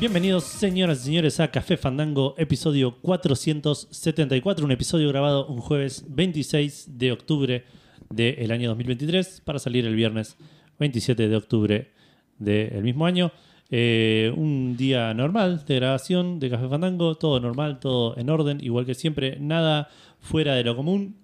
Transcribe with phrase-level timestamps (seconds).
[0.00, 6.96] Bienvenidos, señoras y señores, a Café Fandango, episodio 474, un episodio grabado un jueves 26
[6.96, 7.64] de octubre
[8.08, 10.38] del año 2023 para salir el viernes
[10.78, 11.90] 27 de octubre
[12.38, 13.30] del mismo año.
[13.68, 18.86] Eh, un día normal de grabación de Café Fandango, todo normal, todo en orden, igual
[18.86, 21.20] que siempre, nada fuera de lo común.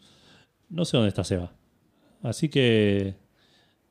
[0.69, 1.51] No sé dónde está Seba.
[2.23, 3.15] Así que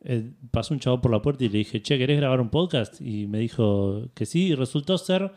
[0.05, 3.01] eh, pasó un chavo por la puerta y le dije, che, ¿querés grabar un podcast?
[3.01, 5.31] Y me dijo que sí, y resultó ser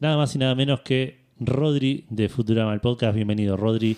[0.00, 3.14] nada más y nada menos que Rodri de Futurama, el podcast.
[3.14, 3.96] Bienvenido, Rodri.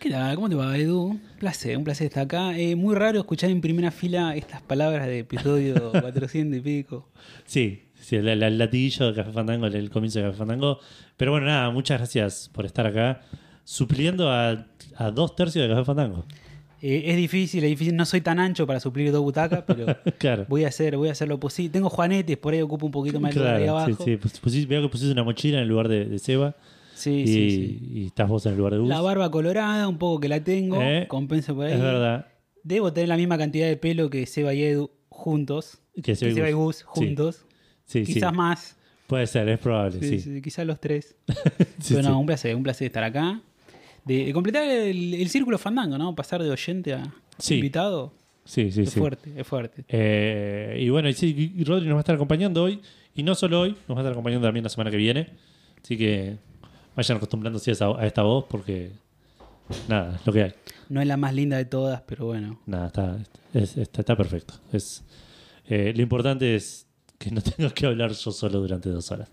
[0.00, 0.34] ¿Qué tal?
[0.34, 1.02] ¿Cómo te va, Edu?
[1.02, 2.58] Un placer, un placer estar acá.
[2.58, 7.10] Eh, muy raro escuchar en primera fila estas palabras de episodio 400 y pico.
[7.44, 10.78] Sí, sí el, el- el latiguillo de Café Fandango, el, el comienzo de Café Fandango.
[11.18, 13.20] Pero bueno, nada, muchas gracias por estar acá,
[13.64, 14.66] supliendo a,
[14.96, 16.24] a dos tercios de Café Fandango.
[16.82, 17.94] Eh, es difícil, es difícil.
[17.96, 19.86] No soy tan ancho para suplir dos butacas, pero
[20.18, 20.46] claro.
[20.48, 21.70] voy a hacer, voy a hacer lo posible.
[21.70, 24.04] Tengo juanetes, por ahí ocupo un poquito más el lugar ahí Claro, sí, abajo.
[24.04, 24.16] sí.
[24.16, 26.56] Pues- pusiste- veo que pusiste una mochila en el lugar de, de Seba
[26.94, 27.88] Sí, y, sí, sí.
[27.92, 28.88] y estás vos en el lugar de Gus.
[28.88, 31.72] La barba colorada, un poco que la tengo, Eh, compenso por ahí.
[31.74, 32.26] Es verdad.
[32.62, 35.78] Debo tener la misma cantidad de pelo que Seba y Edu juntos.
[35.94, 36.76] Que Que Seba y Seba y Gus.
[36.76, 36.84] Sí.
[36.86, 37.44] juntos.
[37.86, 38.14] Sí, sí.
[38.14, 38.76] Quizás más.
[39.06, 40.34] Puede ser, es probable, Sí, sí.
[40.34, 41.16] sí, quizás los tres.
[41.80, 42.10] Sí, Pero sí.
[42.14, 43.40] un placer, un placer estar acá.
[44.04, 46.14] De, de completar el, el círculo fandango, ¿no?
[46.14, 47.56] Pasar de oyente a Sí.
[47.56, 48.12] invitado.
[48.44, 48.98] Sí, sí, es sí.
[48.98, 49.84] fuerte, es fuerte.
[49.88, 52.80] Eh, y bueno, y sí, Rodri nos va a estar acompañando hoy.
[53.14, 55.28] Y no solo hoy, nos va a estar acompañando también la semana que viene.
[55.82, 56.36] Así que
[56.96, 58.90] vayan acostumbrándose a, esa- a esta voz porque
[59.88, 60.52] nada, es lo que hay.
[60.88, 62.58] No es la más linda de todas, pero bueno.
[62.66, 63.18] Nada, está,
[63.54, 64.54] es- está, está perfecto.
[64.72, 65.04] Es,
[65.68, 66.86] eh, lo importante es
[67.18, 69.28] que no tengo que hablar yo solo durante dos horas.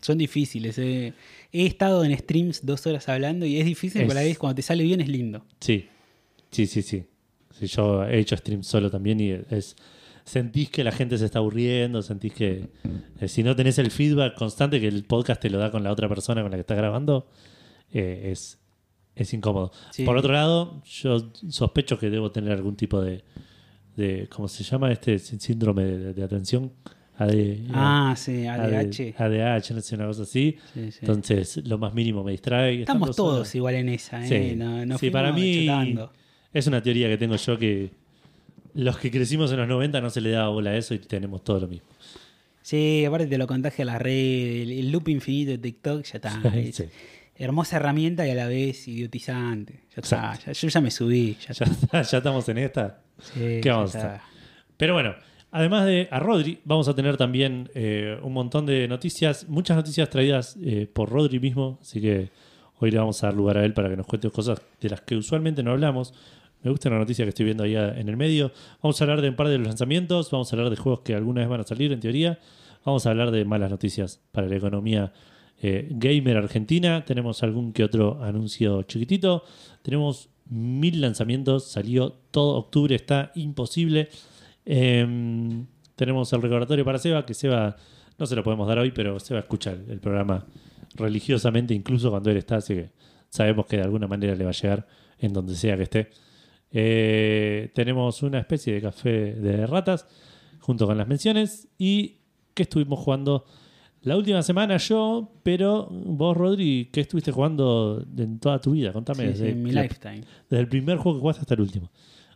[0.00, 0.76] Son difíciles.
[0.78, 1.12] eh.
[1.52, 4.38] He estado en streams dos horas hablando y es difícil, Es- pero a la vez
[4.38, 5.44] cuando te sale bien es lindo.
[5.60, 5.86] Sí,
[6.50, 7.04] sí, sí, sí.
[7.58, 9.76] Sí, yo he hecho stream solo también y es
[10.24, 12.68] sentís que la gente se está aburriendo, sentís que
[13.20, 15.90] eh, si no tenés el feedback constante que el podcast te lo da con la
[15.90, 17.26] otra persona con la que estás grabando,
[17.92, 18.58] eh, es,
[19.16, 19.72] es incómodo.
[19.90, 20.04] Sí.
[20.04, 23.24] Por otro lado, yo sospecho que debo tener algún tipo de,
[23.96, 24.92] de ¿cómo se llama?
[24.92, 26.72] Este sí- síndrome de, de atención.
[27.18, 29.14] AD, Ah, sí, ADH.
[29.18, 30.56] ADH, no sé, una cosa así.
[30.74, 30.98] Sí, sí.
[31.02, 32.80] Entonces, lo más mínimo me distrae.
[32.80, 34.28] Estamos dos todos igual en esa, ¿eh?
[34.50, 34.56] Sí.
[34.56, 36.12] No, no para mí- chetando.
[36.52, 37.90] Es una teoría que tengo yo que
[38.74, 41.44] los que crecimos en los 90 no se le daba bola a eso y tenemos
[41.44, 41.86] todo lo mismo.
[42.62, 46.40] Sí, aparte te lo contagia la red, el, loop infinito de TikTok, ya está.
[46.54, 46.84] es.
[47.36, 49.80] Hermosa herramienta y a la vez idiotizante.
[49.96, 51.36] Ya está, ya- yo ya me subí.
[51.40, 51.64] Ya, Ya, está.
[51.64, 53.00] está, ya estamos en esta.
[53.34, 54.20] ¿Qué vamos a hacer?
[54.76, 55.14] Pero bueno,
[55.52, 60.10] además de a Rodri, vamos a tener también eh, un montón de noticias, muchas noticias
[60.10, 62.30] traídas eh, por Rodri mismo, así que
[62.80, 65.02] hoy le vamos a dar lugar a él para que nos cuente cosas de las
[65.02, 66.14] que usualmente no hablamos.
[66.62, 68.50] Me gusta la noticia que estoy viendo ahí en el medio.
[68.82, 71.14] Vamos a hablar de un par de los lanzamientos, vamos a hablar de juegos que
[71.14, 72.38] alguna vez van a salir en teoría,
[72.84, 75.12] vamos a hablar de malas noticias para la economía
[75.60, 79.44] eh, gamer argentina, tenemos algún que otro anuncio chiquitito,
[79.82, 84.08] tenemos mil lanzamientos, salió todo octubre, está imposible.
[84.64, 87.76] Em, tenemos el recordatorio para Seba, que Seba
[88.18, 90.46] no se lo podemos dar hoy, pero Seba escucha el, el programa
[90.94, 92.90] religiosamente, incluso cuando él está, así que
[93.28, 94.86] sabemos que de alguna manera le va a llegar
[95.18, 96.10] en donde sea que esté.
[96.70, 100.06] Eh, tenemos una especie de café de ratas
[100.60, 102.18] junto con las menciones y
[102.54, 103.44] que estuvimos jugando
[104.02, 108.92] la última semana yo, pero vos, Rodri, ¿qué estuviste jugando en toda tu vida?
[108.92, 110.22] Contame Sí, desde, sí, mi la- lifetime.
[110.50, 111.90] desde el primer juego que jugaste hasta el último.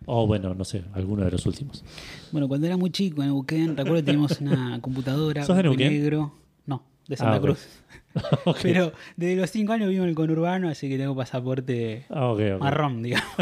[0.07, 1.85] O bueno, no sé, alguno de los últimos.
[2.33, 5.93] Bueno, cuando era muy chico en Neuquén, recuerdo que teníamos una computadora ¿Sos de Neuquén?
[5.93, 6.33] negro.
[6.67, 7.43] No, de Santa Ah, ok.
[7.43, 7.67] Cruz.
[8.63, 13.03] Pero desde los 5 años vivo en el conurbano, así que tengo pasaporte Ah, marrón,
[13.03, 13.27] digamos.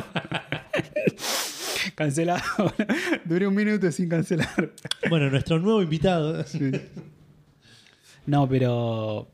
[1.94, 2.42] Cancelado.
[3.24, 4.72] Duré un minuto sin cancelar.
[5.08, 6.44] Bueno, nuestro nuevo invitado.
[8.26, 9.28] No, pero.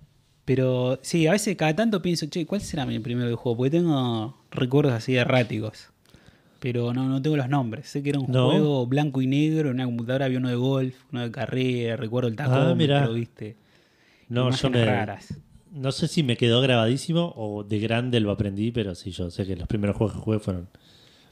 [0.44, 3.56] Pero sí, a veces cada tanto pienso, che, ¿cuál será mi primer videojuego?
[3.56, 5.90] Porque tengo recuerdos así erráticos.
[6.60, 7.88] Pero no, no tengo los nombres.
[7.88, 8.50] Sé que era un No.
[8.50, 12.28] juego blanco y negro, en una computadora había uno de golf, uno de carrera, recuerdo
[12.28, 13.08] el tacómetro, Ah.
[13.08, 13.56] ¿viste?
[14.28, 15.34] No, yo me, raras.
[15.72, 19.44] no sé si me quedó grabadísimo o de grande lo aprendí, pero sí, yo sé
[19.46, 20.68] que los primeros juegos que jugué fueron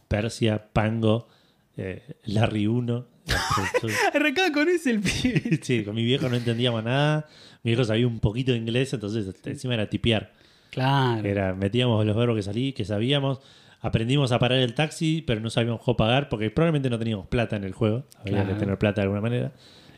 [0.09, 1.29] Persia, Pango,
[1.77, 3.07] eh, Larry 1.
[4.15, 5.59] Arrancaba con ese el pibe.
[5.63, 7.27] sí, con mi viejo no entendíamos nada.
[7.63, 10.33] Mi viejo sabía un poquito de inglés, entonces encima era tipear.
[10.71, 11.27] Claro.
[11.29, 13.41] Era, metíamos los verbos que salí, que sabíamos.
[13.81, 17.57] Aprendimos a parar el taxi, pero no sabíamos cómo pagar porque probablemente no teníamos plata
[17.57, 18.05] en el juego.
[18.19, 18.49] Había Claro.
[18.55, 19.53] que tener plata de alguna manera.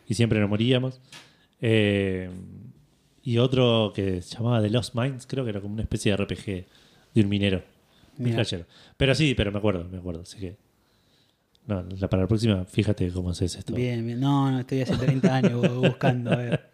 [0.06, 1.00] Y siempre nos moríamos.
[1.62, 2.31] Eh,
[3.23, 6.17] y otro que se llamaba The Lost Mines, creo que era como una especie de
[6.17, 6.67] RPG
[7.15, 7.62] de un minero.
[8.97, 10.23] Pero sí, pero me acuerdo, me acuerdo.
[10.23, 10.56] Así que.
[11.67, 13.75] No, la- para la próxima, fíjate cómo haces esto.
[13.75, 14.19] Bien, bien.
[14.21, 16.32] No, no, estoy hace 30 años buscando.
[16.32, 16.69] A ver.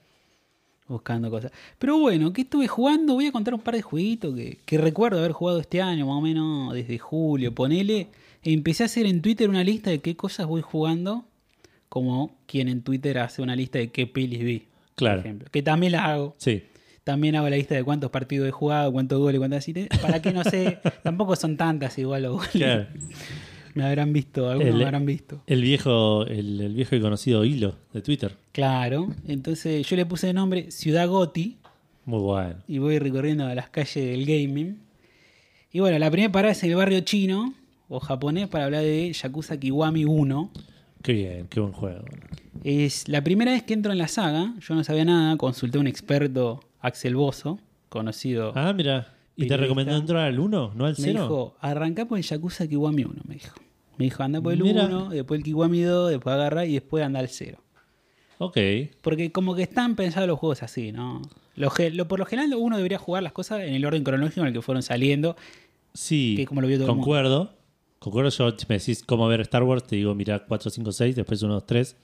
[0.88, 1.50] Buscando cosas.
[1.78, 3.14] Pero bueno, ¿qué estuve jugando?
[3.14, 6.16] Voy a contar un par de jueguitos que, que recuerdo haber jugado este año, más
[6.16, 7.54] o menos desde julio.
[7.54, 8.08] Ponele.
[8.42, 11.24] Empecé a hacer en Twitter una lista de qué cosas voy jugando.
[11.88, 14.66] Como quien en Twitter hace una lista de qué pelis vi.
[14.94, 15.18] Claro.
[15.18, 15.48] Por ejemplo.
[15.50, 16.34] Que también la hago.
[16.38, 16.62] Sí.
[17.06, 20.00] También hago la lista de cuántos partidos he jugado, cuántos goles, cuántas asistencias.
[20.00, 22.50] Para que no sé, tampoco son tantas igual los goles.
[22.50, 22.86] Claro.
[23.76, 25.42] Me habrán visto, algunos El- me habrán visto.
[25.46, 28.34] El viejo, el, el viejo y conocido hilo de Twitter.
[28.52, 29.08] Claro.
[29.28, 31.58] Entonces yo le puse de nombre Ciudad Goti
[32.06, 32.56] Muy bueno.
[32.66, 34.78] y voy recorriendo las calles del gaming.
[35.72, 37.52] Y bueno, la primera parada es en el barrio chino
[37.88, 40.50] o japonés para hablar de Yakuza Kiwami 1.
[41.02, 42.04] Qué bien, qué buen juego.
[42.64, 44.54] Es la primera vez que entro en la saga.
[44.66, 48.52] Yo no sabía nada, consulté a un experto, Axel Bozo, conocido.
[48.56, 49.12] Ah, mira.
[49.38, 51.22] ¿Y te recomendó entrar al 1, no al me 0?
[51.22, 53.54] dijo, arrancá por el Yakuza Kiwami 1, me dijo.
[53.98, 54.84] Me dijo, anda por el Mira.
[54.86, 57.58] 1, después el Kiwami 2, después agarra y después anda al 0.
[58.38, 58.58] Ok.
[59.00, 61.22] Porque como que están pensados los juegos así, ¿no?
[61.54, 64.48] Lo, lo- por lo general uno debería jugar las cosas en el orden cronológico en
[64.48, 65.36] el que fueron saliendo.
[65.94, 67.54] Sí, Que como lo vio todo el concuerdo.
[67.98, 71.16] Concuerdo, yo si me decís cómo ver Star Wars, te digo, mira 4, 5, 6,
[71.16, 71.96] después 1, 2, 3,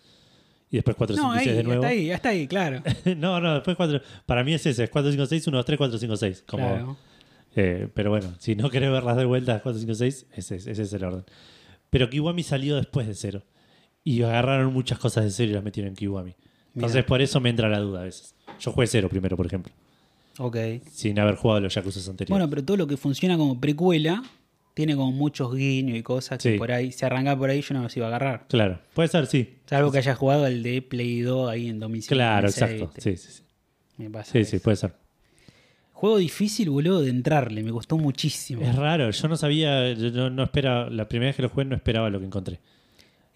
[0.71, 1.83] y después 4, No, 5 y ahí, 6 de nuevo.
[1.83, 2.83] hasta ahí, hasta ahí, claro.
[3.19, 4.01] no, no, después 4.
[4.25, 6.45] Para mí es ese, es 4, 5, 6, 1, 2, 3, 4, 5, 6.
[6.49, 6.97] Como, Claro.
[7.55, 10.83] eh, pero bueno, si no querés verlas de vuelta, 4, 5, 6, ese, es- ese
[10.83, 11.25] es el orden.
[11.93, 13.43] Pero Kiwami salió después de 0.
[14.03, 16.35] Y agarraron muchas cosas de 0 y las metieron en Kiwami.
[16.75, 18.35] Entonces por eso me entra la duda a veces.
[18.59, 19.71] Yo jugué 0 primero, por ejemplo,
[20.39, 20.57] Ok.
[20.91, 22.31] sin haber jugado los Yakuza anteriores.
[22.31, 24.23] Bueno, pero todo lo que funciona como precuela
[24.73, 26.59] tiene como muchos guiños y cosas que Sí.
[26.59, 28.47] por ahí, si arranca por ahí, yo no los iba a agarrar.
[28.49, 29.59] Claro, puede ser, sí.
[29.67, 32.15] Salvo que haya jugado el de Play 2 ahí en 2005.
[32.15, 33.01] Claro, 2006, exacto.
[33.03, 33.43] Sí, sí, sí.
[33.99, 34.65] Me pasa Sí, sí, eso.
[34.65, 34.95] puede ser.
[36.03, 37.63] Juego difícil, boludo, de entrarle.
[37.63, 38.61] Me costó muchísimo.
[38.63, 41.65] Es raro, yo no sabía, yo no, no esperaba, la primera vez que lo jugué
[41.65, 42.59] no esperaba lo que encontré.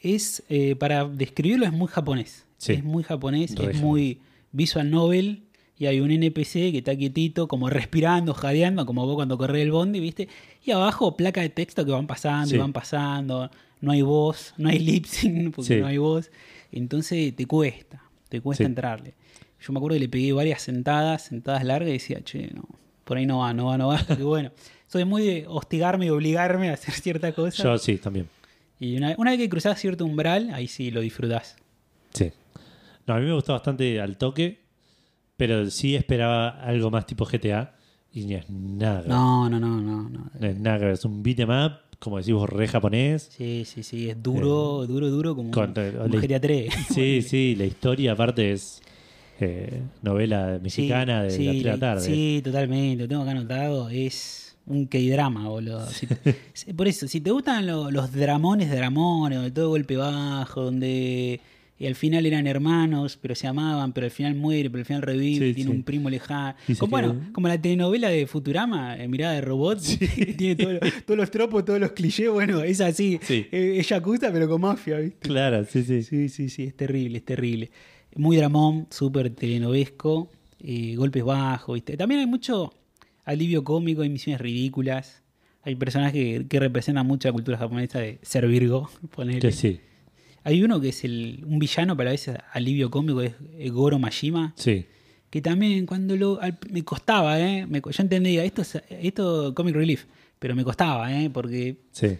[0.00, 2.44] Es, eh, para describirlo, es muy japonés.
[2.58, 2.72] Sí.
[2.72, 4.18] Es muy japonés, Re es muy
[4.50, 5.44] visual novel.
[5.78, 9.70] Y hay un NPC que está quietito, como respirando, jadeando, como vos cuando corres el
[9.70, 10.26] bondi, ¿viste?
[10.64, 12.56] Y abajo placa de texto que van pasando Sí.
[12.56, 13.48] y van pasando.
[13.80, 15.80] No hay voz, no hay lip sync porque Sí.
[15.80, 16.32] no hay voz.
[16.72, 19.14] Entonces te cuesta, te cuesta entrarle.
[19.66, 22.62] Yo me acuerdo que le pegué varias sentadas, sentadas largas y decía, che, no,
[23.04, 23.98] por ahí no va, no va, no va.
[24.08, 24.50] Porque bueno,
[24.86, 27.56] soy muy de hostigarme y obligarme a hacer ciertas cosas.
[27.64, 28.28] Yo sí, también.
[28.78, 31.56] Y una, una vez que cruzás cierto umbral, ahí sí lo disfrutás.
[32.12, 32.30] Sí.
[33.06, 34.60] No, a mí me gustó bastante al toque,
[35.36, 37.74] pero sí esperaba algo más tipo GTA
[38.12, 39.02] y ni es nada.
[39.02, 39.16] que ver.
[39.16, 40.08] No, no, no, no.
[40.08, 40.30] no.
[40.38, 40.94] No es nada que ver.
[40.94, 43.28] Es un beat'em up, como decís vos, re japonés.
[43.36, 46.74] Sí, sí, sí, es duro, duro, duro como Con- un, como le- GTA 3.
[46.92, 48.82] Sí, sí, la historia aparte es
[49.40, 52.00] eh, novela mexicana de sí, las 3 de la la- tarde.
[52.06, 53.88] Sí, totalmente, lo tengo acá anotado.
[53.90, 55.86] Es un K-drama, boludo.
[55.90, 56.16] Si te-
[56.52, 61.40] si- por eso, si te gustan lo- los dramones, dramones, donde todo golpe bajo, donde
[61.78, 65.02] y al final eran hermanos, pero se amaban, pero al final muere, pero al final
[65.02, 65.76] revive, Sí, tiene sí.
[65.76, 66.56] un primo lejano.
[66.78, 69.78] Como, bueno, como la telenovela de Futurama, eh, Mirada de Robot,
[70.38, 73.20] tiene todo lo- todos los tropos, todos los clichés, bueno, es así.
[73.20, 73.46] Sí.
[73.52, 75.28] Eh, Es Yakuza, pero con mafia, ¿viste?
[75.28, 76.02] Claro, sí, sí.
[76.02, 77.70] Sí, sí, sí, es terrible, es terrible.
[78.16, 80.30] Muy dramón, súper telenovesco,
[80.60, 81.96] eh, golpes bajos, ¿viste?
[81.96, 82.72] También hay mucho
[83.24, 85.22] alivio cómico, hay misiones ridículas.
[85.62, 89.50] Hay personajes que, que representan mucho la cultura japonesa de ser Virgo, ponele.
[89.52, 89.80] Sí,
[90.44, 93.98] Hay uno que es el, un villano, pero a veces alivio cómico, es eh, Goro
[93.98, 94.86] Majima, sí.
[95.28, 96.40] que también cuando lo...
[96.40, 97.66] al- me costaba, ¿eh?
[97.66, 100.04] Me yo entendía, esto es esto Comic Relief,
[100.38, 101.30] pero me costaba, ¿eh?
[101.30, 102.16] Porque Sí,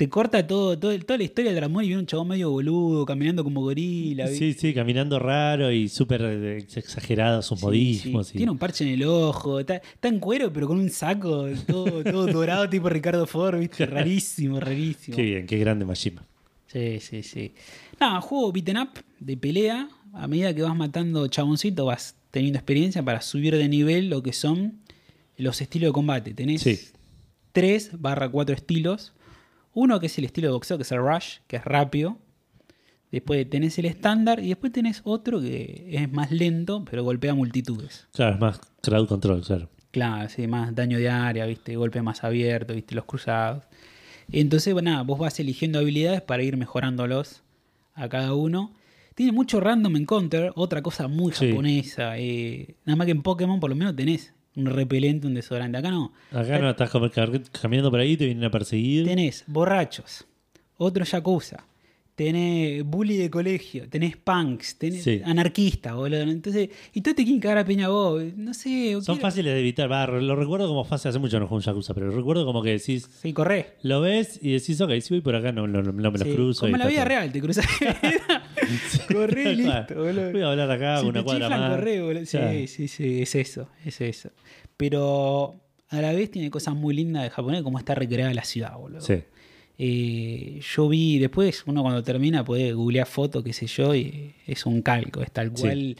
[0.00, 3.04] te corta todo, todo toda la historia del Dramón y viene un chabón medio boludo,
[3.04, 4.26] caminando como gorila.
[4.28, 8.28] sí, sí, caminando raro y súper eh, exagerado sus Sí, modismos.
[8.28, 8.32] sí.
[8.34, 11.46] y- Tiene un parche en el ojo, está, está en cuero, pero con un saco
[11.66, 13.84] todo, todo dorado, tipo Ricardo Ford, ¿viste?
[13.86, 15.14] Rarísimo, rarísimo.
[15.14, 16.24] Qué bien, qué grande Majima.
[16.66, 17.52] Sí, sí, sí.
[18.00, 18.88] Nada, juego beaten up
[19.18, 19.86] de pelea.
[20.14, 24.32] A medida que vas matando chaboncitos, vas teniendo experiencia para subir de nivel lo que
[24.32, 24.78] son
[25.36, 26.32] los estilos de combate.
[26.32, 26.78] Tenés Sí.
[27.52, 29.12] 3 barra 4 estilos.
[29.72, 32.18] Uno que es el estilo de boxeo, que es el rush, que es rápido.
[33.12, 38.06] Después tenés el estándar y después tenés otro que es más lento, pero golpea multitudes.
[38.12, 39.68] Claro, es más crowd control, claro.
[39.90, 41.74] Claro, sí, más daño de área, ¿viste?
[41.76, 42.94] Golpe más abierto, ¿viste?
[42.94, 43.64] Los cruzados.
[44.30, 47.42] Entonces, bueno, nada, vos vas eligiendo habilidades para ir mejorándolos
[47.94, 48.72] a cada uno.
[49.16, 51.48] Tiene mucho random encounter, otra cosa muy Sí.
[51.50, 52.16] japonesa.
[52.18, 55.78] eh, nada más que en Pokémon por lo menos tenés un repelente, un desodorante.
[55.78, 56.12] Acá no.
[56.32, 56.90] Acá no estás
[57.60, 59.06] caminando por ahí, te vienen a perseguir.
[59.06, 60.26] Tenés borrachos,
[60.76, 61.64] otro yakuza,
[62.24, 65.22] tenés bully de colegio, tenés punks, tenés Sí.
[65.24, 66.20] anarquistas, boludo.
[66.20, 68.22] Entonces, y tú te quieren cagar a peña vos.
[68.36, 68.92] No sé.
[69.00, 69.90] Son quiero- fáciles de evitar.
[69.90, 72.62] Va, lo recuerdo como fácil, hace mucho no juego un Yakuza, pero lo recuerdo como
[72.62, 73.76] que decís, Sí, corre.
[73.82, 76.34] lo ves y decís, ok, si voy por acá no, no- no me los Sí,
[76.34, 76.60] cruzo.
[76.66, 77.08] Como en la vida todo.
[77.08, 77.64] real, te cruzas.
[79.12, 80.32] corre y listo, boludo.
[80.32, 81.80] Voy a hablar acá si una te cuadra chiflan, más.
[81.80, 82.26] boludo.
[82.26, 82.58] Sí, Claro.
[82.66, 84.28] sí, sí, es eso, es eso.
[84.76, 85.56] Pero
[85.88, 89.00] a la vez tiene cosas muy lindas de japonés, como está recreada la ciudad, boludo.
[89.00, 89.14] Sí.
[89.82, 94.66] Eh, yo vi después, uno cuando termina puede googlear fotos, qué sé yo, y es
[94.66, 95.62] un calco, es tal Sí.
[95.62, 95.96] cual.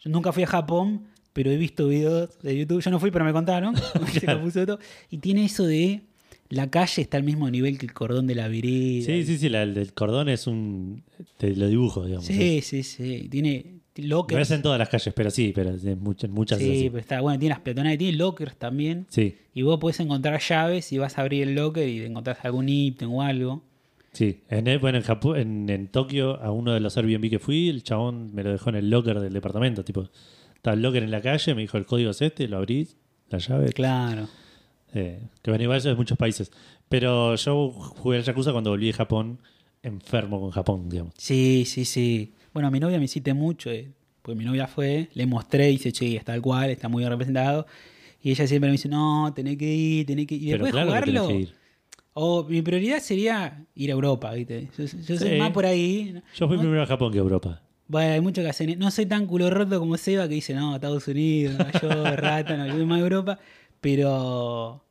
[0.00, 1.02] Yo nunca fui a Japón,
[1.32, 2.82] pero he visto videos de YouTube.
[2.82, 3.74] Yo no fui, pero me contaron.
[4.52, 4.80] Se todo.
[5.10, 6.00] Y tiene eso de
[6.48, 9.04] la calle está al mismo nivel que el cordón de la vereda.
[9.06, 11.04] Sí, sí, sí, la, el del cordón es un.
[11.38, 12.26] Te lo dibujo, digamos.
[12.26, 13.28] Sí, sí, sí.
[13.30, 14.42] Tiene No lockers.
[14.42, 17.38] es en todas las calles, pero sí, pero en muchas, muchas Sí, pero está bueno.
[17.38, 19.06] Tiene las peatonales, tiene lockers también.
[19.08, 22.68] Sí, Y vos podés encontrar llaves y vas a abrir el locker y encontrás algún
[22.68, 23.62] ítem o algo.
[24.12, 24.40] sí.
[24.48, 27.68] En, el- bueno, en, Japón, en, en Tokio, a uno de los Airbnb que fui,
[27.68, 29.84] el chabón me lo dejó en el locker del departamento.
[29.84, 30.08] Tipo,
[30.56, 32.96] estaba el locker en la calle, me dijo el código es este, lo abrís,
[33.30, 33.72] la llave.
[33.72, 34.28] Claro.
[34.92, 36.50] Eh, que bueno, igual eso es de muchos países.
[36.88, 39.38] Pero yo jugué al Yakuza cuando volví de Japón,
[39.82, 41.14] enfermo con Japón, digamos.
[41.16, 42.32] Sí, sí, sí.
[42.54, 43.90] Bueno, a mi novia me insiste mucho, eh,
[44.22, 47.10] porque mi novia fue, le mostré y dice, che, está tal cual, está muy bien
[47.10, 47.66] representado.
[48.22, 50.42] Y ella siempre me dice, no, tenés que ir, tenés que ir.
[50.44, 51.28] Y Pero después claro jugarlo.
[51.28, 51.54] que ir.
[52.14, 54.68] O mi prioridad sería ir a Europa, ¿viste?
[54.78, 56.14] Yo, yo soy más por ahí.
[56.36, 57.60] Yo fui No- primero a Japón que a Europa.
[57.88, 58.78] Bueno, hay mucho que hacer.
[58.78, 62.66] No soy tan culo roto como Seba que dice, no, Estados Unidos, York, rata, no,
[62.66, 63.38] yo soy más Europa.
[63.80, 64.82] Pero.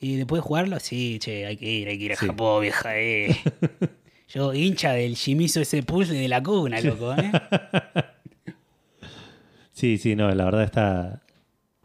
[0.00, 2.26] Y después de jugarlo, sí, che, hay que ir, hay que ir a Sí.
[2.26, 3.36] Japón, vieja, eh.
[4.34, 7.30] Yo, hincha del Shimizu ese pulse de la cuna, loco, ¿eh?
[9.72, 11.22] Sí, sí, no, la verdad está.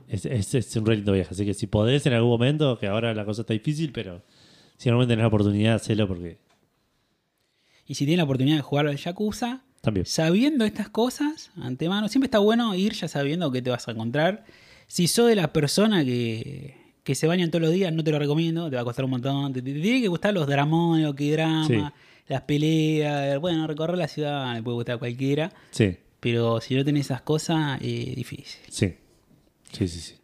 [0.07, 1.29] Es, es, es un re lindo viaje.
[1.31, 4.23] Así que si podés en algún momento, que ahora la cosa está difícil, pero
[4.77, 6.37] si en algún momento tenés la oportunidad, hacelo porque
[7.87, 10.05] Y si tienen la oportunidad de jugar al Yakuza, también.
[10.05, 14.45] sabiendo estas cosas, antemano, siempre está bueno ir ya sabiendo qué te vas a encontrar.
[14.87, 18.19] Si sos de las personas que, que se bañan todos los días, no te lo
[18.19, 19.51] recomiendo, te va a costar un montón.
[19.53, 21.75] Te, te- te tiene que gustar los dramones, lo que drama, Sí.
[22.29, 23.37] Las peleas.
[23.41, 27.21] Bueno, recorrer la ciudad le puede gustar a cualquiera, Sí, pero si no tenés esas
[27.21, 28.61] cosas, es difícil.
[28.69, 28.95] sí.
[29.71, 30.15] Sí, sí, sí.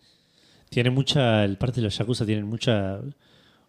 [0.69, 1.43] Tiene mucha.
[1.45, 2.99] El parte de los Yakuza tienen mucha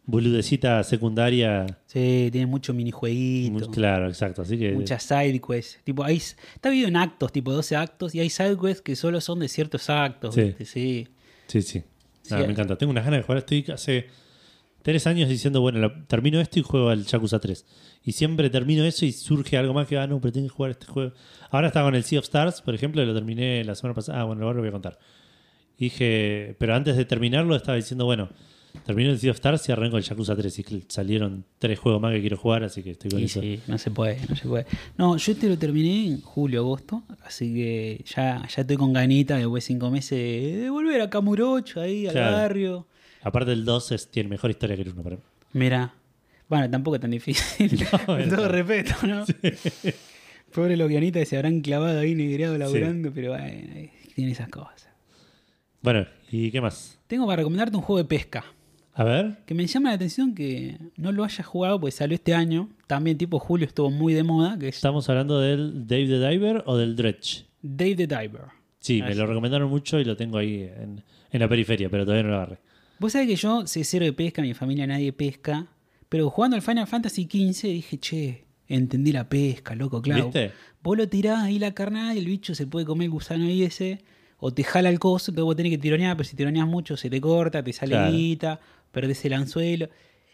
[0.04, 1.66] boludecita secundaria.
[1.86, 3.66] Sí, tiene mucho minijueguito.
[3.66, 4.42] Muy- claro, exacto.
[4.42, 4.72] Así que.
[4.72, 5.80] Muchas side quests.
[5.84, 9.20] Tipo, hay, está dividido en actos, tipo 12 actos, y hay side quests que solo
[9.20, 10.34] son de ciertos actos.
[10.34, 10.42] Sí.
[10.42, 10.64] ¿viste?
[10.64, 11.08] sí.
[11.48, 11.82] Sí, sí.
[12.30, 12.76] Me encanta.
[12.78, 13.38] Tengo unas ganas de jugar.
[13.38, 14.06] Estoy hace
[14.86, 17.66] tres años diciendo, bueno, termino esto y juego al Yakuza 3.
[18.04, 20.70] Y siempre termino eso y surge algo más que, ah, no, pero tengo que jugar
[20.70, 21.12] este juego.
[21.50, 24.20] Ahora está con el Sea of Stars, por ejemplo, lo terminé la semana pasada.
[24.20, 24.96] Ah, bueno, ahora lo voy a contar.
[25.76, 28.28] Y dije, pero antes de terminarlo estaba diciendo, bueno,
[28.84, 30.56] termino el Sea of Stars y arranco el Yakuza 3.
[30.60, 33.40] Y salieron tres juegos más que quiero jugar, así que estoy con Y eso.
[33.40, 34.66] sí, no se puede, no se puede.
[34.96, 39.36] No, yo este lo terminé en julio, agosto, así que ya, ya estoy con ganita
[39.36, 42.36] después de cinco meses de volver a Camurocho, ahí al Claro.
[42.36, 42.86] barrio.
[43.26, 45.22] Aparte el 2 es- tiene mejor historia que el 1 para mí.
[45.52, 45.94] Mira,
[46.48, 48.36] bueno, tampoco es tan difícil, con bueno.
[48.36, 49.24] todo respeto, ¿no?
[50.54, 53.46] Pobre los guionistas que se habrán clavado ahí negreado laburando, pero bueno,
[54.14, 54.88] tiene esas cosas.
[55.82, 56.98] Bueno, ¿y qué más?
[57.06, 58.44] Tengo para recomendarte un juego de pesca.
[58.94, 59.38] A ver.
[59.44, 62.70] Que me llama la atención que no lo hayas jugado, porque salió este año.
[62.86, 66.62] También tipo julio estuvo muy de moda, que es ¿Estamos hablando del Dave the Diver
[66.64, 67.44] o del Dredge?
[67.60, 68.42] Dave the Diver.
[68.80, 72.22] Sí, me lo recomendaron mucho y lo tengo ahí en, en la periferia, pero todavía
[72.22, 72.58] no lo agarré.
[72.98, 75.66] Vos sabés que yo sé cero de pesca, mi familia nadie pesca,
[76.08, 80.24] pero jugando al Final Fantasy XV dije, che, entendí la pesca, loco, claro.
[80.26, 80.52] ¿Viste?
[80.82, 83.62] Vos lo tirás ahí la carnada y el bicho se puede comer el gusano ahí
[83.64, 84.00] ese,
[84.38, 87.10] o te jala el coso, entonces vos tenés que tironear, pero si tironeas mucho se
[87.10, 88.12] te corta, te sale Claro.
[88.16, 88.60] guita,
[88.92, 89.88] perdés el anzuelo.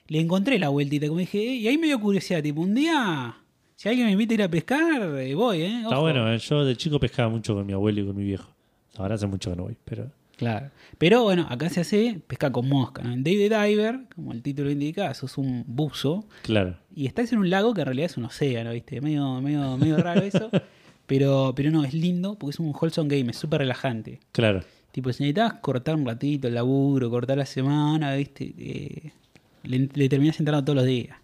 [0.08, 3.36] Le encontré la vueltita, como dije, y ahí me dio curiosidad, tipo, un día,
[3.76, 5.80] si alguien me invita a ir a pescar, eh, voy, ¿eh?
[5.82, 8.52] Está bueno, eh, yo de chico pescaba mucho con mi abuelo y con mi viejo.
[8.96, 10.10] Ahora hace mucho que no voy, pero...
[10.36, 10.70] Claro.
[10.98, 13.12] Pero bueno, acá se hace pesca con mosca, ¿no?
[13.12, 17.38] En Day the Diver, como el título indica, sos un buzo Claro, y estás en
[17.38, 19.00] un lago que en realidad es un océano, ¿viste?
[19.00, 20.50] Medio, medio, medio raro eso.
[21.06, 24.20] Pero, pero no, es lindo porque es un wholesome game, es súper relajante.
[24.30, 24.62] claro.
[24.92, 28.54] Tipo, si necesitas cortar un ratito el laburo, cortar la semana, ¿viste?
[28.56, 29.10] Eh,
[29.64, 31.16] le, le terminás entrando todos los días.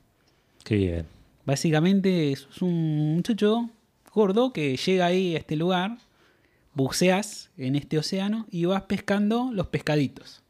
[0.64, 1.06] Qué bien.
[1.46, 3.70] Básicamente, sos un muchacho
[4.12, 5.96] gordo que llega ahí a este lugar,
[6.78, 10.44] buceas en este océano y vas pescando los pescaditos.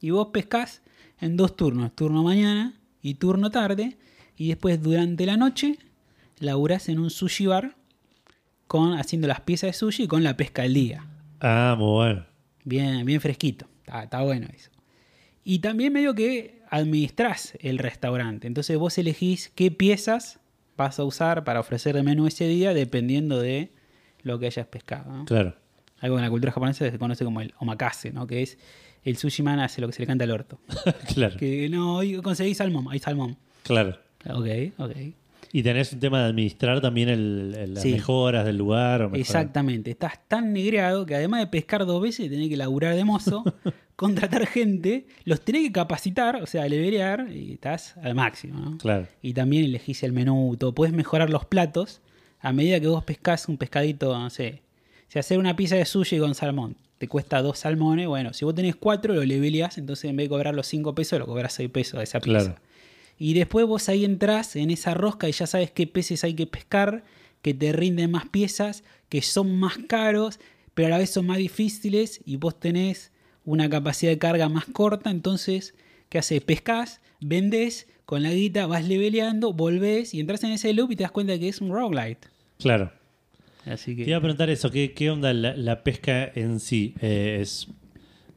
[0.00, 0.82] Y vos pescas
[1.20, 3.98] en dos turnos, turno mañana y turno tarde,
[4.36, 5.78] y después durante la noche
[6.38, 7.76] laburás en un sushi bar
[8.66, 11.06] con, haciendo las piezas de sushi con la pesca del día.
[11.40, 12.26] Ah, muy bueno.
[12.64, 13.66] Bien, bien fresquito.
[13.80, 14.70] Está, está bueno eso.
[15.44, 18.46] Y también medio que administrás el restaurante.
[18.46, 20.40] Entonces vos elegís qué piezas
[20.78, 23.75] vas a usar para ofrecer de menú ese día dependiendo de
[24.26, 25.10] lo que hayas pescado.
[25.12, 25.24] ¿no?
[25.24, 25.54] Claro.
[26.00, 28.26] Algo en la cultura japonesa se conoce como el omakase, ¿no?
[28.26, 28.58] que es
[29.02, 30.60] el sushi man hace lo que se le canta al orto.
[31.14, 31.36] claro.
[31.36, 33.36] Que no, hoy conseguí salmón, hay salmón.
[33.62, 33.96] Claro.
[34.28, 34.46] Ok,
[34.78, 34.92] ok.
[35.52, 37.92] Y tenés un tema de administrar también el, el- las Sí.
[37.92, 39.00] mejoras del lugar.
[39.02, 42.94] o mejorar- Exactamente, estás tan negreado que además de pescar dos veces tenés que laburar
[42.96, 43.44] de mozo,
[43.96, 48.58] contratar gente, los tenés que capacitar, o sea, levelear y estás al máximo.
[48.58, 48.78] ¿no?
[48.78, 49.06] Claro.
[49.22, 50.74] Y también elegís el menú, todo.
[50.74, 52.02] Puedes mejorar los platos
[52.40, 54.62] a medida que vos pescás un pescadito, no sé.
[55.08, 58.54] Si hacer una pizza de sushi con salmón te cuesta dos salmones, bueno, si vos
[58.54, 61.70] tenés cuatro lo leveleás, entonces en vez de cobrar los cinco pesos, lo cobras seis
[61.70, 62.44] pesos de esa pizza.
[62.44, 62.60] Claro.
[63.18, 66.46] Y después vos ahí entrás en esa rosca y ya sabes qué peces hay que
[66.46, 67.04] pescar,
[67.42, 70.38] que te rinden más piezas, que son más caros,
[70.74, 73.12] pero a la vez son más difíciles y vos tenés
[73.44, 75.74] una capacidad de carga más corta, entonces,
[76.08, 76.42] ¿qué haces?
[76.42, 81.02] Pescás, vendés, con la guita vas leveleando, volvés y entras en ese loop y te
[81.02, 82.28] das cuenta que es un roguelite.
[82.58, 82.92] Claro.
[83.66, 84.22] Así Te iba a que...
[84.22, 86.94] preguntar eso, ¿qué, qué onda la, la pesca en sí?
[87.00, 87.66] Eh, es,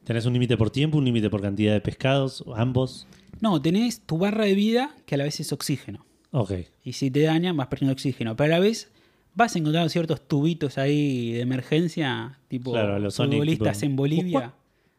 [0.04, 2.44] ¿Tenés un límite por tiempo, un límite por cantidad de pescados?
[2.56, 3.06] ¿Ambos?
[3.40, 6.04] No, tenés tu barra de vida que a la vez es oxígeno.
[6.32, 6.52] Ok.
[6.84, 8.34] Y si te dañan, vas perdiendo oxígeno.
[8.34, 8.90] Pero a la vez
[9.34, 14.54] vas encontrando ciertos tubitos ahí de emergencia, tipo Claro, los Sonic, futbolistas tipo, en Bolivia.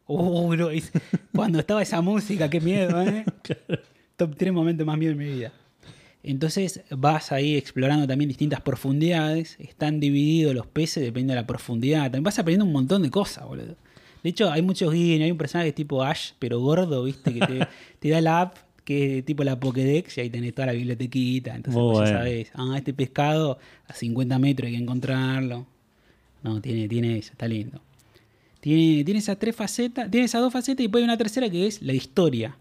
[0.07, 0.69] Uh, bro,
[1.33, 3.25] cuando estaba esa música, qué miedo, ¿eh?
[4.17, 5.53] Top 3 momentos más miedo en mi vida.
[6.23, 9.55] Entonces vas ahí explorando también distintas profundidades.
[9.59, 12.03] Están divididos los peces dependiendo de la profundidad.
[12.03, 13.75] También vas aprendiendo un montón de cosas, boludo.
[14.23, 15.25] De hecho, hay muchos guiños.
[15.25, 17.33] Hay un personaje tipo Ash, pero gordo, ¿viste?
[17.33, 17.67] Que te,
[17.99, 21.55] te da la app, que es tipo la Pokédex, y ahí tenés toda la bibliotequita.
[21.55, 25.65] Entonces ya sabés, ah, este pescado a 50 metros hay que encontrarlo.
[26.43, 27.81] No, tiene, tiene eso, está lindo.
[28.59, 31.65] Tiene, tiene esas tres facetas, tiene esas dos facetas y después hay una tercera que
[31.65, 32.55] es la historia.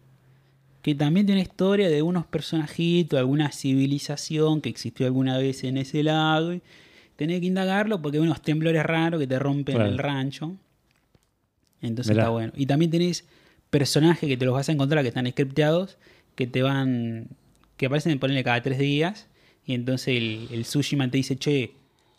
[0.83, 6.03] Que también tiene historia de unos personajitos, alguna civilización que existió alguna vez en ese
[6.03, 6.55] lago.
[6.55, 6.63] y
[7.17, 9.91] Tenés que indagarlo porque hay unos temblores raros que te rompen Claro.
[9.91, 10.57] el rancho.
[11.83, 12.23] Entonces Mirá.
[12.25, 12.53] está bueno.
[12.57, 13.25] Y también tenés
[13.71, 15.99] personajes que te los vas a encontrar que están scripteados,
[16.35, 17.29] que te van.
[17.77, 19.27] que aparecen, ponerle cada tres días.
[19.67, 21.73] Y entonces el, el Sushiman te dice, che,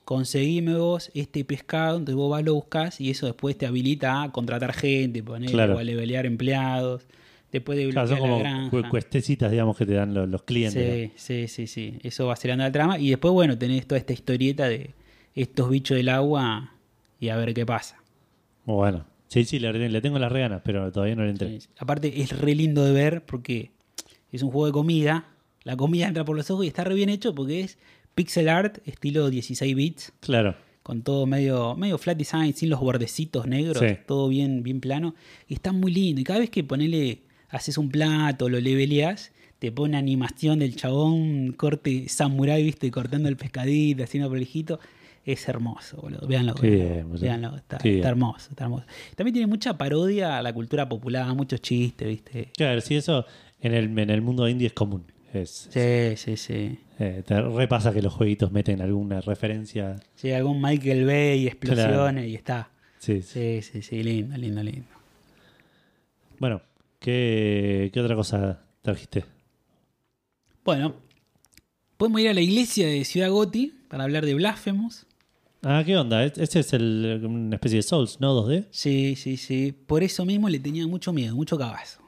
[0.05, 4.31] conseguime vos este pescado, entonces vos vas, lo buscas y eso después te habilita a
[4.31, 5.75] contratar gente, poner, Claro.
[5.75, 7.03] o a levelear empleados,
[7.51, 8.69] después de Claro, bloquear son como la granja.
[8.69, 11.11] cu- cuestecitas, digamos, que te dan los, los clientes.
[11.15, 11.99] Sí, sí, sí, sí.
[12.03, 12.99] Eso va acelerando la trama.
[12.99, 14.91] Y después, bueno, tenés toda esta historieta de
[15.35, 16.73] estos bichos del agua
[17.19, 17.97] y a ver qué pasa.
[18.65, 19.05] Bueno.
[19.27, 21.61] Sí, sí, le, le tengo las reganas, pero todavía no le entré.
[21.61, 21.67] Sí.
[21.77, 23.71] Aparte, es re lindo de ver porque
[24.31, 25.25] es un juego de comida.
[25.63, 27.77] La comida entra por los ojos y está re bien hecho porque es
[28.13, 30.11] pixel art estilo 16 bits.
[30.19, 30.55] Claro.
[30.83, 33.95] Con todo medio, medio flat design, sin los bordecitos negros, Sí.
[34.05, 35.15] todo bien, bien plano.
[35.47, 36.19] Y está muy lindo.
[36.19, 41.53] Y cada vez que ponele, haces un plato, lo leveleas, te pone animación del chabón,
[41.53, 44.79] corte samurai, viste, cortando el pescadito, haciendo prolijito.
[45.23, 46.25] Es hermoso, boludo.
[46.25, 47.21] Bien, boludo.
[47.21, 48.85] Véanlo, está, hermoso, está hermoso.
[49.15, 52.49] También tiene mucha parodia a la cultura popular, muchos chistes, viste.
[52.57, 53.25] Claro, sí, eso
[53.61, 55.03] en el, en el mundo indie es común.
[55.31, 56.79] Es, Sí, sí, sí.
[56.97, 59.97] eh, te repasa que los jueguitos meten alguna referencia.
[60.15, 62.71] Sí, algún Michael Bay, explosiones y está.
[62.97, 63.61] Sí, sí.
[63.61, 64.87] Sí, sí, sí, lindo, lindo, lindo.
[66.39, 66.61] Bueno,
[67.01, 69.25] ¿qué, ¿qué otra cosa trajiste?
[70.63, 70.95] Bueno,
[71.97, 75.05] podemos ir a la iglesia de Ciudad Goti para hablar de Blasphemous.
[75.63, 76.23] Ah, ¿qué onda?
[76.23, 78.33] Es- Este es el, una especie de Souls, ¿no?
[78.33, 78.67] 2D.
[78.71, 79.73] Sí, sí, sí.
[79.73, 81.99] Por eso mismo le tenía mucho miedo, mucho cagazo.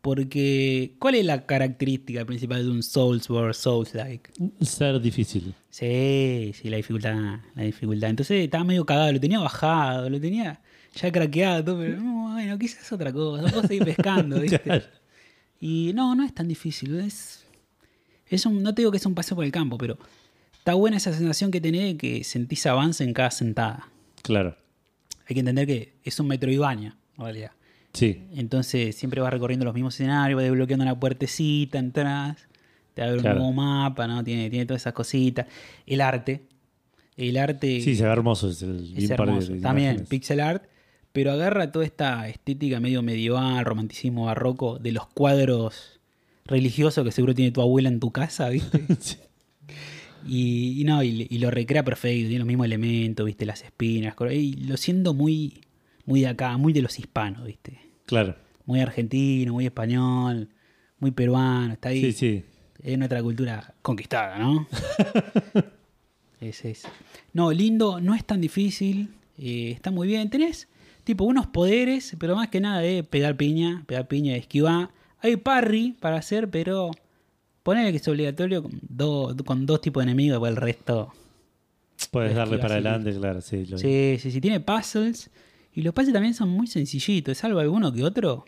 [0.00, 4.32] Porque, ¿cuál es la característica principal de un Soulsborne Souls-like?
[4.60, 5.54] Ser difícil.
[5.70, 7.14] Sí, sí, la dificultad,
[7.54, 8.10] la dificultad.
[8.10, 10.60] Entonces estaba medio cagado, lo tenía bajado, lo tenía
[10.94, 14.60] ya craqueado, pero no, bueno, quizás otra cosa, puedo seguir pescando, ¿viste?
[15.60, 16.98] Y no, no es tan difícil.
[17.00, 17.44] Es,
[18.26, 19.96] es un, no te digo que es un paseo por el campo, pero
[20.58, 23.88] está buena esa sensación que tenés de que sentís avance en cada sentada.
[24.22, 24.56] Claro.
[25.28, 27.52] Hay que entender que es un Metroidvania, en realidad.
[27.92, 28.22] Sí.
[28.34, 32.48] Entonces siempre vas recorriendo los mismos escenarios, vas desbloqueando una puertecita, entras,
[32.94, 33.36] te abre Claro.
[33.36, 34.24] un nuevo mapa, ¿no?
[34.24, 35.46] Tiene, tiene todas esas cositas.
[35.86, 36.42] El arte.
[37.16, 38.48] El arte Sí, se ve hermoso.
[38.50, 39.52] Es el es hermoso.
[39.60, 40.08] También, imágenes.
[40.08, 40.64] pixel art,
[41.12, 46.00] pero agarra toda esta estética medio medieval, romanticismo barroco de los cuadros
[46.46, 48.82] religiosos que seguro tiene tu abuela en tu casa, ¿viste?
[49.00, 49.16] Sí.
[50.26, 53.44] y, y no, y, y lo recrea perfecto, tiene los mismos elementos, ¿viste?
[53.46, 55.60] Las espinas, y lo siento muy,
[56.06, 57.78] muy de acá, muy de los hispanos, ¿viste?
[58.06, 58.36] Claro.
[58.66, 60.48] Muy argentino, muy español,
[60.98, 62.00] muy peruano, está ahí.
[62.00, 62.44] Sí, sí.
[62.82, 64.66] Es nuestra cultura conquistada, ¿no?
[66.40, 66.82] es, es.
[67.32, 69.08] No, lindo, no es tan difícil.
[69.38, 70.30] eh, está muy bien.
[70.30, 70.68] Tenés
[71.04, 74.90] tipo unos poderes, pero más que nada de pegar piña, pegar piña, esquivar.
[75.20, 76.90] Hay parry para hacer, pero
[77.62, 81.12] ponele que es obligatorio con, do- con dos tipos de enemigos, porque el resto.
[82.10, 83.40] Puedes Es darle para adelante, claro.
[83.40, 84.40] Sí, lo- Sí, sí, sí.
[84.40, 85.30] Tiene puzzles.
[85.74, 87.38] Y los puzzles también son muy sencillitos.
[87.38, 88.44] Salvo alguno que otro.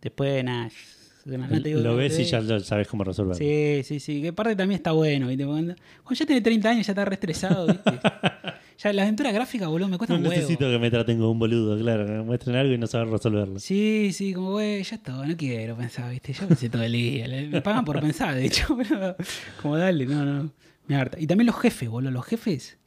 [0.00, 0.70] Después, nada.
[1.26, 3.34] No te digo lo ves y ya sabes cómo resolverlo.
[3.34, 4.22] Sí, sí, sí.
[4.22, 5.44] Que aparte también está bueno, ¿viste?
[5.44, 7.90] Cuando, ya tiene 30 años ya está re estresado, ¿viste?
[8.78, 10.36] ya la aventura gráfica, boludo, me cuesta No un huevo.
[10.36, 13.08] necesito que me traten como un boludo, claro, que me muestren algo y no saber
[13.08, 13.58] resolverlo.
[13.58, 16.32] Sí, sí, como, güey, ya está, no quiero pensar, ¿viste?
[16.32, 17.26] Ya pensé todo el día.
[17.50, 18.66] Me pagan por pensar, de hecho,
[19.62, 20.50] como dale, no, no.
[20.86, 21.20] Me harta.
[21.20, 22.78] Y también los jefes, boludo, los jefes.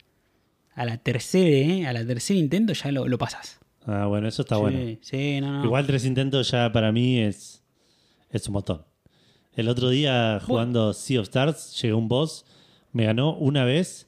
[0.73, 1.86] A la tercera, ¿eh?
[1.86, 3.60] A la tercera intento ya lo, lo pasas.
[3.86, 4.97] Ah, bueno, eso está sí, bueno.
[5.01, 5.65] Sí, no, no.
[5.65, 7.63] Igual tres intentos ya para mí es,
[8.30, 8.86] es un montón.
[9.54, 12.45] El otro día jugando Sea of Stars, llegó un boss,
[12.93, 14.08] me ganó una vez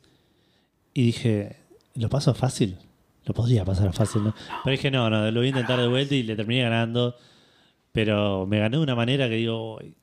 [0.94, 1.58] y dije,
[1.96, 2.78] ¿lo paso fácil?
[3.26, 4.34] Lo podría pasar fácil, ¿no?
[4.64, 7.16] Pero dije, no, no, lo voy a intentar de vuelta y le terminé ganando.
[7.92, 9.94] Pero me ganó de una manera que digo, "Uy,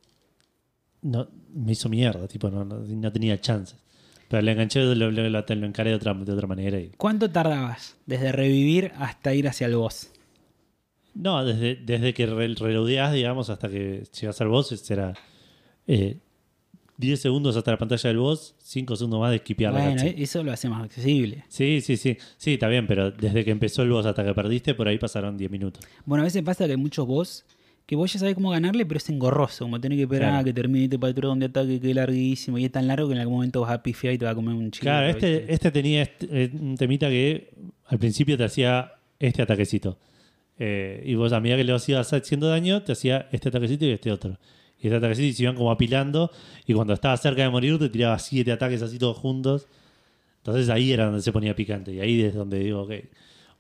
[1.03, 3.77] no, me hizo mierda, tipo, no, no, no tenía chances.
[4.29, 7.29] Pero le enganché, lo, lo, lo- lo encaré de otra, de otra manera y ¿Cuánto
[7.31, 10.11] tardabas desde revivir hasta ir hacia el boss?
[11.15, 14.73] No, desde, desde que re- reloadeás, digamos, hasta que llegas al boss,
[15.89, 16.19] eh,
[17.01, 20.23] 10 segundos hasta la pantalla del boss, 5 segundos más de esquipear la cutscene.
[20.23, 21.45] eso lo hace más accesible.
[21.49, 22.17] Sí, sí, sí.
[22.37, 25.37] Sí, está bien, pero desde que empezó el boss hasta que perdiste, por ahí pasaron
[25.39, 25.83] 10 minutos.
[26.05, 27.45] Bueno, a veces pasa que hay muchos boss
[27.87, 29.65] que vos ya sabés cómo ganarle, pero es engorroso.
[29.65, 30.41] Como tenés que esperar Claro.
[30.43, 33.15] a que termine este patrón de ataque que es larguísimo y es tan largo que
[33.15, 34.85] en algún momento vas a pifiar y te va a comer un chico.
[34.85, 37.51] Claro, este, este tenía este- eh, un temita que
[37.87, 39.99] al principio te hacía este ataquecito.
[40.59, 43.91] Eh, y vos a medida que le ibas haciendo daño, te hacía este ataquecito y
[43.91, 44.39] este otro.
[44.83, 46.31] Y este ataquecito y se iban como apilando.
[46.67, 49.67] Y cuando estaba cerca de morir, te tiraba siete ataques así todos juntos.
[50.39, 51.93] Entonces ahí era donde se ponía picante.
[51.93, 52.93] Y ahí es donde digo, ok,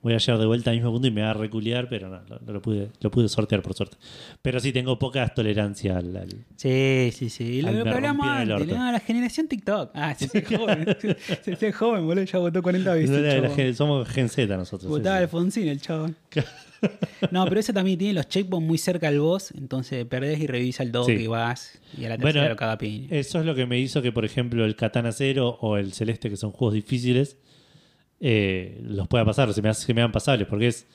[0.00, 2.20] voy a llegar de vuelta al mismo punto y me va a reculear, pero no,
[2.46, 3.98] no lo, pude, lo pude sortear por suerte.
[4.40, 6.16] Pero sí tengo poca tolerancia al.
[6.16, 7.61] al- Sí, sí, sí.
[7.61, 9.90] Lo, lo que hablamos antes, no, la generación TikTok.
[9.92, 10.87] Ah, se hace joven.
[11.59, 12.24] se joven, boludo.
[12.24, 13.11] Ya votó 40 veces.
[13.11, 14.90] No la somos Gen Z nosotros.
[14.90, 15.24] Votaba sí, sí.
[15.24, 16.16] Alfonsín, el chabón.
[17.31, 19.53] no, pero ese también tiene los checkpoints muy cerca al boss.
[19.53, 21.25] Entonces perdés y revisa el toque Sí.
[21.25, 21.79] y vas.
[21.99, 23.09] Y a la Bueno, tercera lo caga piña.
[23.11, 26.31] Eso es lo que me hizo que, por ejemplo, el Katana Zero o el Celeste,
[26.31, 27.37] que son juegos difíciles,
[28.21, 30.87] eh, los pueda pasar, se me hace que me hagan pasables, porque es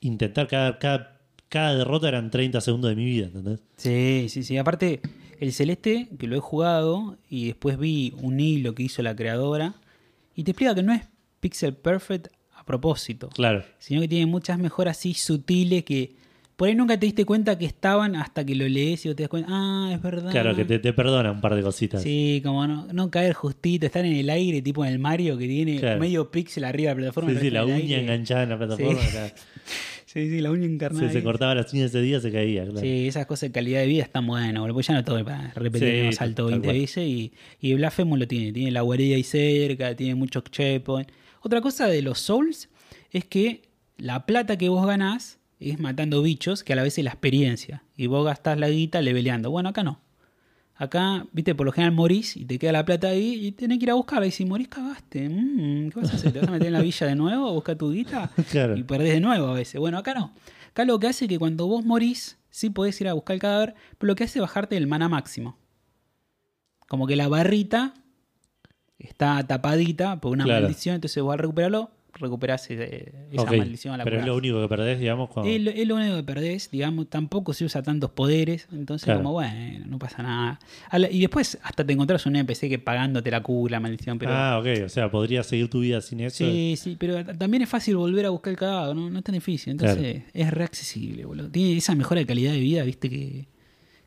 [0.00, 3.60] intentar cada, cada, cada derrota eran 30 segundos de mi vida, ¿entendés?
[3.76, 4.58] Sí, sí, sí.
[4.58, 5.00] Aparte,
[5.40, 9.74] el Celeste, que lo he jugado, y después vi un hilo que hizo la creadora,
[10.34, 11.02] y te explica que no es
[11.40, 12.28] pixel perfect
[12.64, 13.62] a propósito, Claro.
[13.78, 16.12] sino que tiene muchas mejoras así sutiles que
[16.56, 19.28] por ahí nunca te diste cuenta que estaban hasta que lo lees y te das
[19.28, 20.30] cuenta, ah, es verdad.
[20.30, 22.00] Claro, que te, te perdona un par de cositas.
[22.00, 25.46] Sí, como no, no caer justito, estar en el aire, tipo en el Mario que
[25.48, 25.98] tiene Claro.
[26.00, 27.30] medio pixel arriba de la plataforma.
[27.32, 28.00] Sí, sí, la uña aire.
[28.02, 29.00] enganchada en la plataforma.
[29.02, 29.08] Sí.
[29.16, 29.34] acá.
[30.06, 31.08] Sí, sí, la uña encarnada.
[31.08, 32.62] Se, se cortaba las uñas ese día, se caía.
[32.62, 32.78] Claro.
[32.78, 35.50] Sí, esas cosas de calidad de vida están buenas, boludo, porque ya no todo para
[35.56, 36.78] repetir Sí, salto tal 20 cual.
[36.78, 41.12] veces y, y Blasphemous lo tiene, tiene la guarida ahí cerca, tiene muchos checkpoints.
[41.44, 42.70] Otra cosa de los Souls
[43.10, 47.04] es que la plata que vos ganás es matando bichos, que a la vez es
[47.04, 49.50] la experiencia, y vos gastás la guita leveleando.
[49.50, 50.00] Bueno, acá no.
[50.74, 53.84] Acá, viste, por lo general morís y te queda la plata ahí y tenés que
[53.84, 54.26] ir a buscarla.
[54.26, 55.28] Y si morís, cagaste.
[55.28, 56.32] Mm, ¿Qué vas a hacer?
[56.32, 58.30] ¿Te vas a meter en la villa de nuevo buscar tu guita?
[58.50, 58.74] Claro.
[58.74, 59.78] Y perdés de nuevo a veces.
[59.78, 60.32] Bueno, acá no.
[60.70, 63.40] Acá lo que hace es que cuando vos morís, sí podés ir a buscar el
[63.40, 65.58] cadáver, pero lo que hace es bajarte el mana máximo.
[66.88, 67.92] Como que la barrita
[68.98, 70.62] está tapadita por una Claro.
[70.62, 74.62] maldición, entonces vos al recuperarlo, recuperás eh, esa maldición a la Pero es lo único
[74.62, 75.50] que perdés, digamos, cuando...
[75.50, 79.18] Es lo, es lo único que perdés, digamos, tampoco se usa tantos poderes, entonces Claro.
[79.18, 80.60] como bueno, no pasa nada.
[81.10, 84.30] Y después hasta te encontrás un NPC que pagándote la cura, la maldición, pero...
[84.32, 84.84] Ah, ok.
[84.84, 86.36] O sea, podrías seguir tu vida sin eso.
[86.44, 89.10] Sí, sí, pero también es fácil volver a buscar el cadáver, ¿no?
[89.10, 89.72] No es tan difícil.
[89.72, 91.50] Entonces es reaccesible, boludo.
[91.50, 93.48] Tiene esa mejora de calidad de vida, viste, que,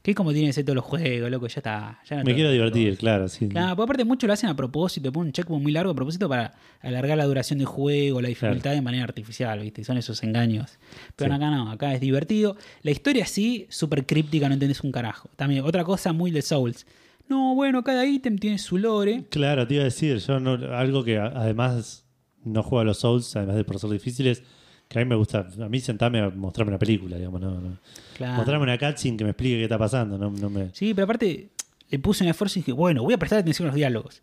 [0.08, 2.00] que es como tienen que ser todos los juegos, loco, ya está.
[2.10, 3.28] Ya no Me quiero divertir, claro.
[3.28, 3.50] Sí.
[3.50, 6.30] Claro, pues aparte muchos lo hacen a propósito, ponen un checkpoint muy largo a propósito
[6.30, 9.84] para alargar la duración del juego, la dificultad de manera artificial, ¿viste?
[9.84, 10.80] Son esos engaños.
[11.17, 11.36] Pero Sí.
[11.36, 12.56] acá no, acá es divertido.
[12.84, 15.30] La historia sí, súper críptica, no entendés un carajo.
[15.36, 16.88] También, otra cosa muy de Souls.
[17.28, 19.26] No, bueno, cada ítem tiene su lore.
[19.30, 22.06] Claro, te iba a decir, yo no, algo que además
[22.46, 24.41] no juego a los Souls, además de por ser difíciles,
[24.88, 27.78] que a mí me gusta, a mí sentarme a mostrarme una película, digamos, no, no.
[28.15, 28.36] Claro.
[28.38, 30.69] Mostrarme una cutscene que me explique qué está pasando, no, no me...
[30.73, 31.50] Sí, pero aparte
[31.89, 34.21] le puse un esfuerzo y dije, bueno, voy a prestar atención a los diálogos.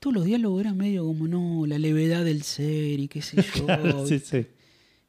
[0.00, 3.64] Todos los diálogos eran medio como, no, la levedad del ser y qué sé yo.
[3.66, 4.46] Claro, sí, sí.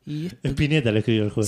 [0.05, 1.47] Y esto- Spinetta le escribió el juego.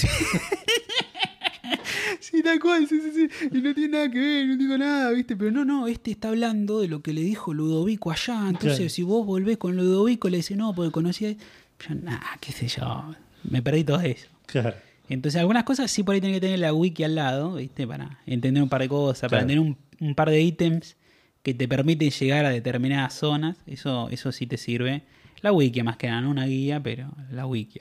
[2.20, 3.48] Sí, tal cual, sí, sí, sí.
[3.52, 5.36] Y no tiene nada que ver, no digo nada, ¿viste?
[5.36, 8.48] Pero no, no, este está hablando de lo que le dijo Ludovico allá.
[8.48, 8.90] Entonces, Claro.
[8.90, 11.32] si vos volvés con Ludovico, le decís, no, porque conocía.
[11.32, 13.16] Yo, nah, qué sé yo.
[13.44, 14.28] Me perdí todo eso.
[14.46, 14.74] Claro.
[15.10, 17.86] Entonces, algunas cosas sí por ahí tenés que tener la wiki al lado, ¿viste?
[17.86, 19.48] Para entender un par de cosas, para Claro.
[19.48, 20.96] tener un, un par de ítems
[21.44, 23.58] que te permiten llegar a determinadas zonas.
[23.66, 25.04] Eso, eso sí te sirve.
[25.42, 27.80] La wiki más que nada, no una guía, pero la wiki.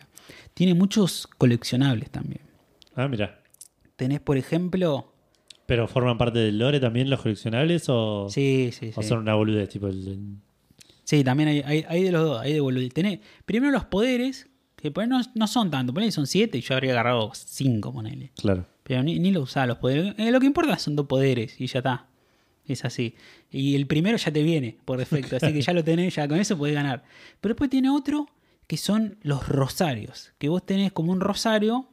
[0.55, 2.41] Tiene muchos coleccionables también.
[2.97, 3.41] Ah, mira.
[3.97, 5.13] Tenés, por ejemplo,
[5.67, 9.09] ¿Pero forman parte del lore también los coleccionables o, Sí, sí, o sí.
[9.09, 9.69] son una boludez?
[9.69, 10.19] Tipo el-
[11.05, 12.93] Sí, también hay, hay, hay de los dos, hay de boludez.
[12.93, 14.49] Tenés primero los poderes,
[14.81, 17.93] que por ahí no, no son tanto, ponele son siete y yo habría agarrado cinco,
[17.93, 18.33] ponele.
[18.37, 18.67] Claro.
[18.83, 20.15] Pero ni, ni lo usaba los poderes.
[20.19, 22.07] Eh, lo que importa son dos poderes y ya está.
[22.67, 23.15] Es así.
[23.51, 26.39] Y el primero ya te viene por defecto, así que ya lo tenés, ya con
[26.39, 27.03] eso podés ganar.
[27.41, 28.27] Pero después tiene otro
[28.67, 31.89] que son los rosarios, que vos tenés como un rosario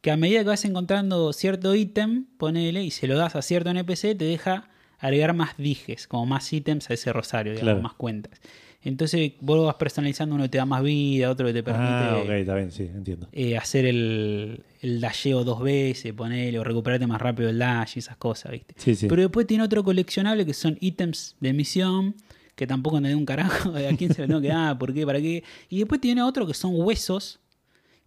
[0.00, 3.70] que a medida que vas encontrando cierto ítem, ponele, y se lo das a cierto
[3.70, 7.82] NPC, te deja agregar más dijes, como más ítems a ese rosario, digamos, Claro.
[7.82, 8.40] más cuentas.
[8.84, 12.28] Entonces vos vas personalizando, uno te da más vida, otro que te permite Ah, ok,
[12.30, 13.28] está bien, sí, entiendo.
[13.32, 18.00] eh, hacer el, el dasheo dos veces, ponele, o recuperarte más rápido el dash y
[18.00, 18.74] esas cosas, ¿viste?
[18.76, 19.06] Sí, sí.
[19.08, 22.14] Pero después tiene otro coleccionable que son ítems de misión,
[22.54, 25.06] que tampoco entendí un carajo de a quién se lo tengo que dar, por qué,
[25.06, 25.42] para qué.
[25.70, 27.40] Y después tiene otro que son huesos,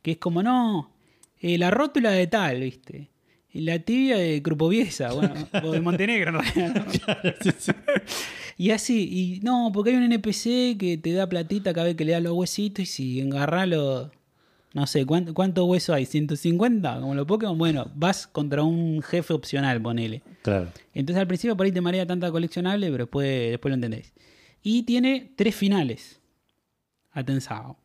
[0.04, 0.92] que es como, no,
[1.42, 3.10] eh, la rótula de tal, ¿viste?
[3.54, 5.34] La tibia de Krupoviesa, bueno,
[5.64, 7.32] o de Montenegro, en realidad, ¿no?
[7.42, 7.72] Sí, sí.
[8.60, 12.06] Y así, y no, porque hay un NPC que te da platita cada vez que
[12.06, 14.10] le das los huesitos y si agarrás los...
[14.74, 16.06] No sé, ¿cuánto, ¿cuántos huesos hay?
[16.06, 17.00] ¿150?
[17.00, 17.58] Como los Pokémon.
[17.58, 20.24] Bueno, vas contra un jefe opcional, ponele.
[20.42, 20.70] Claro.
[20.94, 24.12] Entonces al principio por ahí te marea tanta coleccionable, pero después, después lo entendéis.
[24.64, 26.20] Y tiene tres finales.
[27.12, 27.78] Atensado.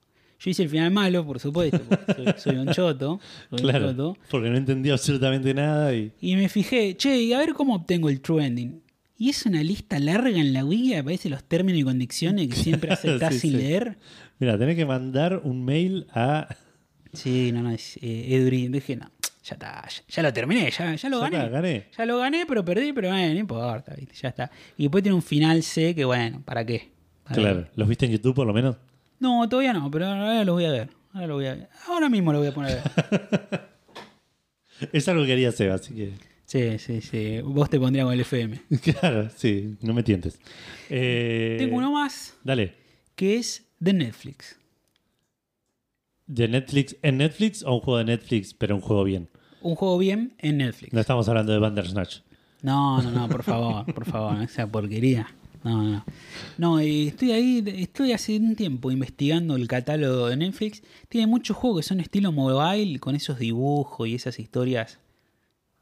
[0.45, 3.21] Yo hice el final malo, por supuesto, porque soy, soy un choto.
[3.51, 3.91] soy un Claro.
[3.91, 4.17] choto.
[4.31, 6.13] Porque no entendí absolutamente nada y.
[6.21, 8.83] Y me fijé, che, y a ver cómo obtengo el true ending.
[9.19, 12.93] Y es una lista larga en la wiki, aparece los términos y condiciones que siempre
[12.93, 13.57] aceptás Sí, sin sí.
[13.59, 13.99] leer.
[14.41, 16.49] Mira, tenés que mandar un mail a.
[17.13, 18.69] Sí, no, no, es eh.
[18.71, 19.11] Dije, no,
[19.45, 21.37] ya está, ya, ya lo terminé, ya, ya lo Ya gané.
[21.37, 21.87] está, gané.
[21.97, 24.15] Ya lo gané, pero perdí, pero bueno, no importa, ¿viste?
[24.21, 24.51] ya está.
[24.77, 26.91] Y después tiene un final C que, bueno, ¿para qué?
[27.23, 27.63] ¿Para Claro.
[27.65, 27.71] qué?
[27.77, 28.77] ¿Los viste en YouTube por lo menos?
[29.23, 30.89] No, todavía no, pero ahora lo voy a ver.
[31.13, 31.69] Ahora lo voy a ver.
[31.87, 33.73] Ahora mismo lo voy a poner a ver.
[34.93, 36.13] Es algo que haría Seba, así que.
[36.45, 37.41] Sí, sí, sí.
[37.43, 38.61] Vos te pondrías con el FM.
[39.01, 40.41] Claro, sí, no me tientes.
[40.91, 42.75] Eh, Tengo uno más Dale.
[43.15, 44.59] que es de Netflix.
[46.27, 46.97] ¿De Netflix?
[47.03, 49.29] ¿En Netflix o un juego de Netflix, pero un juego bien?
[49.61, 50.93] Un juego bien en Netflix.
[50.93, 52.19] No estamos hablando de Bandersnatch.
[52.63, 55.29] No, no, no, por favor, por favor, esa porquería.
[55.65, 56.05] No, no.
[56.59, 60.83] No, estoy ahí, estoy hace un tiempo investigando el catálogo de Netflix.
[61.09, 64.99] Tiene muchos juegos que son estilo mobile, con esos dibujos y esas historias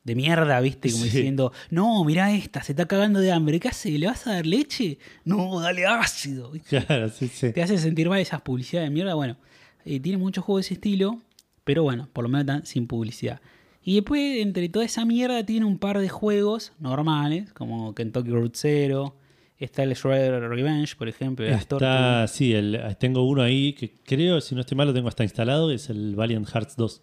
[0.05, 0.91] de mierda, ¿viste?
[0.91, 1.11] Como Sí.
[1.11, 3.59] diciendo, no, mirá esta, se está cagando de hambre.
[3.61, 3.91] ¿Qué hace?
[3.99, 4.99] ¿Le vas a dar leche?
[5.25, 6.53] No, dale ácido.
[6.69, 7.53] Claro, sí, sí.
[7.53, 9.15] Te hace sentir mal esas publicidades de mierda.
[9.15, 9.37] Bueno,
[9.85, 11.21] eh, tiene muchos juegos de ese estilo,
[11.65, 13.41] pero bueno, por lo menos están sin publicidad.
[13.83, 18.59] Y después, entre toda esa mierda, tiene un par de juegos normales, como Kentucky Route
[18.59, 19.17] Zero,
[19.65, 21.47] está el Shredder Revenge, por ejemplo.
[21.47, 25.23] Está, sí, el, tengo uno ahí que creo, si no estoy mal, lo tengo hasta
[25.23, 27.03] instalado, es el Valiant Hearts 2.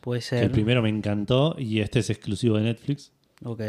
[0.00, 0.44] Puede Que ser.
[0.44, 3.12] el primero me encantó y este es exclusivo de Netflix.
[3.44, 3.60] Ok.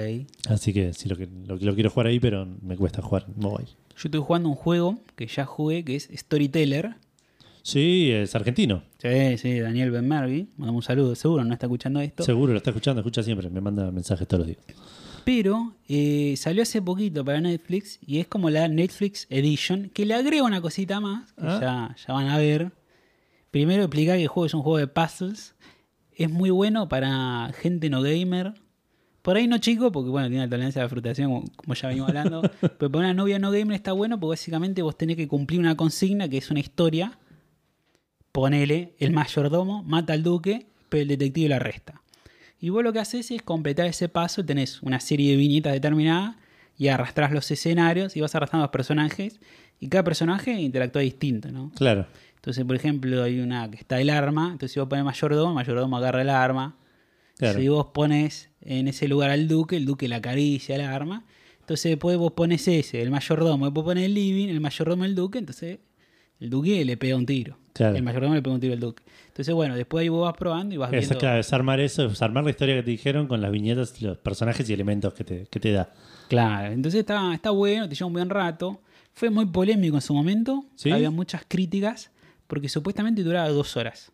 [0.48, 3.68] Así que sí, lo, que, lo, lo quiero jugar ahí, pero me cuesta jugar mobile.
[3.68, 6.96] Yo estoy jugando un juego que ya jugué, que es Storyteller.
[7.62, 8.84] Sí, es argentino.
[8.98, 10.48] Sí, sí, Daniel Benmergui.
[10.58, 12.24] Mandamos un saludo, seguro no está escuchando esto.
[12.24, 14.64] Seguro, lo está escuchando, escucha siempre, me manda mensajes todos los días.
[15.26, 20.14] Pero eh, salió hace poquito para Netflix y es como la Netflix Edition, que le
[20.14, 21.60] agrega una cosita más, que Ah.
[21.62, 22.72] ya, ya van a ver.
[23.52, 25.56] Primero explicar que el juego es un juego de puzzles.
[26.16, 28.54] Es muy bueno para gente no gamer.
[29.22, 31.88] Por ahí no chico, porque bueno, tiene la tolerancia a la frustración, como, como ya
[31.90, 32.42] venimos hablando.
[32.62, 35.76] pero para una novia no gamer está bueno, porque básicamente vos tenés que cumplir una
[35.76, 37.18] consigna que es una historia.
[38.32, 42.02] Ponele, el mayordomo mata al duque, pero el detective lo arresta.
[42.60, 46.36] Y vos lo que haces es completar ese paso, tenés una serie de viñetas determinadas
[46.78, 49.40] y arrastrás los escenarios y vas arrastrando a los personajes
[49.80, 51.72] y cada personaje interactúa distinto, ¿no?
[51.76, 55.54] Claro, Entonces, por ejemplo, hay una que está el arma, entonces si vos pones mayordomo,
[55.54, 56.78] mayordomo agarra el arma.
[57.38, 57.60] claro.
[57.60, 61.26] Si vos pones en ese lugar al duque, el duque le acaricia el arma.
[61.62, 65.38] Entonces después vos pones ese, el mayordomo, después pones el living, el mayordomo el duque,
[65.38, 65.80] entonces
[66.40, 67.58] el duque le pega un tiro.
[67.80, 67.96] Claro.
[67.96, 69.04] El mayordomo le pega un tiro al duque.
[69.28, 71.18] Entonces, bueno, después ahí vos vas probando y vas viendo...
[71.18, 74.18] claro, es armar eso, es armar la historia que te dijeron con las viñetas, los
[74.18, 75.90] personajes y elementos que te, que te da.
[76.28, 78.82] Claro, entonces está, está bueno, te lleva un buen rato.
[79.14, 80.66] Fue muy polémico en su momento.
[80.76, 80.92] ¿Sí?
[80.92, 82.12] Había muchas críticas
[82.48, 84.12] porque supuestamente duraba dos horas.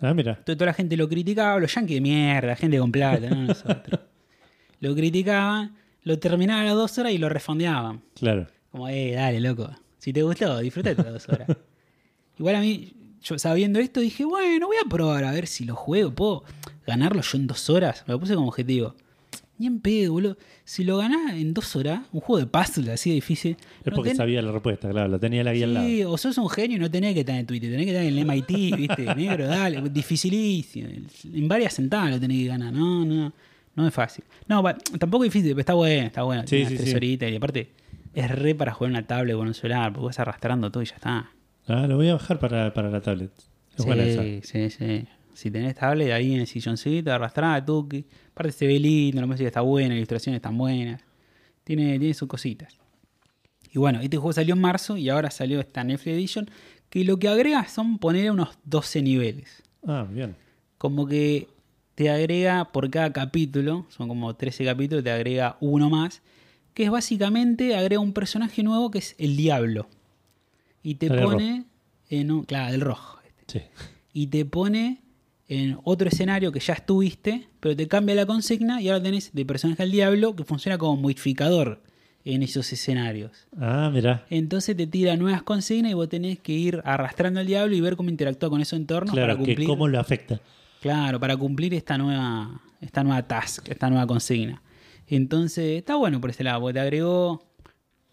[0.00, 0.32] Ah, mira.
[0.32, 4.00] Entonces toda la gente lo criticaba, los yankees de mierda, gente con plata, no nosotros.
[4.80, 8.02] lo criticaban, lo terminaban a las dos horas y lo refondeaban.
[8.16, 8.48] Claro.
[8.70, 9.70] Como, eh, dale, loco.
[9.96, 11.48] Si te gustó, disfrutate las dos horas.
[12.38, 15.74] Igual a mí, yo sabiendo esto, dije, bueno, voy a probar a ver si lo
[15.74, 16.12] juego.
[16.14, 16.44] ¿Puedo
[16.86, 18.04] ganarlo yo en dos horas?
[18.06, 18.94] Me lo puse como objetivo.
[19.58, 20.36] Ni en pedo, boludo.
[20.64, 23.56] Si lo ganás en dos horas, un juego de puzzle así de difícil.
[23.80, 25.86] Es no porque ten- sabía la respuesta, claro, lo tenía ahí al lado.
[25.86, 28.04] Sí, o sos un genio y no tenés que estar en Twitter, tenés que estar
[28.04, 29.02] en el MIT, ¿viste?
[29.16, 30.88] Negro, dale, dificilísimo.
[31.34, 33.32] En varias sentadas lo tenés que ganar, no, no.
[33.74, 34.24] No es fácil.
[34.48, 34.62] No,
[34.98, 36.42] tampoco es difícil, pero está bueno, está bueno.
[36.46, 36.96] Sí, sí, tres sí.
[36.96, 37.70] horitas y aparte
[38.14, 40.94] es re para jugar una tablet en un celular, porque vas arrastrando todo y ya
[40.96, 41.30] está.
[41.68, 43.30] Ah, lo voy a bajar para, para la tablet.
[43.76, 44.22] Es buena esa.
[44.22, 45.06] Sí, sí, sí.
[45.34, 48.04] Si tenés tablet ahí en el silloncito, arrastrá, tuki.
[48.32, 51.00] Aparte se ve lindo, la música está buena, las ilustraciones están buenas.
[51.62, 52.78] Tiene, tiene sus cositas.
[53.70, 56.50] Y bueno, este juego salió en marzo y ahora salió esta Netflix Edition,
[56.90, 59.62] que lo que agrega son poner unos 12 niveles.
[59.86, 60.36] Ah, bien.
[60.78, 61.48] Como que
[61.94, 66.22] te agrega por cada capítulo, son como 13 capítulos, te agrega uno más,
[66.72, 69.88] que es básicamente, agrega un personaje nuevo que es el diablo.
[70.88, 71.64] Y te El pone
[72.08, 72.44] en un...
[72.44, 73.18] Claro, el rojo.
[73.46, 73.60] Sí.
[74.12, 75.02] y te pone
[75.48, 79.44] en otro escenario que ya estuviste, pero te cambia la consigna y ahora tenés de
[79.46, 81.82] personaje al diablo que funciona como modificador
[82.24, 83.46] en esos escenarios.
[83.58, 84.26] Ah, mira.
[84.28, 87.96] Entonces te tira nuevas consignas y vos tenés que ir arrastrando al diablo y ver
[87.96, 89.66] cómo interactúa con esos entornos para Claro, que cumplir.
[89.68, 90.40] cómo lo afecta.
[90.82, 94.62] Claro, para cumplir esta nueva, esta nueva task, esta nueva consigna.
[95.06, 97.42] Entonces, está bueno por ese lado, porque te agregó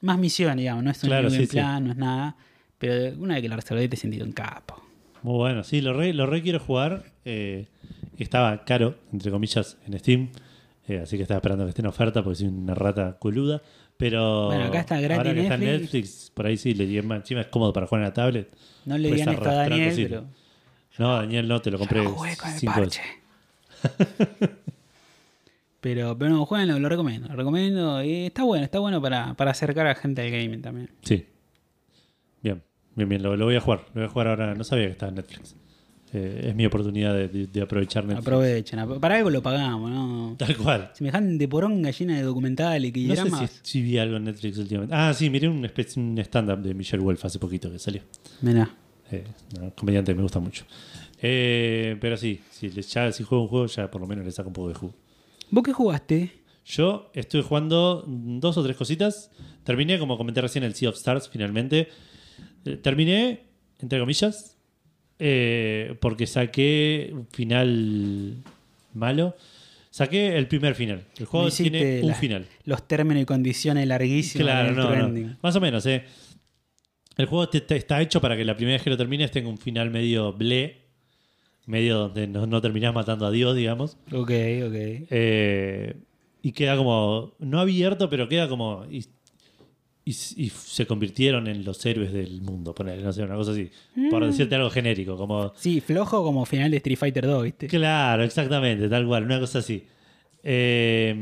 [0.02, 1.46] más misión, digamos, no es un Claro, sí.
[1.48, 2.38] plan, no es nada.
[2.78, 4.82] Pero una vez que la resolvés te sentís un capo.
[5.24, 5.64] Muy bueno.
[5.64, 7.04] Sí, lo re, lo re quiero jugar.
[7.24, 7.68] Eh,
[8.18, 10.30] estaba caro, entre comillas, en Steam.
[10.88, 13.62] Eh, así que estaba esperando que esté en oferta porque soy una rata coluda.
[13.98, 15.82] Pero Bueno, acá está gratis ahora que está en Netflix.
[15.82, 16.98] Netflix, por ahí sí, le di.
[16.98, 18.50] Encima es cómodo para jugar en la tablet.
[18.86, 20.10] No le digan esto a Daniel, cositas.
[20.10, 20.26] pero
[21.00, 23.02] No, Daniel, no, te lo compré Yo lo jugué con el parche.
[25.82, 27.30] pero, pero no, jueguenlo, lo recomiendo.
[27.30, 28.04] Lo recomiendo.
[28.04, 30.90] Y está bueno, está bueno para, para acercar a la gente al gaming también.
[31.02, 31.26] Sí.
[32.96, 33.22] Bien, bien.
[33.24, 33.86] Lo, lo voy a jugar.
[33.94, 34.56] Lo voy a jugar ahora.
[34.56, 35.56] No sabía que estaba en Netflix.
[36.14, 38.26] Eh, es mi oportunidad de, de- de aprovechar Netflix.
[38.28, 38.80] Aprovechen.
[38.80, 40.36] ap- Para algo lo pagamos, ¿no?
[40.38, 40.92] Tal cual.
[40.94, 44.96] Semejante poronga llena de documentales que No sé si, si vi algo en Netflix últimamente.
[44.96, 45.58] Ah, sí, miré un,
[45.98, 48.02] un stand-up de Michelle Wolf hace poquito que salió.
[48.42, 48.74] Mirá.
[49.12, 49.24] Eh,
[49.60, 50.66] no, comediante me gusta mucho.
[51.22, 54.50] Eh, pero sí, le- ya si juego un juego, ya por lo menos le saco
[54.50, 54.94] un poco de jugo.
[55.52, 56.32] ¿Vos qué jugaste?
[56.66, 59.32] Yo estuve jugando dos o tres cositas.
[59.64, 61.90] Terminé, como comenté recién, el Sea of Stars finalmente.
[62.82, 63.42] Terminé,
[63.80, 64.58] entre comillas,
[65.20, 68.36] eh, porque saqué un final
[68.94, 69.36] malo.
[69.92, 71.06] Saqué el primer final.
[71.18, 72.46] El juego tiene un la- final.
[72.66, 75.38] Los términos y condiciones larguísimos Claro, no, no.
[75.42, 76.04] Más o menos, ¿eh?
[77.18, 79.48] El juego te- te- está hecho para que la primera vez que lo termines tenga
[79.48, 80.82] un final medio ble,
[81.66, 83.98] medio donde no, no terminás matando a Dios, digamos.
[84.12, 84.32] Ok,
[84.68, 84.76] ok.
[85.12, 85.96] Eh,
[86.42, 88.86] y queda como, no abierto, pero queda como...
[88.92, 89.06] Y,
[90.06, 90.12] y-
[90.46, 93.70] y se convirtieron en los héroes del mundo, poner, no sé, una cosa así.
[94.12, 95.52] Por decirte algo genérico, como...
[95.56, 97.68] Sí, flojo como final de Street Fighter 2, ¿viste?
[97.68, 99.86] Claro, exactamente, tal cual, una cosa así.
[100.44, 101.16] Eh,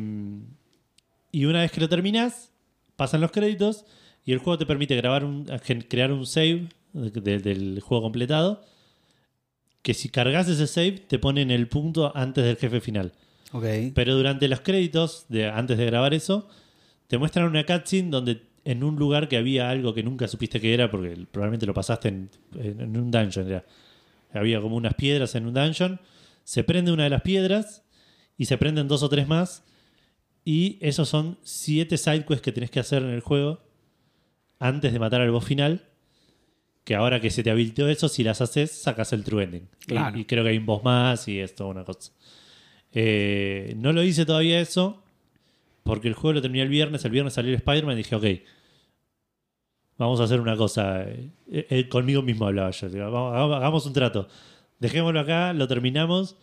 [1.32, 2.52] y una vez que lo terminas,
[2.96, 3.86] pasan los créditos
[4.26, 5.46] y el juego te permite grabar un,
[5.90, 8.64] crear un save de- de- del juego completado.
[9.82, 13.12] Que si cargas ese save, te pone en el punto antes del jefe final.
[13.52, 13.66] Ok.
[13.94, 16.48] Pero durante los créditos, de, antes de grabar eso,
[17.08, 20.74] te muestran una cutscene donde en un lugar que había algo que nunca supiste que
[20.74, 23.48] era, porque probablemente lo pasaste en, en- en un dungeon.
[23.48, 23.66] era.
[24.34, 26.00] Había como unas piedras en un dungeon.
[26.44, 27.84] Se prende una de las piedras
[28.38, 29.64] y se prenden dos o tres más.
[30.46, 33.62] Y esos son siete sidequests que tenés que hacer en el juego
[34.60, 35.84] antes de matar al boss final.
[36.84, 39.70] Que ahora que se te habilitó eso, si las haces, sacas el true ending.
[39.84, 40.18] Y- Claro.
[40.18, 42.12] Y, creo que hay un boss más y es toda una cosa.
[42.92, 45.03] Eh, no lo hice todavía eso.
[45.84, 47.04] Porque el juego lo terminé el viernes.
[47.06, 48.26] El viernes salió el Spider-Man y dije, ok.
[49.98, 51.04] Vamos a hacer una cosa.
[51.04, 52.90] Eh, eh, conmigo mismo hablaba yo.
[52.90, 54.28] Digo, vamos, hagamos- un trato.
[54.80, 56.36] Dejémoslo acá, lo terminamos.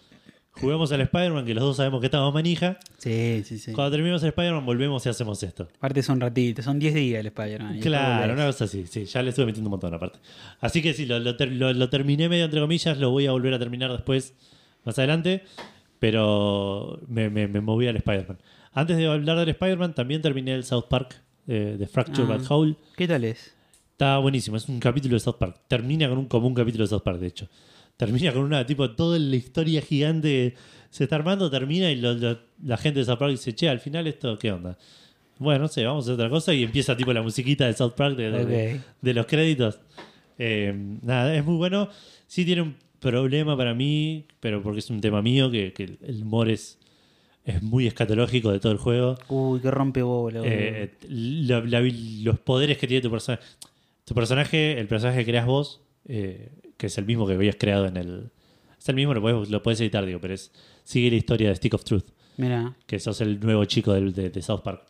[0.53, 2.79] Juguemos al Spider-Man, que los dos sabemos que estamos manija.
[2.99, 3.73] Sí, sí, sí.
[3.73, 5.69] Cuando terminemos el Spider-Man, volvemos y hacemos esto.
[5.77, 7.79] Aparte son ratitos, son 10 días el Spider-Man.
[7.81, 8.85] Claro, una cosa así.
[8.87, 10.19] Sí, ya le estuve metiendo un montón aparte.
[10.61, 12.99] Así que sí, lo, lo ter- lo- lo terminé medio entre comillas.
[12.99, 14.35] Lo voy a volver a terminar después,
[14.85, 15.45] más adelante.
[16.01, 18.39] Pero me, me- me moví al Spider-Man.
[18.73, 22.37] Antes de hablar del Spider-Man, también terminé el South Park eh, de Fracture Ah.
[22.37, 22.77] Bad Hole.
[22.97, 23.55] ¿Qué tal es?
[23.93, 25.61] Está buenísimo, es un capítulo de South Park.
[25.69, 27.49] Termina con un común capítulo de South Park, de hecho.
[27.97, 30.55] Termina con una, tipo, toda la historia gigante
[30.89, 33.81] se está armando, termina y lo- lo- la gente de South Park dice, che, al
[33.81, 34.79] final esto, ¿qué onda?
[35.39, 37.93] Bueno, no sé, vamos a hacer otra cosa y empieza tipo la musiquita de South
[37.95, 38.81] Park de, de- de- Ok.
[39.03, 39.81] de los créditos.
[40.39, 41.89] Eh, nada, es muy bueno.
[42.27, 46.23] Sí tiene un problema para mí, pero porque es un tema mío, que, que el
[46.23, 46.79] humor es,
[47.45, 49.17] es muy escatológico de todo el juego.
[49.29, 50.41] Uy, qué rompe bola.
[50.41, 50.55] boludo.
[50.55, 51.81] Eh, la- la-
[52.23, 53.43] los poderes que tiene tu personaje.
[54.05, 57.87] Tu personaje, el personaje que creas vos, eh, que es el mismo que habías creado
[57.87, 58.31] en el.
[58.79, 60.53] Es el mismo, lo puedes, lo puedes editar, digo, pero es,
[60.85, 62.07] sigue la historia de Stick of Truth,
[62.39, 64.83] Mira, que sos el nuevo chico del- de, de South Park.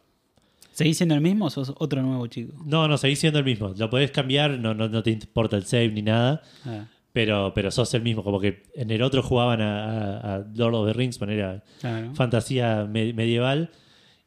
[0.73, 2.55] ¿seguís siendo el mismo o sos otro nuevo chico?
[2.65, 3.75] No, no, seguís siendo el mismo.
[3.77, 7.71] Lo podés cambiar, no, no, no te importa el save ni nada, Ah, Pero, pero
[7.73, 10.93] sos el mismo, como que en el otro jugaban a, a- a Lord of the
[10.93, 12.15] Rings, manera Claro.
[12.15, 13.71] fantasía me- medieval.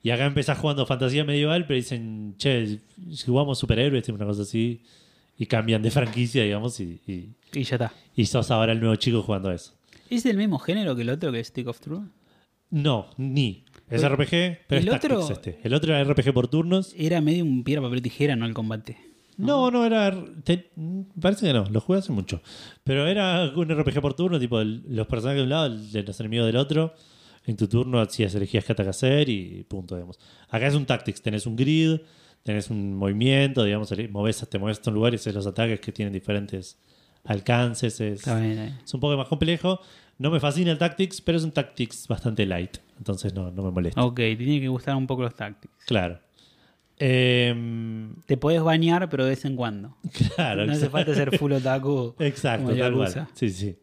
[0.02, 2.80] Y acá empezás jugando fantasía medieval, pero dicen, che,
[3.12, 4.82] si jugamos superhéroes, una cosa así.
[5.38, 7.94] Y cambian de franquicia, digamos, y, y, Y ya está.
[8.16, 9.74] y sos ahora el nuevo chico jugando a eso.
[10.10, 12.04] ¿Es del mismo género que el otro que es Stick of Truth?
[12.70, 13.64] No, ni.
[13.90, 14.30] Es Pero- RPG,
[14.68, 15.60] pero ¿el es otro- este.
[15.64, 16.94] El otro era RPG por turnos.
[16.98, 18.98] Era medio un piedra, papel, tijera, no el combate.
[19.38, 20.14] No, no, era.
[20.44, 20.72] te-
[21.20, 22.42] parece que no, lo jugué hace mucho.
[22.84, 26.20] Pero era un RPG por turno, tipo el- los personajes de un lado, el los
[26.20, 26.94] enemigos del otro.
[27.46, 30.18] En tu turno hacías, elegías qué ataque hacer y punto, digamos.
[30.50, 32.00] Acá es un Tactics, tenés un grid,
[32.44, 35.80] tenés un movimiento, digamos, ele- moves, te mueves a un lugar y haces los ataques
[35.82, 36.78] que tienen diferentes
[37.26, 38.00] alcances.
[38.00, 38.80] Es, Está bien, bien.
[38.84, 39.80] es un poco más complejo.
[40.20, 42.78] No me fascina el Tactics, pero es un Tactics bastante light.
[42.98, 44.02] Entonces no, no me molesta.
[44.06, 45.74] Ok, tiene que gustar un poco los tactics.
[45.86, 46.20] Claro.
[47.00, 49.98] Em, Te podés bañar, pero de vez en cuando.
[50.36, 52.16] claro, No hace falta ser full otaku.
[52.20, 53.28] Exacto, como tal cual.
[53.34, 53.76] Sí, sí.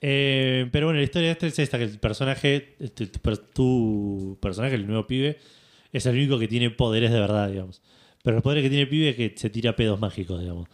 [0.00, 3.38] Eh, pero bueno, la historia de este es esta, que el personaje, tu, tu per-
[3.38, 5.38] tu personaje, el nuevo pibe,
[5.92, 7.80] es el único que tiene poderes de verdad, digamos.
[8.22, 10.68] Pero los poderes que tiene el pibe es que se tira pedos mágicos, digamos.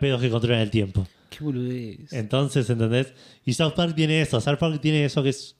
[0.00, 1.06] Pedos que controlan el tiempo.
[1.30, 2.12] Qué boludez.
[2.12, 3.12] Entonces, ¿entendés?
[3.44, 4.40] Y South Park tiene eso.
[4.40, 5.56] South Park tiene eso que es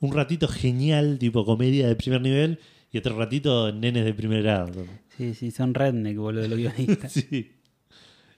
[0.00, 2.58] un ratito genial, tipo comedia de primer nivel,
[2.92, 4.72] y otro ratito nenes de primer grado.
[5.16, 7.12] Sí, sí, son redneck, boludo, los guionistas.
[7.12, 7.52] Sí.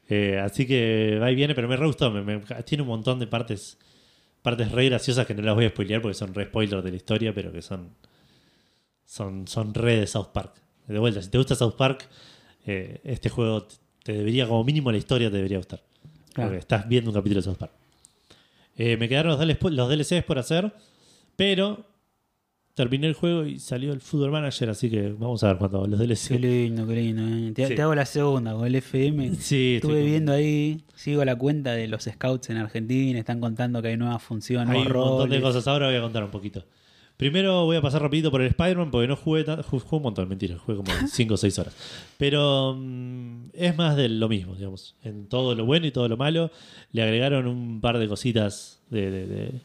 [0.09, 2.11] Eh, así que va y viene, pero me re gustó.
[2.11, 3.78] me- me- tiene un montón de partes
[4.42, 6.96] partes re graciosas que no las voy a spoilear porque son re spoilers de la
[6.96, 7.90] historia, pero que son
[9.05, 10.55] son, son re de South Park.
[10.88, 12.09] De vuelta, si te gusta South Park,
[12.66, 13.66] eh, este juego
[14.03, 15.82] te, debería, como mínimo la historia te debería gustar.
[16.32, 16.50] Claro.
[16.50, 17.72] Porque estás viendo un capítulo de South Park.
[18.76, 20.72] Eh, me quedaron los, los DLCs por hacer,
[21.36, 21.84] pero
[22.75, 25.99] terminé el juego y salió el Football Manager, así que vamos a ver cuando los
[25.99, 26.29] DLC.
[26.29, 27.23] Qué lindo, qué lindo.
[27.23, 27.53] eh.
[27.55, 27.75] Te, Sí.
[27.75, 29.31] te hago la segunda con el FM.
[29.41, 33.41] Sí, estoy Estuve con- viendo ahí, sigo la cuenta de los scouts en Argentina, están
[33.41, 35.66] contando que hay nuevas funciones, Hay un montón de cosas.
[35.68, 36.64] Ahora voy a contar un poquito.
[37.18, 39.62] Primero voy a pasar rapidito por el Spider-Man porque no jugué tanto.
[39.62, 40.57] Jugué un montón, mentira.
[40.59, 41.77] Jugué como 5 o 6 horas.
[42.16, 44.97] Pero mm, es más de lo mismo, digamos.
[45.05, 46.51] En todo lo bueno y todo lo malo.
[46.91, 49.61] Le agregaron un par de cositas de, de, de-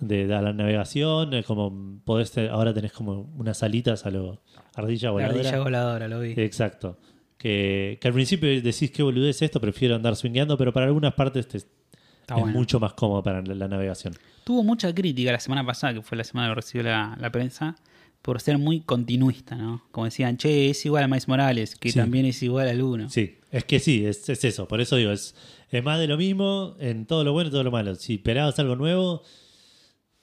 [0.00, 1.34] de- de la navegación.
[1.34, 4.40] Es como podés ahora tenés como unas alitas a lo
[4.74, 5.38] ardilla La voladora.
[5.40, 6.34] ardilla voladora, lo vi.
[6.36, 6.98] Exacto.
[7.38, 11.14] Que, que al principio decís qué boludez es esto, prefiero andar swingueando, pero para algunas
[11.14, 12.58] partes te- Está es bueno.
[12.58, 14.14] mucho más cómodo para la- la navegación.
[14.44, 17.76] Tuvo mucha crítica la semana pasada, que fue la semana que recibió la, la prensa,
[18.22, 19.82] por ser muy continuista, ¿no?
[19.90, 21.98] Como decían, che, es igual a Miles Morales, que Sí.
[21.98, 23.10] también es igual al uno.
[23.10, 24.66] Sí, es que sí, es, es eso.
[24.66, 25.34] Por eso digo, es,
[25.70, 27.94] es más de lo mismo en todo lo bueno y todo lo malo.
[27.96, 29.22] Si esperabas algo nuevo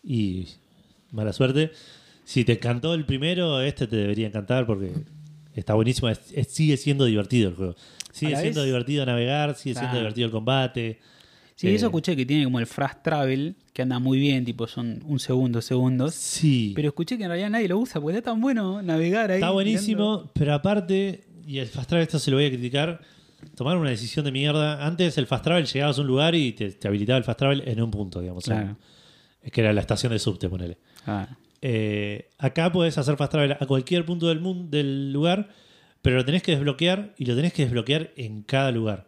[0.04, 0.48] y
[1.12, 1.72] mala suerte.
[2.24, 4.92] Si te encantó el primero, este te debería encantar porque
[5.56, 6.10] está buenísimo.
[6.10, 7.76] Es- es- sigue siendo divertido el juego.
[8.12, 11.00] Sigue siendo vez- divertido navegar, sigue siendo divertido el combate.
[11.56, 14.66] Sí, Eh, eso escuché que tiene como el fast travel, que anda muy bien, tipo
[14.68, 16.16] son un segundo, dos segundos.
[16.16, 19.36] Sí, Pero escuché que en realidad nadie lo usa, porque está tan bueno navegar ahí.
[19.38, 20.32] está buenísimo, mirando.
[20.34, 23.02] pero aparte, y el Fast Travel esto se lo voy a criticar,
[23.56, 24.86] tomaron una decisión de mierda.
[24.86, 27.64] Antes el Fast Travel llegabas a un lugar y te, te habilitaba el Fast Travel
[27.68, 28.44] en un punto, digamos.
[28.46, 28.78] Claro.
[29.52, 30.78] Que era la estación de subte, ponele.
[31.06, 31.28] Ah,
[31.64, 35.50] Eh, acá puedes hacer fast travel a cualquier punto del mundo del lugar,
[36.02, 39.08] pero lo tenés que desbloquear y lo tenés que desbloquear en cada lugar.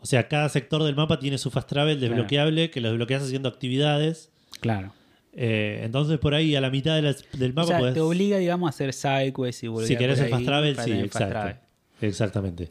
[0.00, 3.48] O sea, cada sector del mapa tiene su fast travel desbloqueable que lo desbloqueas haciendo
[3.48, 4.30] actividades.
[4.60, 4.92] claro.
[5.32, 8.00] Eh, entonces por ahí a la mitad de la- del O mapa sea, podés- te
[8.00, 11.60] obliga, digamos, a hacer sidequests y volver si querés el fast travel, sí, fast exacto.
[12.00, 12.66] Exactamente.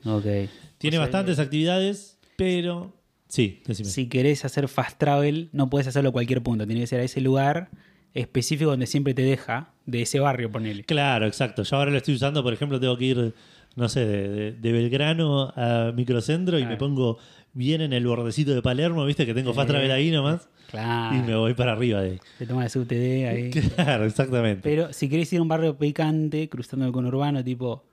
[0.77, 2.93] Tiene O sea, bastantes actividades, pero
[3.29, 3.87] sí, decime.
[3.89, 6.65] Si querés hacer fast travel, no puedes hacerlo a cualquier punto.
[6.67, 7.69] Tiene que ser a ese lugar
[8.13, 10.83] específico donde siempre te deja, de ese barrio, ponele.
[10.83, 11.63] Claro, exacto.
[11.63, 13.33] Yo ahora lo estoy usando, por ejemplo, tengo que ir,
[13.75, 16.73] no sé, de, de- de Belgrano a Microcentro y Claro.
[16.73, 17.17] me pongo
[17.53, 21.15] bien en el bordecito de Palermo, viste que tengo fast travel ahí nomás Claro.
[21.17, 22.19] y me voy para arriba de ahí.
[22.37, 23.49] Te toma el subTD ahí.
[23.75, 24.61] Claro, exactamente.
[24.63, 27.83] Pero si querés ir a un barrio picante, cruzando el conurbano, tipo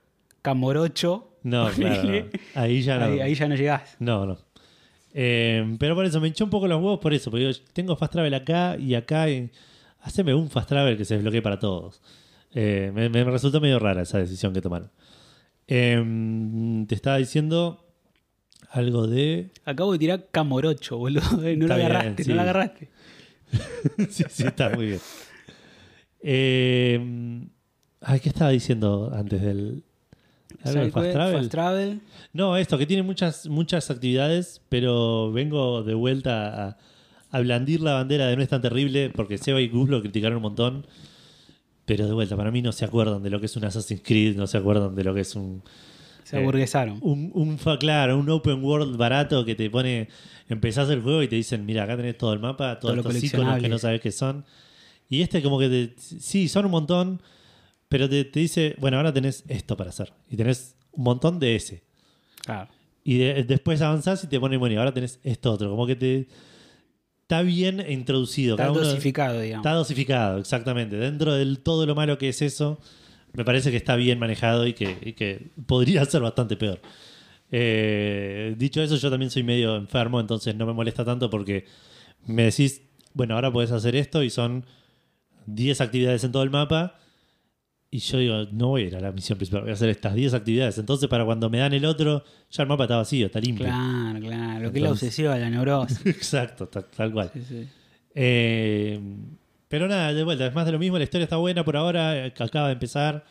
[0.41, 2.25] Camorocho, no, claro, no.
[2.55, 3.05] ahí ya no.
[3.05, 3.95] ahí, ahí ya no llegás.
[3.99, 4.37] No, no.
[5.19, 7.95] Eh, pero por eso me hinchó un poco los huevos por eso, porque digo, tengo
[7.95, 9.49] fast travel acá y acá y
[10.01, 12.03] haceme un fast travel que se desbloquee para todos.
[12.53, 14.91] Eh, me, me resultó medio rara esa decisión que tomaron.
[15.67, 17.83] Eh, te estaba diciendo
[18.69, 21.21] algo de Acabo de tirar Camorocho, boludo.
[21.31, 22.29] No lo bien, agarraste, sí.
[22.29, 22.89] no lo agarraste.
[24.09, 24.99] sí, sí, está muy bien.
[26.21, 27.47] Eh,
[28.01, 29.83] ay, ¿qué estaba diciendo antes del.
[30.91, 31.35] Fast travel?
[31.37, 32.01] Fast travel.
[32.33, 36.77] No, esto, que tiene muchas, muchas actividades, pero vengo de vuelta a,
[37.31, 40.37] a blandir la bandera de no es tan terrible, porque Seba y Gus lo criticaron
[40.37, 40.87] un montón.
[41.85, 44.35] Pero de vuelta, para mí no se acuerdan de lo que es un Assassin's Creed,
[44.35, 45.63] no se acuerdan de lo que es un,
[46.25, 46.97] Se Eh, aburguesaron.
[47.01, 50.09] Un, un, fa- claro, un open world barato que te pone.
[50.49, 53.09] Empezás el juego y te dicen: Mira, acá tenés todo el mapa, Todo todos lo
[53.11, 54.43] estos iconos que no sabes qué son.
[55.09, 57.21] Y este, como que te- sí, son un montón,
[57.89, 60.13] pero te, te dice: Bueno, ahora tenés esto para hacer.
[60.29, 61.83] Y tenés un montón de ese.
[62.43, 62.69] Claro.
[63.03, 65.69] Y de- después avanzás y te pone: Bueno, y ahora tenés esto otro.
[65.69, 66.27] Como que te.
[67.21, 68.55] Está bien introducido.
[68.55, 69.65] Está cada uno- dosificado, digamos.
[69.65, 70.95] Está dosificado, exactamente.
[70.95, 72.79] Dentro de todo lo malo que es eso,
[73.33, 76.79] me parece que está bien manejado y que, y que podría ser bastante peor.
[77.51, 81.65] Eh, dicho eso, yo también soy medio enfermo, entonces no me molesta tanto porque
[82.25, 82.81] me decís,
[83.13, 84.65] bueno, ahora podés hacer esto y son
[85.45, 86.97] 10 actividades en todo el mapa.
[87.89, 90.13] Y yo digo, no voy a ir a la misión principal, voy a hacer estas
[90.13, 90.77] 10 actividades.
[90.77, 93.65] Entonces, para cuando me dan el otro, ya el mapa está vacío, está limpio.
[93.65, 94.63] Claro, claro.
[94.65, 96.01] Lo que es la obsesiva, la neurosis.
[96.05, 97.31] Exacto, ta- tal cual.
[97.33, 97.67] Sí, sí.
[98.13, 98.99] Eh,
[99.69, 100.97] pero nada, de vuelta, es más de lo mismo.
[100.97, 103.23] La historia está buena por ahora, eh, acaba de empezar.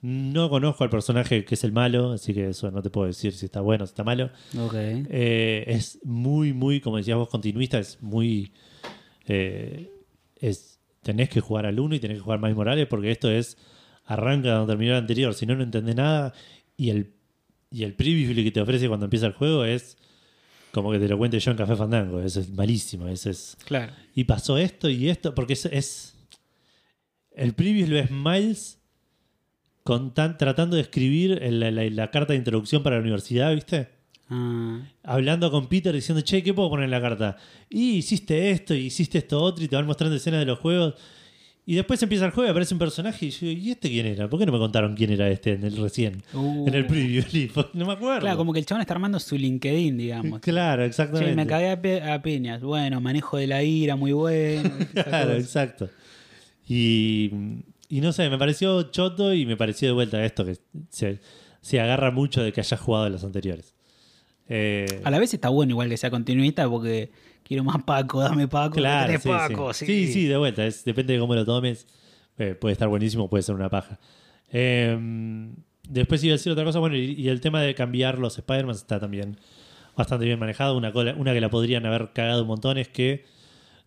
[0.00, 3.32] No conozco al personaje que es el malo, así que eso no te puedo decir
[3.32, 4.30] si está bueno o si está malo.
[4.58, 4.74] Ok.
[4.76, 7.78] Eh, es muy, muy, como decías vos, continuista.
[7.78, 8.52] Es muy.
[9.26, 9.90] eh,
[10.36, 13.56] es, tenés que jugar al 1 y tenés que jugar Miles Morales porque esto es.
[14.06, 15.34] Arranca donde terminó el anterior.
[15.34, 16.32] Si no, no entendés nada.
[16.76, 17.12] Y el,
[17.70, 19.96] y el preview que te ofrece cuando empieza el juego es.
[20.72, 22.20] Como que te lo cuente yo en Café Fandango.
[22.20, 23.06] Eso es malísimo.
[23.08, 23.92] Eso es Claro.
[24.14, 25.66] y pasó esto y esto, porque es.
[25.66, 26.14] es-
[27.36, 28.78] el preview lo es Miles
[29.82, 33.54] con tan- tratando de escribir el- la, la- la carta de introducción para la universidad,
[33.54, 33.88] ¿viste?
[34.30, 37.36] Ah, Hablando con Peter diciendo, che, ¿qué puedo poner en la carta?
[37.68, 40.94] Y hiciste esto, y hiciste esto otro, y te van mostrando escenas de los juegos.
[41.66, 44.28] Y después empieza el juego y aparece un personaje y yo, ¿y este quién era?
[44.28, 46.22] ¿Por qué no me contaron quién era este en el recién?
[46.34, 46.68] Uh.
[46.68, 47.24] En el preview,
[47.72, 48.20] no me acuerdo.
[48.20, 50.40] Claro, como que el chabón está armando su LinkedIn, digamos.
[50.40, 51.34] Claro, Che, exactamente.
[51.34, 52.60] me cagué a, pe- a piñas.
[52.62, 54.70] Bueno, manejo de la ira, muy bueno.
[54.92, 55.38] Claro, cosa.
[55.38, 55.88] exacto.
[56.68, 57.30] Y,
[57.88, 60.56] y no sé, me pareció choto y me pareció de vuelta esto que
[60.90, 61.20] se,
[61.62, 63.74] se agarra mucho de que hayas jugado en los anteriores.
[64.48, 67.10] Eh, A la vez está bueno igual que sea continuista porque
[67.42, 68.76] quiero más Paco, dame Paco.
[68.76, 69.86] claro, sí, Paco, sí.
[69.86, 70.06] sí.
[70.06, 70.66] sí, sí, de vuelta.
[70.66, 71.86] Es, depende de cómo lo tomes.
[72.38, 73.98] Eh, puede estar buenísimo, puede ser una paja.
[74.52, 74.98] Eh,
[75.88, 76.78] después iba a decir otra cosa.
[76.78, 79.38] Bueno, y, y el tema de cambiar los Spider-Man está también
[79.96, 80.76] bastante bien manejado.
[80.76, 83.24] Una, cola- una que la podrían haber cagado un montón es que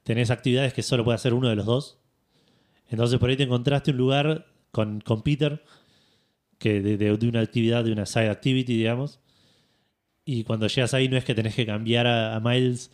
[0.03, 1.99] tenés actividades que solo puede hacer uno de los dos.
[2.89, 5.63] Entonces por ahí te encontraste un lugar con, con Peter
[6.57, 9.19] que de, de- de una actividad, de una side activity, digamos.
[10.27, 12.91] Y cuando llegas ahí no es que tenés que cambiar a, a Miles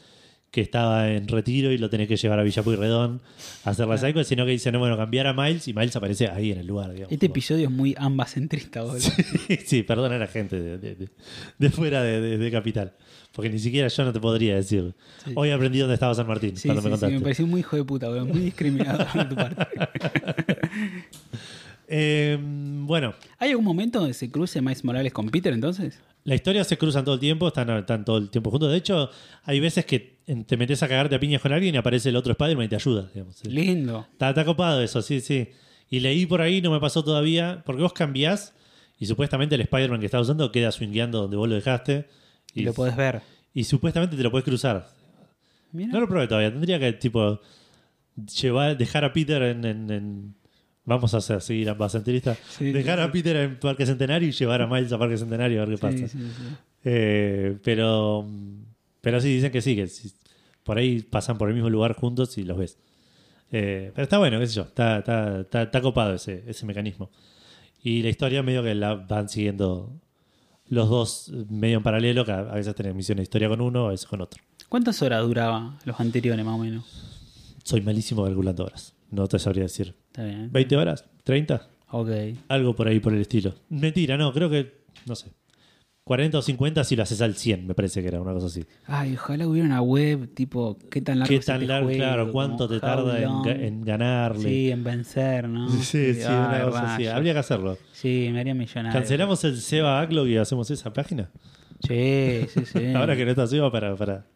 [0.51, 3.21] que estaba en retiro y lo tenés que llevar a Villa Pueyrredón
[3.65, 6.27] a hacer la cycle, sino que dicen, no, bueno, cambiar a Miles y Miles aparece
[6.27, 7.11] ahí en el lugar, digamos.
[7.11, 8.99] Este episodio es muy ambacentrista, boludo.
[9.65, 11.09] sí, perdona a la gente de, de- de-
[11.57, 12.93] de fuera de, Capital.
[13.31, 14.93] Porque ni siquiera yo no te podría decir.
[15.25, 15.31] Sí.
[15.33, 17.75] Hoy aprendí dónde estaba San Martín Sí, cuando sí, me sí, me pareció muy hijo
[17.75, 18.27] de puta, boludo.
[18.27, 19.65] Muy discriminador de tu parte.
[21.87, 25.99] Eh, bueno, ¿Hay algún momento donde se cruce Miles Morales con Peter entonces?
[26.25, 28.71] la historia se cruzan todo el tiempo, están, están todo el tiempo juntos.
[28.71, 29.09] De hecho,
[29.43, 32.31] hay veces que te metes a cagarte a piñas con alguien y aparece el otro
[32.31, 33.09] Spider-Man y te ayuda.
[33.13, 33.43] digamos.
[33.45, 34.07] Lindo.
[34.13, 35.49] Está, está copado eso, sí, sí.
[35.89, 38.53] Y leí por ahí, no me pasó todavía, porque vos cambiás
[38.97, 42.07] y supuestamente el Spider-Man que estás usando queda swingueando donde vos lo dejaste.
[42.55, 43.21] Y lo podés ver.
[43.53, 44.87] y supuestamente te lo puedes cruzar.
[45.73, 45.91] Mira.
[45.91, 46.51] No lo probé todavía.
[46.51, 47.41] Tendría que, tipo,
[48.41, 49.65] llevar, dejar a Peter en.
[49.65, 50.35] en- en-
[50.85, 52.37] vamos a hacer, seguir ambas centristas.
[52.49, 55.65] Sí, dejar a Peter en Parque Centenario y llevar a Miles a Parque Centenario a
[55.65, 56.17] ver qué pasa.
[56.83, 58.27] Eh, pero.
[59.01, 59.89] Pero sí, dicen que sí, que
[60.63, 62.77] por ahí pasan por el mismo lugar juntos y los ves.
[63.51, 64.63] Eh, pero está bueno, qué sé yo.
[64.63, 67.11] Está, está, está, está copado ese, ese mecanismo.
[67.83, 69.93] Y la historia medio que la van siguiendo
[70.69, 73.87] los dos medio en paralelo, que a a veces tenés misiones de historia con uno,
[73.87, 74.41] a veces con otro.
[74.69, 76.85] ¿Cuántas horas duraba los anteriores, más o menos?
[77.63, 78.93] Soy malísimo calculando horas.
[79.11, 79.93] No te sabría decir.
[80.13, 80.51] Está bien.
[80.51, 81.05] ¿20 horas?
[81.25, 81.59] ¿30?
[81.89, 82.09] Ok.
[82.47, 83.55] Algo por ahí por el estilo.
[83.69, 85.31] Mentira, no, creo que, no sé.
[86.03, 88.63] 40 o 50 si lo haces al 100, me parece que era una cosa así.
[88.85, 91.87] Ay, ojalá hubiera una web tipo, ¿qué tan largo ¿Qué este tan largo?
[91.87, 91.97] juego?
[91.97, 94.43] Claro, ¿cuánto te tarda en, en ganarle?
[94.43, 95.67] Sí, en vencer, ¿no?
[95.69, 97.07] Sí, sí, una Ay, cosa así.
[97.07, 97.79] Habría que hacerlo.
[97.91, 98.99] Sí, me haría millonario.
[98.99, 101.31] ¿Cancelamos el Seba Backlog y hacemos esa página?
[101.87, 102.85] Sí, sí, sí.
[102.93, 104.27] Ahora que no está Seba para, para,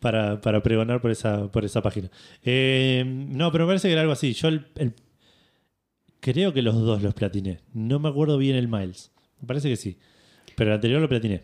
[0.00, 2.10] para, para pregonar por esa, por esa página.
[2.42, 4.32] Eh, no, pero me parece que era algo así.
[4.32, 4.94] Yo el- el-
[6.20, 7.60] creo que los dos los platiné.
[7.72, 9.10] No me acuerdo bien el Miles.
[9.40, 9.96] Me parece que sí.
[10.56, 11.42] Pero el anterior lo platiné.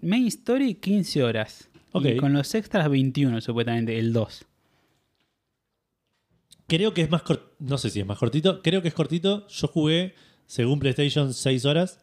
[0.00, 1.68] Main Story, 15 horas.
[1.92, 2.04] Ok.
[2.06, 4.44] Y con los extras, 21, supuestamente, el 2.
[6.66, 7.50] Creo que es más cortito.
[7.58, 8.62] No sé si es más cortito.
[8.62, 9.46] Creo que es cortito.
[9.48, 10.14] Yo jugué,
[10.46, 12.00] según PlayStation, 6 horas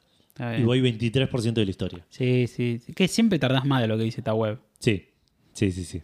[0.57, 2.05] y voy 23% de la historia.
[2.09, 2.93] Sí, sí, sí.
[2.93, 4.59] Que siempre tardás más de lo que dice esta web.
[4.79, 5.07] Sí,
[5.59, 6.01] sí, sí, sí.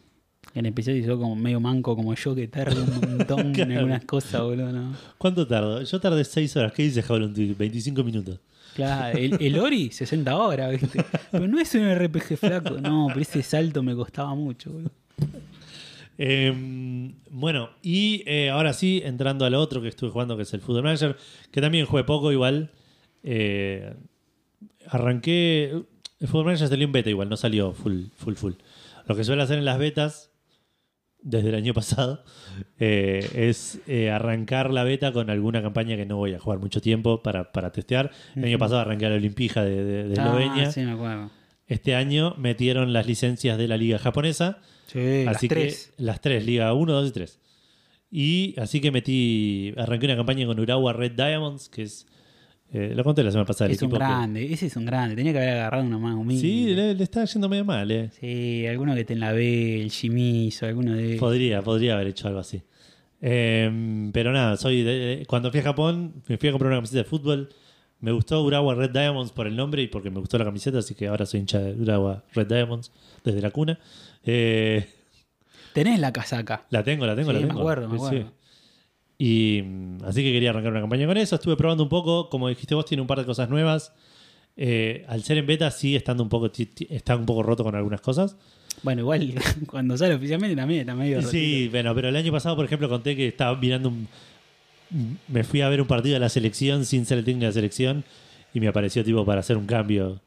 [0.54, 4.06] En especial si sos como medio manco como yo, que tarda un montón en algunas
[4.06, 4.96] cosas, boludo, ¿no?
[5.18, 5.82] ¿Cuánto tardo?
[5.82, 6.74] Yo tardé 6 horas.
[6.74, 7.56] ¿Qué dice Jaulon Tweet?
[7.58, 8.40] 25 minutos.
[8.76, 11.04] Claro, el, el Ori, 60 horas, ¿viste?
[11.32, 14.92] Pero no es un RPG flaco, no, pero ese salto me costaba mucho, boludo.
[16.18, 16.54] Eh,
[17.30, 20.84] bueno, y eh, ahora sí, entrando al otro que estuve jugando, que es el Football
[20.84, 21.18] Manager,
[21.52, 22.72] que también jugué poco igual.
[23.24, 23.94] Eh,
[24.88, 25.72] arranqué.
[26.20, 28.54] El Football Manager salió en beta igual, no salió full, full, full.
[29.08, 30.32] Lo que suele hacer en las betas,
[31.22, 32.24] desde el año pasado,
[32.80, 36.82] eh, es eh, arrancar la beta con alguna campaña que no voy a jugar mucho
[36.82, 38.12] tiempo para, para testear.
[38.36, 40.72] El año pasado arranqué a la Olimpija de, de- de Ah, Eslovenia.
[40.72, 41.32] sí, me acuerdo.
[41.68, 44.60] Este año metieron las licencias de la liga japonesa.
[44.88, 45.92] Sí, las así tres.
[45.98, 47.40] que las tres, Liga 1, 2 y 3.
[48.12, 52.06] Y así que metí, arranqué una campaña con Urawa Red Diamonds, que es,
[52.74, 53.68] eh, lo conté la semana pasada.
[53.68, 55.16] el Es un equipo que- grande, ese es un grande.
[55.16, 56.42] Tenía que haber agarrado uno más humilde.
[56.42, 58.10] sí, le, le está yendo medio mal, eh.
[58.20, 61.16] Sí, alguno que esté en la B, el Shimizu, alguno de.
[61.18, 62.62] Podría, podría haber hecho algo así.
[63.22, 67.00] Eh, pero nada, soy de- cuando fui a Japón, me fui a comprar una camiseta
[67.00, 67.50] de fútbol.
[68.02, 70.94] Me gustó Urawa Red Diamonds por el nombre y porque me gustó la camiseta, así
[70.96, 72.92] que ahora soy hincha de Urawa Red Diamonds
[73.24, 73.80] desde la cuna.
[74.24, 74.86] Eh,
[75.74, 76.66] Tenés la casaca.
[76.70, 77.60] La tengo, la tengo, Sí, la me tengo.
[77.62, 78.20] acuerdo, me acuerdo.
[78.20, 78.26] sí.
[79.18, 81.36] Y mm, así que quería arrancar una campaña con eso.
[81.36, 82.30] Estuve probando un poco.
[82.30, 83.94] Como dijiste vos, tiene un par de cosas nuevas.
[84.58, 86.50] Eh, al ser en beta, sí estando un poco,
[86.90, 88.38] está un poco roto con algunas cosas.
[88.84, 89.34] Bueno, igual
[89.68, 93.16] cuando sale oficialmente también está medio Sí, bueno, pero el año pasado, por ejemplo, conté
[93.16, 94.08] que estaba mirando un.
[95.28, 97.54] Me fui a ver un partido de la selección sin ser el técnico de la
[97.54, 98.04] selección
[98.54, 100.22] y me apareció tipo para hacer un cambio.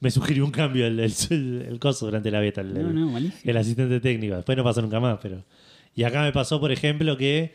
[0.00, 1.12] Me sugirió un cambio el, el,
[1.68, 2.60] el coso durante la beta.
[2.60, 4.36] el- No, no, el asistente técnico.
[4.36, 5.42] Después no pasó nunca más, pero.
[5.94, 7.52] Y acá me pasó, por ejemplo, que.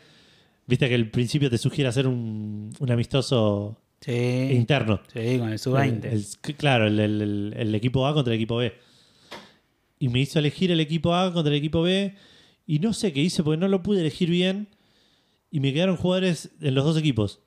[0.66, 5.00] Viste que al principio te sugiere hacer un, un amistoso Sí, interno.
[5.12, 6.04] sí, con el sub-20.
[6.06, 8.72] El- el- claro, el, el- el- el equipo A contra el equipo B.
[9.98, 12.14] Y me hizo elegir el equipo A contra el equipo B.
[12.66, 14.68] Y no sé qué hice porque no lo pude elegir bien.
[15.50, 17.40] Y me quedaron jugadores en los dos equipos,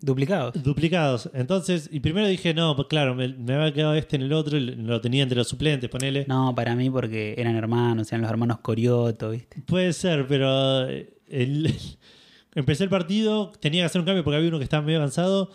[0.00, 0.62] Duplicados.
[0.62, 1.28] duplicados.
[1.34, 4.56] Entonces, y primero dije, no, pues claro, me, me había quedado este en el otro,
[4.56, 6.24] y lo tenía entre los suplentes, ponele.
[6.28, 9.60] No, para mí porque eran hermanos, eran los hermanos Corioto, ¿viste?
[9.66, 11.74] Puede ser, pero eh, el-
[12.54, 15.50] empecé el partido, tenía que hacer un cambio porque había uno que estaba medio avanzado.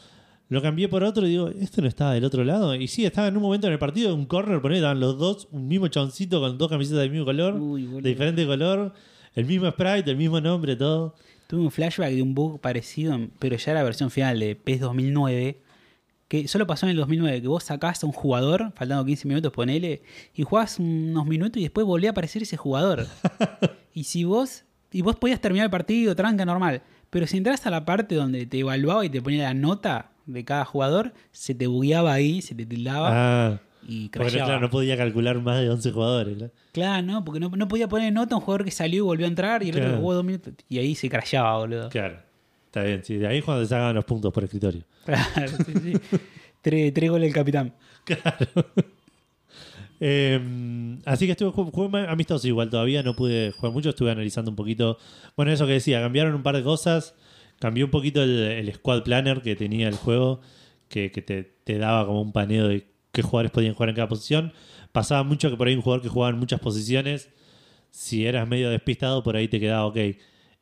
[0.50, 2.76] Lo cambié por otro y digo, ¿esto no estaba del otro lado?
[2.76, 5.48] Y sí, estaba en un momento en el partido, un corner, poné, estaban los dos,
[5.52, 8.94] un mismo choncito con dos camisetas del mismo color, Uy, de diferente color,
[9.36, 11.16] el mismo sprite, el mismo nombre, todo.
[11.54, 14.80] Tuve un flashback de un bug parecido, pero ya era la versión final de PES
[14.80, 15.62] 2009,
[16.28, 19.51] que solo pasó en el 2009, que vos sacás a un jugador, faltando 15 minutos,
[19.51, 20.01] ponele,
[20.34, 23.06] y jugás unos minutos y después volvía a aparecer ese jugador.
[23.93, 26.82] y si vos, y vos podías terminar el partido, tranca normal,
[27.12, 30.43] pero si entras a la parte donde te evaluaba y te ponía la nota de
[30.43, 33.10] cada jugador, se te bugueaba ahí, se te tildaba.
[33.12, 34.45] Ah, y porque crasheaba.
[34.47, 36.38] claro, no podía calcular más de 11 jugadores.
[36.38, 36.49] ¿no?
[36.71, 39.25] Claro, no, porque no, no podía poner nota a un jugador que salió y volvió
[39.25, 39.95] a entrar y el otro Claro.
[39.95, 40.53] que jugó dos minutos.
[40.69, 41.89] Y ahí se crasheaba, boludo.
[41.89, 42.17] Claro,
[42.65, 44.84] está bien, sí, de ahí es cuando te sacan los puntos por escritorio.
[45.05, 45.93] Claro, sí, sí.
[46.61, 47.73] tres, tres goles del capitán.
[50.05, 54.51] Eh, así que estuve ju- jugué amistoso igual todavía, no pude jugar mucho, estuve analizando
[54.51, 54.97] un poquito.
[55.38, 57.15] Bueno, eso que decía, cambiaron un par de cosas.
[57.59, 60.41] Cambió un poquito el, el squad planner que tenía el juego,
[60.89, 64.09] que, que te, te daba como un paneo de qué jugadores podían jugar en cada
[64.09, 64.51] posición.
[64.91, 67.30] Pasaba mucho que por ahí un jugador que jugaba en muchas posiciones,
[67.91, 69.97] si eras medio despistado, por ahí te quedaba, ok,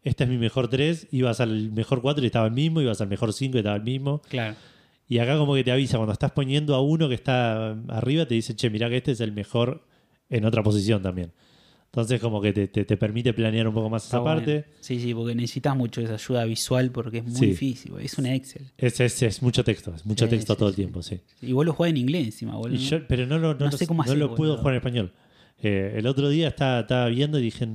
[0.04, 3.08] este es mi mejor 3, ibas al mejor 4 y estaba el mismo, ibas al
[3.08, 4.22] mejor 5 y estaba el mismo.
[4.30, 4.56] Claro.
[5.08, 8.36] Y acá como que te avisa, cuando estás poniendo a uno que está arriba, te
[8.36, 9.86] dice, che, mirá que este es el mejor
[10.30, 11.32] en otra posición también.
[11.94, 14.38] Entonces como que te, te- te permite planear un poco más Está esa bueno.
[14.38, 14.66] parte.
[14.80, 17.46] Sí, sí, porque necesitas mucho esa ayuda visual porque es muy Sí.
[17.48, 17.92] difícil.
[18.00, 18.72] Es un Excel.
[18.78, 21.20] Es, es, es mucho texto, es mucho Sí, texto sí, todo el tiempo, sí.
[21.42, 22.78] Y vos lo jugás en inglés encima, boludo.
[22.80, 25.12] Yo- pero no lo, no sé cómo no lo puedo jugar en español.
[25.62, 27.68] Eh, el otro día estaba, estaba viendo y dije,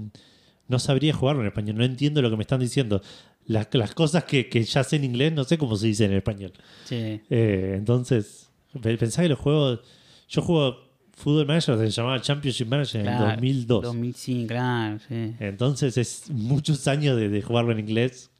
[0.67, 3.03] no sabría jugarlo en español, no entiendo lo que me están diciendo.
[3.47, 6.14] Las, las cosas que, que ya sé en inglés, no sé cómo se dice en
[6.14, 6.53] español.
[6.87, 7.21] Sí.
[7.29, 8.49] Eh, entonces,
[8.81, 9.81] pe- pensá que los juegos.
[10.29, 10.86] Yo juego
[11.17, 13.83] Fútbol Manager, se llamaba Championship Manager en Claro, 2002.
[13.85, 15.35] 2005, claro, sí.
[15.41, 18.31] Entonces es muchos años de, de jugarlo en inglés.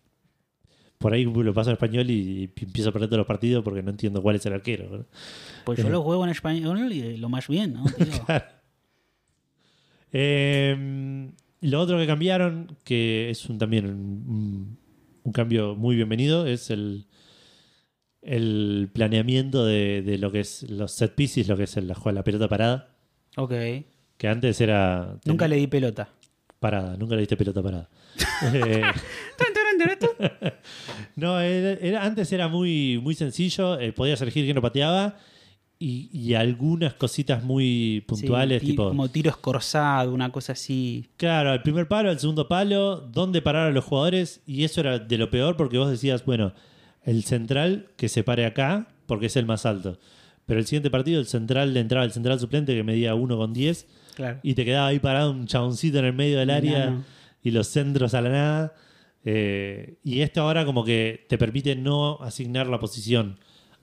[0.99, 3.83] Por ahí lo paso en español y, y empiezo a perder todos los partidos porque
[3.83, 4.89] no entiendo cuál es el arquero.
[4.99, 5.07] ¿no?
[5.65, 5.91] Pues yo Eh.
[5.91, 7.85] lo juego en español y lo más bien, ¿no?
[7.97, 8.07] tío?
[10.13, 11.31] Eh,
[11.63, 14.79] lo otro que cambiaron, que es un, también un,
[15.23, 17.07] un cambio muy bienvenido, es el,
[18.27, 21.97] el planeamiento de, de lo que es los set pieces, lo que es el, la,
[22.13, 22.89] la pelota parada.
[23.37, 23.53] ok.
[24.19, 25.19] Que antes era.
[25.27, 26.09] Nunca le di pelota.
[26.59, 27.89] Parada, nunca le diste pelota parada.
[28.55, 28.83] Eh,
[31.17, 33.79] no, era, era- antes era muy, muy sencillo.
[33.79, 35.17] eh, podías elegir quién lo pateaba.
[35.79, 38.89] y, y algunas cositas muy puntuales, Sí, tipo.
[38.89, 41.11] Como tiro escorzado, una cosa así.
[41.19, 44.99] Claro, el primer palo, el segundo palo, dónde parar a los jugadores, y eso era
[44.99, 46.55] de lo peor porque vos decías, bueno,
[47.07, 49.99] el central que se pare acá porque es el más alto.
[50.45, 53.53] Pero el siguiente partido, el central le entraba el central suplente que medía 1 con
[53.55, 54.39] 10 Claro.
[54.43, 57.05] y te quedaba ahí parado un chaboncito en el medio del área No, no.
[57.43, 58.75] y los centros a la nada.
[59.25, 63.39] Eh, y esto ahora como que te permite no asignar la posición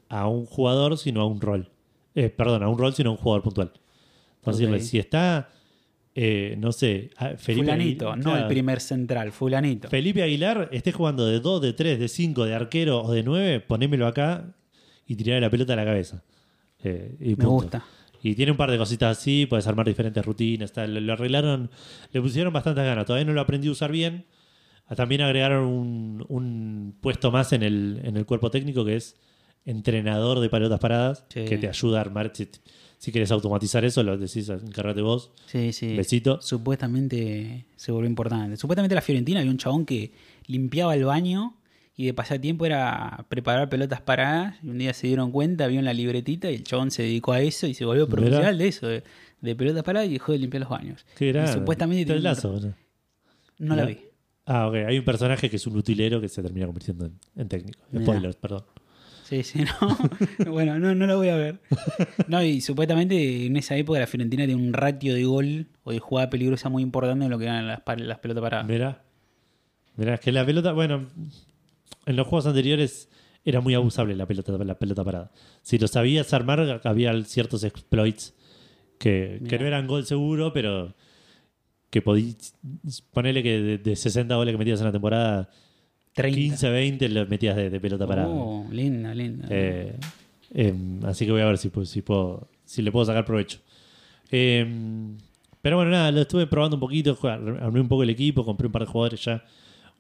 [0.10, 1.70] a un jugador, sino a un rol.
[2.16, 3.72] Eh, perdón, a un rol, sino a un jugador puntual.
[4.40, 5.50] Entonces, si está,
[6.16, 9.90] eh, no sé, a- Felipe fulanito, Aguilar- no claro, el primer central, fulanito.
[9.90, 13.60] Felipe Aguilar esté jugando de 2, de 3, de 5, de arquero o de 9,
[13.62, 14.56] ponémelo acá
[15.08, 16.24] y tirarle la pelota a la cabeza.
[16.84, 17.84] Eh, y Me gusta.
[18.22, 21.06] Y tiene un par de cositas así, puedes armar diferentes rutinas, tal.
[21.06, 21.70] Lo, arreglaron,
[22.12, 23.06] le pusieron bastantes ganas.
[23.06, 24.26] Todavía no lo aprendí a usar bien.
[24.88, 29.18] Ah, También agregaron un, un puesto más en el, en el cuerpo técnico que es
[29.66, 31.46] entrenador de pelotas paradas, Sí.
[31.46, 32.32] que te ayuda a armar.
[33.04, 35.32] Si, quieres automatizar eso, lo decís, encárgate vos.
[35.46, 35.96] Sí, sí.
[35.96, 36.42] Besito.
[36.42, 38.58] Supuestamente se volvió importante.
[38.58, 40.12] Supuestamente la Fiorentina había un chabón que
[40.48, 41.58] limpiaba el baño
[41.96, 44.56] y de pasatiempo era preparar pelotas paradas.
[44.64, 47.34] Y un día se dieron cuenta, vio en la libretita y el chabón se dedicó
[47.34, 49.04] a eso y se volvió profesional de eso, de,
[49.42, 51.06] de pelotas paradas y dejó de limpiar los baños.
[51.18, 51.54] Qué Y grande.
[51.54, 52.60] supuestamente el un- lazo,
[53.60, 53.76] ¿no?
[53.76, 53.98] La vi.
[54.46, 54.76] Ah, ok.
[54.88, 57.80] Hay un personaje que es un utilero que se termina convirtiendo en, en técnico.
[57.98, 58.64] Spoilers, perdón.
[59.24, 60.52] Sí, sí, no.
[60.52, 61.60] bueno, no, no la voy a ver.
[62.28, 66.00] No, y supuestamente en esa época la Fiorentina tenía un ratio de gol o de
[66.00, 68.68] jugada peligrosa muy importante en lo que eran las, pelotas paradas.
[68.68, 69.04] Mirá.
[69.96, 71.08] Mirá, es que la pelota, bueno,
[72.06, 73.10] en los juegos anteriores
[73.46, 75.32] era muy abusable la pelota, la pelota parada.
[75.62, 78.34] Si lo sabías armar, había ciertos exploits
[78.98, 80.96] que, que no eran gol seguro, pero
[81.90, 82.56] que podías
[83.12, 85.50] ponerle que de, de 60 goles que metías en la temporada,
[86.14, 86.36] 30.
[86.40, 88.30] 15, 20 los metías de, de pelota parada.
[88.30, 89.48] Oh, linda, linda.
[89.50, 89.96] Eh,
[90.54, 93.60] em, así que voy a ver si, pu- si, puedo, si le puedo sacar provecho.
[94.32, 95.18] Em,
[95.62, 98.74] pero bueno, nada, lo estuve probando un poquito, armé un poco el equipo, compré un
[98.74, 99.44] par de jugadores ya.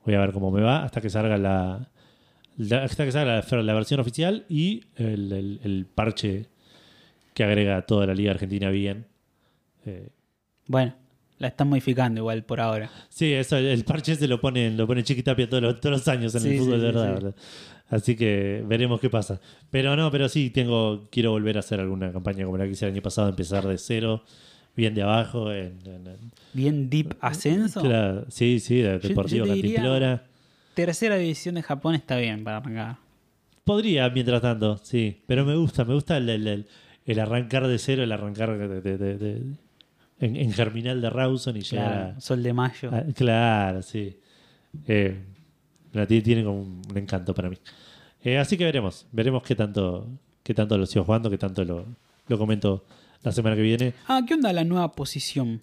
[0.05, 1.89] Voy a ver cómo me va hasta que salga la,
[2.57, 6.47] la- hasta que salga la, la versión oficial y el, el- el parche
[7.33, 9.05] que agrega toda la Liga Argentina bien.
[9.85, 10.09] Eh,
[10.67, 10.93] Bueno,
[11.43, 12.89] la están modificando igual por ahora.
[13.09, 16.33] sí, eso, el parche se lo pone, lo pone Chiquitapia todos los, todos los años
[16.35, 17.13] en Sí, el fútbol, sí, de verdad, sí.
[17.13, 17.35] ¿verdad?
[17.89, 19.39] Así que veremos qué pasa.
[19.69, 22.85] Pero no, pero sí, tengo, quiero volver a hacer alguna campaña como la que hice
[22.87, 24.23] el año pasado, empezar de cero,
[24.75, 25.51] bien de abajo.
[25.51, 27.81] En, en- en- Bien deep ascenso.
[27.81, 30.23] Claro, sí, sí, de Deportivo yo diría-.
[30.73, 32.97] Tercera división de Japón está bien para arrancar.
[33.63, 35.21] Podría, mientras tanto, sí.
[35.27, 36.67] Pero me gusta, me gusta el, el- el-
[37.05, 39.41] el arrancar de cero, el arrancar de, de- de- de-
[40.23, 42.89] en, en Germinal de Rawson y llegar Claro, Sol de Mayo.
[42.93, 44.17] a, a- Claro, sí.
[44.87, 45.23] Eh,
[45.91, 47.57] la tiene, tiene como un, un encanto para mí.
[48.23, 50.07] Eh, así que veremos, veremos qué tanto,
[50.43, 51.85] qué tanto lo sigo jugando, qué tanto lo,
[52.27, 52.85] lo comento
[53.21, 53.93] la semana que viene.
[54.07, 55.61] Ah, ¿qué onda la nueva posición?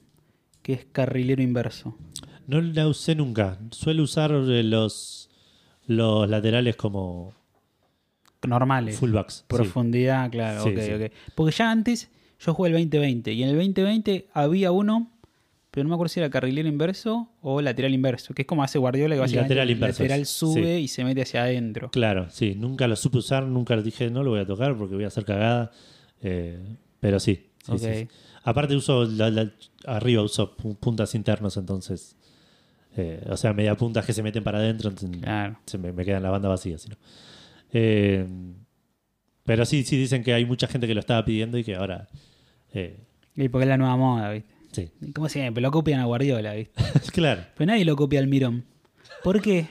[0.62, 1.96] Que es carrilero inverso.
[2.46, 3.58] No la usé nunca.
[3.70, 5.30] Suelo usar los,
[5.86, 7.32] los laterales como
[8.46, 8.98] Normales.
[8.98, 9.34] fullbacks.
[9.36, 9.44] sí.
[9.48, 10.92] Profundidad, claro, Sí, ok, sí.
[10.92, 11.12] ok.
[11.34, 12.10] Porque ya antes
[12.40, 15.10] yo jugué el 2020 y en el 2020 había uno,
[15.70, 18.78] pero no me acuerdo si era carrilero inverso o lateral inverso, que es como hace
[18.78, 20.82] Guardiola que básicamente Lateral inverso lateral sube sí.
[20.82, 21.90] y se mete hacia adentro.
[21.90, 22.54] Claro, sí.
[22.56, 25.08] Nunca lo supe usar, nunca lo dije, no lo voy a tocar porque voy a
[25.08, 25.70] hacer cagada.
[26.22, 26.58] Eh,
[26.98, 27.46] pero sí.
[28.42, 29.52] Aparte uso la- la-
[29.86, 32.16] arriba uso pu- puntas internos, entonces.
[32.96, 34.90] eh, o sea, media puntas que se meten para adentro,
[35.22, 35.56] Claro.
[35.66, 36.76] se me, me queda en la banda vacía.
[36.78, 36.96] si no.
[37.72, 38.26] Eh,
[39.44, 42.08] pero sí, sí dicen que hay mucha gente que lo estaba pidiendo y que ahora.
[42.74, 42.98] Eh,
[43.36, 44.48] Y porque es la nueva moda, ¿viste?
[44.72, 44.88] sí.
[45.00, 45.54] Y ¿Cómo se llama?
[45.54, 46.82] Pero lo copian a Guardiola, ¿viste?
[47.12, 47.42] claro.
[47.56, 48.64] Pero nadie lo copia al Mirón.
[49.22, 49.66] ¿Por qué?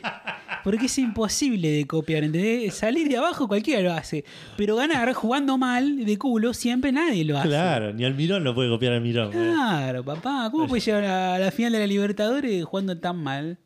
[0.63, 2.73] Porque es imposible de copiar, ¿entendés?
[2.75, 4.25] Salir de abajo cualquiera lo hace.
[4.57, 7.47] Pero ganar jugando mal, de culo, siempre nadie lo hace.
[7.47, 9.29] Claro, ni Almirón lo puede copiar Almirón.
[9.29, 9.31] eh.
[9.53, 10.49] Claro, papá.
[10.51, 13.57] ¿Cómo puedes llegar a la final de la Libertadores jugando tan mal?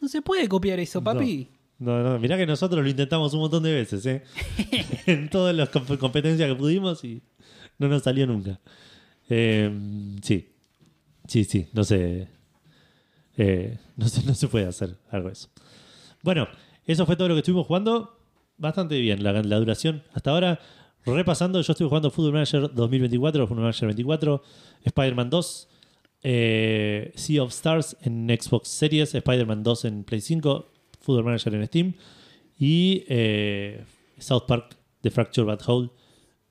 [0.00, 1.48] No se puede copiar eso, papi.
[1.78, 4.22] No, no, mirá que nosotros lo intentamos un montón de veces, ¿eh?
[5.06, 7.22] en todas las comp- competencias que pudimos y
[7.78, 8.60] no nos salió nunca.
[9.28, 9.70] Eh,
[10.22, 10.48] sí,
[11.26, 12.28] sí, sí, no sé.
[13.36, 15.48] Eh, no, se, no se puede hacer algo de eso.
[16.22, 16.48] Bueno,
[16.86, 18.18] eso fue todo lo que estuvimos jugando.
[18.56, 20.60] Bastante bien la, la duración hasta ahora.
[21.06, 24.42] Repasando, yo estoy jugando Football Manager 2024, Football Manager 24,
[24.84, 25.68] Spider-Man 2,
[26.22, 31.66] eh, Sea of Stars en Xbox Series, Spider-Man 2 en Play 5, Football Manager en
[31.66, 31.94] Steam
[32.58, 33.04] y
[34.18, 35.90] South Park The Fracture But Whole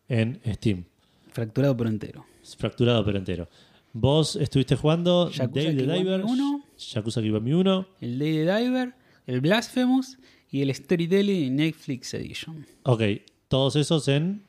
[0.08, 0.86] en Steam.
[1.34, 2.26] Fracturado por entero.
[2.58, 3.50] Fracturado pero entero.
[3.94, 6.66] Vos estuviste jugando Yakuza Day the Diver, 1.
[6.94, 7.88] Yakuza Kiwami 1.
[8.02, 8.94] El Day the Diver,
[9.28, 10.18] el Blasphemous
[10.50, 12.66] y el Storytelling Netflix Edition.
[12.84, 13.02] Ok,
[13.48, 14.44] todos esos en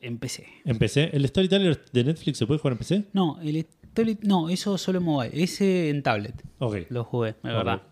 [0.00, 0.46] En PC.
[0.64, 1.10] En PC.
[1.12, 3.04] ¿El Storyteller de Netflix se puede jugar en PC?
[3.12, 5.42] No, el Story- no, eso solo en mobile.
[5.42, 6.34] Ese en tablet.
[6.58, 6.76] Ok.
[6.90, 7.82] Lo jugué, es verdad.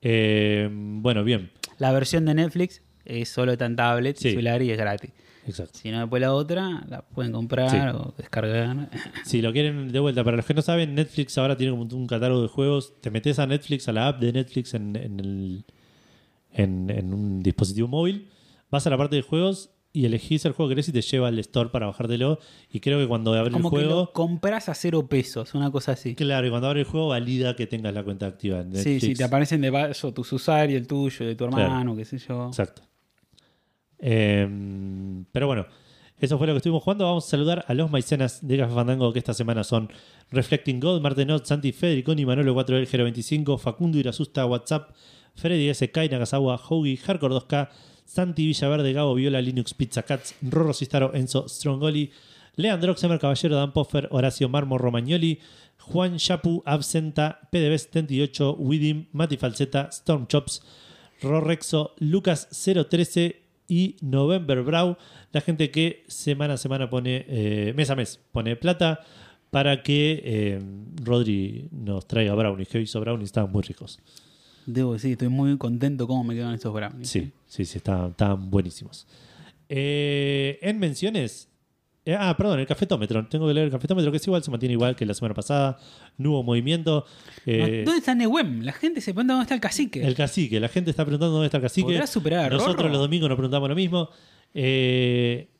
[0.00, 1.50] Eh, bueno, bien.
[1.78, 4.30] La versión de Netflix es solo está en tablet, Sí.
[4.30, 5.10] celular y es gratis.
[5.48, 5.78] Exacto.
[5.80, 7.76] Si no, después la otra la pueden comprar Sí.
[7.96, 8.90] o descargar.
[9.24, 12.06] Si lo quieren de vuelta, para los que no saben, Netflix ahora tiene como un
[12.06, 12.92] catálogo de juegos.
[13.00, 15.64] Te metes a Netflix, a la app de Netflix en, en el-
[16.52, 18.28] en- en un dispositivo móvil,
[18.70, 21.28] vas a la parte de juegos y elegís el juego que querés y te lleva
[21.28, 22.38] al store para bajártelo.
[22.70, 25.70] Y creo que cuando abre el Como que juego, lo compras a cero pesos, una
[25.70, 26.14] cosa así.
[26.14, 29.00] claro, y cuando abre el juego valida que tengas la cuenta activa en Netflix.
[29.00, 32.18] Sí, sí, te aparecen de paso tus usuarios, el tuyo, de tu hermano, qué sé
[32.18, 32.48] yo.
[32.48, 32.82] Exacto.
[33.98, 34.46] Eh,
[35.32, 35.66] pero bueno,
[36.20, 37.04] eso fue lo que estuvimos jugando.
[37.04, 39.88] Vamos a saludar a los maicenas de Café Fandango que esta semana son
[40.30, 44.90] Reflecting God, Martenot, Santi Federiconi, Manolo 4L 025, Facundo Irasusta, WhatsApp,
[45.36, 45.90] Freddy S.
[45.90, 47.68] Kai, Nakazawa, Hoagie, Hardcore 2K,
[48.04, 52.10] Santi Villaverde, Gabo Viola, Linux, Pizza Cats, Rorro Cistaro, Enzo Strongoli,
[52.56, 55.38] Leandro Xemer, Caballero, Dan Poffer, Horacio Marmo, Romagnoli,
[55.78, 60.62] Juan Chapu, Absenta, PDB 78, Widim, Mati Falseta, Storm Chops,
[61.22, 64.96] Rorrexo, Lucas 013 y November Brow,
[65.30, 69.00] la gente que semana a semana pone, eh, mes a mes, pone plata
[69.50, 70.60] para que eh,
[71.04, 73.98] Rodri nos traiga brownies, que hizo brownies, estaban muy ricos.
[74.66, 77.08] Debo decir, estoy muy contento cómo me quedan estos brownies.
[77.08, 79.06] Sí, sí, sí, estaban, estaban buenísimos.
[79.68, 81.48] Eh, en menciones.
[82.08, 83.26] Eh, ah, perdón, el cafetómetro.
[83.26, 85.76] Tengo que leer el cafetómetro, que es igual, se mantiene igual que la semana pasada.
[86.16, 87.04] No hubo movimiento.
[87.44, 88.62] Eh, ¿Dónde está Newem?
[88.62, 90.02] La gente se pregunta dónde está el cacique.
[90.02, 91.92] el cacique, la gente está preguntando dónde está el cacique.
[91.92, 92.88] ¿Podrá superar a Nosotros Rorro?
[92.88, 94.08] los domingos nos preguntamos lo mismo.
[94.54, 95.50] Eh,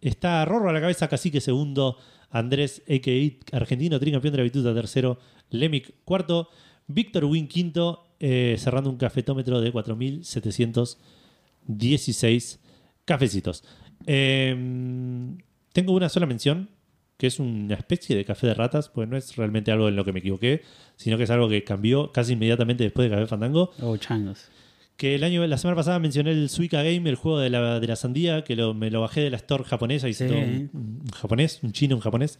[0.00, 1.98] está Rorro a la cabeza, cacique segundo.
[2.30, 3.56] Andrés, a.k.a.
[3.56, 5.18] argentino, tricampeón de la bituta tercero.
[5.50, 6.48] Lemic cuarto.
[6.86, 12.58] Víctor Win quinto, cerrando un cafetómetro de 4.716
[13.04, 13.64] cafecitos.
[14.06, 15.34] Eh,
[15.72, 16.70] tengo una sola mención,
[17.16, 20.04] que es una especie de café de ratas, pues no es realmente algo en lo
[20.04, 20.62] que me equivoqué,
[20.96, 23.70] sino que es algo que cambió casi inmediatamente después de Café Fandango.
[23.80, 24.48] Oh, changos.
[24.96, 27.86] Que el año, la semana pasada mencioné el Suica Game, el juego de la, de
[27.86, 30.34] la sandía, que lo- me lo bajé de la store japonesa, hice Sí.
[30.34, 30.70] todo un,
[31.04, 32.38] un japonés, un chino, un japonés,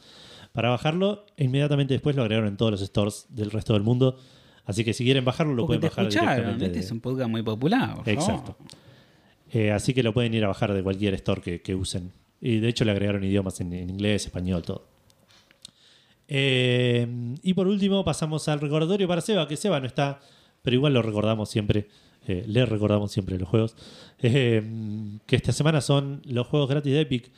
[0.53, 1.25] para bajarlo.
[1.37, 4.17] E inmediatamente después lo agregaron en todos los stores del resto del mundo.
[4.65, 6.67] Así que si quieren bajarlo, lo Porque pueden bajar directamente.
[6.67, 7.95] Este de- es un podcast muy popular.
[7.95, 8.09] por favor.
[8.09, 8.57] Exacto.
[9.53, 12.13] Eh, así que lo pueden ir a bajar de cualquier store que, que usen.
[12.41, 14.87] Y de hecho le agregaron idiomas en, inglés, español, todo.
[16.29, 17.07] Eh,
[17.43, 20.21] y por último pasamos al recordatorio para Seba, que Seba no está,
[20.63, 21.89] pero igual lo recordamos siempre.
[22.27, 23.77] eh, le recordamos siempre los juegos.
[24.21, 24.63] Eh,
[25.27, 27.31] que esta semana son los juegos gratis de Epic.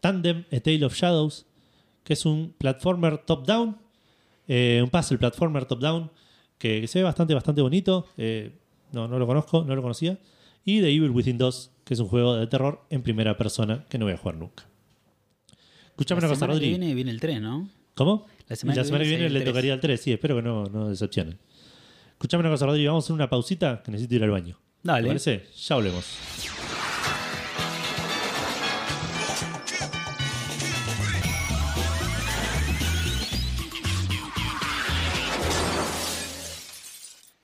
[0.00, 1.46] Tandem, A Tale of Shadows,
[2.02, 3.78] que es un platformer top-down.
[4.48, 6.10] un puzzle platformer top-down.
[6.58, 8.06] Que, se ve bastante, bastante bonito.
[8.92, 10.18] No, no lo conozco, no lo conocía.
[10.64, 13.98] Y The Evil Within 2, que es un juego de terror en primera persona que
[13.98, 14.64] no voy a jugar nunca.
[15.88, 16.68] Escuchame La una cosa, semana que Rodri.
[16.78, 17.68] viene viene el tren, ¿no?
[17.94, 18.26] ¿Cómo?
[18.48, 19.44] La semana la semana que viene le 3.
[19.44, 21.38] tocaría el 3, sí, espero que no, no decepcionen.
[22.12, 24.56] Escuchame una cosa, Rodri, vamos a hacer una pausita que necesito ir al baño.
[24.82, 25.06] ¿Te Dale.
[25.08, 25.46] parece?
[25.66, 26.04] Ya volvemos.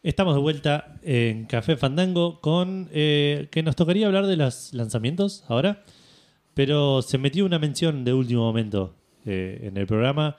[0.02, 5.44] Estamos de vuelta en Café Fandango con eh, que nos tocaría hablar de los lanzamientos
[5.48, 5.84] ahora,
[6.54, 8.94] pero se metió una mención de último momento
[9.26, 10.36] eh, en el programa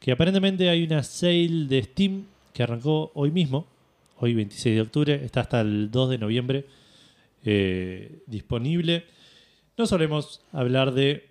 [0.00, 2.24] que aparentemente hay una sale de Steam
[2.54, 3.66] que arrancó hoy mismo,
[4.18, 6.64] hoy 26 de octubre, está hasta el 2 de noviembre
[7.44, 9.04] eh, disponible.
[9.76, 11.28] No solemos hablar de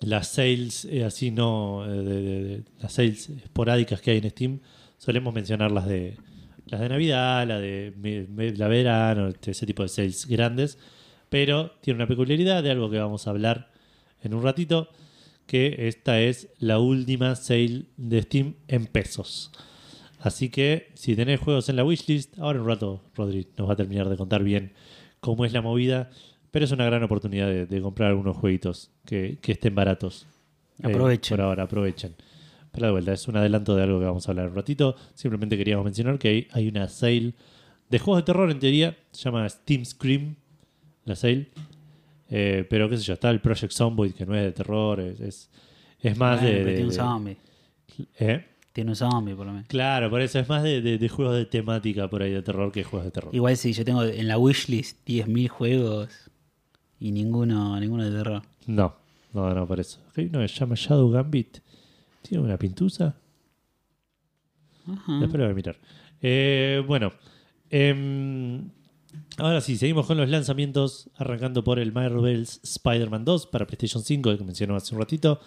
[0.00, 4.60] las sales así, no, de- de- las sales esporádicas que hay en Steam.
[4.98, 6.16] Solemos mencionar las de
[6.66, 10.78] las de Navidad, la de me- me- la verano, ese tipo de sales grandes.
[11.28, 13.70] Pero tiene una peculiaridad de algo que vamos a hablar
[14.22, 14.88] en un ratito,
[15.46, 19.50] que esta es la última sale de Steam en pesos.
[20.20, 23.72] Así que si tenés juegos en la wishlist, ahora en un rato Rodri nos va
[23.72, 24.72] a terminar de contar bien
[25.20, 26.10] cómo es la movida,
[26.52, 30.26] pero es una gran oportunidad de, de comprar algunos jueguitos que, que estén baratos.
[30.82, 31.36] Eh, Aprovechen.
[31.36, 32.14] por ahora, aprovechen.
[32.72, 34.96] Pero de vuelta, es un adelanto de algo que vamos a hablar un ratito.
[35.14, 37.34] Simplemente queríamos mencionar que hay, hay una sale
[37.90, 40.34] de juegos de terror en teoría, se llama Steam Scream,
[41.04, 41.48] la sale.
[42.30, 45.20] Eh, pero qué sé yo, está el Project Zomboid que no es de terror, es,
[45.20, 45.50] es,
[46.00, 46.54] es más Bueno, de...
[46.64, 47.36] pero de- tiene un zombie.
[48.18, 48.46] ¿Eh?
[48.72, 49.68] Tiene un zombie, por lo menos.
[49.68, 52.72] Claro, por eso es más de, de- de juegos de temática por ahí de terror
[52.72, 53.34] que juegos de terror.
[53.34, 56.08] Igual si yo tengo en la wishlist 10.000 juegos
[56.98, 58.42] y ninguno ninguno de terror.
[58.66, 58.94] No,
[59.34, 59.98] no, no, por eso.
[60.16, 61.58] Uno que se llama Shadow Gambit.
[62.22, 63.16] ¿Tiene una pintusa?
[64.86, 65.18] Ajá.
[65.20, 65.76] Después lo voy a mirar.
[66.20, 67.12] Eh, bueno,
[67.68, 68.70] em,
[69.38, 74.36] Ahora sí, seguimos con los lanzamientos, arrancando por el Marvel's Spider-Man 2 para PlayStation 5,
[74.36, 75.40] que mencionó hace un ratito,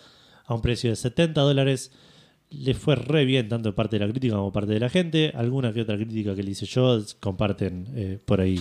[0.45, 1.91] a un precio de 70 dólares.
[2.49, 5.31] Le fue re bien, tanto de parte de la crítica como parte de la gente.
[5.35, 8.59] Alguna que otra crítica que le hice yo comparten eh, por ahí,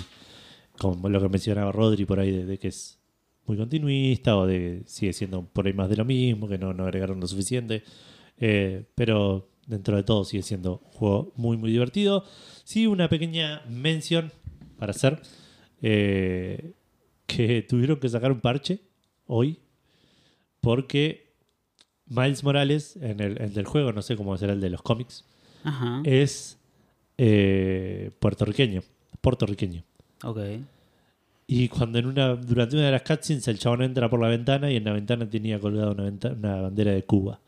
[0.78, 2.98] como lo que mencionaba Rodri, por ahí de, de que es
[3.46, 6.84] muy continuista o de sigue siendo por ahí más de lo mismo, que no, no
[6.84, 7.82] agregaron lo suficiente.
[8.38, 12.24] Eh, pero dentro de todo sigue siendo un juego muy, muy divertido.
[12.64, 14.32] Sí, una pequeña mención
[14.78, 15.20] para hacer.
[15.82, 16.72] eh,
[17.26, 18.80] que tuvieron que sacar un parche
[19.26, 19.58] hoy
[20.60, 21.32] porque
[22.06, 25.24] Miles Morales, en el, el del juego, no sé cómo será el de los cómics,
[25.64, 26.02] Ajá.
[26.04, 26.58] es
[27.18, 28.82] eh, puertorriqueño.
[29.20, 29.82] Puertorriqueño.
[30.22, 30.38] Ok.
[31.46, 34.70] Y cuando en una, durante una de las cutscenes el chabón entra por la ventana
[34.70, 36.10] y en la ventana tenía colgada una,
[36.62, 37.40] bandera de Cuba.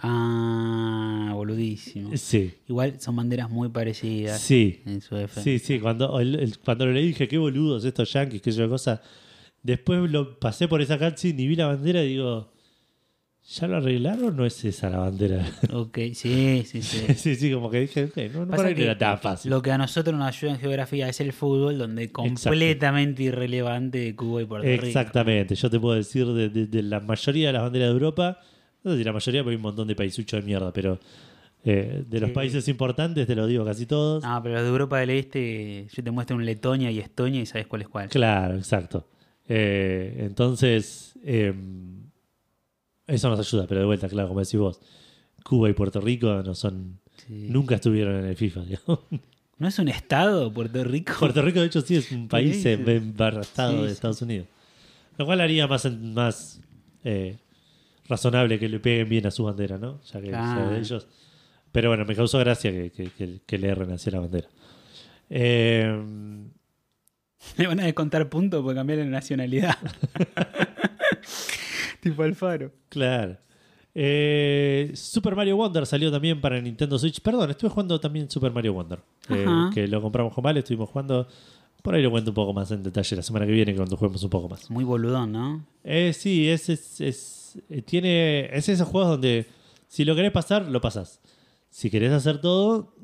[0.00, 2.16] Ah, boludísimo.
[2.16, 5.40] Sí, Igual son banderas muy parecidas sí, en su F.
[5.42, 5.80] sí, sí.
[5.80, 9.00] Cuando, el- el- cuando le dije qué boludos estos yankees, qué sé yo cosa.
[9.62, 12.52] Después lo pasé por esa cutscene y vi la bandera y digo,
[13.50, 15.44] ¿ya lo arreglaron o no es esa la bandera?
[15.72, 16.98] Ok, sí, sí, sí.
[17.16, 19.50] sí, sí, como que dije, ok, no, no que era tan fácil.
[19.50, 24.14] Lo que a nosotros nos ayuda en geografía es el fútbol, donde completamente irrelevante de
[24.14, 24.84] Cuba y Puerto Rico.
[24.86, 28.38] Exactamente, yo te puedo decir de, de- de la mayoría de las banderas de Europa,
[28.84, 30.98] no sé si la mayoría, porque hay un montón de paisuchos de mierda, pero
[31.64, 32.34] eh, de los Sí.
[32.34, 34.22] países importantes te lo digo casi todos.
[34.26, 37.46] Ah, pero los de Europa del Este, yo te muestro un Letonia y Estonia y
[37.46, 38.08] sabes cuál es cuál.
[38.08, 39.08] Claro, exacto.
[39.48, 41.52] Eh, entonces, eh,
[43.08, 44.80] eso nos ayuda, pero de vuelta, claro, como decís vos,
[45.42, 47.48] Cuba y Puerto Rico no son, Sí.
[47.50, 48.60] nunca estuvieron en el FIFA.
[48.64, 49.00] digamos.
[49.58, 51.14] ¿No es un estado Puerto Rico?
[51.18, 53.92] Puerto Rico, de hecho, sí es un país embarrastado Sí, de.
[53.92, 54.46] Estados Unidos.
[55.16, 56.60] Lo cual haría más, más
[57.02, 57.38] eh,
[58.08, 60.00] razonable que le peguen bien a su bandera, ¿no?
[60.12, 60.60] Ya que Claro.
[60.60, 61.06] sea de ellos.
[61.72, 64.48] Pero bueno, me causó gracia que, que- que- que le erren hacia la bandera.
[65.28, 66.02] Eh,
[67.56, 69.76] Le van a descontar puntos por cambiar de nacionalidad.
[72.02, 72.70] tipo Alfaro.
[72.88, 73.36] claro.
[74.00, 77.20] Eh, Super Mario Wonder salió también para Nintendo Switch.
[77.20, 79.00] Perdón, estuve jugando también Super Mario Wonder.
[79.28, 81.26] eh, que lo compramos con Vale, estuvimos jugando.
[81.82, 84.22] Por ahí lo cuento un poco más en detalle la semana que viene cuando juguemos
[84.22, 84.70] un poco más.
[84.70, 85.64] Muy boludón, ¿no?
[85.84, 89.46] Eh, sí, es, es, es- eh, tiene, es esos juegos donde
[89.88, 91.20] si lo querés pasar, lo pasás.
[91.70, 92.94] Si querés hacer todo,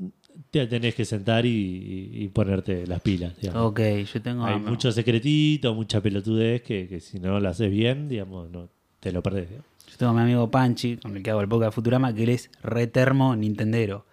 [0.51, 3.33] te tenés que sentar y, y- y ponerte las pilas.
[3.41, 3.71] digamos.
[3.71, 3.81] Ok,
[4.13, 4.45] yo tengo...
[4.45, 8.69] Hay mucho secretito, mucha pelotudez que, que si no lo haces bien, digamos, no
[9.05, 9.49] te lo perdés.
[9.49, 9.67] digamos.
[9.91, 12.25] Yo tengo a mi amigo Panchi, con el que hago el podcast de Futurama, que
[12.25, 14.07] él es retermo Nintendero.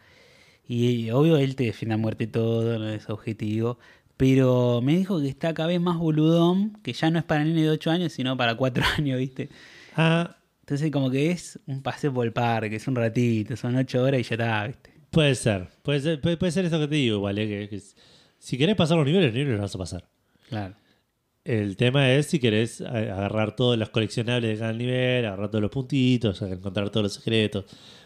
[0.67, 3.79] Y obvio él te defiende a muerte todo, no es objetivo.
[4.17, 7.63] Pero me dijo que está cada vez más boludón, que ya no es para nene
[7.63, 9.49] de 8 años, sino para 4 años, ¿viste?
[9.95, 14.03] Ah, Entonces como que es un paseo por el parque, es un ratito, son 8
[14.03, 14.91] horas y ya está, ¿viste?
[15.09, 15.67] puede ser.
[15.83, 17.37] Puede ser, puede, puede ser eso que te digo, igual.
[17.39, 17.81] eh, que, que
[18.37, 20.09] si querés pasar los niveles, los niveles los vas a pasar.
[20.49, 20.75] Claro.
[21.43, 25.71] El tema es si querés agarrar todos los coleccionables de cada nivel, agarrar todos los
[25.71, 27.65] puntitos, encontrar todos los secretos.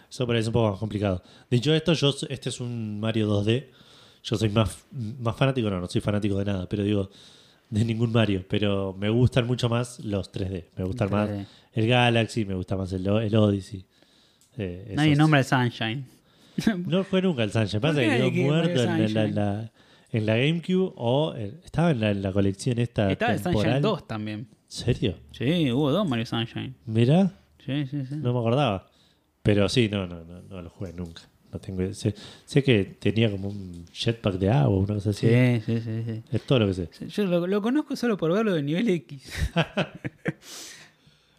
[0.10, 1.22] Eso parece un poco más complicado.
[1.50, 3.66] Dicho esto, yo este es un Mario 2D.
[4.24, 7.10] Yo soy más, más fanático, no, no soy fanático de nada, pero digo,
[7.70, 8.46] de ningún Mario.
[8.48, 10.66] Pero me gustan mucho más los 3D.
[10.78, 11.46] Me gustan más 3D.
[11.74, 13.86] el Galaxy, me gusta más el, Odyssey.
[14.58, 16.06] Eh, Nadie nombra el Sunshine.
[16.88, 17.82] No fue nunca el Sunshine.
[17.82, 19.72] Pasa ¿Por qué que quedó muerto en, la- la, en la-
[20.18, 23.54] en la GameCube o eh, estaba en la, en la colección esta Estaba el Sunshine
[23.62, 23.82] temporal.
[23.82, 24.40] 2 también.
[24.40, 25.16] ¿En serio?
[25.32, 26.76] Sí, hubo dos Mario Sunshine.
[26.86, 27.32] Mira,
[27.66, 28.16] Sí, sí, sí.
[28.16, 28.88] no me acordaba.
[29.44, 31.22] Pero sí, no, no, no, no lo jugué nunca.
[31.52, 32.14] No tengo, sé,
[32.46, 35.28] sé que tenía como un jetpack de agua, una cosa así.
[35.28, 36.24] Sí, sí, sí, sí.
[36.32, 36.90] Es todo lo que sé.
[37.08, 39.32] Yo lo, lo conozco solo por verlo de nivel X.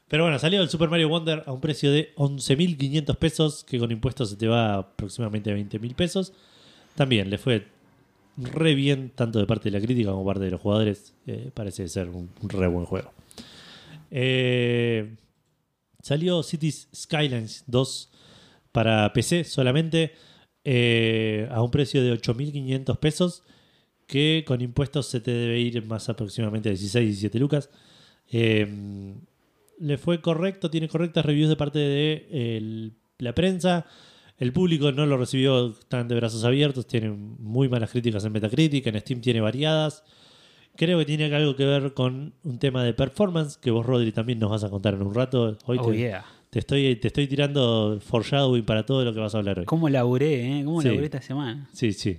[0.09, 3.91] Pero bueno, salió el Super Mario Wonder a un precio de 11.500 pesos, que con
[3.91, 6.33] impuestos se te va a aproximadamente 20.000 pesos.
[6.95, 7.67] También le fue
[8.37, 11.15] re bien, tanto de parte de la crítica como parte de los jugadores.
[11.27, 13.13] Eh, parece ser un, re buen juego.
[14.11, 15.17] Eh,
[16.03, 18.11] salió Cities Skylines 2
[18.73, 20.13] para PC solamente
[20.65, 23.43] eh, a un precio de 8.500 pesos,
[24.07, 27.71] que con impuestos se te debe ir más aproximadamente a 16, 17 lucas.
[28.31, 29.15] Eh,
[29.79, 33.87] le fue correcto, tiene correctas reviews de parte de la prensa.
[34.39, 38.87] El público no lo recibió tan de brazos abiertos, tiene muy malas críticas en Metacritic,
[38.87, 40.05] en Steam tiene variadas.
[40.77, 44.39] Creo que tiene algo que ver con un tema de performance, que vos, Rodri, también
[44.39, 45.57] nos vas a contar en un rato.
[45.65, 46.25] Hoy Oh, te, yeah.
[46.51, 49.65] te estoy, te estoy tirando foreshadowing para todo lo que vas a hablar hoy.
[49.65, 50.63] ¿Cómo laburé, eh?
[50.67, 50.89] ¿Cómo Sí.
[50.89, 51.71] laburé esta semana?
[51.73, 52.19] Sí, sí.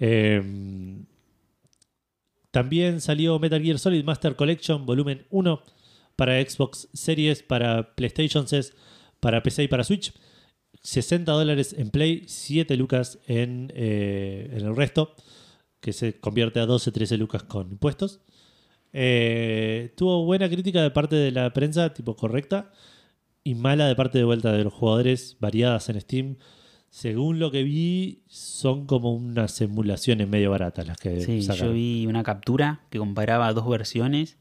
[0.00, 0.42] Eh,
[2.50, 5.62] también salió Metal Gear Solid Master Collection Volumen 1
[6.16, 8.74] para Xbox Series, para PlayStation 6,
[9.20, 10.12] para PC y para Switch.
[10.82, 15.14] 60 dólares en Play, 7 lucas en, eh, en el resto.
[15.80, 18.20] que se convierte a 12, 13 lucas con impuestos.
[18.92, 22.70] Eh, tuvo buena crítica de parte de la prensa, tipo correcta,
[23.42, 26.36] y mala de parte de vuelta de los jugadores, variadas en Steam.
[26.90, 31.68] Según lo que vi, son como unas emulaciones medio baratas las que Sí, sacaron.
[31.70, 34.36] yo vi una captura que comparaba dos versiones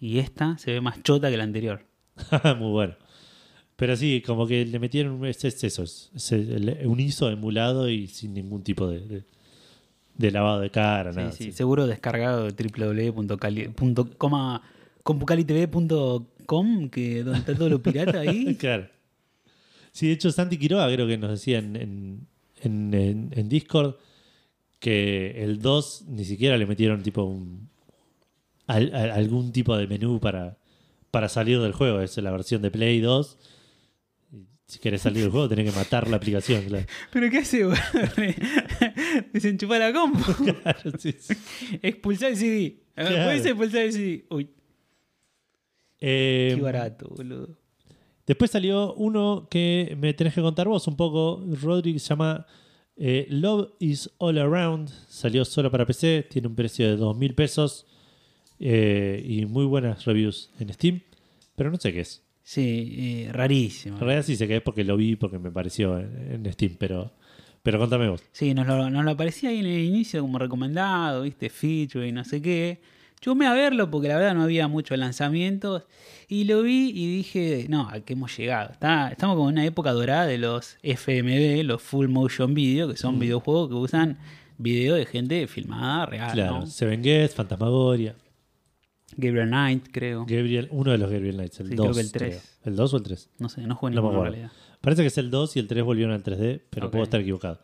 [0.00, 1.84] y esta se ve más chota que la anterior.
[2.58, 2.94] Muy bueno.
[3.76, 8.06] Pero sí, como que le metieron es, es eso, es, el- un ISO emulado y
[8.06, 9.22] sin ningún tipo de, de-
[10.16, 11.32] de lavado de cara, Sí, nada.
[11.32, 11.52] sí, así.
[11.52, 12.52] seguro descargado de
[15.66, 18.54] www.compucalitv.com, que donde está todo lo pirata ahí.
[18.58, 18.86] claro.
[19.92, 23.94] Sí, de hecho, Santi Quiroga creo que nos decía en, en, en- Discord
[24.78, 27.68] que el 2 ni siquiera le metieron tipo un,
[28.66, 30.58] al- al- algún tipo de menú para,
[31.10, 32.00] para salir del juego.
[32.00, 33.38] Es la versión de Play 2.
[34.66, 36.64] Si querés salir del juego, tenés que matar la aplicación.
[36.64, 37.64] Claro, ¿Pero qué hace?
[37.64, 37.78] güey?
[39.32, 40.32] Desenchufar la compu.
[40.62, 41.34] Claro, sí, sí.
[41.82, 42.82] Expulsar el CD.
[42.96, 43.24] A ver, Claro.
[43.26, 44.26] Puedes expulsar el CD.
[44.30, 44.50] Uy,
[46.00, 47.56] Eh, qué barato, boludo.
[48.26, 52.44] Después salió uno que me tenés que contar vos un poco, Rodri, se llama
[52.96, 54.90] eh, Love is All Around.
[55.08, 57.86] Salió solo para PC, tiene un precio de 2.000 pesos
[58.58, 61.02] eh, y muy buenas reviews en Steam,
[61.54, 62.25] pero no sé qué es.
[62.48, 63.96] Sí, eh, rarísimo.
[63.96, 66.76] En realidad sí sé qué es porque lo vi, porque me pareció en, en Steam,
[66.78, 67.10] pero,
[67.64, 68.22] pero contame vos.
[68.30, 72.12] Sí, nos lo, nos lo aparecía ahí en el inicio como recomendado, viste, feature y
[72.12, 72.78] no sé qué.
[73.20, 75.82] Yo me a verlo porque la verdad no había muchos lanzamientos
[76.28, 78.70] y lo vi y dije, no, a qué hemos llegado.
[78.70, 82.96] Está- estamos como en una época dorada de los FMV, los Full Motion Video, que
[82.96, 84.18] son videojuegos que usan
[84.58, 86.66] video de gente filmada real, claro, ¿no?
[86.66, 88.14] Seven Guest, Fantasmagoria,
[89.16, 90.26] Gabriel Knight, creo.
[90.26, 91.84] Gabriel, uno de los Gabriel Knights, el Sí, 2.
[91.86, 92.58] creo que el tres.
[92.64, 93.30] ¿El 2 o el 3?
[93.38, 94.52] No sé, no juego No ninguno en realidad.
[94.80, 96.92] Parece que es el 2 y el 3 volvieron al 3D, pero Ok.
[96.92, 97.60] puedo estar equivocado.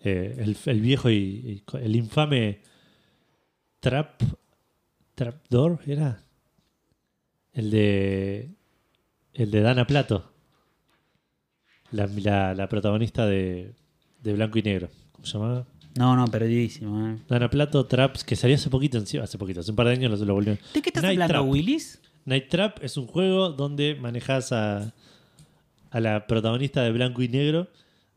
[0.00, 2.60] Eh, el, el viejo y, el infame
[3.80, 4.22] Trap
[5.14, 6.22] Trapdoor era
[7.52, 8.50] el de
[9.34, 10.32] el de Dana Plato,
[11.90, 13.74] la, la- la protagonista de,
[14.22, 14.88] de Blanco y Negro.
[15.12, 15.66] ¿Cómo se llamaba?
[15.96, 17.08] No, no, perdidísimo.
[17.08, 17.16] ¿eh?
[17.28, 20.18] Dana Plato Traps, que salió hace poquito, encima- hace poquito, hace un par de años
[20.18, 20.58] lo, lo volvieron.
[20.74, 21.46] ¿De qué estás Night hablando, Trap.
[21.50, 22.00] Willis?
[22.24, 24.92] Night Trap es un juego donde manejas a,
[25.90, 27.68] a la protagonista de Blanco y Negro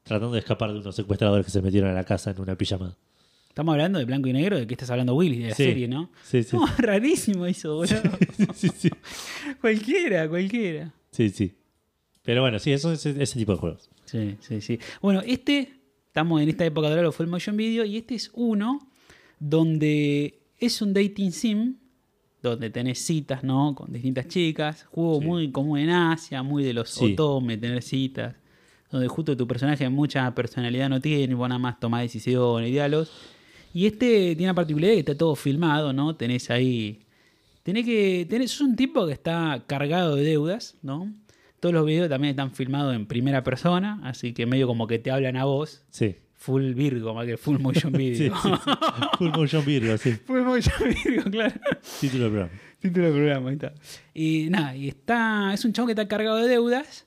[0.03, 2.95] tratando de escapar de unos secuestradores que se metieron a la casa en una pijamada.
[3.49, 5.39] Estamos hablando de blanco y negro, ¿de qué estás hablando, Willis?
[5.43, 5.63] De la Sí.
[5.65, 6.09] serie, ¿no?
[6.23, 6.55] Sí, sí.
[6.55, 8.01] No, rarísimo eso, boludo.
[8.53, 8.89] sí, sí.
[9.61, 10.93] cualquiera, cualquiera.
[11.11, 11.53] Sí, sí.
[12.23, 13.89] Pero bueno, sí, eso es ese tipo de juegos.
[14.05, 14.79] Sí, sí, sí.
[15.01, 15.80] Bueno, este,
[16.11, 18.85] estamos en esta época de lo full motion video, y este es uno
[19.39, 21.75] donde es un dating sim,
[22.43, 23.73] donde tenés citas, ¿no?
[23.75, 24.83] Con distintas chicas.
[24.91, 25.25] Juego Sí.
[25.25, 27.13] muy común en Asia, muy de los Sí.
[27.13, 28.35] otome, tener citas.
[28.91, 33.09] Donde justo tu personaje mucha personalidad no tiene, vos nada más tomás decisiones y diálogos.
[33.73, 36.15] Y este tiene la particularidad que está todo filmado, ¿no?
[36.17, 36.99] Tenés ahí.
[37.63, 38.27] Tenés que.
[38.29, 41.13] Tenés, sos un tipo que está cargado de deudas, ¿no?
[41.61, 45.11] Todos los videos también están filmados en primera persona, así que medio como que te
[45.11, 45.85] hablan a vos.
[45.91, 46.17] Sí.
[46.33, 48.35] Full Virgo, más que full motion Sí, video.
[48.35, 48.71] sí, sí.
[49.19, 50.11] Full Motion Virgo, sí.
[50.25, 50.73] full motion
[51.05, 51.53] Virgo, claro.
[52.01, 52.51] Título del programa.
[52.79, 53.73] Título del programa, ahí está.
[54.13, 55.53] Y nada, y está.
[55.53, 57.05] Es un chavo que está cargado de deudas.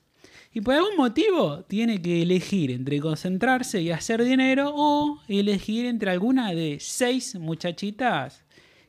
[0.53, 6.11] Y por algún motivo tiene que elegir entre concentrarse y hacer dinero o elegir entre
[6.11, 8.45] alguna de seis muchachitas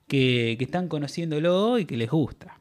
[0.07, 2.56] que, que están conociéndolo y que les gusta.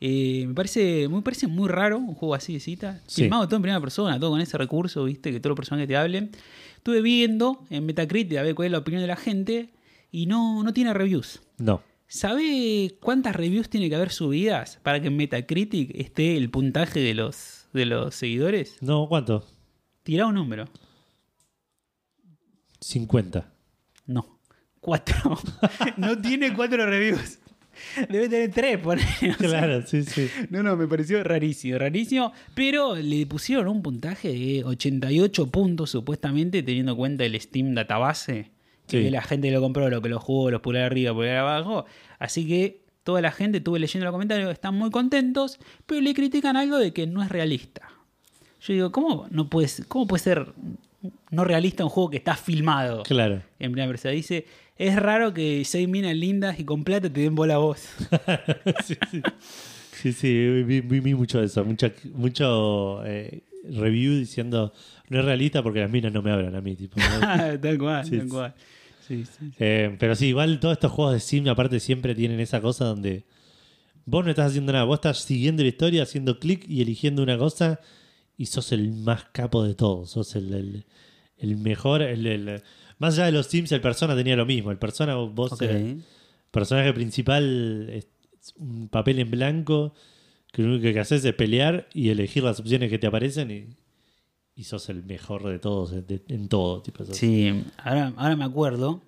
[0.00, 3.02] Eh, me parece me parece muy raro un juego así de cita.
[3.06, 3.22] Sí.
[3.22, 5.96] Filmado todo en primera persona, todo con ese recurso, viste, que todos los personajes te
[5.96, 6.30] hablen.
[6.76, 9.70] Estuve viendo en Metacritic a ver cuál es la opinión de la gente
[10.10, 11.40] y no, no tiene reviews.
[11.58, 11.82] No.
[12.06, 17.12] ¿Sabe cuántas reviews tiene que haber subidas para que en Metacritic esté el puntaje de
[17.12, 18.78] los, de los seguidores?
[18.80, 19.44] No, ¿cuánto?
[20.04, 20.64] Tira un número.
[22.80, 23.52] 50.
[24.06, 24.40] No.
[24.80, 25.38] Cuatro.
[25.98, 27.40] no tiene cuatro reviews.
[28.08, 28.98] Debe tener tres, por
[29.38, 30.28] Claro, sí, sí.
[30.50, 32.32] No, no, me pareció rarísimo, rarísimo.
[32.54, 38.50] Pero le pusieron un puntaje de 88 puntos, supuestamente, teniendo en cuenta el Steam Database.
[38.86, 39.10] Que Sí.
[39.10, 41.84] la gente lo compró, lo que lo jugó, los pulgar arriba, pulgar abajo.
[42.18, 46.56] Así que toda la gente, estuve leyendo los comentarios, están muy contentos, pero le critican
[46.56, 47.82] algo de que no es realista.
[48.62, 50.52] Yo digo, ¿cómo, no puede, ser- ¿cómo puede ser
[51.30, 53.02] no realista un juego que está filmado?
[53.04, 53.42] Claro.
[53.58, 54.46] En primera persona dice,
[54.78, 57.80] es raro que seis minas lindas y con plata te den bola a vos.
[58.84, 59.22] sí, sí.
[59.92, 61.64] Sí, sí, vi, vi- vi mucho de eso.
[61.64, 64.72] Mucha, mucho eh, review diciendo
[65.08, 66.76] no es realista porque las minas no me hablan a mí.
[66.76, 67.58] Tipo, ¿no?
[67.60, 68.54] tal cual, Sí, tal cual.
[69.06, 69.50] Sí, sí, sí.
[69.58, 73.24] Eh, pero sí, igual todos estos juegos de sim aparte siempre tienen esa cosa donde
[74.04, 77.36] vos no estás haciendo nada, vos estás siguiendo la historia, haciendo clic y eligiendo una
[77.36, 77.80] cosa
[78.36, 80.84] y sos el más capo de todos, sos el, el-
[81.38, 82.62] el mejor, el, el-
[82.98, 84.70] Más allá de los Sims, el Persona tenía lo mismo.
[84.70, 86.02] El Persona, vos, el
[86.50, 88.06] personaje principal es
[88.56, 89.94] un papel en blanco
[90.52, 93.66] que lo único que haces es pelear y elegir las opciones que te aparecen y,
[94.60, 96.82] y sos el mejor de todos de- de- en todo.
[96.82, 99.02] Tipo, Sí, ahora, ahora me acuerdo.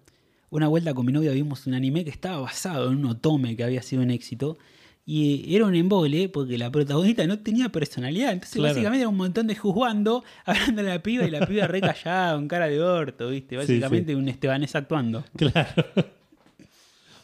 [0.51, 3.65] Una vuelta con mi novia vimos un anime que estaba basado en un otome que
[3.65, 4.59] había sido un éxito.
[5.07, 8.33] Y era un embole porque la protagonista no tenía personalidad.
[8.33, 8.75] Entonces, Claro.
[8.75, 12.35] básicamente era un montón de juzgando, hablando a la piba y la piba re callada,
[12.35, 13.57] con cara de orto, ¿viste?
[13.57, 14.17] Sí, Básicamente sí.
[14.17, 15.25] un estebanés actuando.
[15.37, 15.85] Claro.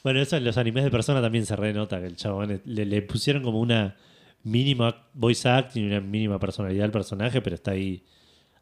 [0.03, 3.03] Bueno, eso en los animes de persona también se renota que el chabón le, le
[3.03, 3.97] pusieron como una
[4.44, 8.05] mínima voice acting y una mínima personalidad al personaje, pero está ahí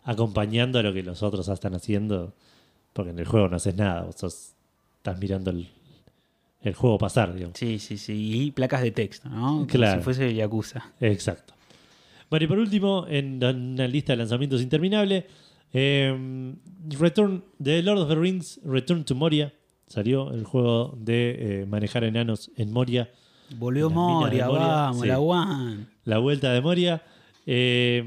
[0.04, 2.34] acompañando a lo que los otros están haciendo.
[2.94, 4.54] Porque en el juego no haces nada, vos sos-
[4.96, 5.68] estás mirando el,
[6.64, 7.58] el juego pasar, digamos.
[7.58, 8.46] Sí, sí, sí.
[8.46, 9.46] Y placas de texto, ¿no?
[9.46, 10.00] Como Claro.
[10.00, 10.92] si fuese Yakuza.
[11.00, 11.54] Exacto.
[12.30, 15.26] Bueno, y por último, en una lista de lanzamientos interminable,
[15.72, 16.54] eh,
[16.98, 19.52] Return de Lord of the Rings, Return to Moria.
[19.86, 23.10] Salió el juego de eh, manejar enanos en Moria.
[23.58, 25.06] Volvió Moria, Moria, vamos, sí.
[25.08, 25.86] la One.
[26.04, 27.02] La vuelta de Moria.
[27.46, 28.02] Eh,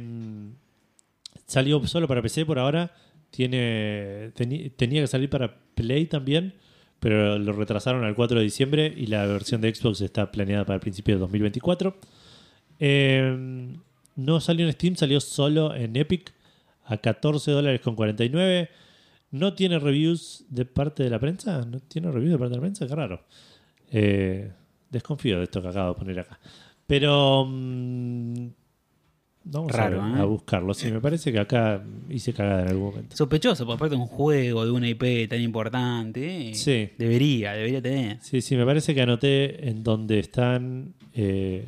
[1.45, 2.91] salió solo para PC por ahora.
[3.29, 6.55] Tiene, teni- tenía que salir para Play también,
[6.99, 10.75] pero lo retrasaron al 4 de diciembre y la versión de Xbox está planeada para
[10.75, 11.95] el principio de 2024.
[12.79, 13.77] Eh,
[14.15, 16.33] no salió en Steam, salió solo en Epic
[16.85, 18.69] a 14 dólares con 49.
[19.31, 21.63] No tiene reviews de parte de la prensa.
[21.65, 23.23] No tiene reviews de parte de la prensa, qué raro.
[23.91, 24.51] Eh,
[24.89, 26.39] desconfío de esto que acabo de poner acá.
[26.87, 28.47] Pero mm,
[29.51, 30.21] vamos Raro, a, ¿eh?
[30.21, 30.73] a buscarlo.
[30.73, 33.15] Sí, me parece que acá hice cagada en algún momento.
[33.15, 36.49] Sospechoso, por aparte de un juego de una IP tan importante.
[36.49, 36.89] eh, Sí.
[36.97, 38.19] Debería, debería tener.
[38.21, 40.93] Sí, sí, me parece que anoté en donde están.
[41.13, 41.67] eh,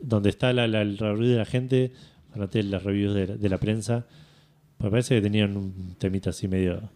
[0.00, 1.92] donde está la, la- el review de la gente.
[2.34, 4.06] Anoté las reviews de, de la prensa.
[4.78, 6.90] Me parece que tenían un temita así medio.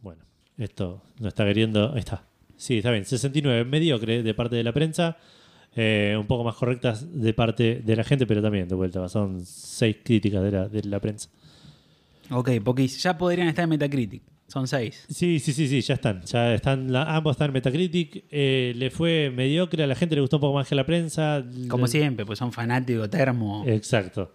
[0.00, 0.22] Bueno,
[0.56, 1.92] esto no está queriendo.
[1.92, 2.24] Ahí está.
[2.56, 3.04] Sí, está bien.
[3.04, 5.16] 69, mediocre de parte de la prensa.
[5.76, 9.08] Eh, un poco más correctas de parte de la gente, pero también de vuelta.
[9.08, 11.28] Son seis críticas de la, de la prensa.
[12.30, 14.22] Ok, porque ya podrían estar en Metacritic.
[14.48, 15.04] Son seis.
[15.10, 16.22] Sí, sí, sí, sí, ya están.
[16.22, 18.24] Ya están la- ambos están en Metacritic.
[18.30, 20.86] Eh, le fue mediocre, a la gente le gustó un poco más que a la
[20.86, 21.44] prensa.
[21.68, 23.64] Como Le- siempre, pues son fanáticos termo.
[23.66, 24.32] Exacto.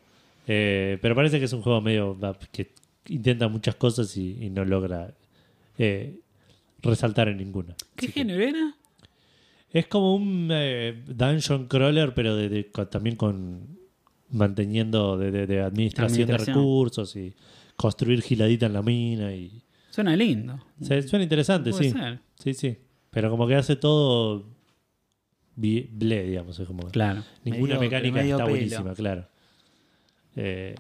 [0.48, 2.18] Eh, pero parece que es un juego medio
[2.52, 2.72] que
[3.08, 5.14] intenta muchas cosas y, y no logra
[5.80, 6.20] eh,
[6.82, 7.76] resaltar en ninguna.
[7.96, 8.76] ¿Qué Así que- género era?
[9.74, 13.78] Es como un eh, dungeon crawler, pero de- de- con- también con
[14.30, 16.56] manteniendo de, de- de administración, de Administración.
[16.58, 17.36] recursos y
[17.76, 20.60] construir giladita en la mina y Suena lindo.
[20.82, 21.90] se, suena interesante, Puede sí.
[21.92, 22.20] ser.
[22.40, 22.78] Sí, sí.
[23.10, 24.46] Pero como que hace todo
[25.56, 26.60] bi- ble, digamos.
[26.60, 27.24] Es como Claro.
[27.44, 28.56] ninguna mecánica medio está pelo.
[28.58, 29.28] buenísima, claro.
[30.36, 30.76] Eh,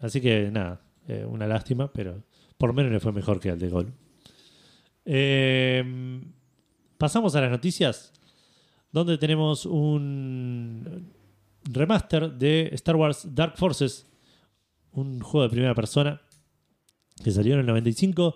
[0.00, 2.22] así que nada, eh, una lástima, pero
[2.58, 3.92] por lo menos le fue mejor que al de Gol.
[5.04, 6.20] Eh,
[6.98, 8.12] pasamos a las noticias,
[8.92, 11.12] donde tenemos un
[11.64, 14.06] remaster de Star Wars Dark Forces,
[14.92, 16.20] un juego de primera persona
[17.24, 18.34] que salió en el 95,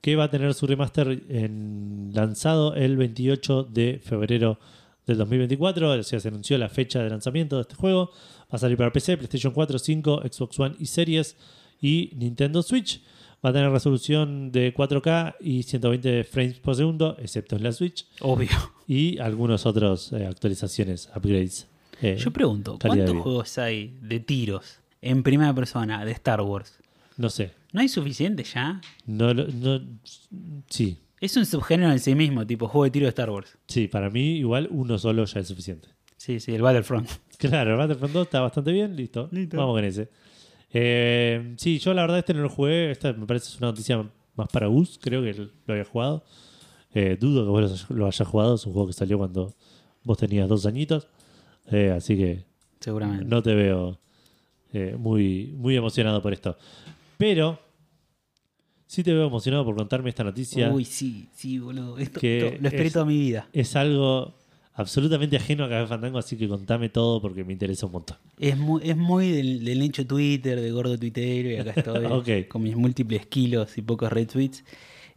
[0.00, 4.58] que va a tener su remaster en- lanzado el 28 de febrero
[5.06, 5.90] del 2024.
[5.90, 8.10] O sea, se anunció la fecha de lanzamiento de este juego.
[8.42, 11.36] Va a salir para PC, PlayStation 4, 5, Xbox One y Series
[11.80, 13.02] y Nintendo Switch.
[13.44, 18.06] Va a tener resolución de 4K y 120 frames por segundo, excepto en la Switch.
[18.20, 18.48] Obvio.
[18.90, 21.68] Y algunas otras eh, actualizaciones, upgrades.
[22.00, 26.78] Eh, Yo pregunto, ¿cuántos juegos hay de tiros en primera persona de Star Wars?
[27.18, 27.52] No sé.
[27.74, 28.80] ¿No hay suficiente ya?
[29.04, 29.80] No, no,
[30.70, 33.58] sí, Es un subgénero en sí mismo, tipo juego de tiro de Star Wars.
[33.66, 35.88] sí, para mí igual uno solo ya es suficiente.
[36.16, 37.10] Sí, sí, el Battlefront.
[37.38, 39.28] Claro, el Battlefront 2 está bastante bien, listo.
[39.30, 39.58] Listo.
[39.58, 40.08] Vamos con ese.
[40.72, 42.90] Eh, sí, yo la verdad este no lo jugué.
[42.90, 44.04] Esta me parece es una noticia
[44.36, 46.24] más para Gus, creo que lo había jugado.
[46.94, 49.54] Eh, dudo que vos lo hayas jugado, es un juego que salió cuando
[50.04, 51.08] vos tenías dos añitos.
[51.70, 52.44] Eh, así que
[52.80, 53.24] Seguramente.
[53.26, 53.98] no te veo
[54.72, 56.56] eh, muy, muy emocionado por esto.
[57.18, 57.58] Pero
[58.86, 60.72] sí te veo emocionado por contarme esta noticia.
[60.72, 61.98] Uy, sí, sí, boludo.
[61.98, 63.48] Esto, Que esto lo esperé es- toda mi vida.
[63.52, 64.34] Es algo
[64.78, 68.16] absolutamente ajeno a Café Fandango, así que contame todo porque me interesa un montón.
[68.38, 72.48] Es muy, es muy del, del nicho Twitter, de gordo tuitero, y acá estoy Ok.
[72.48, 74.64] con mis múltiples kilos y pocos retweets.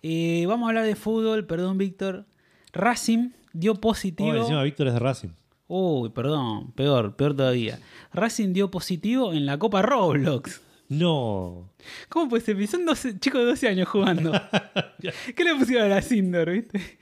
[0.04, 2.26] Eh, vamos a hablar de fútbol, perdón, Víctor.
[2.74, 4.34] Racing dio Oh, positivo.
[4.36, 5.30] encima Víctor es de Racing.
[5.68, 7.80] Uy, perdón, peor, peor todavía.
[8.14, 10.62] Racing dio positivo en la Copa Roblox.
[10.90, 11.70] No.
[12.10, 12.68] ¿Cómo puede ser?
[12.68, 14.32] Son 12, chicos de 12 años jugando.
[15.36, 16.98] ¿Qué le pusieron a la Sindor, viste?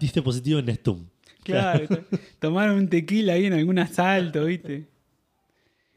[0.00, 1.06] Diste positivo en Stum.
[1.42, 1.86] Claro,
[2.38, 4.86] tomaron un tequila ahí en algún asalto, viste.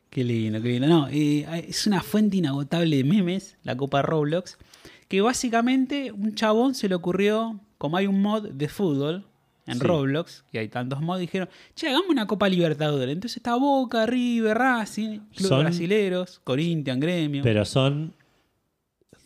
[0.09, 0.87] Qué lindo, qué lindo.
[0.87, 4.57] No, eh, es una fuente inagotable de memes, la Copa Roblox,
[5.07, 9.25] que básicamente un chabón se le ocurrió, como hay un mod de fútbol
[9.67, 9.79] en Sí.
[9.85, 13.13] Roblox, y hay tantos mods, dijeron, che, hagamos una Copa Libertadores.
[13.13, 17.43] Entonces está Boca, River, Racing, Club Son- Brasileros, Corinthians, Gremio.
[17.43, 18.13] Pero son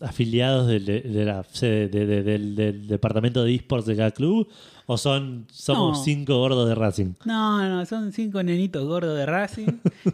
[0.02, 4.12] afiliados del, de, de la sede de- de- del, del departamento de esports de cada
[4.12, 4.48] club
[4.88, 6.04] o son somos No.
[6.04, 7.14] cinco gordos de Racing.
[7.26, 9.68] No, no, son cinco nenitos gordos de Racing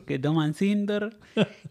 [0.06, 1.18] que toman Cinder.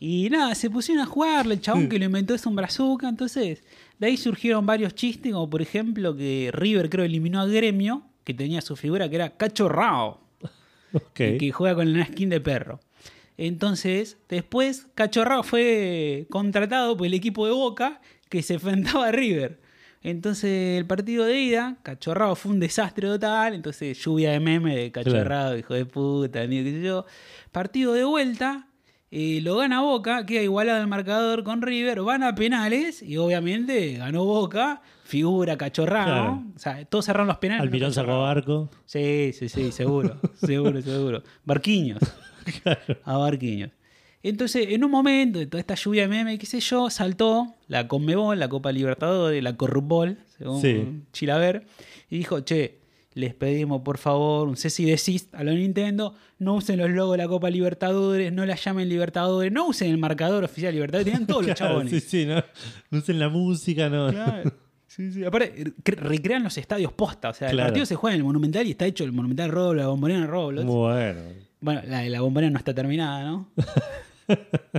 [0.00, 1.54] Y nada, se pusieron a jugarle.
[1.54, 3.08] El chabón que lo inventó es un brazuca.
[3.08, 3.62] Entonces,
[3.98, 8.34] de ahí surgieron varios chistes, como por ejemplo que River creo eliminó a Gremio, que
[8.34, 10.20] tenía su figura que era Cachorrao,
[10.92, 11.12] Ok.
[11.14, 12.80] que juega con una skin de perro.
[13.38, 19.60] Entonces, después Cachorrao fue contratado por el equipo de Boca que se enfrentaba a River.
[20.02, 23.54] Entonces, el partido de ida, Cachorrao fue un desastre total.
[23.54, 27.06] Entonces, lluvia de meme de Cachorrao, hijo de puta, ni qué sé yo.
[27.50, 28.68] Partido de vuelta,
[29.10, 33.94] eh, lo gana Boca, queda igualado el marcador con River, van a penales y obviamente
[33.94, 36.04] ganó Boca, figura Cachorrao.
[36.04, 36.42] Claro.
[36.54, 37.62] O sea, todos cerraron los penales.
[37.62, 38.70] Almirón no sacó barco.
[38.84, 41.22] Sí, sí, sí, seguro, seguro, seguro.
[41.44, 42.00] Barquiños.
[43.04, 43.70] A Barquiños.
[44.22, 47.86] Entonces, en un momento de toda esta lluvia de meme, qué sé yo, saltó la
[47.86, 50.84] Conmebol, la Copa Libertadores, la Corrupbol, según Sí.
[51.12, 51.66] Chilaver,
[52.10, 52.78] y dijo, che,
[53.14, 57.16] les pedimos por favor un cese y desist a los Nintendo, no usen los logos
[57.16, 61.26] de la Copa Libertadores, no la llamen Libertadores, no usen el marcador oficial Libertadores, tenían
[61.26, 61.90] todos los chabones.
[61.92, 62.42] sí, sí, no,
[62.90, 64.10] no usen la música, no.
[64.10, 64.52] Claro.
[64.88, 65.24] Sí, sí.
[65.24, 67.28] Aparte, cre- recrean los estadios posta.
[67.30, 67.66] O sea, Claro.
[67.68, 70.26] el partido se juega en el Monumental y está hecho el Monumental Roblox, la bombonera
[70.26, 70.66] Roblox.
[70.66, 71.20] Bueno.
[71.66, 73.50] Bueno, la de la bombonera no está terminada, ¿no?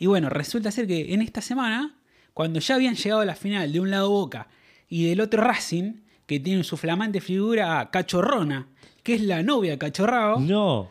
[0.00, 1.94] y bueno, resulta ser que en esta semana,
[2.34, 4.48] cuando ya habían llegado a la final de un lado Boca
[4.88, 8.66] y del otro Racing, que tiene su flamante figura a Cachorrona,
[9.04, 10.90] que es la novia de Cachorrao, No.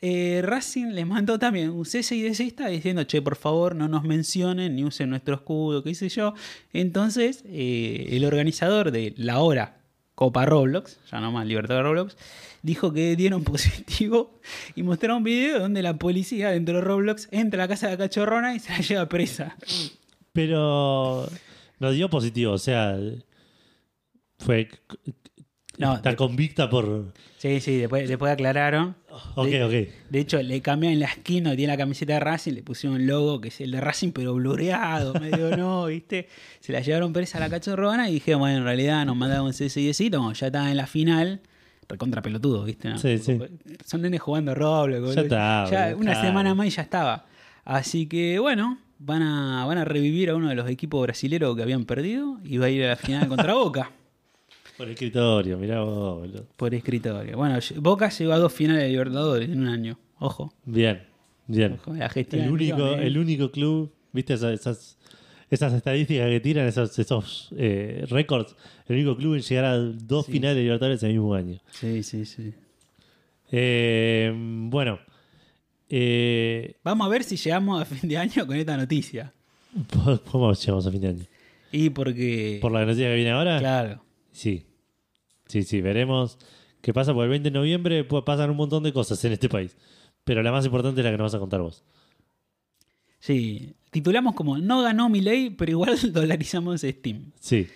[0.00, 4.02] eh, Racing les mandó también un cese y desista diciendo, che, por favor, no nos
[4.02, 6.34] mencionen ni usen nuestro escudo, qué sé yo.
[6.72, 9.76] Entonces, eh, el organizador de la hora
[10.16, 12.16] Copa Roblox, ya no más Libertad Roblox,
[12.62, 14.40] dijo que dieron positivo
[14.74, 17.92] y mostraron un video donde la policía dentro de Roblox entra a la casa de
[17.92, 19.56] la cachorrona y se la lleva presa.
[20.32, 21.28] Pero
[21.78, 22.98] no dio positivo, o sea,
[24.38, 24.68] fue
[25.78, 28.96] No, está convicta por Sí, sí, después, después aclararon.
[29.36, 30.10] Ok, de, ok.
[30.10, 33.40] De hecho, le cambiaron la esquina, tiene la camiseta de Racing, le pusieron el logo
[33.40, 36.28] que es el de Racing, pero blureado, medio no, ¿viste?
[36.58, 39.52] Se la llevaron presa a la cachorrona y dijeron, bueno, en realidad nos mandaron un
[39.52, 41.40] CSIecito, ya estaban en la final,
[41.88, 42.88] recontra pelotudo, ¿viste?
[42.88, 42.98] no?
[42.98, 43.38] Sí, sí.
[43.84, 47.26] Son nenes jugando Roblox, está, Ya boludo, una semana más y ya estaba.
[47.64, 51.62] Así que, bueno, van a, van a revivir a uno de los equipos brasileños que
[51.62, 53.90] habían perdido y va a ir a la final contra Boca.
[54.76, 56.46] Por escritorio, mirá vos, boludo.
[56.56, 57.36] Por escritorio.
[57.36, 59.98] Bueno, Boca llegó a dos finales de Libertadores en un año.
[60.20, 60.52] Ojo.
[60.64, 61.02] Bien,
[61.46, 61.74] bien.
[61.74, 63.06] Ojo, la gestión El único, ¿eh?
[63.06, 64.97] el único club, viste esas, esas,
[65.50, 68.54] esas estadísticas que tiran, esos, esos eh, récords,
[68.86, 70.32] el único club en llegar a dos Sí.
[70.32, 71.58] finales de Libertadores el mismo año.
[71.72, 72.52] Sí, sí, sí.
[73.50, 74.98] Eh, bueno,
[75.88, 79.32] eh, Vamos a ver si llegamos a fin de año con esta noticia.
[80.30, 81.24] ¿cómo llegamos a fin de año?
[81.72, 82.58] Y porque.
[82.60, 83.58] ¿Por la noticia que viene ahora?
[83.58, 84.02] Claro.
[84.32, 84.66] Sí,
[85.46, 86.38] sí, sí, veremos
[86.82, 87.12] qué pasa.
[87.14, 89.76] Por el 20 de noviembre pasan un montón de cosas en este país.
[90.24, 91.84] Pero la más importante es la que nos vas a contar vos.
[93.18, 93.74] Sí.
[93.90, 97.32] Titulamos como No ganó mi ley, pero igual dolarizamos Steam.
[97.40, 97.66] Sí,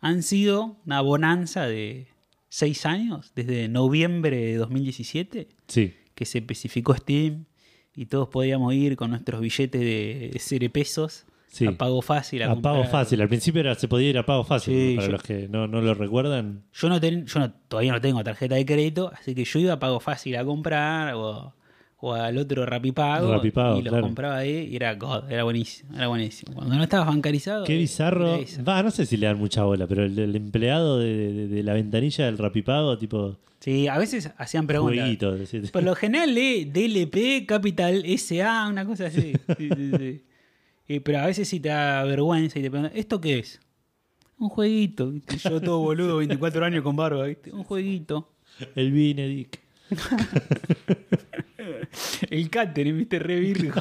[0.00, 2.06] Han sido una bonanza de
[2.48, 5.94] seis años, desde noviembre de 2017, sí.
[6.14, 7.44] que se especificó Steam
[7.94, 11.66] y todos podíamos ir con nuestros billetes de 0 pesos Sí.
[11.66, 12.42] a pago fácil.
[12.42, 13.20] A A pago fácil.
[13.22, 14.74] Al principio era, se podía ir a pago fácil.
[14.74, 16.64] Sí, para yo- los que no, no lo recuerdan.
[16.74, 19.72] Yo no ten- yo no- todavía no tengo tarjeta de crédito, así que yo iba
[19.72, 21.54] a pago fácil a comprar o,
[22.00, 24.04] o al otro Rapipago, Rapipago, y los claro.
[24.06, 26.54] compraba ahí y era God, era buenísimo, era buenísimo.
[26.54, 28.38] Cuando no estabas bancarizado, Qué eh, bizarro.
[28.66, 31.62] Va, no sé si le dan mucha bola, pero el, el empleado de, de- de
[31.62, 35.00] la ventanilla del Rapipago, tipo Sí, a veces hacían preguntas.
[35.00, 35.36] jueguito.
[35.36, 39.32] decir- Por lo general lee DLP, Capital SA, una cosa así.
[39.58, 40.22] Sí, sí, sí.
[40.86, 43.60] Eh, pero a veces sí te da vergüenza y te preguntan, ¿esto qué es?
[44.38, 45.12] Un jueguito.
[45.42, 47.50] Yo todo boludo, 24 años con barba, ¿viste?
[47.52, 48.30] Un jueguito.
[48.76, 49.60] El Vinedic.
[52.30, 53.80] El catering, viste, re virgo.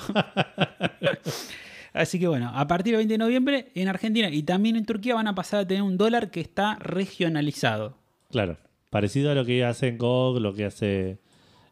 [1.94, 5.16] Así que bueno, a partir del 20 de noviembre en Argentina y también en Turquía
[5.16, 7.98] van a pasar a tener un dólar que está regionalizado.
[8.30, 8.58] Claro.
[8.90, 11.18] Parecido a lo que hace en GOG, lo que hace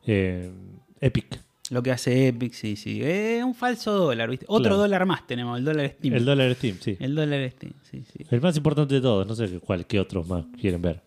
[0.06, 0.52] eh,
[1.00, 1.40] Epic.
[1.70, 3.02] Lo que hace Epic, sí, sí.
[3.04, 4.46] Es un falso dólar, ¿viste?
[4.50, 4.78] Otro Claro.
[4.78, 6.14] dólar más tenemos, el dólar Steam.
[6.16, 6.98] El dólar Steam, sí.
[7.00, 8.26] El dólar Steam, sí, sí.
[8.30, 9.26] El más importante de todos.
[9.28, 11.02] No sé cuál, qué otros más quieren ver.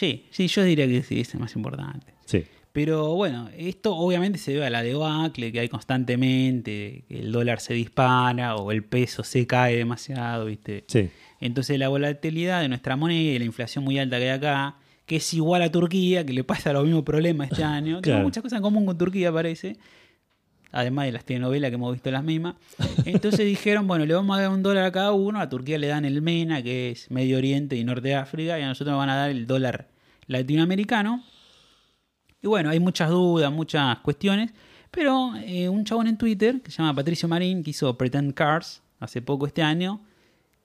[0.00, 2.14] Sí, sí, yo diría que sí, es el más importante.
[2.24, 2.46] Sí.
[2.72, 7.60] Pero bueno, esto obviamente se debe a la debacle que hay constantemente, que el dólar
[7.60, 10.84] se dispara o el peso se cae demasiado, ¿viste?
[10.86, 11.10] Sí.
[11.38, 15.16] Entonces la volatilidad de nuestra moneda y la inflación muy alta que hay acá, que
[15.16, 18.00] es igual a Turquía, que le pasa los mismos problemas este año.
[18.00, 18.22] Claro.
[18.22, 19.76] muchas cosas en común con Turquía, parece.
[20.72, 22.54] Además de las telenovelas que hemos visto las mismas.
[23.04, 25.42] Entonces dijeron, bueno, le vamos a dar un dólar a cada uno.
[25.42, 28.62] A Turquía le dan el MENA, que es Medio Oriente y Norte de África, y
[28.62, 29.89] a nosotros nos van a dar el dólar
[30.30, 31.22] latinoamericano.
[32.42, 34.52] Y bueno, hay muchas dudas, muchas cuestiones.
[34.90, 38.82] Pero eh, un chabón en Twitter, que se llama Patricio Marín, que hizo Pretend Cars
[38.98, 40.00] hace poco este año,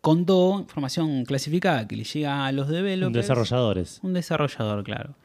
[0.02, 3.14] contó información clasificada que le llega a los developers.
[3.14, 4.00] Desarrolladores.
[4.04, 5.16] Un desarrollador, claro.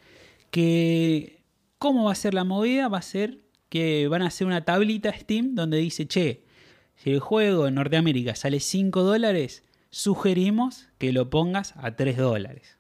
[0.51, 1.43] Que,
[1.79, 2.89] ¿cómo va a ser la movida?
[2.89, 3.39] Va a ser
[3.69, 6.45] que van a hacer una tablita Steam donde dice, che,
[6.97, 12.77] si el juego en Norteamérica sale 5 dólares, sugerimos que lo pongas a 3 dólares.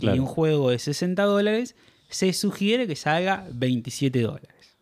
[0.00, 0.16] Claro.
[0.16, 1.76] Y un juego de 60 dólares
[2.08, 4.76] se sugiere que salga 27 dólares.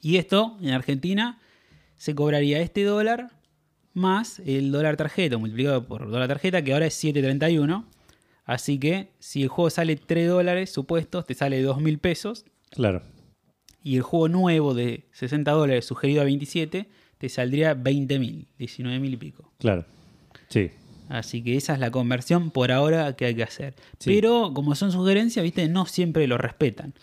[0.00, 1.40] Y esto en Argentina
[1.96, 3.30] se cobraría este dólar
[3.94, 7.84] más el dólar tarjeta multiplicado por dólar tarjeta, que ahora es 7.31.
[8.44, 12.44] Así que si el juego sale 3 dólares supuestos, te sale 2.000 pesos.
[12.70, 13.02] Claro.
[13.82, 19.16] Y el juego nuevo de 60 dólares sugerido a 27 te saldría 20.000, 19.000 y
[19.16, 19.52] pico.
[19.58, 19.84] Claro.
[20.48, 20.70] Sí.
[21.12, 23.74] Así que esa es la conversión por ahora que hay que hacer.
[23.98, 24.10] Sí.
[24.14, 26.94] Pero como son sugerencias, viste, no siempre lo respetan.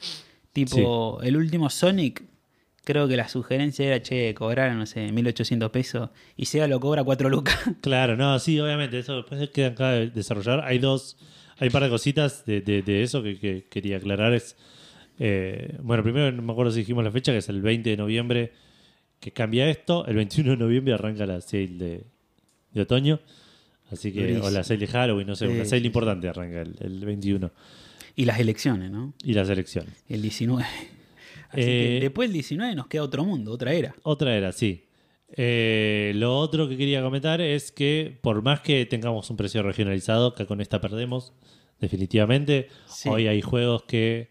[0.52, 2.24] Tipo, el último Sonic,
[2.84, 7.04] creo que la sugerencia era, che, cobrar, no sé, 1800 pesos y Sega lo cobra
[7.04, 7.60] 4 lucas.
[7.82, 8.98] Claro, no, sí, obviamente.
[8.98, 10.64] Eso después queda en cada desarrollador.
[10.66, 11.18] Hay dos,
[11.58, 14.34] hay un par de cositas de, de- de eso que, que quería aclarar.
[14.34, 14.56] Es,
[15.20, 17.98] eh, bueno, primero no me acuerdo si dijimos la fecha, que es el 20 de
[17.98, 18.54] noviembre
[19.20, 20.08] que cambia esto.
[20.08, 22.04] El 21 de noviembre arranca la sale de,
[22.74, 23.20] de otoño.
[23.92, 24.46] Así que, Durísimo.
[24.46, 27.52] o la sale Halloween, no sé, Sí, una sale sí, importante arranca el, el 21.
[28.16, 29.14] y las elecciones, ¿no?
[29.24, 29.94] Y las elecciones.
[30.08, 30.64] El 19.
[31.52, 33.96] Así Eh, que después del 19 nos queda otro mundo, otra era.
[34.04, 34.86] Otra era, sí.
[35.32, 40.34] Eh, lo otro que quería comentar es que por más que tengamos un precio regionalizado,
[40.34, 41.34] que con esta perdemos,
[41.80, 43.10] definitivamente, Sí.
[43.10, 44.30] hoy hay juegos que,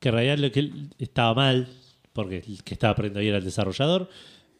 [0.00, 1.68] que en realidad lo que estaba mal,
[2.12, 4.08] porque el que estaba perdiendo ahí era el desarrollador,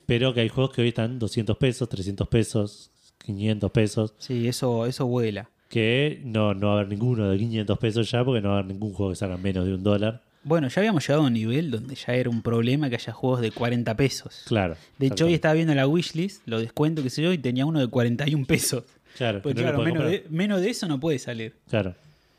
[0.06, 2.91] pero que hay juegos que hoy están 200 pesos, 300 pesos,
[3.24, 5.48] 500 pesos, Sí, eso, eso vuela.
[5.68, 8.58] que no, no va a haber ninguno de 500 pesos ya, porque no va a
[8.58, 10.22] haber ningún juego que salga menos de un dólar.
[10.44, 13.40] Bueno, ya habíamos llegado a un nivel donde ya era un problema que haya juegos
[13.40, 14.42] de 40 pesos.
[14.46, 14.74] Claro.
[14.98, 17.78] De hecho, hoy estaba viendo la wishlist, lo descuento que sé yo, y tenía uno
[17.78, 18.82] de 41 pesos.
[19.16, 21.54] Claro, Pues que no lo claro, menos de, menos de eso no puede salir.
[21.70, 21.94] Claro,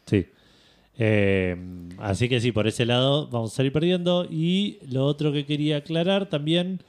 [0.06, 0.26] sí.
[0.98, 1.56] Eh,
[1.98, 4.28] así que sí, por ese lado vamos a salir perdiendo.
[4.30, 6.82] Y lo otro que quería aclarar también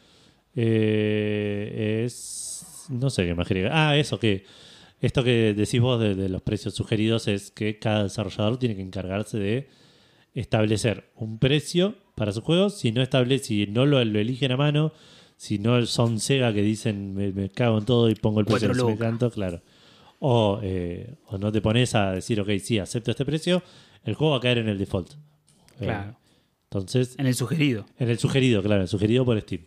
[0.56, 2.40] eh, es.
[2.90, 3.70] No sé qué más quería.
[3.72, 4.44] Ah, eso que.
[5.00, 8.82] Esto que decís vos de, de los precios sugeridos es que cada desarrollador tiene que
[8.82, 9.68] encargarse de
[10.34, 12.78] establecer un precio para sus juegos.
[12.78, 14.92] Si no establece, si no lo, lo eligen a mano,
[15.36, 18.72] si no son Sega que dicen me, me cago en todo y pongo el precio
[18.72, 19.60] que me canto, claro.
[20.20, 23.62] O, eh, o no te pones a decir, ok, sí, acepto este precio,
[24.04, 25.10] el juego va a caer en el default.
[25.80, 26.16] Eh, Claro.
[26.64, 27.84] entonces, En el sugerido.
[27.98, 29.62] en el sugerido, claro, el sugerido por Steam.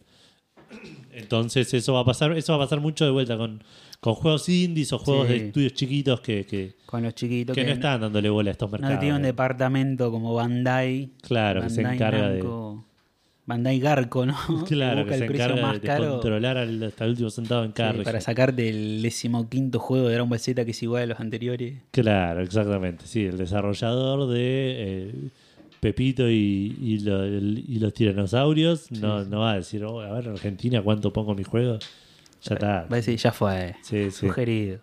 [1.17, 3.63] Entonces, eso va a pasar, eso va a pasar mucho de vuelta con,
[3.99, 5.33] con juegos indies o juegos Sí.
[5.33, 8.69] de estudios chiquitos que, que, Con los chiquitos que no están dándole bola a estos
[8.71, 8.99] no mercados.
[8.99, 11.09] tiene un departamento como Bandai.
[11.21, 12.43] Claro, que se encarga de.
[13.45, 14.35] Bandai Garco, ¿no?
[14.67, 15.79] Claro, que se encarga de,
[16.09, 20.29] controlar hasta el último centavo en cada sí, para sacarte el decimoquinto juego de Dragon
[20.29, 21.75] Ball Z que es igual a los anteriores.
[21.91, 23.07] Claro, exactamente.
[23.07, 25.13] Sí, el desarrollador de eh,
[25.79, 30.11] Pepito y, y, lo- el- y los tiranosaurios no, no va a decir, oh, a
[30.13, 31.77] ver, en Argentina, ¿cuánto pongo mi juego?
[32.43, 32.67] Ya está.
[32.83, 33.75] Va a decir, ya fue.
[33.83, 34.27] Sí, sí.
[34.27, 34.79] Sugerido.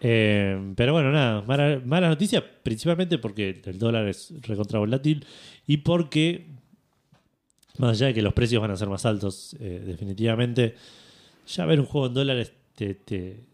[0.00, 5.24] Eh, pero bueno, nada, mala, mala noticia, principalmente porque el dólar es recontra volátil
[5.66, 6.46] y porque,
[7.78, 10.74] más allá de que los precios van a ser más altos, eh, definitivamente,
[11.46, 13.44] ya ver un juego en dólares te, te,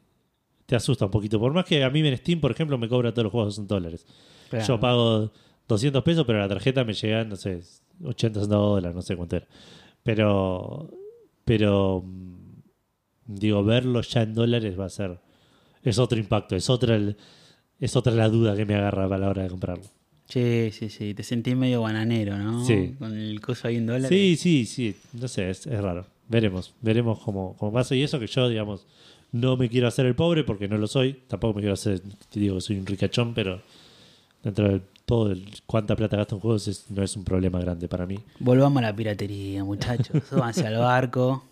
[0.64, 1.38] te asusta un poquito.
[1.38, 3.66] Por más que a mí en Steam, por ejemplo, me cobra todos los juegos en
[3.66, 4.06] dólares.
[4.48, 4.66] Claro.
[4.66, 5.30] Yo pago
[5.68, 7.60] 200 pesos, pero la tarjeta me llega, no sé,
[8.02, 9.46] 80 centavos de dólar, no sé cuánto era.
[10.02, 10.90] Pero,
[11.44, 12.36] pero, mm,
[13.26, 15.18] digo, verlo ya en dólares va a ser,
[15.82, 17.16] es otro impacto, es otra, el-
[17.80, 19.84] es otra la duda que me agarra a la hora de comprarlo.
[20.28, 21.14] Sí, sí, sí.
[21.14, 22.62] Te sentís medio bananero, ¿no?
[22.64, 22.94] Sí.
[22.98, 24.08] Con el coso ahí en dólares.
[24.10, 26.06] Sí, sí, sí, no sé, es, es raro.
[26.28, 27.94] Veremos, veremos cómo, cómo pasa.
[27.94, 28.86] Y eso que yo, digamos,
[29.32, 31.14] no me quiero hacer el pobre porque no lo soy.
[31.28, 32.00] Tampoco me quiero hacer,
[32.30, 33.62] te digo que soy un ricachón, pero
[34.42, 37.88] dentro de todo el, cuánta plata gasto en juegos es- no es un problema grande
[37.88, 38.18] para mí.
[38.38, 40.22] Volvamos a la piratería, muchachos.
[40.28, 41.44] Súbanse al barco.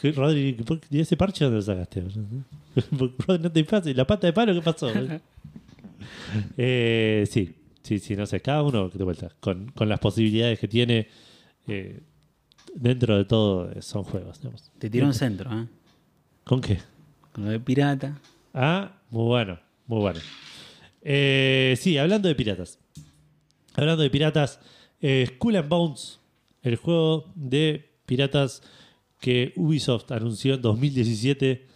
[0.00, 2.02] ¿Qué, Rodri, ¿por qué- ¿y ese parche dónde lo sacaste?
[3.26, 3.90] Rodri, no te pasa.
[3.90, 4.92] ¿Y la pata de palo qué pasó?
[6.56, 7.54] eh, sí.
[7.82, 11.08] sí, sí, no sé, cada uno de vuelta, con, con las posibilidades que tiene,
[11.66, 12.00] eh,
[12.74, 14.38] dentro de todo eh, son juegos.
[14.40, 14.70] digamos.
[14.78, 15.66] Te tiró un centro, ¿eh?
[16.44, 16.78] ¿Con qué?
[17.32, 18.18] Con lo de pirata.
[18.54, 20.20] Ah, muy bueno, muy bueno.
[21.02, 22.78] Eh, sí, hablando de piratas.
[23.74, 24.60] Hablando de piratas,
[25.00, 26.20] eh, and Bones,
[26.62, 28.62] el juego de piratas
[29.20, 31.66] que Ubisoft anunció en 2017,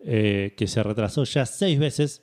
[0.00, 2.22] eh, que se retrasó ya seis veces,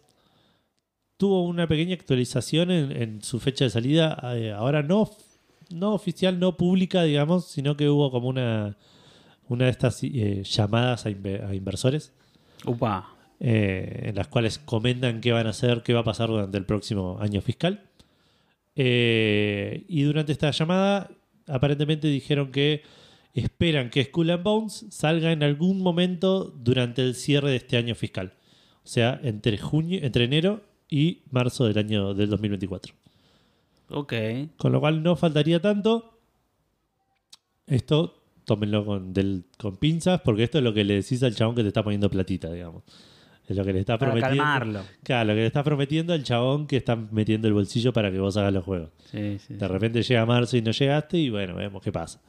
[1.18, 4.18] tuvo una pequeña actualización en, su fecha de salida.
[4.36, 5.10] eh, ahora no,
[5.70, 8.78] no oficial, no pública, digamos, sino que hubo como una,
[9.48, 12.14] una de estas llamadas a, a inversores
[12.66, 13.13] Upa.
[13.40, 16.66] Eh, en las cuales comentan qué van a hacer, qué va a pasar durante el
[16.66, 17.84] próximo año fiscal.
[18.76, 21.10] Eh, y durante esta llamada,
[21.48, 22.82] aparentemente dijeron que
[23.34, 27.96] esperan que Skull and Bones salga en algún momento durante el cierre de este año
[27.96, 28.34] fiscal.
[28.84, 32.94] O sea, entre junio, entre enero y marzo del año del 2024.
[33.90, 34.14] Ok.
[34.58, 36.20] Con lo cual no faltaría tanto.
[37.68, 41.56] Esto tómenlo con, del- con pinzas, porque esto es lo que le decís al chabón
[41.56, 42.84] que te está poniendo platita, digamos.
[43.48, 44.44] Es lo que le está Para prometiendo.
[44.44, 44.82] calmarlo.
[45.04, 48.20] Claro, lo que le está prometiendo al chabón que está metiendo el bolsillo para que
[48.20, 48.90] vos hagas los juegos.
[49.12, 49.56] Sí, sí.
[49.56, 52.22] De repente llega marzo y no llegaste, y bueno, vemos qué pasa.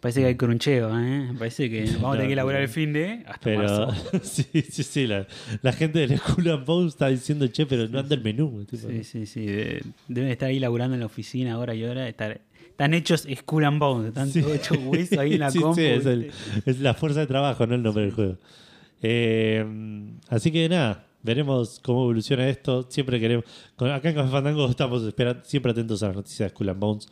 [0.00, 1.28] Parece que hay cruncheo, ¿eh?
[1.38, 3.58] Parece que vamos a tener que elaborar el fin de hasta Pero
[3.88, 4.18] marzo.
[4.22, 5.06] sí, sí, sí.
[5.06, 5.26] La,
[5.62, 8.64] la gente del Skull and Bones está diciendo, che, pero no anda el menú.
[8.64, 8.88] tipo.
[8.88, 9.44] Sí, sí, sí.
[9.46, 12.08] de- deben estar ahí laburando en la oficina hora y hora.
[12.08, 14.08] Estar, están hechos Skull and Bones.
[14.08, 14.40] Están Sí.
[14.40, 15.76] todos hechos hueso ahí en la Sí, compu.
[15.76, 16.70] sí, es, el- ¿viste?
[16.70, 18.38] es la fuerza de trabajo, no el nombre del juego.
[19.02, 19.64] Eh,
[20.28, 22.86] así que nada, veremos cómo evoluciona esto.
[22.88, 23.44] Siempre queremos.
[23.78, 27.08] Acá en Café Fandango estamos esperando, siempre atentos a las noticias de Skull and Bones,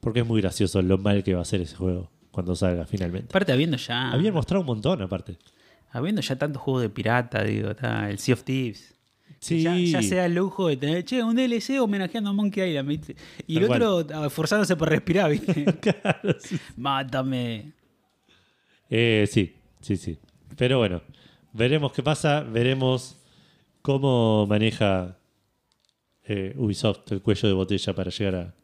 [0.00, 3.28] porque es muy gracioso lo mal que va a ser ese juego cuando salga finalmente.
[3.30, 4.10] Aparte, habiendo ya.
[4.10, 5.38] Habían mostrado un montón, aparte.
[5.90, 8.94] Habiendo ya tantos juegos de pirata, digo, está el Sea of Thieves.
[9.38, 12.70] Sí, Ya, ya se da el lujo de tener, che, un DLC homenajeando a Monkey
[12.70, 13.16] Island, ¿viste?
[13.46, 15.64] Y el otro ah, esforzándose por respirar, ¿viste?
[15.80, 16.56] Claro, sí.
[16.76, 17.72] Mátame.
[18.88, 20.16] Eh, sí, sí, sí.
[20.56, 21.02] Pero bueno,
[21.52, 23.16] veremos qué pasa, veremos
[23.82, 25.18] cómo maneja
[26.24, 28.54] eh, Ubisoft el cuello de botella para llegar a,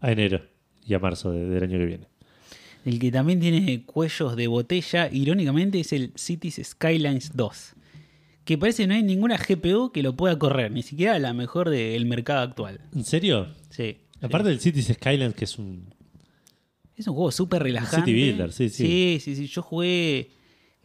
[0.00, 0.42] a enero
[0.86, 2.06] y a marzo de- del año que viene.
[2.84, 7.72] El que también tiene cuellos de botella, irónicamente, es el Cities Skylines 2.
[8.44, 11.68] Que parece que no hay ninguna GPU que lo pueda correr, ni siquiera la mejor
[11.68, 12.80] del mercado actual.
[12.94, 13.48] ¿En serio?
[13.70, 13.96] Sí.
[14.22, 15.92] Aparte del Cities Skylines, que es un.
[16.96, 18.06] Es un juego súper relajante.
[18.06, 18.86] City Builder, sí, sí.
[18.86, 19.46] Sí, sí, sí.
[19.48, 20.30] Yo jugué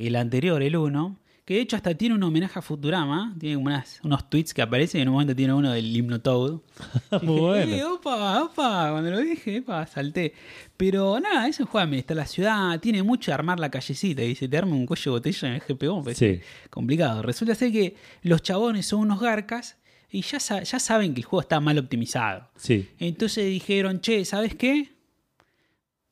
[0.07, 3.35] el anterior, el 1, que de hecho hasta tiene un homenaje a Futurama.
[3.39, 6.59] Tiene unas- unos tweets que aparecen y en un momento tiene uno del Hypnotoad.
[7.23, 7.75] Muy bueno.
[7.75, 10.33] Eh, opa, opa, cuando lo dije, opa, salté.
[10.77, 14.47] Pero nada, ese juego administra la ciudad, tiene mucho de armar la callecita y se
[14.47, 15.61] te arma un cuello de botella en el
[16.03, 16.41] parece Sí.
[16.69, 17.21] complicado.
[17.21, 19.77] Resulta ser que los chabones son unos garcas
[20.09, 22.49] y ya, ya saben que el juego está mal optimizado.
[22.55, 22.87] Sí.
[22.99, 24.91] Entonces dijeron, che, ¿sabes qué?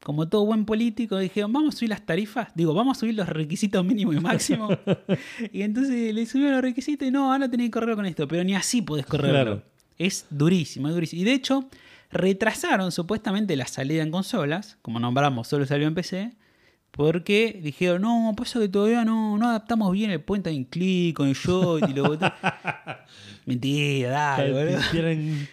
[0.01, 3.27] Como todo buen político, dijeron, vamos a subir las tarifas, digo, vamos a subir los
[3.27, 4.77] requisitos mínimos y máximos.
[5.51, 8.43] y entonces le subieron los requisitos y no, ahora tenés que correrlo con esto, pero
[8.43, 9.33] ni así podés correrlo.
[9.33, 9.63] Claro.
[9.97, 11.21] Es durísimo, es durísimo.
[11.21, 11.69] Y de hecho,
[12.11, 16.31] retrasaron supuestamente la salida en consolas, como nombramos, solo salió en PC,
[16.91, 21.27] porque dijeron, no, pasa que todavía no, no adaptamos bien el point and click con
[21.27, 22.31] el joystick y lo botón".
[23.45, 24.79] Mentira, dale, boludo.
[24.91, 25.47] Tienen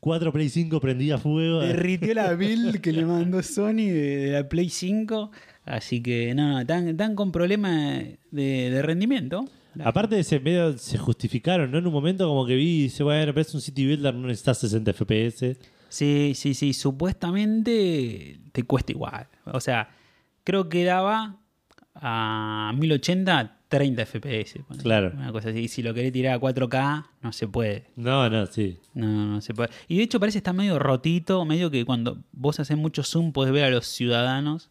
[0.00, 1.60] 4 Play 5 prendida a fuego.
[1.60, 5.30] Derritió la build que le mandó Sony de, de la Play 5.
[5.64, 9.46] Así que no, no, están, están con problemas de, de rendimiento.
[9.84, 11.78] Aparte de ese medio se justificaron, ¿no?
[11.78, 14.26] En un momento como que vi y dice, bueno, pero es un City Builder, no
[14.26, 15.56] necesitas 60 FPS.
[15.88, 16.72] Sí, sí, sí.
[16.72, 19.26] Supuestamente te cuesta igual.
[19.44, 19.88] O sea,
[20.48, 21.36] creo que daba
[21.94, 24.60] a 1080 30 FPS.
[24.80, 25.12] Claro.
[25.14, 25.58] Una cosa así.
[25.58, 27.84] Y si lo querés tirar a 4K, no se puede.
[27.96, 28.78] No, no, sí.
[28.94, 29.68] No, no, se puede.
[29.88, 33.32] Y de hecho parece que está medio rotito, medio que cuando vos haces mucho zoom
[33.34, 34.70] podés ver a los ciudadanos.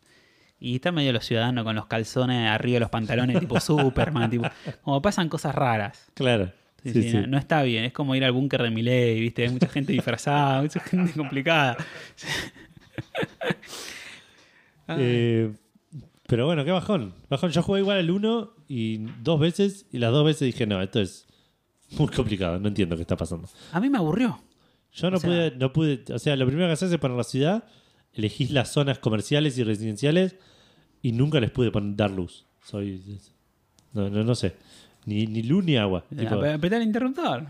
[0.59, 4.49] Y está medio los ciudadanos con los calzones arriba de los pantalones, tipo Superman, tipo.
[4.81, 6.07] Como pasan cosas raras.
[6.15, 6.51] Claro.
[6.81, 7.17] Sí, Sí, sí, sí.
[7.17, 9.43] No, no está bien, es como ir al búnker de Miley, ¿viste?
[9.43, 11.77] Hay mucha gente disfrazada, mucha gente complicada.
[14.87, 15.51] Ah, Eh,
[16.27, 17.13] pero bueno, qué bajón.
[17.29, 17.51] Bajón.
[17.51, 20.99] Yo jugué igual al 1 y dos veces, y las dos veces dije, no, esto
[21.01, 21.25] es
[21.97, 23.49] muy complicado, no entiendo qué está pasando.
[23.71, 24.39] a mí me aburrió.
[24.93, 27.17] Yo no O sea- pude, no pude, o sea, lo primero que haces es poner
[27.17, 27.63] la ciudad,
[28.13, 30.35] elegís las zonas comerciales y residenciales
[31.01, 32.45] y nunca les pude poner, dar luz.
[32.63, 33.01] Soy,
[33.93, 34.55] no, no, no sé,
[35.07, 36.03] ni, ni luz ni agua.
[36.15, 37.45] Tipo, Ap- Apretar el interruptor.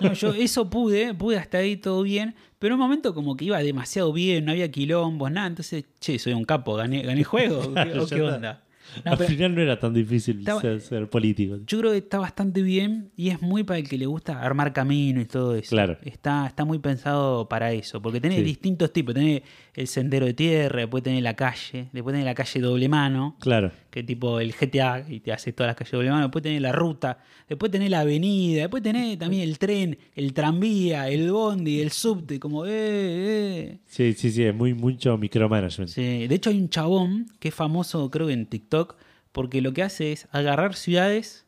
[0.00, 3.46] No, yo eso pude, pude hasta ahí todo bien, pero en un momento como que
[3.46, 5.48] iba demasiado bien, no había quilombos, nada.
[5.48, 7.58] Entonces, che, soy un capo, gané, gané juego.
[7.60, 8.62] ¿o qué- Claro, ¿O ya qué onda?
[9.06, 11.56] No, Al pero- final no era tan difícil Estaba- ser, ser político.
[11.66, 14.74] Yo creo que está bastante bien y es muy para el que le gusta armar
[14.74, 15.70] camino y todo eso.
[15.70, 15.96] Claro.
[16.02, 18.44] Está, está muy pensado para eso, porque tenés Sí.
[18.44, 19.14] distintos tipos.
[19.14, 19.42] Tenés
[19.72, 23.70] el sendero de tierra, después tenés la calle, después tenés la calle doble mano, Claro.
[23.92, 26.72] Que tipo el GTA y te hace todas las calles doble mano, después tenés la
[26.72, 31.90] ruta, después tenés la avenida, después tenés también el tren, el tranvía, el bondi, el
[31.90, 33.78] subte, como eh, eh.
[33.84, 35.90] Sí, sí, sí, es muy mucho micromanagement.
[35.90, 38.96] Sí, de hecho hay un chabón que es famoso, creo que en TikTok,
[39.30, 41.44] porque lo que hace es agarrar ciudades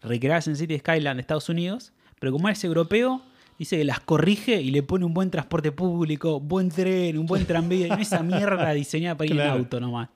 [0.00, 3.22] recreadas en City Skyline de Estados Unidos, pero como es europeo,
[3.58, 7.44] dice que las corrige y le pone un buen transporte público, buen tren, un buen
[7.44, 9.54] tranvía, y no esa mierda diseñada para ir Claro.
[9.54, 10.08] en auto nomás.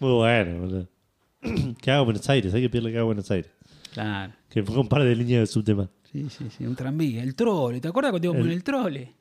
[0.00, 0.88] Muy bueno, boludo.
[1.80, 3.50] Que haga Buenos Aires, hay que pedirle que haga Buenos Aires.
[3.92, 4.32] Claro.
[4.50, 5.88] Que ponga un par de líneas de subtema.
[6.12, 7.22] Sí, sí, sí, un tranvía.
[7.22, 9.12] El trole, ¿te acuerdas cuando íbamos El- el trole?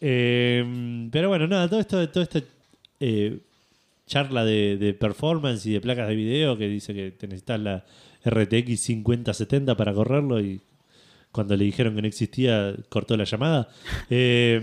[0.00, 2.40] Eh, pero bueno, nada, todo esto, toda esta
[3.00, 3.40] eh,
[4.06, 7.84] charla de, de performance y de placas de video que dice que te necesitas la
[8.24, 10.60] RTX 5070 para correrlo y
[11.30, 13.68] cuando le dijeron que no existía cortó la llamada.
[14.10, 14.60] Eh,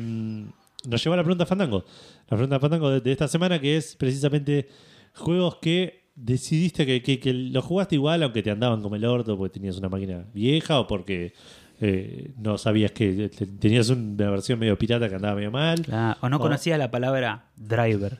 [0.87, 1.83] nos llevó a la pregunta Fandango.
[2.29, 4.67] La pregunta Fandango de, de esta semana que es precisamente
[5.15, 9.37] juegos que decidiste que, que, que los jugaste igual aunque te andaban como el orto
[9.37, 11.33] porque tenías una máquina vieja o porque
[11.81, 15.85] eh, no sabías que te- tenías una versión medio pirata que andaba medio mal.
[16.21, 18.19] O no O- conocía la palabra driver.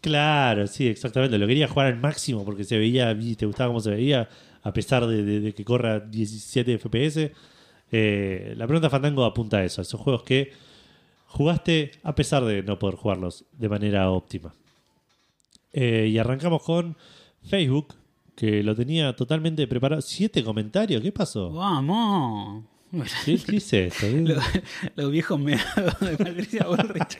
[0.00, 1.38] Claro, sí, exactamente.
[1.38, 4.28] Lo quería jugar al máximo porque se veía y te gustaba cómo se veía,
[4.62, 7.30] a pesar de, de- de que corra 17 FPS.
[7.92, 10.52] Eh, la pregunta Fandango apunta a eso, a esos juegos que
[11.26, 14.52] jugaste a pesar de no poder jugarlos de manera óptima.
[15.80, 16.96] Eh, y arrancamos con
[17.44, 17.94] Facebook,
[18.34, 20.02] que lo tenía totalmente preparado.
[20.02, 21.00] ¿Siete comentarios?
[21.02, 21.50] ¿Qué pasó?
[21.52, 22.64] ¡Vamos!
[23.24, 24.06] ¿Qué, qué es esto?
[24.10, 24.44] ¿Qué- Los,
[24.96, 27.18] los viejos meados de Patricia Bullrich.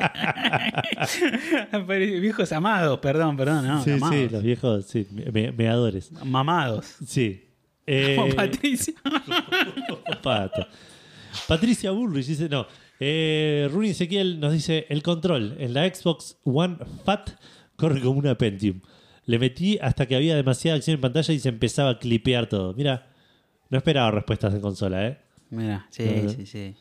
[2.20, 4.14] viejos amados, perdón, perdón, no, sí, amados.
[4.16, 6.10] sí, los viejos sí, me- meadores.
[6.24, 6.96] Mamados.
[7.06, 7.44] Sí.
[7.86, 8.94] Eh, Como Patricia.
[11.46, 12.66] Patricia Bullrich dice, no.
[13.00, 17.30] Eh, Runi Ezequiel nos dice, el control en la Xbox One Fat
[17.78, 18.80] corre como una Pentium.
[19.24, 22.74] Le metí hasta que había demasiada acción en pantalla y se empezaba a clipear todo.
[22.74, 23.06] Mira,
[23.70, 25.18] no esperaba respuestas en consola, ¿eh?
[25.50, 26.74] Mira, sí, sí, sí.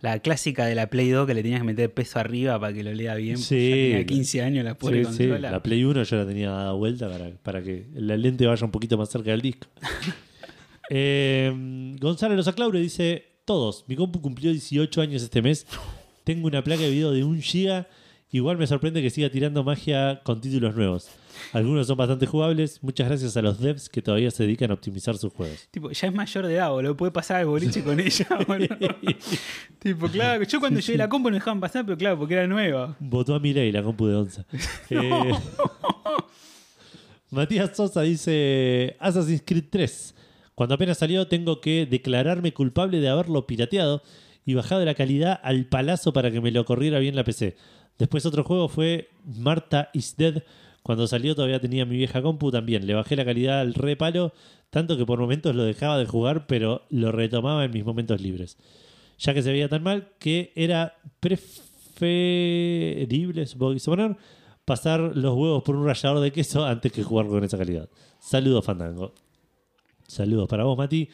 [0.00, 2.82] La clásica de la Play 2 que le tenías que meter peso arriba para que
[2.82, 3.36] lo lea bien.
[3.38, 3.68] Sí.
[3.68, 5.50] Ya tenía 15 años la pobre Sí, sí, consola.
[5.50, 8.72] La Play 1 yo la tenía dada vuelta para, para que la lente vaya un
[8.72, 9.68] poquito más cerca del disco.
[10.94, 11.50] Eh,
[11.98, 15.66] Gonzalo Los Aclaure dice: Todos, mi compu cumplió 18 años este mes.
[16.24, 17.86] Tengo una placa de video de 1 GB.
[18.34, 21.10] Igual me sorprende que siga tirando magia con títulos nuevos.
[21.52, 22.82] Algunos son bastante jugables.
[22.82, 25.68] Muchas gracias a los devs que todavía se dedican a optimizar sus juegos.
[25.70, 26.96] Tipo, ya es mayor de edad, boludo.
[26.96, 28.74] Puede pasar al boliche con ella, boludo.
[29.78, 30.44] tipo, claro.
[30.44, 32.96] Yo cuando llegué a la compu no dejaban pasar, pero claro, porque era nueva.
[33.00, 34.46] Votó a Milei la compu de Onza.
[34.90, 35.10] Eh,
[37.30, 40.14] Matías Sosa dice Assassin's Creed 3.
[40.54, 44.02] Cuando apenas salió tengo que declararme culpable de haberlo pirateado
[44.44, 47.56] y bajado la calidad al palazo para que me lo corriera bien la PC.
[47.98, 50.42] Después otro juego fue Marta is Dead.
[50.82, 52.86] Cuando salió todavía tenía mi vieja compu también.
[52.86, 54.32] Le bajé la calidad al repalo,
[54.70, 58.58] tanto que por momentos lo dejaba de jugar, pero lo retomaba en mis momentos libres.
[59.18, 64.16] Ya que se veía tan mal que era preferible, supongo que quise poner,
[64.64, 67.88] pasar los huevos por un rallador de queso antes que jugar con esa calidad.
[68.18, 69.14] Saludos, Fandango.
[70.08, 71.08] Saludos para vos, Mati.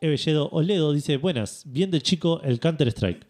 [0.00, 3.26] Evelledo Oledo dice: Buenas, bien de chico el Counter Strike.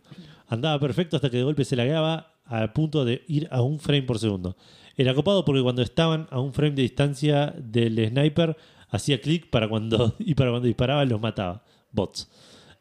[0.48, 4.02] Andaba perfecto hasta que de golpe se lagueaba a punto de ir a un frame
[4.02, 4.56] por segundo.
[4.96, 8.56] Era copado porque cuando estaban a un frame de distancia del sniper,
[8.88, 11.64] hacía clic para cuando, y para cuando disparaba los mataba.
[11.90, 12.30] Bots.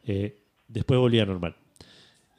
[0.06, 1.56] Eh, después volvía normal.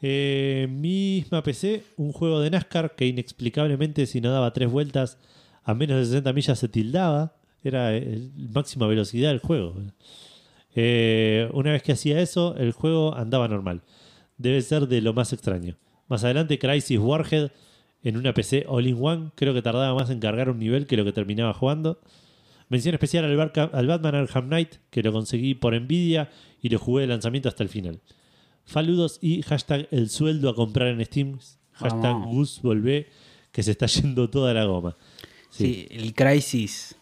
[0.02, 5.18] Eh, misma PC, un juego de NASCAR que inexplicablemente si no daba tres vueltas
[5.64, 7.36] a menos de 60 millas se tildaba.
[7.62, 9.74] Era el máxima velocidad del juego.
[10.74, 13.82] Eh, una vez que hacía eso, el juego andaba normal.
[14.36, 15.76] Debe ser de lo más extraño.
[16.09, 17.51] Más adelante, Crisis Warhead
[18.02, 19.31] en una PC All-in-One.
[19.35, 22.01] Creo que tardaba más en cargar un nivel que lo que terminaba jugando.
[22.68, 26.31] Mención especial al, Barca- al Batman Arkham Knight, que lo conseguí por Nvidia
[26.62, 28.01] y lo jugué de lanzamiento hasta el final.
[28.64, 31.39] Faludos y hashtag el sueldo a comprar en Steam.
[31.72, 32.16] Hashtag.
[32.24, 33.09] Gus volvé,
[33.52, 34.97] que se está yendo toda la goma.
[35.51, 36.97] Sí, el Crisis.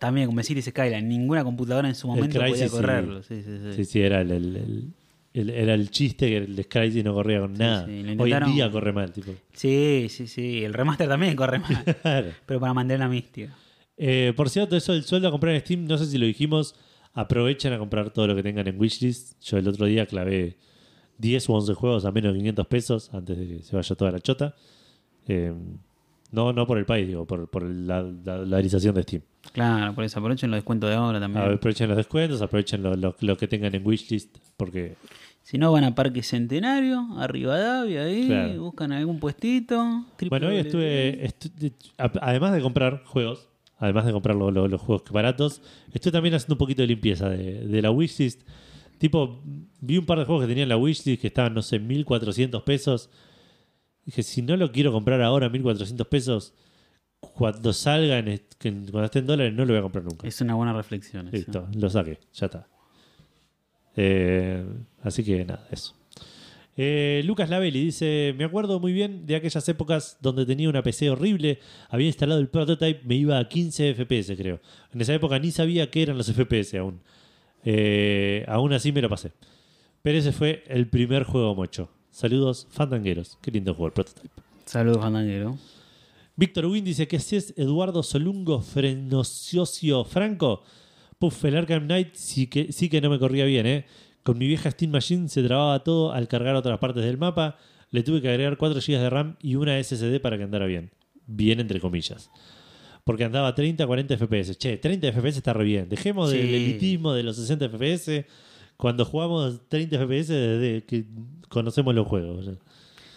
[0.00, 3.22] También, como decir ese Skyline, ninguna computadora en su momento podía correrlo.
[3.22, 3.72] Sí, sí, sí.
[3.76, 4.92] Sí, sí, era el, el- el-
[5.34, 7.84] el- era el chiste que el Crysis no corría con nada.
[7.86, 9.32] sí, lo Hoy en intentaron- día corre mal, tipo.
[9.52, 10.64] Sí, sí, sí.
[10.64, 11.84] El remaster también corre mal.
[12.02, 12.28] Claro.
[12.46, 13.54] pero para mantener la mística.
[13.98, 16.74] Eh, por cierto, eso del sueldo a comprar en Steam, no sé si lo dijimos,
[17.12, 19.40] aprovechen a comprar todo lo que tengan en Wishlist.
[19.42, 20.56] Yo el otro día clavé
[21.18, 24.10] 10 o 11 juegos a menos de 500 pesos antes de que se vaya toda
[24.10, 24.54] la chota.
[25.28, 25.52] Eh,
[26.32, 28.68] No, no por el país, digo, por, por la, la de
[29.02, 29.22] Steam.
[29.52, 31.44] Claro, por eso aprovechen los descuentos de ahora también.
[31.44, 34.96] Aprovechen los descuentos, aprovechen lo, lo- lo que tengan en wishlist, porque
[35.42, 38.62] Si no, van a Parque Centenario, a Rivadavia, ahí, Claro.
[38.62, 40.06] buscan algún puestito.
[40.28, 41.72] Bueno, hoy estuve, estu-
[42.20, 43.48] además de comprar juegos,
[43.78, 45.60] además de comprar lo- lo- los juegos baratos,
[45.92, 48.40] estoy también haciendo un poquito de limpieza de, de la wishlist.
[48.98, 49.40] Tipo,
[49.80, 52.62] vi un par de juegos que tenía en la wishlist que estaban, no sé, 1400
[52.62, 53.10] pesos.
[54.06, 56.52] Dije, si no lo quiero comprar ahora, 1400 pesos,
[57.20, 60.26] cuando salga, en, est- que- cuando esté en dólares, no lo voy a comprar nunca.
[60.28, 61.28] Es una buena reflexión.
[61.28, 61.36] esa.
[61.36, 62.66] Listo, lo saqué, ya está.
[63.96, 64.64] Eh,
[65.02, 65.94] así que nada, eso.
[66.76, 71.08] Eh, Lucas Lavelli dice: Me acuerdo muy bien de aquellas épocas donde tenía una PC
[71.10, 74.60] horrible, había instalado el prototype, me iba a 15 FPS, creo.
[74.92, 77.00] En esa época ni sabía qué eran los FPS aún.
[77.64, 79.30] Eh, aún así me lo pasé.
[80.02, 81.88] Pero ese fue el primer juego mocho.
[82.14, 83.36] Saludos, fandangueros.
[83.42, 84.40] Qué lindo juego el prototype.
[84.66, 85.58] Saludos, Fandanguero.
[86.36, 90.62] Víctor Win dice que si es Eduardo Solungo Frenociocio Franco.
[91.18, 93.86] Puff, el Arkham Knight sí que, sí que no me corría bien, ¿eh?
[94.22, 97.58] Con mi vieja Steam Machine se trababa todo al cargar otras partes del mapa.
[97.90, 100.92] Le tuve que agregar 4 GB de RAM y una SSD para que andara bien.
[101.26, 102.30] Bien entre comillas.
[103.02, 104.56] Porque andaba a 30, 40 FPS.
[104.56, 105.88] Che, 30 FPS está re bien.
[105.88, 108.24] Dejemos del elitismo de los 60 FPS.
[108.76, 111.04] Cuando jugamos 30 FPS desde que
[111.48, 112.50] conocemos los juegos.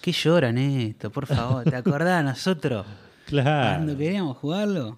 [0.02, 1.10] ¿Qué lloran esto?
[1.10, 2.86] Por favor, ¿te acordás nosotros?
[3.28, 3.76] Claro.
[3.84, 4.98] Cuando queríamos jugarlo.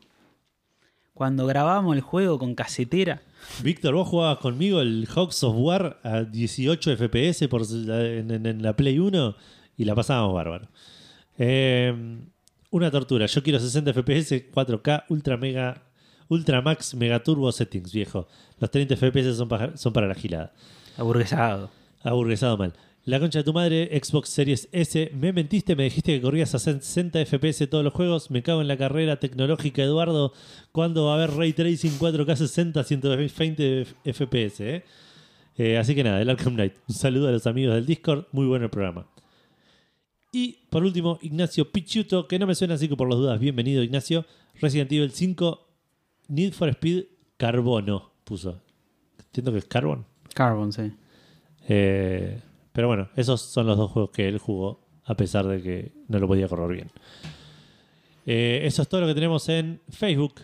[1.15, 3.21] Cuando grabamos el juego con casetera.
[3.63, 8.61] Víctor, vos jugabas conmigo el Hawks of War a 18 FPS por, en, en- en
[8.61, 9.35] la Play 1
[9.77, 10.67] y la pasábamos bárbaro.
[11.39, 12.19] Eh,
[12.69, 13.25] una tortura.
[13.25, 15.81] Yo quiero 60 FPS, 4K, Ultra Mega,
[16.29, 18.27] Ultra Max Mega Turbo Settings, viejo.
[18.59, 20.53] Los 30 FPS son, son para la gilada.
[20.97, 21.69] Aburguesado.
[22.03, 22.73] Aburguesado mal.
[23.05, 25.11] La concha de tu madre, Xbox Series S.
[25.15, 28.29] Me mentiste, me dijiste que corrías a 60 FPS todos los juegos.
[28.29, 30.33] Me cago en la carrera tecnológica, Eduardo.
[30.71, 34.59] ¿Cuándo va a haber Ray Tracing 4K 60, 120 FPS?
[34.59, 34.83] eh?
[35.57, 36.73] Eh, así que nada, el Arkham Knight.
[36.87, 38.25] Un saludo a los amigos del Discord.
[38.31, 39.07] Muy bueno el programa.
[40.31, 43.81] Y por último, Ignacio Pichuto, que no me suena así que por las dudas, bienvenido
[43.81, 44.25] Ignacio.
[44.61, 45.68] Resident Evil 5,
[46.29, 47.05] Need for Speed
[47.37, 48.61] Carbono, puso.
[49.19, 50.05] Entiendo que es Carbon.
[50.33, 50.91] Carbon, sí.
[51.67, 52.39] Eh,
[52.71, 56.19] pero bueno, esos son los dos juegos que él jugó, a pesar de que no
[56.19, 56.91] lo podía correr bien.
[58.25, 60.41] Eh, eso es todo lo que tenemos en Facebook.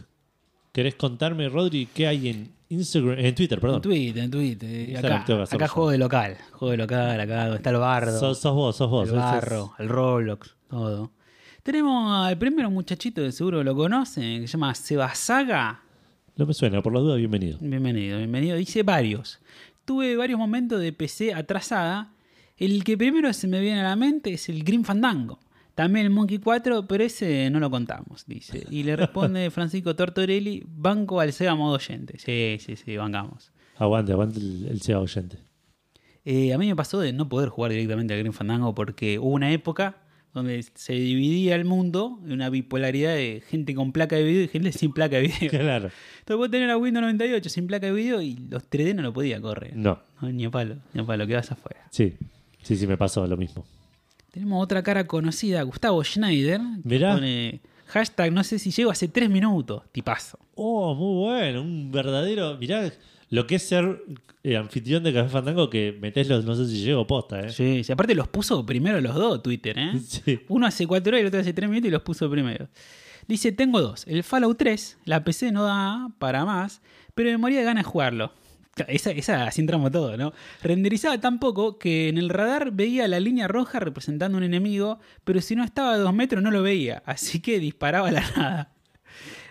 [0.72, 3.82] ¿Querés contarme, Rodri, qué hay en Instagram, en Twitter, En perdón?
[3.82, 4.98] Twitter, en Twitter.
[4.98, 6.38] Acá, juego de local.
[6.52, 8.20] Juego de local, acá donde está el bardo.
[8.20, 9.10] Sos, sos vos, sos vos.
[9.10, 11.12] el barro, el Roblox, todo.
[11.66, 15.82] Tenemos al primero muchachito que seguro lo conocen, que se llama Sebasaga.
[16.36, 17.58] No me suena, por las dudas, bienvenido.
[17.60, 18.56] Bienvenido, bienvenido.
[18.56, 19.40] Dice varios.
[19.84, 22.14] Tuve varios momentos de PC atrasada.
[22.56, 25.40] El que primero se me viene a la mente es el Green Fandango.
[25.74, 28.64] También el Monkey 4, pero ese no lo contamos, dice.
[28.70, 32.20] Y le responde Francisco Tortorelli, banco al Sega modo oyente.
[32.20, 33.52] Sí, sí, sí, bancamos.
[33.78, 35.40] Aguante, aguante el, el SEA oyente.
[36.26, 39.30] Eh, a mí me pasó de no poder jugar directamente al Green Fandango porque hubo
[39.30, 40.05] una época
[40.36, 44.48] donde se dividía el mundo en una bipolaridad de gente con placa de video y
[44.50, 45.50] gente sin placa de video.
[45.50, 45.90] Claro.
[46.20, 49.14] Entonces vos tenés la Windows 98 sin placa de video y los 3D no lo
[49.14, 49.76] podía correr.
[49.76, 51.88] No, No, ni a palo, ni a palo, quedas afuera.
[51.92, 52.14] sí.
[52.62, 53.64] Sí, sí, me pasó lo mismo.
[54.32, 56.60] Tenemos otra cara conocida, Gustavo Schneider.
[56.84, 57.14] Mirá.
[57.14, 59.84] Pone hashtag, no sé si llego hace tres minutos.
[59.92, 60.40] Tipazo.
[60.56, 61.62] Oh, muy bueno.
[61.62, 62.58] Un verdadero.
[62.58, 62.92] Mirá
[63.30, 64.04] lo que es ser
[64.44, 66.46] eh, anfitrión de Café Fandango que metés los.
[66.46, 67.50] No sé si llego posta, ¿eh?
[67.50, 69.94] Sí, sí, aparte los puso primero los dos, Twitter, ¿eh?
[70.00, 70.40] Sí.
[70.50, 72.68] Uno hace cuatro horas y el otro hace tres minutos y los puso primero.
[73.28, 74.06] Dice, tengo dos.
[74.08, 76.82] El Fallout 3, la PC no da para más,
[77.16, 78.32] pero me moría de ganas de jugarlo.
[78.88, 80.34] Esa, esa así entramos todo, ¿no?
[80.62, 85.42] Renderizaba tan poco que en el radar veía la línea roja representando un enemigo, pero
[85.42, 88.72] si no estaba a dos metros no lo veía, así que disparaba a la nada.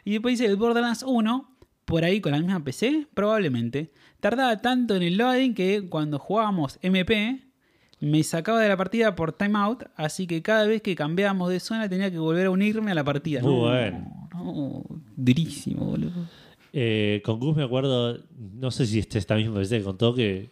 [0.05, 1.53] Y después dice el Borderlands 1,
[1.85, 3.93] por ahí con la misma PC, probablemente.
[4.20, 7.40] Tardaba tanto en el loading que cuando jugábamos MP,
[8.01, 11.89] me sacaba de la partida por timeout, así que cada vez que cambiábamos de zona
[11.89, 13.40] tenía que volver a unirme a la partida.
[13.43, 14.28] Muy No, bueno.
[14.35, 14.85] no,
[15.16, 16.27] durísimo, boludo.
[16.73, 18.19] Eh, con Gus me acuerdo,
[18.55, 20.51] no sé si este esta misma vez que contó que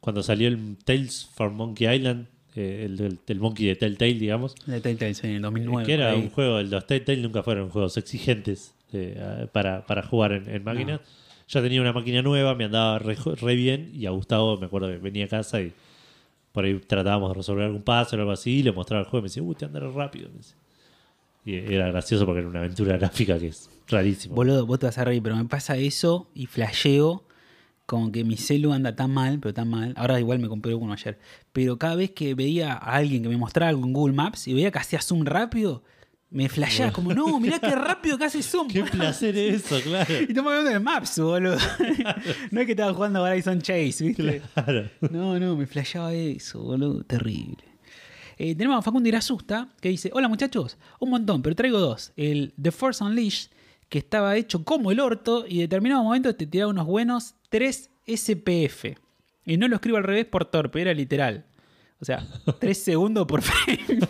[0.00, 4.54] cuando salió el Tales from Monkey Island, eh, el, del- del Monkey de Telltale, digamos,
[4.64, 5.84] De Telltale, sí, en el 2009.
[5.86, 6.20] que era ahí.
[6.20, 11.00] un juego, los Telltale nunca fueron juegos exigentes eh, para, para jugar en, en máquinas.
[11.48, 14.88] Yo tenía una máquina nueva, me andaba re, re bien y a Gustavo me acuerdo
[14.88, 15.72] que venía a casa y
[16.52, 19.18] por ahí tratábamos de resolver algún paso o algo así y le mostraba el juego
[19.18, 20.28] y me decía, uy, te andarás rápido.
[20.30, 20.56] me decía.
[21.44, 24.34] Y era gracioso porque era una aventura gráfica que es rarísimo.
[24.34, 27.22] Boludo, vos te vas a reír, pero me pasa eso y flasheo
[27.86, 29.94] como que mi celu anda tan mal, pero tan mal.
[29.96, 31.18] Ahora igual me compré uno ayer.
[31.52, 34.54] Pero cada vez que veía a alguien que me mostraba algo en Google Maps y
[34.54, 35.84] veía que hacía zoom rápido,
[36.30, 38.68] Me flashás como, no, mirá qué rápido que hace zoom.
[38.68, 40.12] Qué placer eso, claro.
[40.12, 41.56] Y estamos hablando de Maps, boludo.
[42.50, 44.42] no es que estaba jugando a Horizon Chase, ¿viste?
[44.54, 44.90] Claro.
[45.10, 47.04] No, no, me flashaba eso, boludo.
[47.04, 47.64] Terrible.
[48.38, 52.12] Eh, tenemos a Facundo Irasusta que dice: Hola muchachos, un montón, pero traigo dos.
[52.16, 53.50] El The Force Unleashed,
[53.88, 57.90] que estaba hecho como el orto y en determinado momento te tiraba unos buenos 3
[58.06, 58.98] SPF.
[59.44, 61.46] Y no lo escribo al revés por torpe, era literal.
[61.98, 62.26] O sea,
[62.58, 63.78] 3 segundos por frame.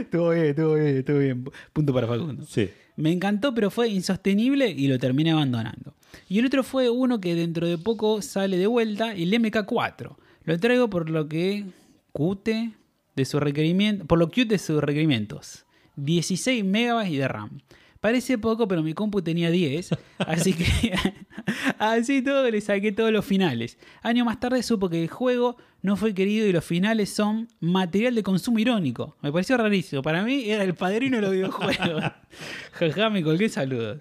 [0.00, 1.44] estuvo bien, estuvo bien, estuvo bien.
[1.72, 2.44] Punto para Facundo.
[2.46, 2.70] Sí.
[2.96, 5.94] Me encantó, pero fue insostenible y lo terminé abandonando.
[6.28, 10.16] Y el otro fue uno que dentro de poco sale de vuelta, el MK4.
[10.44, 11.64] Lo traigo por lo que
[12.12, 12.72] cute
[13.14, 15.64] de su requerimiento, por lo cute de sus requerimientos.
[15.96, 17.60] 16 megabytes de RAM.
[18.02, 20.66] Parece poco, pero mi compu tenía 10, así que
[21.78, 23.78] así todo le saqué todos los finales.
[24.02, 28.16] Año más tarde supo que el juego no fue querido y los finales son material
[28.16, 29.16] de consumo irónico.
[29.22, 30.02] Me pareció rarísimo.
[30.02, 32.02] Para mí era el padrino de los videojuegos.
[32.72, 33.98] Jaja, me colgué saludos.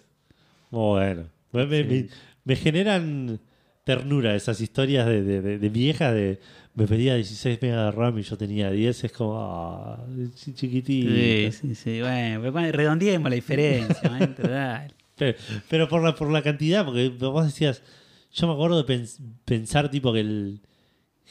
[0.71, 1.27] Bueno.
[1.51, 2.07] Me, me- me-
[2.43, 3.39] me generan
[3.83, 6.39] ternura esas historias de, de, de- de viejas de
[6.73, 9.03] me pedía 16 megas de RAM y yo tenía 10.
[9.03, 10.05] Es como, ah,
[10.35, 11.11] chi- chiquitito.
[11.11, 11.99] Sí, sí, sí.
[12.01, 14.93] Bueno, redondeemos la diferencia, maestro, dale.
[15.17, 15.37] Pero,
[15.69, 17.83] pero por la, por la cantidad, porque vos decías,
[18.31, 20.61] yo me acuerdo de pens- pensar tipo que el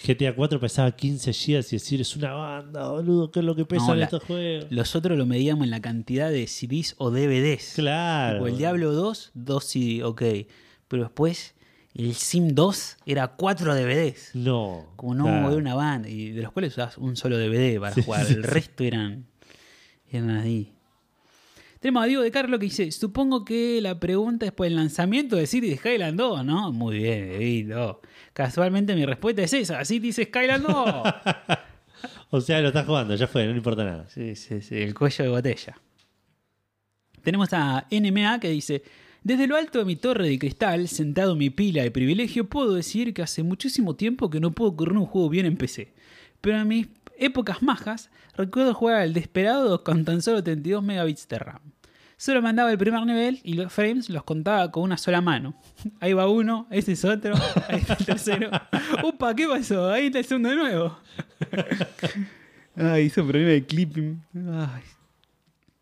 [0.06, 3.64] GTA 4 pesaba 15 GB y decir, es una banda, boludo, ¿qué es lo que
[3.64, 4.66] pesan No, estos juegos?
[4.70, 7.72] Los otros lo medíamos en la cantidad de CDs o DVDs.
[7.76, 8.36] Claro.
[8.38, 10.22] Tipo, el Diablo 2, 2 CD, ok.
[10.88, 11.54] Pero después
[11.94, 14.30] el Sim 2 era 4 DVDs.
[14.34, 14.92] No.
[14.96, 15.48] Como no, claro.
[15.48, 16.08] era una banda.
[16.08, 18.24] Y de los cuales usabas un solo DVD para Sí, jugar.
[18.26, 18.48] sí, el sí.
[18.50, 19.26] resto eran,
[20.10, 20.72] eran así.
[21.80, 25.36] Tenemos a Diego de Carlo que dice: Supongo que la pregunta es por el lanzamiento
[25.36, 26.72] de City Skyland 2, ¿no?
[26.72, 28.02] Muy bien, Dieguito.
[28.34, 31.04] Casualmente mi respuesta es esa: City Skyland 2.
[32.32, 34.08] O sea, lo estás jugando, ya fue, no le importa nada.
[34.08, 35.76] Sí, sí, sí, el cuello de botella.
[37.22, 38.82] Tenemos a NMA que dice:
[39.22, 42.74] Desde lo alto de mi torre de cristal, sentado en mi pila de privilegio, puedo
[42.74, 45.92] decir que hace muchísimo tiempo que no puedo correr un juego bien en PC.
[46.40, 46.88] Pero en mis
[47.18, 51.60] épocas majas, recuerdo jugar al Desperado con tan solo 32 megabits de RAM.
[52.16, 55.54] Solo mandaba el primer nivel y los frames los contaba con una sola mano.
[56.00, 57.34] Ahí va uno, ese es otro,
[57.68, 58.50] ahí está el tercero.
[59.04, 59.34] ¡Upa!
[59.34, 59.90] ¿Qué pasó?
[59.90, 60.98] Ahí está el segundo de nuevo.
[62.76, 64.22] Ay, hizo un problema de clipping.
[64.34, 64.99] Ay.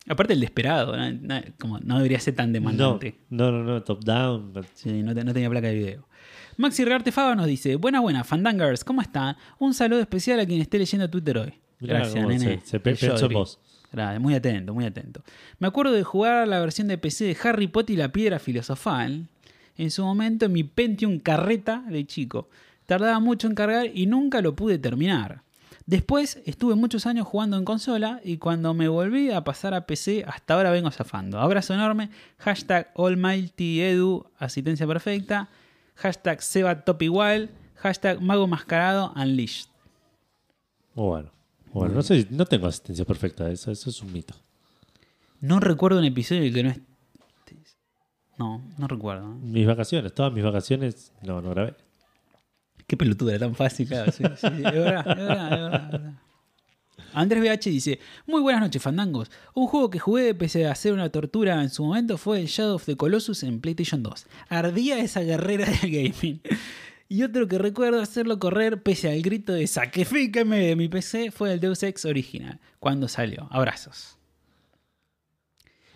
[0.08, 1.10] Aparte el desesperado, ¿no?
[1.12, 3.18] No, como no debería ser tan demandante.
[3.30, 4.52] no, no, no, top down.
[4.52, 4.62] no.
[4.74, 6.08] Sí, no, te- no tenía placa de video.
[6.56, 9.36] Maxi Rearte Fava nos dice, buena, buena, Fandangers, ¿cómo están?
[9.58, 11.54] Un saludo especial a quien esté leyendo Twitter hoy.
[11.80, 12.60] Gracias, nene.
[12.64, 13.60] se- pensó en vos.
[13.92, 15.22] Gracias, muy atento, muy atento.
[15.60, 19.28] Me acuerdo de jugar la versión de PC de Harry Potter y la Piedra Filosofal.
[19.76, 22.48] En su momento en mi Pentium carreta de chico.
[22.86, 25.42] Tardaba mucho en cargar y nunca lo pude terminar.
[25.88, 30.22] Después estuve muchos años jugando en consola y cuando me volví a pasar a PC
[30.26, 31.40] hasta ahora vengo zafando.
[31.40, 32.10] Abrazo enorme.
[32.36, 35.48] Hashtag AlmightyEdu, asistencia perfecta.
[35.94, 37.48] Hashtag Seba Top igual.
[37.76, 39.70] Hashtag Mago Mascarado Unleashed.
[40.94, 41.30] Bueno.
[41.72, 44.34] Bueno, no sé, no tengo asistencia perfecta, eso, eso es un mito.
[45.40, 46.80] No recuerdo un episodio en el que no es...
[48.36, 49.26] No, no recuerdo.
[49.26, 51.74] Mis vacaciones, todas mis vacaciones, no, no grabé.
[52.88, 54.10] Qué pelotuda, era tan fácil, claro.
[54.10, 56.14] Sí, sí, sí, es verdad, es verdad, es verdad, es verdad.
[57.12, 59.30] Andrés BH dice: Muy buenas noches, fandangos.
[59.52, 62.76] Un juego que jugué pese a hacer una tortura en su momento fue el Shadow
[62.76, 64.26] of the Colossus en PlayStation 2.
[64.48, 66.40] Ardía esa guerrera del gaming.
[67.10, 71.52] Y otro que recuerdo hacerlo correr pese al grito de sacrifíqueme de mi PC fue
[71.52, 73.48] el Deus Ex original, cuando salió.
[73.50, 74.16] Abrazos.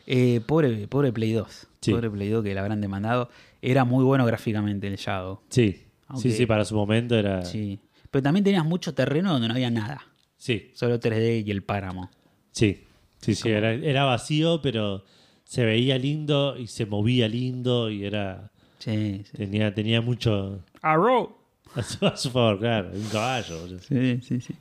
[0.06, 1.69] Eh, pobre, pobre Play 2.
[1.81, 1.90] Sí.
[1.93, 3.31] Pobre Play 2 que la habrán demandado.
[3.62, 5.40] Era muy bueno gráficamente el Shadow.
[5.48, 7.42] Sí, Sí, sí, para su momento era.
[7.44, 7.78] Sí.
[8.10, 10.02] Pero también tenías mucho terreno donde no había nada.
[10.36, 12.10] sí, Solo 3D y el páramo.
[12.50, 12.84] sí,
[13.20, 15.04] sí, sí, era, era vacío, pero
[15.44, 18.50] se veía lindo y se movía lindo y era.
[18.78, 19.36] Sí, sí.
[19.36, 21.38] Tenía, tenía mucho Arrow.
[21.74, 23.66] a su, a su favor, claro, un caballo.
[23.78, 24.54] Sí, sí, sí.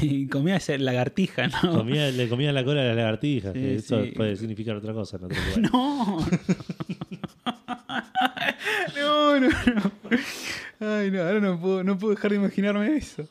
[0.02, 1.78] Y comía esa lagartija, ¿no?
[1.78, 4.12] Comía, le comía la cola a las lagartijas, Sí, que eso sí.
[4.12, 5.72] puede significar otra cosa en otro lugar.
[5.72, 6.18] No.
[8.96, 9.92] No, no, no.
[10.80, 13.26] Ay, no, ahora no puedo, no puedo dejar de imaginarme eso.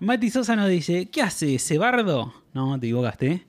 [0.00, 2.32] Mati Sosa nos dice, ¿qué hace, Cebardo?
[2.52, 3.46] No, te equivocaste.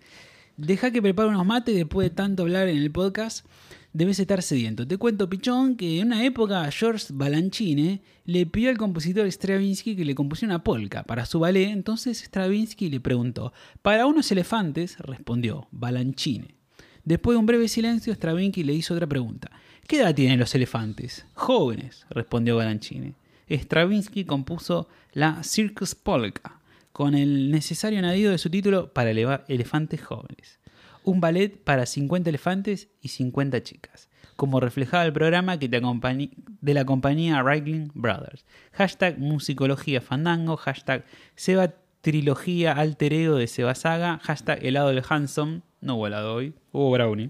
[0.57, 3.45] Deja que prepare unos mates después de tanto hablar en el podcast.
[3.93, 4.88] Debes estar sediento.
[4.88, 10.05] Te cuento, pichón, que en una época George Balanchine le pidió al compositor Stravinsky que
[10.05, 11.69] le compusiera una polka para su ballet.
[11.69, 16.61] Entonces Stravinsky le preguntó, para unos elefantes, respondió Balanchine.
[17.03, 19.49] Después de un breve silencio, Stravinsky le hizo otra pregunta.
[19.88, 21.26] ¿Qué edad tienen los elefantes?
[21.34, 23.15] Jóvenes, respondió Balanchine.
[23.49, 26.60] Stravinsky compuso la Circus Polka,
[26.94, 30.60] con el necesario añadido de su título para eleva- elefantes jóvenes.
[31.03, 36.73] Un ballet para 50 elefantes y 50 chicas, como reflejaba el programa que te de
[36.73, 38.45] la compañía Wrigley Brothers.
[38.73, 41.03] Hashtag musicología fandango, hashtag
[41.36, 46.91] Seba trilogía alter de Seba Saga, hashtag helado del Hanson, no hubo helado hoy, hubo
[46.91, 47.30] brownie.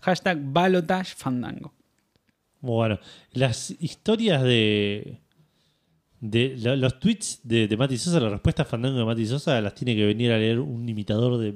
[0.00, 1.72] Hashtag balotage fandango.
[2.60, 2.98] Bueno.
[3.32, 5.18] Las historias de.
[6.20, 9.74] de lo- los tweets de, de Mati Sosa, las respuestas fandango de Mati Sosa, las
[9.74, 11.54] tiene que venir a leer un imitador de,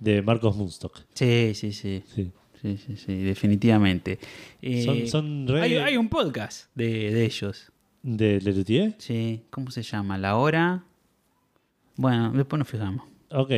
[0.00, 1.00] de Marcos Munstock.
[1.14, 2.02] Sí, sí, sí.
[2.14, 2.30] Sí.
[2.62, 4.18] Sí, sí, sí, definitivamente.
[4.62, 7.70] Eh, Son, son re hay, hay un podcast de, de ellos.
[8.02, 8.94] de Lelutier.
[8.96, 10.16] Sí, ¿cómo se llama?
[10.16, 10.82] La hora.
[11.96, 13.06] Bueno, después nos fijamos.
[13.30, 13.50] Ok.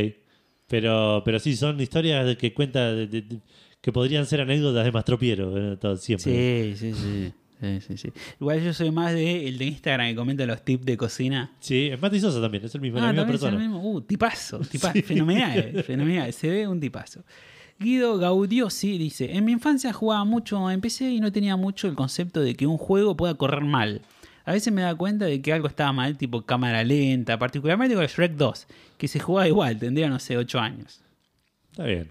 [0.69, 3.41] Pero, pero sí, son historias que cuenta de- de- de-
[3.81, 6.75] que podrían ser anécdotas de Mastropiero, eh, todo, siempre.
[6.75, 7.33] Sí, sí, sí.
[7.59, 8.13] Sí, sí, sí.
[8.39, 11.53] Igual yo soy más de el de Instagram que comenta los tips de cocina.
[11.61, 13.59] Sí, es Mati Sosa también, es el mismo, la Ah, misma es el persona.
[13.59, 13.81] mismo.
[13.93, 15.01] Uh, tipazo, tipazo.
[15.03, 16.31] Fenomenal, fenomenal.
[16.35, 17.23] Se ve un tipazo.
[17.79, 21.95] Guido Gaudiosi dice: En mi infancia jugaba mucho en PC y no tenía mucho el
[21.95, 24.03] concepto de que un juego pueda correr mal.
[24.47, 28.05] A veces me da cuenta de que algo estaba mal, tipo cámara lenta, particularmente con
[28.05, 28.67] el Shrek 2,
[28.97, 31.01] que se jugaba igual, tendría, no sé, 8 años.
[31.73, 32.11] Está bien.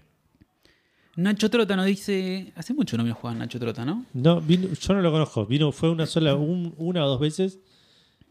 [1.16, 4.04] Nacho Trota nos dice: Hace mucho no me jugaba Nacho Trota, ¿no?
[4.12, 5.46] No, vino- yo no lo conozco.
[5.46, 7.58] Vino, fue una sola, un- una o dos veces.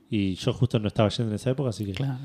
[0.09, 2.19] Y yo justo no estaba yendo en esa época, así que Claro.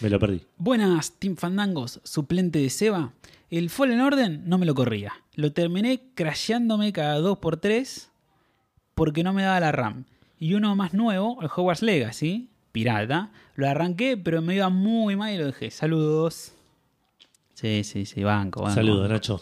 [0.00, 0.42] me lo perdí.
[0.58, 3.12] Buenas, Team Fandangos, suplente de Seba.
[3.50, 5.12] El Fallen Order no me lo corría.
[5.34, 8.08] Lo terminé crasheándome cada 2x3
[8.94, 10.04] porque no me daba la RAM.
[10.38, 15.34] Y uno más nuevo, el Hogwarts Legacy, pirata, lo arranqué, pero me iba muy mal
[15.34, 15.70] y lo dejé.
[15.70, 16.52] Saludos.
[17.54, 18.62] Sí, sí, sí, banco.
[18.62, 18.74] banco.
[18.74, 19.40] Saludos, Nacho.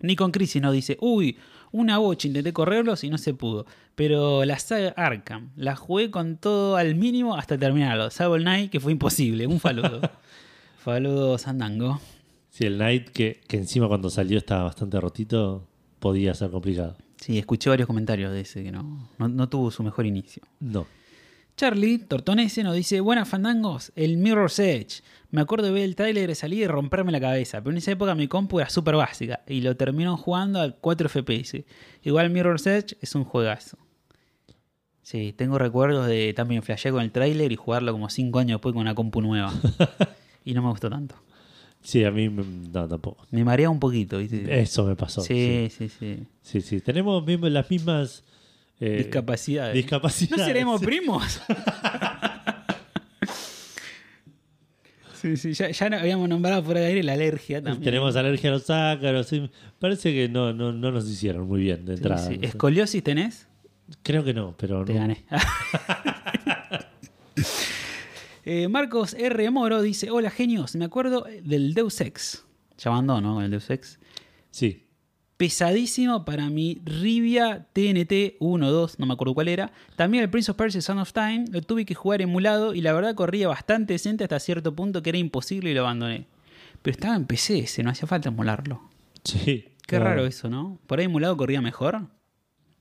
[0.00, 1.38] Nikon Crisis nos dice, uy,
[1.72, 3.66] una bocha, intenté correrlos y no se pudo.
[3.94, 8.10] Pero la saga Arkham, la jugué con todo al mínimo hasta terminarlo.
[8.10, 9.46] Salvo el Night, que fue imposible.
[9.46, 10.00] Un faludo.
[10.84, 12.00] Faludo Sandango.
[12.50, 15.66] Sí, el Night, que, que encima cuando salió estaba bastante rotito,
[15.98, 16.96] podía ser complicado.
[17.26, 20.44] Sí, escuché varios comentarios de ese que no, no, no tuvo su mejor inicio.
[20.60, 20.86] No.
[21.56, 25.02] Charlie Tortonese nos dice, buenas fandangos, el Mirror's Edge.
[25.32, 27.90] Me acuerdo de ver el trailer de salir y romperme la cabeza, pero en esa
[27.90, 31.64] época mi compu era súper básica y lo terminó jugando a 4 FPS.
[32.04, 33.76] Igual Mirror's Edge es un juegazo.
[35.02, 38.72] Sí, tengo recuerdos de también flashear con el trailer y jugarlo como 5 años después
[38.72, 39.52] con una compu nueva.
[40.44, 41.16] y no me gustó tanto.
[41.86, 43.24] Sí, a mí no, tampoco.
[43.30, 44.60] Me marea un poquito, ¿viste?
[44.60, 45.20] Eso me pasó.
[45.20, 46.18] sí, sí, sí.
[46.42, 46.80] Sí, sí.
[46.80, 48.24] Tenemos mismo- las mismas
[48.80, 49.72] eh, Discapacidades.
[49.74, 50.36] discapacidades.
[50.38, 51.40] ¿No seremos primos?
[55.14, 57.84] sí, sí, ya, ya no habíamos nombrado fuera de aire la alergia también.
[57.84, 59.30] Tenemos alergia a los ácaros.
[59.78, 62.28] Parece que no, no, no nos hicieron muy bien de entrada.
[62.42, 63.46] ¿Escoliosis tenés?
[64.02, 64.98] Creo que no, pero Te no.
[65.00, 65.24] gané.
[68.48, 69.50] Eh, Marcos R.
[69.50, 72.44] Moro dice: Hola genios, me acuerdo del Deus Ex.
[72.78, 73.98] Ya abandono con el Deus Ex.
[74.50, 74.84] Sí.
[75.36, 79.72] Pesadísimo para mi Rivia TNT 1 2, no me acuerdo cuál era.
[79.96, 82.92] También el Prince of Persia Son of Time lo tuve que jugar emulado y la
[82.94, 86.26] verdad corría bastante decente hasta cierto punto que era imposible y lo abandoné.
[86.82, 88.80] Pero estaba en PC ese, no hacía falta emularlo.
[89.24, 89.66] Sí.
[89.86, 90.78] Qué No, raro eso, ¿no?
[90.86, 92.06] ¿Por ahí emulado corría mejor?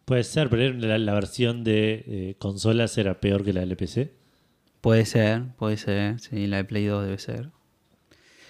[0.06, 4.14] Puede ser, pero la, la versión de eh, consolas era peor que la del PC.
[4.86, 6.20] Puede ser, puede ser.
[6.20, 7.50] Sí, la de Play 2 debe ser.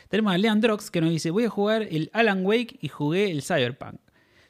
[0.10, 3.42] Tenemos a Leandrox que nos dice: Voy a jugar el Alan Wake y jugué el
[3.42, 4.02] Cyberpunk.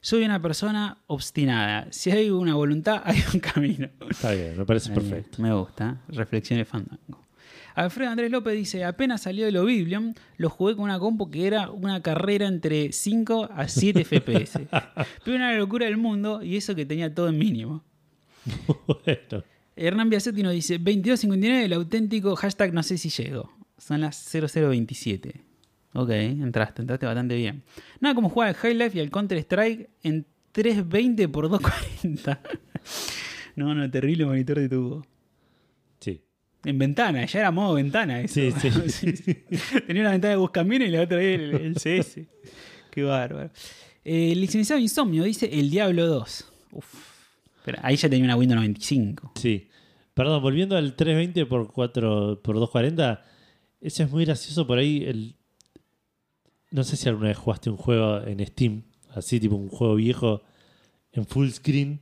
[0.02, 1.86] Soy una persona obstinada.
[1.92, 3.88] Si hay una voluntad, hay un camino.
[4.10, 5.40] Está bien, me parece Ahí, perfecto.
[5.44, 6.02] Me gusta.
[6.08, 7.24] Reflexiones fandango.
[7.76, 11.70] Alfredo Andrés López dice: Apenas salió el Oblivion, lo jugué con una compu que era
[11.70, 14.60] una carrera entre 5 a 7 FPS.
[15.24, 17.84] Pero una locura del mundo y eso que tenía todo en mínimo.
[18.88, 19.44] bueno.
[19.76, 23.52] Hernán Biasetti nos dice 2259, el auténtico hashtag no sé si llego.
[23.78, 25.42] Son las 0027.
[25.94, 27.64] Ok, entraste, entraste bastante bien.
[28.00, 32.42] Nada como jugar al High Life y al Counter Strike en 320 por 240.
[33.56, 35.06] no, no, terrible monitor de tubo.
[36.00, 36.22] Sí.
[36.64, 38.34] En ventana, ya era modo ventana eso.
[38.34, 38.52] Sí,
[38.90, 39.34] sí.
[39.88, 42.22] Tenía una ventana de buscamino y la otra el, el CS.
[42.92, 43.52] Qué bárbaro.
[44.04, 46.52] Eh, el licenciado Insomnio dice El Diablo 2.
[46.72, 47.15] Uf.
[47.66, 49.32] Pero ahí ya tenía una Windows 95.
[49.36, 49.68] Sí.
[50.14, 53.24] Perdón, volviendo al 320 por 4 por 240,
[53.82, 55.36] eso es muy gracioso por ahí el
[56.70, 58.84] no sé si alguna vez jugaste un juego en Steam,
[59.16, 60.44] así tipo un juego viejo
[61.12, 62.02] en full screen,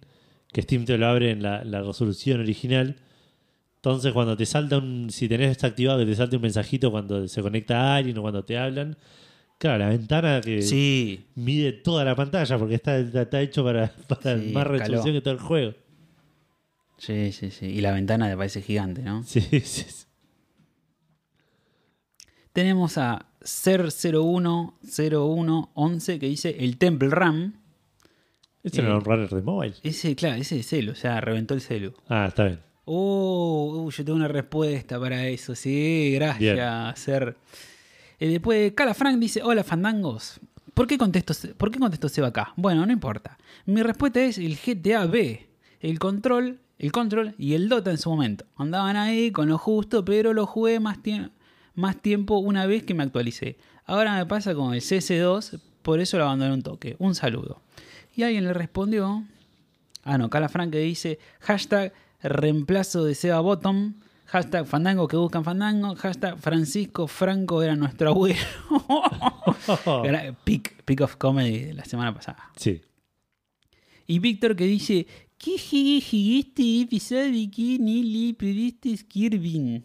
[0.52, 2.98] que Steam te lo abre en la, la resolución original.
[3.76, 7.42] Entonces cuando te salta un, si tenés desactivado que te salte un mensajito cuando se
[7.42, 8.98] conecta a alguien o cuando te hablan,
[9.64, 14.38] claro, la ventana que Sí, mide toda la pantalla porque está, está, hecho para, para
[14.38, 15.74] Sí, más resolución que todo el juego.
[16.98, 17.68] sí, sí, sí.
[17.68, 19.24] Y la ventana te parece gigante, ¿no?
[19.24, 19.86] Sí, sí, sí.
[22.52, 27.54] Tenemos a Ser010111 que dice el Temple Ram.
[28.64, 28.96] Ese era Eh.
[28.96, 29.76] un runner de mobile.
[29.84, 31.94] Ese, claro, ese es celu, o sea, reventó el celu.
[32.08, 32.60] Ah, está bien.
[32.86, 35.56] Oh, uh, yo tengo una respuesta para eso.
[35.56, 37.00] Sí, gracias.
[37.00, 37.36] Ser.
[38.20, 40.40] Eh, después, Cala Frank dice: Hola, fandangos.
[40.74, 42.54] ¿Por qué, contesto, ¿Por qué contestó Seba acá?
[42.56, 43.38] Bueno, no importa.
[43.66, 45.48] Mi respuesta es el GTA B,
[45.82, 48.46] el control, el control y el Dota en su momento.
[48.58, 50.98] Andaban ahí con lo justo, pero lo jugué más,
[51.76, 53.58] más tiempo una vez que me actualicé.
[53.86, 56.96] Ahora me pasa con el CS2, por eso lo abandoné un toque.
[56.98, 57.62] Un saludo.
[58.16, 59.24] Y alguien le respondió:
[60.04, 63.94] Ah, no, Cala Frank dice hashtag reemplazo de Seba Bottom,
[64.34, 68.40] hashtag Fandango que buscan Fandango, hashtag Francisco Franco era nuestro abuelo.
[70.44, 72.50] Peak, peak of Comedy de la semana pasada.
[72.56, 72.82] Sí.
[74.08, 75.06] Y Víctor que dice,
[75.38, 79.84] ¿qué jugué este episodio que ni le pediste Kirby?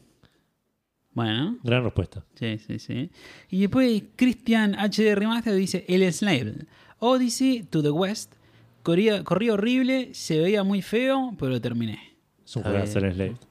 [1.12, 2.24] Bueno, Gran respuesta.
[2.34, 3.10] sí, sí, sí.
[3.50, 6.64] Y después Christian HD Remaster dice, El Slave.
[7.00, 8.34] Odyssey to the West.
[8.82, 11.98] Corría, corría horrible, se veía muy feo, pero lo terminé.
[12.44, 13.06] Es un juegazo bien.
[13.10, 13.47] en Slave.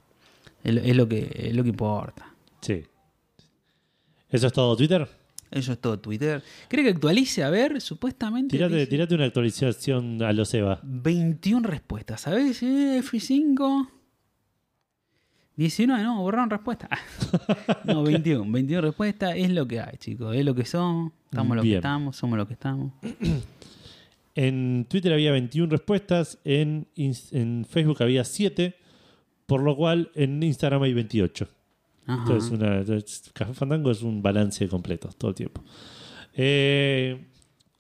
[0.68, 2.34] Es, lo- es lo que, es lo que importa.
[2.62, 2.84] Sí.
[4.30, 5.08] ¿Eso es todo Twitter?
[5.50, 6.44] Eso es todo Twitter.
[6.68, 7.44] ¿Cree que actualice?
[7.44, 8.58] A ver, supuestamente.
[8.58, 10.80] Tirate, dice tirate una actualización a los Eva.
[10.84, 12.22] 21 respuestas.
[12.22, 12.62] ¿Sabes?
[12.64, 13.88] Eh, F5.
[15.56, 16.90] 19, no, borraron respuesta.
[17.86, 18.52] no, 21.
[18.52, 19.34] 21 respuestas.
[19.38, 20.36] Es lo que hay, chicos.
[20.36, 21.14] Es lo que somos.
[21.32, 22.16] Estamos lo que estamos.
[22.18, 22.92] Somos lo que estamos.
[24.36, 28.76] En Twitter había 21 respuestas, en, en Facebook había 7,
[29.48, 31.48] por lo cual en Instagram hay 28.
[32.06, 32.22] Ajá.
[32.22, 32.84] Entonces, una,
[33.34, 35.64] Café Fandango es un balance completo todo el tiempo.
[36.36, 37.26] Eh,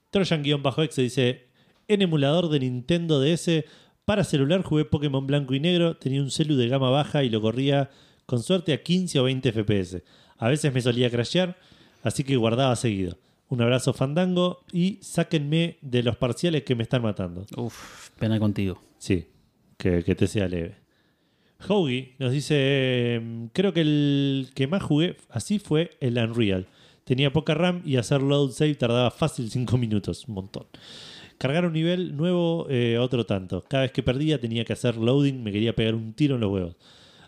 [0.09, 1.45] Trojan-X dice:
[1.87, 3.63] En emulador de Nintendo DS
[4.05, 5.97] para celular jugué Pokémon blanco y negro.
[5.97, 7.89] Tenía un celu de gama baja y lo corría
[8.25, 10.03] con suerte a 15 o 20 FPS.
[10.37, 11.57] A veces me solía crashear,
[12.03, 13.17] así que guardaba seguido.
[13.49, 17.45] Un abrazo Fandango y sáquenme de los parciales que me están matando.
[17.55, 18.81] Uf, pena contigo.
[18.97, 19.25] Sí,
[19.77, 20.86] que, que te sea leve.
[21.59, 26.67] Hoagie nos dice, em, creo que el que más jugué así fue el Unreal.
[27.03, 30.65] Tenía poca RAM y hacer load save tardaba fácil 5 minutos, un montón.
[31.37, 33.63] Cargar un nivel nuevo, eh, otro tanto.
[33.67, 36.51] Cada vez que perdía tenía que hacer loading, me quería pegar un tiro en los
[36.51, 36.75] huevos.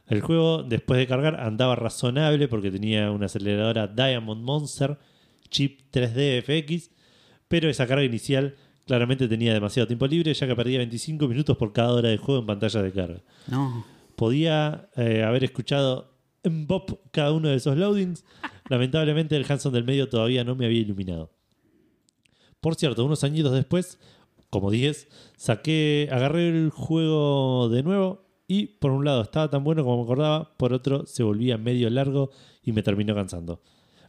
[0.07, 4.97] El juego, después de cargar, andaba razonable porque tenía una aceleradora Diamond Monster,
[5.49, 6.89] chip 3D FX,
[7.47, 11.71] pero esa carga inicial claramente tenía demasiado tiempo libre, ya que perdía 25 minutos por
[11.71, 13.21] cada hora de juego en pantalla de carga.
[13.47, 13.85] No.
[14.19, 16.13] Podía eh, haber escuchado
[16.43, 18.25] en Bop cada uno de esos loadings.
[18.69, 21.31] Lamentablemente el Hanson del medio todavía no me había iluminado.
[22.59, 23.97] Por cierto, unos añitos después,
[24.49, 29.85] como 10, saqué, agarré el juego de nuevo y por un lado estaba tan bueno
[29.85, 32.31] como me acordaba, por otro se volvía medio largo
[32.61, 33.61] y me terminó cansando.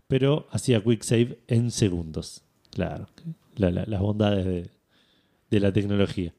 [0.09, 2.43] Pero hacía quick save en segundos.
[2.73, 3.07] Claro,
[3.55, 4.70] la- la- las bondades de,
[5.51, 6.35] de la tecnología.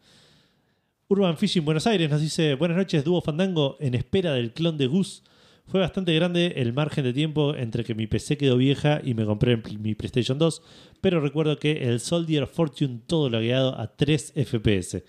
[1.11, 4.87] Urban Fishing Buenos Aires nos dice: Buenas noches, dúo Fandango, en espera del clon de
[4.87, 5.23] Gus.
[5.67, 9.25] Fue bastante grande el margen de tiempo entre que mi PC quedó vieja y me
[9.25, 10.61] compré mi PlayStation 2,
[11.01, 15.03] pero recuerdo que el Soldier Fortune todo lagueado a 3 FPS.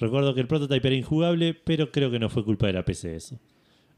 [0.00, 3.14] Recuerdo que el prototype era injugable, pero creo que no fue culpa de la PC
[3.16, 3.38] eso.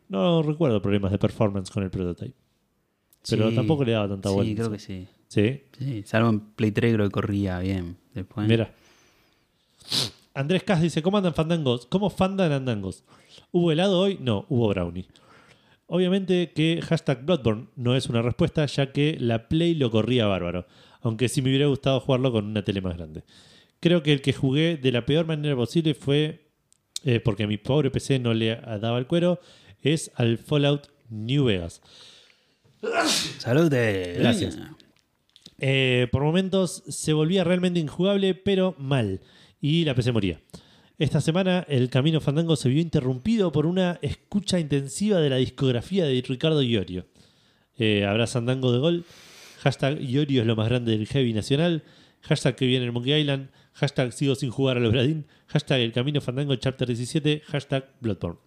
[0.08, 2.34] No recuerdo problemas de performance con el prototype.
[3.28, 3.54] Pero Sí.
[3.56, 4.54] tampoco le daba tanta Sí, vuelta.
[4.62, 5.06] creo que sí.
[5.28, 7.96] Sí, Sí, salvo en Play 3 creo que corría bien.
[8.14, 8.46] Después.
[8.48, 8.72] Mira.
[10.36, 11.86] Andrés Cas dice, ¿cómo andan fandangos?
[11.86, 13.04] ¿Cómo fandan andangos?
[13.52, 14.18] ¿Hubo helado hoy?
[14.20, 15.08] No, hubo brownie.
[15.86, 20.66] Obviamente que hashtag Bloodborne no es una respuesta, ya que la Play lo corría bárbaro.
[21.00, 23.24] Aunque sí me hubiera gustado jugarlo con una tele más grande.
[23.80, 26.50] Creo que el que jugué de la peor manera posible fue,
[27.02, 29.40] eh, porque a mi pobre PC no le daba el cuero,
[29.80, 31.80] es al Fallout New Vegas.
[33.38, 34.16] Salute.
[34.18, 34.58] Gracias.
[35.58, 39.22] Eh, por momentos se volvía realmente injugable, pero mal.
[39.68, 40.40] Y la PC moría.
[40.96, 46.04] Esta semana el camino fandango se vio interrumpido por una escucha intensiva de la discografía
[46.04, 47.06] de Ricardo Iorio.
[47.76, 49.04] Eh, habrá Fandango de gol.
[49.58, 51.82] Hashtag Iorio es lo más grande del heavy nacional.
[52.22, 53.48] Hashtag que viene el Monkey Island.
[53.72, 55.26] Hashtag sigo sin jugar a los Bradín.
[55.48, 57.42] Hashtag el camino fandango chapter 17.
[57.46, 58.38] Hashtag Bloodborne.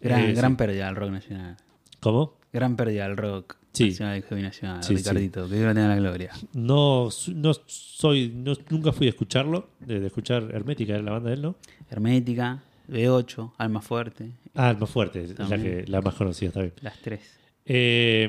[0.00, 0.56] Gran, Eh, gran sí.
[0.56, 1.56] pérdida al rock nacional.
[2.00, 2.38] ¿Cómo?
[2.52, 3.90] Gran pérdida al rock Sí.
[3.90, 4.82] nacional nacional.
[4.82, 6.32] Sí, Ricardito, que Dios lo tenga en la gloria.
[6.54, 11.28] No, no soy, no- nunca fui a escucharlo, de, de escuchar Hermética, era la banda
[11.30, 11.56] de él, ¿no?
[11.88, 16.72] Hermética, B8, Alma Fuerte, Ah, más fuerte, la, que, la más conocida, está bien.
[16.82, 17.38] las tres.
[17.64, 18.28] Eh,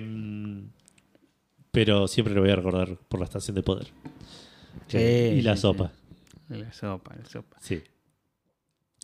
[1.71, 3.87] pero siempre lo voy a recordar por la estación de poder.
[4.87, 5.91] Sí, Eh, y la sí, sopa,
[6.49, 7.57] La sopa, la sopa.
[7.59, 7.81] sí.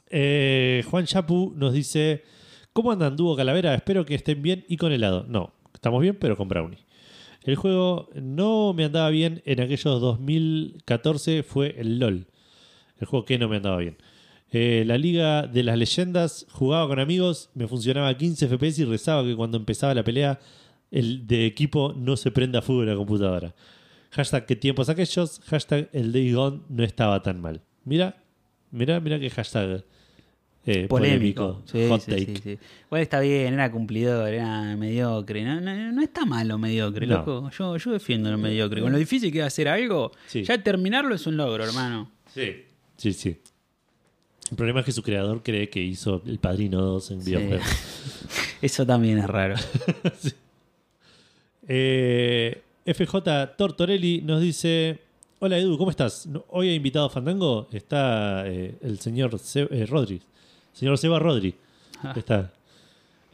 [0.10, 2.24] Eh, Juan Chapu nos dice:
[2.74, 3.74] ¿Cómo andan, dúo Calavera?
[3.74, 5.26] Espero que estén bien y con helado.
[5.28, 6.80] No, Estamos bien, pero con Brownie.
[7.44, 12.26] El juego no me andaba bien en aquellos 2014 fue el LOL.
[12.98, 13.96] El juego que no me andaba bien.
[14.50, 18.86] Eh, la Liga de las Leyendas jugaba con amigos, me funcionaba a 15 FPS y
[18.86, 20.40] rezaba que cuando empezaba la pelea
[20.90, 23.54] el de equipo no se prenda fuego en la computadora.
[24.10, 27.62] Hashtag qué tiempos aquellos, hashtag el Day Gone no estaba tan mal.
[27.84, 28.18] Mira,
[28.72, 29.86] mira, mira qué hashtag
[30.68, 31.62] eh, polémico.
[31.64, 31.64] Polémico.
[31.66, 32.26] Sí, hot sí, take.
[32.26, 32.60] sí, sí.
[32.90, 35.44] Bueno, está bien, era cumplidor, era mediocre.
[35.44, 37.18] No, no, no está mal lo mediocre, No.
[37.18, 37.50] loco.
[37.58, 38.82] Yo, yo defiendo lo mediocre.
[38.82, 40.44] Con lo difícil que es hacer algo, Sí.
[40.44, 42.12] ya terminarlo es un logro, hermano.
[42.34, 42.64] Sí.
[42.98, 43.38] Sí, sí.
[44.52, 47.32] El problema es que su creador cree que hizo El Padrino 2 en Sí.
[47.32, 47.68] videojuegos.
[48.62, 49.56] Eso también es raro.
[51.68, 55.00] Eh, FJ Tortorelli nos dice:
[55.40, 56.28] Hola Edu, ¿cómo estás?
[56.50, 57.68] Hoy he invitado a Fandango.
[57.72, 60.22] Está eh, el señor Se- eh, Rodri.
[60.78, 61.56] Señor Seba Rodri.
[62.04, 62.14] Ah.
[62.16, 62.54] Está.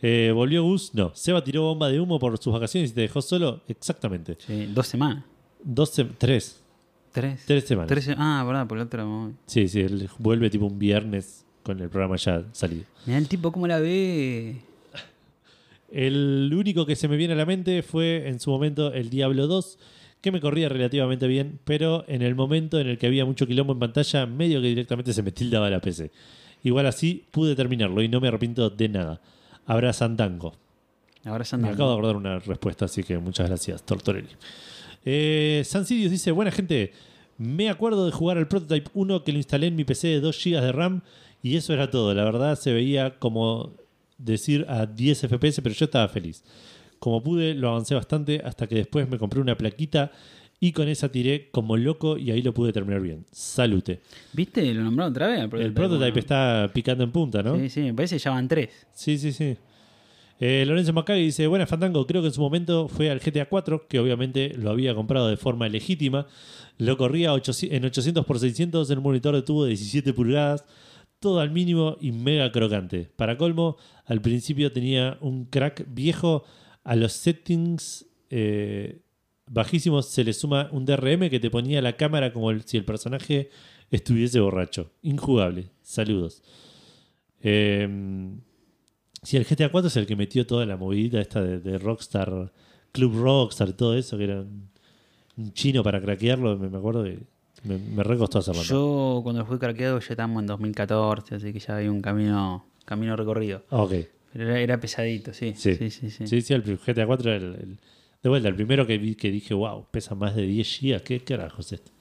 [0.02, 0.94] Eh, ¿Volvió Gus?
[0.94, 1.12] No.
[1.14, 3.62] Seba tiró bomba de humo por sus vacaciones y te dejó solo.
[3.68, 4.38] Exactamente.
[4.46, 5.24] Sí, dos semanas.
[5.64, 6.62] Dos tres.
[7.12, 7.44] Tres.
[7.46, 7.88] Tres semanas.
[7.90, 9.06] Tres se- ah, verdad, por la otra.
[9.46, 12.84] Sí, sí, él vuelve tipo un viernes con el programa ya salido.
[13.06, 14.58] Mirá el tipo cómo la ve.
[15.92, 19.46] El único que se me viene a la mente fue en su momento el Diablo
[19.48, 19.78] 2,
[20.22, 23.74] que me corría relativamente bien, pero en el momento en el que había mucho quilombo
[23.74, 26.12] en pantalla, medio que directamente se me tildaba la PC.
[26.64, 29.22] Igual así pude terminarlo y no me arrepiento de nada.
[29.66, 30.54] Habrá Santango.
[31.26, 34.30] Ahora se Me acabo de acordar una respuesta, así que muchas gracias, Tortorelli.
[35.06, 36.92] Eh, San Sirius dice: Buena gente,
[37.38, 40.44] me acuerdo de jugar al Prototype 1 que lo instalé en mi PC de 2
[40.44, 41.02] GB de RAM
[41.42, 42.14] y eso era todo.
[42.14, 43.74] La verdad se veía como
[44.18, 46.44] decir a 10 FPS, pero yo estaba feliz.
[47.00, 50.12] Como pude, lo avancé bastante hasta que después me compré una plaquita
[50.64, 53.26] y con esa tiré como loco y ahí lo pude terminar bien.
[53.34, 54.00] Salute.
[54.32, 54.74] ¿Viste?
[54.74, 55.40] Lo nombraron otra vez.
[55.42, 56.20] El El Prototype bueno.
[56.20, 57.58] está picando en punta, ¿no?
[57.58, 58.70] Sí, sí, me parece que ya van tres.
[58.94, 59.58] Sí, sí, sí.
[60.40, 63.90] Eh, Lorenzo Macagui dice, buenas Fandango, creo que en su momento fue al GTA 4,
[63.90, 66.28] que obviamente lo había comprado de forma legítima.
[66.78, 70.14] Lo corría a 800 en 800 x 600 en un monitor de tubo de 17
[70.14, 70.64] pulgadas,
[71.20, 73.12] todo al mínimo y mega crocante.
[73.18, 73.76] Para colmo,
[74.06, 76.46] al principio tenía un crack viejo,
[76.86, 79.03] a los settings eh,
[79.48, 82.86] bajísimos se le suma un DRM que te ponía la cámara como el- si el
[82.86, 83.50] personaje
[83.92, 84.92] estuviese borracho.
[85.02, 85.70] Injugable.
[85.82, 86.42] Saludos.
[87.42, 87.88] Eh,
[89.26, 92.52] Sí, el GTA 4 es el que metió toda la movidita esta de, de Rockstar,
[92.92, 94.68] Club Rockstar y todo eso, que era un,
[95.38, 96.58] un chino para craquearlo.
[96.58, 97.20] Me, me acuerdo que
[97.64, 98.62] me, me re costó hacerlo.
[98.64, 103.16] Yo cuando fui craqueado ya estamos en 2014, así que ya había un camino, camino
[103.16, 103.64] recorrido.
[103.70, 103.94] Ok.
[104.34, 105.54] Pero era, era pesadito, sí.
[105.56, 105.76] Sí.
[105.76, 106.28] Sí, sí, sí.
[106.28, 107.80] Sí, sí, el GTA 4 era el, el-
[108.24, 111.04] de vuelta, el primero que vi que dije, wow, pesa más de 10 GB.
[111.04, 111.92] ¿Qué carajo es esto?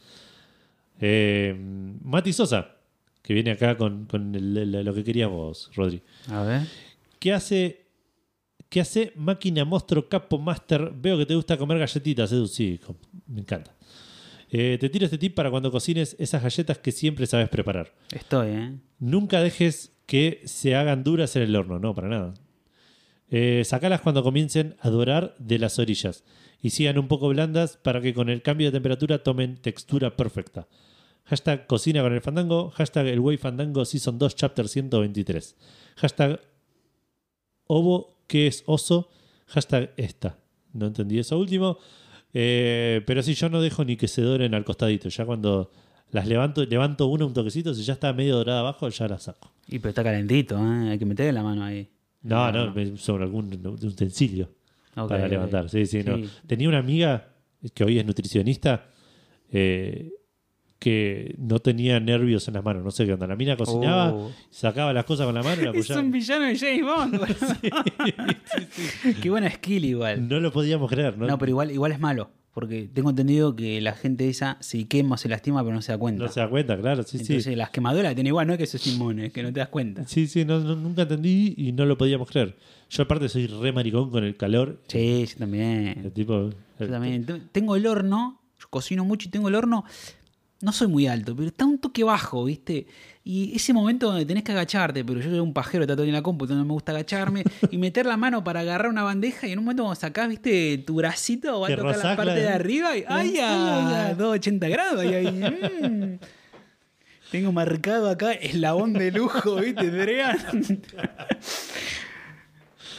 [1.01, 1.55] Eh,
[2.03, 2.77] Mati Sosa,
[3.23, 6.01] que viene acá con, con el- el- lo que queríamos, Rodri.
[6.28, 6.62] A ver.
[7.19, 7.82] ¿Qué hace,
[8.69, 10.93] ¿Qué hace Máquina Monstruo Capo Master?
[10.94, 12.47] Veo que te gusta comer galletitas, Edu.
[12.47, 12.81] Sí,
[13.27, 13.74] me encanta.
[14.51, 17.93] Eh, te tiro este tip para cuando cocines esas galletas que siempre sabes preparar.
[18.12, 18.73] Estoy, ¿eh?
[18.99, 22.35] Nunca dejes que se hagan duras en el horno, no, para nada.
[23.34, 26.22] Eh, sacalas cuando comiencen a dorar de las orillas
[26.60, 30.68] y sigan un poco blandas para que con el cambio de temperatura tomen textura perfecta.
[31.24, 32.70] Hashtag cocina con el fandango.
[32.70, 35.56] Hashtag el Way Fandango Season 2 Chapter 123.
[35.96, 36.40] Hashtag
[37.66, 39.09] ovo que es oso.
[39.46, 40.38] Hashtag esta.
[40.74, 41.78] No entendí eso último.
[42.34, 45.09] Eh, pero sí, yo no dejo ni que se doren al costadito.
[45.09, 45.70] Ya cuando
[46.10, 49.52] las levanto, levanto una un toquecito, si ya está medio dorada abajo, ya la saco.
[49.68, 50.90] Y pero está calentito, ¿eh?
[50.90, 51.88] Hay que meterle la mano ahí.
[52.23, 54.51] No, no, me- sobre algún utensilio
[54.97, 55.69] Ok, para levantar.
[55.69, 56.19] Sí, sí, no.
[56.47, 57.28] Tenía una amiga
[57.74, 58.86] que hoy es nutricionista
[59.51, 60.11] eh,
[60.78, 62.82] que no tenía nervios en las manos.
[62.85, 63.27] No sé qué onda.
[63.27, 64.32] La mina cocinaba, Oh.
[64.51, 66.01] sacaba las cosas con la mano y la Es apoyaba.
[66.01, 67.20] un villano de James Bond.
[69.23, 70.28] Qué buena skill igual.
[70.28, 71.27] No lo podíamos creer, ¿no?
[71.27, 72.31] No, pero igual, igual es malo.
[72.54, 75.96] Porque tengo entendido que la gente esa se quema se lastima, pero no se da
[75.98, 76.24] cuenta.
[76.24, 77.02] No se da cuenta, claro.
[77.02, 77.56] Sí, Entonces sí.
[77.56, 80.06] las quemaduras tienen igual, no es que sos inmune, es que no te das cuenta.
[80.06, 82.56] Sí, sí, no- no- nunca entendí y no lo podíamos creer.
[82.90, 84.82] Yo aparte soy re maricón con el calor.
[84.88, 86.10] Sí, yo El también.
[86.14, 87.24] tipo, Yo también.
[87.24, 89.84] Te- Tengo el horno, yo cocino mucho y tengo el horno.
[90.62, 92.86] No soy muy alto, pero está un toque bajo, ¿viste?
[93.24, 96.12] Y ese momento donde tenés que agacharte, pero yo soy un pajero, está todo en
[96.12, 99.52] la compu, no me gusta agacharme, y meter la mano para agarrar una bandeja, y
[99.52, 100.78] en un momento cuando sacás, ¿viste?
[100.78, 105.05] Tu bracito va a tocar la parte de arriba y ¡ay, a 280 grados!
[105.05, 105.26] Y ahí,
[105.90, 106.18] mm.
[107.32, 110.39] Tengo marcado acá eslabón de lujo, ¿viste, Adrián?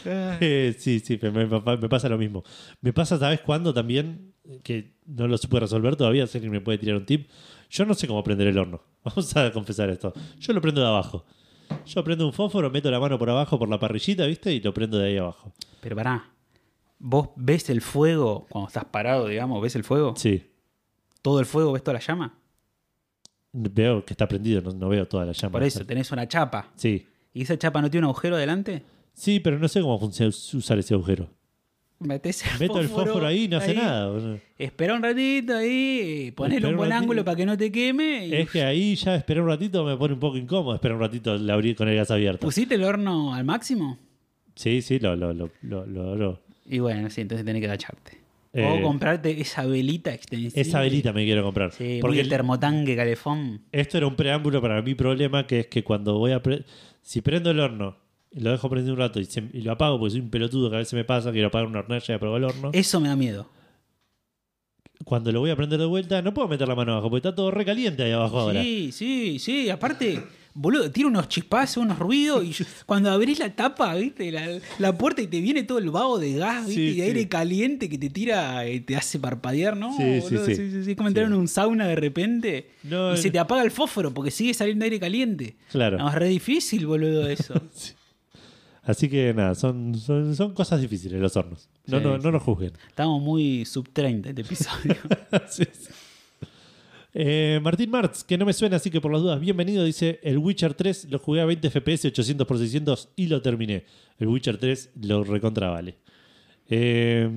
[0.06, 2.44] Eh, sí, sí, me, me- me pasa lo mismo.
[2.82, 4.34] Me pasa, ¿sabes cuándo también?
[4.64, 7.30] Que no lo supe resolver todavía, sé que me puede tirar un tip.
[7.74, 8.82] Yo no sé cómo prender el horno.
[9.04, 10.14] Vamos a confesar esto.
[10.40, 11.26] Yo lo prendo de abajo.
[11.88, 14.54] Yo prendo un fósforo, meto la mano por abajo por la parrillita, ¿viste?
[14.54, 15.52] Y lo prendo de ahí abajo.
[15.82, 16.30] Pero pará.
[17.00, 20.46] vos ves el fuego cuando estás parado, digamos, ves el fuego, Sí.
[21.24, 22.38] todo el fuego, ves toda la llama.
[23.52, 25.52] Veo que está prendido, no, no veo toda la llama.
[25.54, 26.72] Por eso, tenés una chapa.
[26.76, 27.08] Sí.
[27.34, 28.84] ¿Y esa chapa no tiene un agujero adelante?
[29.14, 31.28] Sí, pero no sé cómo funciona usar ese agujero.
[32.04, 34.38] Metés el Meto el fósforo ahí y no hace ahí, nada.
[34.58, 37.04] Espera un ratito ahí, ponele Espera un un buen ratito.
[37.04, 38.28] ángulo para que no te queme.
[38.28, 40.76] Y Es que ahí ya esperé un ratito, me pone un poco incómodo.
[40.76, 42.46] Esperar un ratito la abrí con el gas abierto.
[42.46, 43.98] ¿Pusiste el horno al máximo?
[44.56, 46.40] Sí, sí, lo, lo, lo, lo, lo- lo-
[46.70, 48.18] Y bueno, sí, entonces tenés que agacharte.
[48.56, 50.62] Eh, O comprarte esa velita extensible.
[50.62, 51.72] Esa velita me quiero comprar.
[51.72, 53.62] Sí, porque el- termotanque, calefón.
[53.72, 56.44] esto era un preámbulo para mi problema, que es que cuando voy a...
[56.44, 56.64] pre-
[57.02, 57.98] si prendo el horno
[58.36, 60.70] y lo dejo prendido un rato y, se- y lo apago porque soy un pelotudo
[60.70, 62.70] que a veces me pasa, quiero apagar una hornalla y apago el horno.
[62.74, 63.48] Eso me da miedo.
[65.06, 67.36] Cuando lo voy a prender de vuelta, no puedo meter la mano abajo porque está
[67.36, 68.62] todo recaliente ahí abajo ahora.
[68.64, 69.70] Sí, sí, sí.
[69.70, 70.24] Aparte,
[70.54, 72.46] boludo, tiene unos chispazos, unos ruidos.
[72.46, 72.56] Y
[72.86, 74.48] cuando abrís la tapa, viste, la,
[74.80, 77.22] la puerta y te viene todo el vago de gas, viste, Sí, y de aire
[77.22, 77.28] sí.
[77.28, 79.98] caliente que te tira y te hace parpadear, ¿no?
[79.98, 80.46] Sí, sí, boludo?
[80.46, 80.52] sí.
[80.92, 81.34] Es como entrar Sí.
[81.34, 84.86] en un sauna de repente No, y se te apaga el fósforo porque sigue saliendo
[84.86, 85.58] aire caliente.
[85.70, 85.98] Claro.
[85.98, 87.56] No, es re difícil, boludo, eso.
[88.84, 91.70] Así que nada, son, son, son cosas difíciles los hornos.
[91.86, 92.74] No, Sí, no, no nos juzguen.
[92.90, 94.96] Estamos muy sub 30 este episodio.
[95.50, 95.90] Sí, sí.
[97.16, 99.84] Eh, Martín Martz, que no me suena, así que por las dudas, bienvenido.
[99.86, 103.86] Dice: El Witcher 3 lo jugué a 20 FPS, 800 por 600 y lo terminé.
[104.18, 105.96] El Witcher 3 lo recontra vale.
[106.68, 107.30] Eh,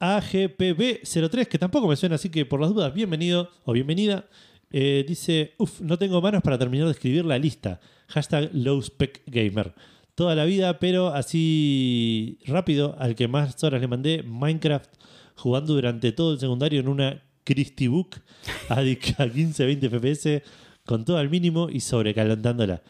[0.00, 4.24] AGPB03, que tampoco me suena, así que por las dudas, bienvenido o bienvenida.
[4.72, 7.80] Eh, dice: Uf, no tengo manos para terminar de escribir la lista.
[8.10, 9.72] Hashtag LowSpecGamer.
[10.14, 14.90] Toda la vida, pero así rápido, al que más horas le mandé, Minecraft,
[15.36, 18.16] jugando durante todo el secundario en una Christie Book
[18.68, 20.42] a di- a 15-20 FPS,
[20.84, 22.82] con todo al mínimo y sobrecalentándola.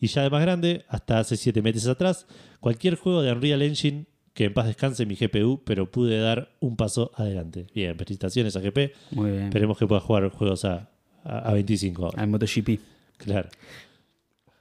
[0.00, 2.26] Y ya de más grande, hasta hace 7 meses atrás,
[2.60, 6.76] cualquier juego de Unreal Engine, que en paz descanse mi GPU, pero pude dar un
[6.76, 7.66] paso adelante.
[7.74, 8.92] Bien, felicitaciones a GP.
[9.12, 9.44] Muy bien.
[9.44, 10.90] Esperemos que pueda jugar juegos a,
[11.24, 12.22] a, a 25 ahora.
[12.22, 12.78] Al MotoGP.
[13.16, 13.48] Claro.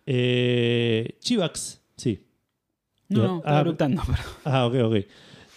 [0.05, 2.25] Eh, Chivax, sí.
[3.09, 4.25] No, no, Ah, eructando, perdón.
[4.43, 4.95] Ah, ok, ok.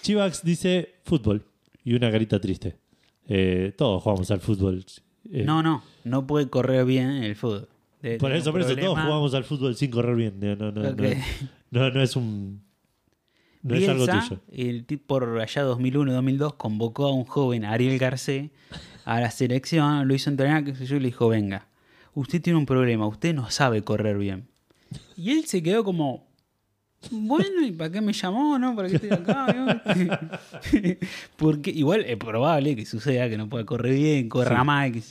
[0.02, 1.44] Chivax dice fútbol
[1.84, 2.76] y una carita triste.
[3.26, 4.84] Eh, todos jugamos al fútbol.
[5.30, 7.68] Eh, No, no, no puede correr bien el fútbol.
[8.20, 10.34] Por eso, por eso, todos jugamos al fútbol sin correr bien.
[10.38, 11.00] No, no, no, Ok.
[11.70, 12.62] no, no, no es un.
[13.62, 14.40] No es algo Bielsa, tuyo.
[14.52, 18.50] el tipo por allá 2001-2002 convocó a un joven, Ariel Garcé,
[19.04, 21.66] a la selección, lo hizo entrenar, sé yo, le dijo, venga,
[22.14, 24.48] usted tiene un problema, usted no sabe correr bien.
[25.16, 26.26] Y él se quedó como,
[27.10, 28.74] bueno, ¿y para qué me llamó, no?
[28.74, 29.82] ¿Para qué estoy acá?
[31.36, 34.66] Porque igual es probable que suceda que no pueda correr bien, corra Sí.
[34.66, 35.02] mal, que-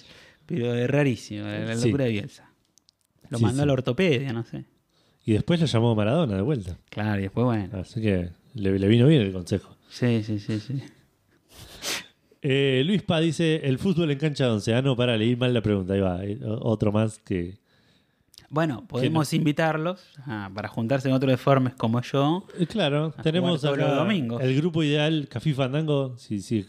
[0.45, 1.85] pero es rarísimo, la Sí.
[1.85, 2.49] locura de Bielsa.
[3.29, 3.67] Lo Sí, mandó a sí.
[3.67, 4.65] la ortopedia, no sé.
[5.25, 6.77] Y después lo llamó Maradona de vuelta.
[6.89, 7.77] Claro, y después bueno.
[7.79, 9.75] Así que le, le vino bien el consejo.
[9.89, 10.81] Sí, sí, sí, sí.
[12.49, 14.73] Eh, Luis Pa dice: El fútbol en cancha de once.
[14.73, 15.93] Ah, no, para, leí mal la pregunta.
[15.93, 16.23] Ahí va.
[16.23, 17.55] eh, Otro más que.
[18.49, 22.45] Bueno, podemos invitarlos ah, para juntarse en otros deformes como yo.
[22.57, 24.41] Eh, Claro, A tenemos jugar todos acá los domingos.
[24.41, 26.15] el grupo ideal Café Fandango.
[26.17, 26.65] Si, si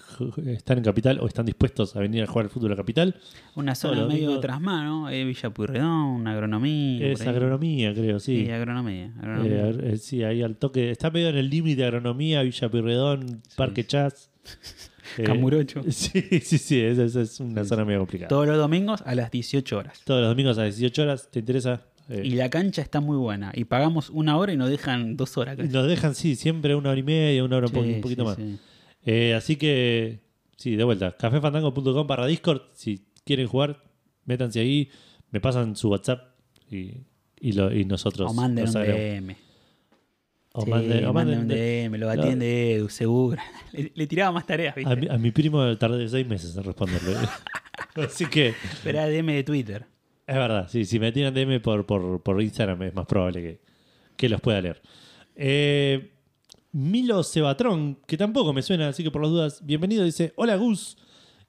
[0.47, 3.15] están en Capital o están dispuestos a venir a jugar al fútbol a Capital,
[3.55, 4.41] Una zona los medio domingos.
[4.41, 7.07] tras mano, eh, Villa Puyredón, agronomía.
[7.13, 7.35] es por ahí.
[7.37, 8.47] agronomía, creo, sí.
[8.47, 9.05] Sí, agronomía.
[9.07, 9.67] Eh, agronomía.
[9.69, 10.91] agr- eh, sí, ahí al toque.
[10.91, 14.31] Está medio en el límite de agronomía, Villa Pirredón, Parque Chas.
[15.17, 15.83] Eh, Camurocho.
[15.91, 18.29] Sí, sí, sí, esa esa es una zona medio complicada.
[18.29, 20.01] Todos los domingos a las 18 horas.
[20.05, 21.83] Todos los domingos a las 18 horas, ¿te interesa?
[22.09, 23.53] Eh, Y la cancha está muy buena.
[23.55, 25.57] Y pagamos una hora y nos dejan dos horas.
[25.57, 25.69] casi.
[25.69, 28.23] nos dejan, sí, siempre una hora y media, una hora un, po- Sí, un poquito
[28.23, 28.37] sí, más.
[28.37, 28.59] sí.
[29.05, 30.21] Eh, así que,
[30.57, 32.63] sí, de vuelta, cafefandango.com barra Discord.
[32.75, 33.83] Si quieren jugar,
[34.25, 34.91] métanse ahí,
[35.31, 36.35] me pasan su WhatsApp
[36.71, 36.93] y,
[37.41, 38.31] y, lo- y nosotros.
[38.31, 38.73] O manden un.
[38.75, 39.37] DM.
[40.53, 41.49] O Sí, manden- o manden manden- un
[41.93, 43.41] DM, lo atiende Edu, seguro.
[43.73, 44.93] Le, le tiraba más tareas, ¿viste?
[44.93, 47.15] a, mi, a mi primo tardé seis meses en responderle.
[47.97, 49.87] así que, Pero era DM de Twitter.
[50.27, 53.61] es verdad, sí, si me tiran DM por, por, por Instagram es más probable que,
[54.17, 54.81] que los pueda leer.
[55.37, 56.13] Eh,
[56.73, 60.97] Milo Cebatrón, que tampoco me suena, así que por las dudas, bienvenido, dice, hola Gus.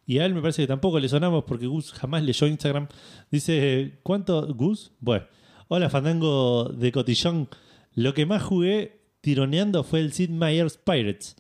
[0.06, 2.88] Y a él me parece que tampoco le sonamos porque Gus jamás leyó Instagram.
[3.32, 4.92] Dice, ¿cuánto Gus?
[5.00, 5.26] Bueno,
[5.68, 7.48] hola Fandango de Cotillón.
[8.00, 11.36] Lo que más jugué tironeando fue el Sid Meier's Pirates,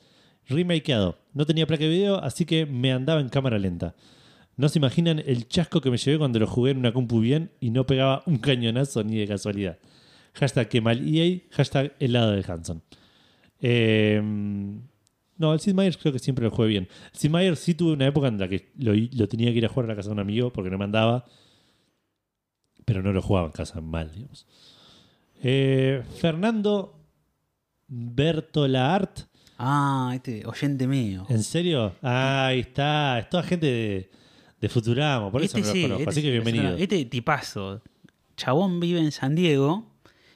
[0.45, 1.17] remakeado.
[1.33, 3.95] No tenía placa de video, así que me andaba en cámara lenta.
[4.57, 7.49] No se imaginan el chasco que me llevé cuando lo jugué en una compu bien
[7.61, 9.79] y no pegaba un cañonazo ni de casualidad.
[10.33, 12.83] Hashtag que mal EA, hashtag helado de Hanson.
[13.61, 14.21] Eh,
[15.37, 16.89] no, el Sid Meier's creo que siempre lo jugué bien.
[17.13, 19.69] Sid Meier's sí tuve una época en la que lo, lo tenía que ir a
[19.69, 21.23] jugar a la casa de un amigo porque no me andaba.
[22.83, 24.45] Pero no lo jugaba en casa mal, digamos.
[25.41, 26.99] Eh, Fernando
[27.87, 29.19] Bertola Art.
[29.57, 31.25] Ah, este oyente mío.
[31.29, 31.95] ¿En serio?
[32.01, 33.19] Ah, ahí está.
[33.19, 34.11] Es toda gente de,
[34.59, 35.99] de Futurama, por eso este no lo sí, conozco.
[36.01, 36.75] este Así que bienvenido.
[36.77, 37.81] Este tipazo.
[38.37, 39.85] Chabón vive en San Diego.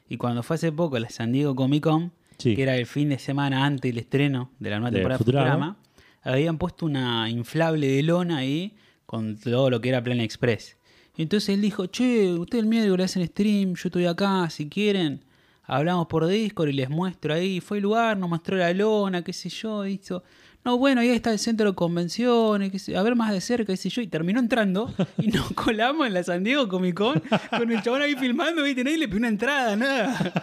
[0.09, 2.55] Y cuando fue hace poco la San Diego Comic Con, Sí.
[2.55, 5.23] que era el fin de semana antes del estreno de la nueva De temporada de
[5.23, 5.49] Futurama.
[5.75, 5.77] Futurama,
[6.23, 8.75] habían puesto una inflable de lona ahí
[9.05, 10.75] con todo lo que era Plan Express.
[11.15, 14.68] Y entonces él dijo, che, ustedes el miedo le hacen stream, yo estoy acá, si
[14.68, 15.22] quieren,
[15.64, 17.60] hablamos por Discord y les muestro ahí.
[17.61, 20.23] Fue el lugar, nos mostró la lona, qué sé yo, hizo...
[20.65, 23.73] No, bueno, ahí está el centro de convenciones, qué sé- a ver más de cerca,
[23.73, 24.02] qué sé yo.
[24.02, 28.02] Y terminó entrando y nos colamos en la San Diego Comic Con con el chabón
[28.02, 28.81] ahí filmando, ¿viste?
[28.81, 30.34] Nadie le pidió una entrada, nada.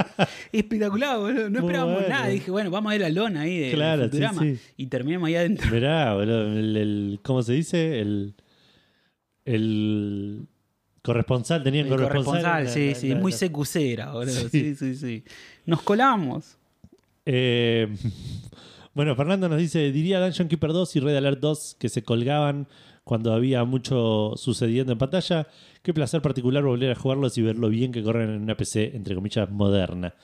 [0.52, 1.50] Espectacular, boludo.
[1.50, 2.08] No Muy esperábamos bueno.
[2.08, 2.28] nada.
[2.28, 4.56] Dije, bueno, vamos a ver la lona ahí de Claro, sí.
[4.76, 5.68] Y terminamos ahí adentro.
[5.72, 8.00] Mirá, boludo, el, el- ¿cómo se dice?
[8.00, 8.34] El,
[9.46, 10.46] el
[11.02, 12.42] corresponsal, tenían El corresponsal.
[12.42, 14.48] corresponsal, sí, la- sí, la- muy la- secucera, boludo.
[14.48, 14.48] Sí.
[14.50, 15.24] Sí, sí, sí.
[15.64, 16.58] Nos colamos.
[17.24, 17.88] Eh,
[18.94, 22.66] bueno, Fernando nos dice, diría Dungeon Keeper 2 y Red Alert 2 que se colgaban
[23.04, 25.46] cuando había mucho sucediendo en pantalla.
[25.82, 28.92] Qué placer particular volver a jugarlos y ver lo bien que corren en una PC,
[28.96, 30.14] entre comillas, moderna.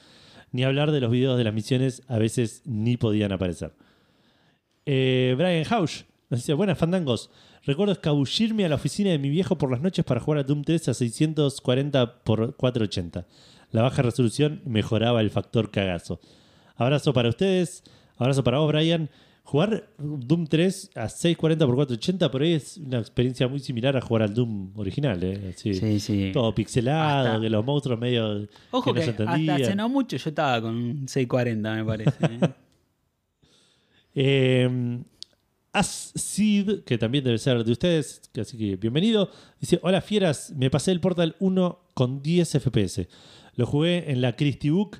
[0.51, 3.73] Ni hablar de los videos de las misiones, a veces ni podían aparecer.
[4.85, 7.31] Eh, Brian Hausch nos dice, buenas fandangos.
[7.64, 10.62] Recuerdo escabullirme a la oficina de mi viejo por las noches para jugar a Doom
[10.64, 13.26] 3 a 640 por 480.
[13.70, 16.20] La baja resolución mejoraba el factor cagazo.
[16.76, 17.84] Abrazo para ustedes,
[18.16, 19.09] abrazo para vos, Brian.
[19.44, 24.01] Jugar Doom 3 a 640 por 480 por ahí es una experiencia muy similar a
[24.01, 25.22] jugar al Doom original.
[25.22, 25.52] ¿eh?
[25.55, 26.30] Así, Sí, sí.
[26.32, 29.89] Todo pixelado, Hasta- que los monstruos medio Ojo que que, no se hasta hace no
[29.89, 32.24] mucho yo estaba con un 640, me parece.
[32.24, 32.40] ¿eh?
[34.14, 34.98] Eh,
[35.73, 39.31] Ascid, que también debe ser de ustedes, así que bienvenido.
[39.59, 43.09] Dice: Hola fieras, me pasé el Portal 1 con 10 FPS.
[43.57, 44.99] Lo jugué en la Christie Book,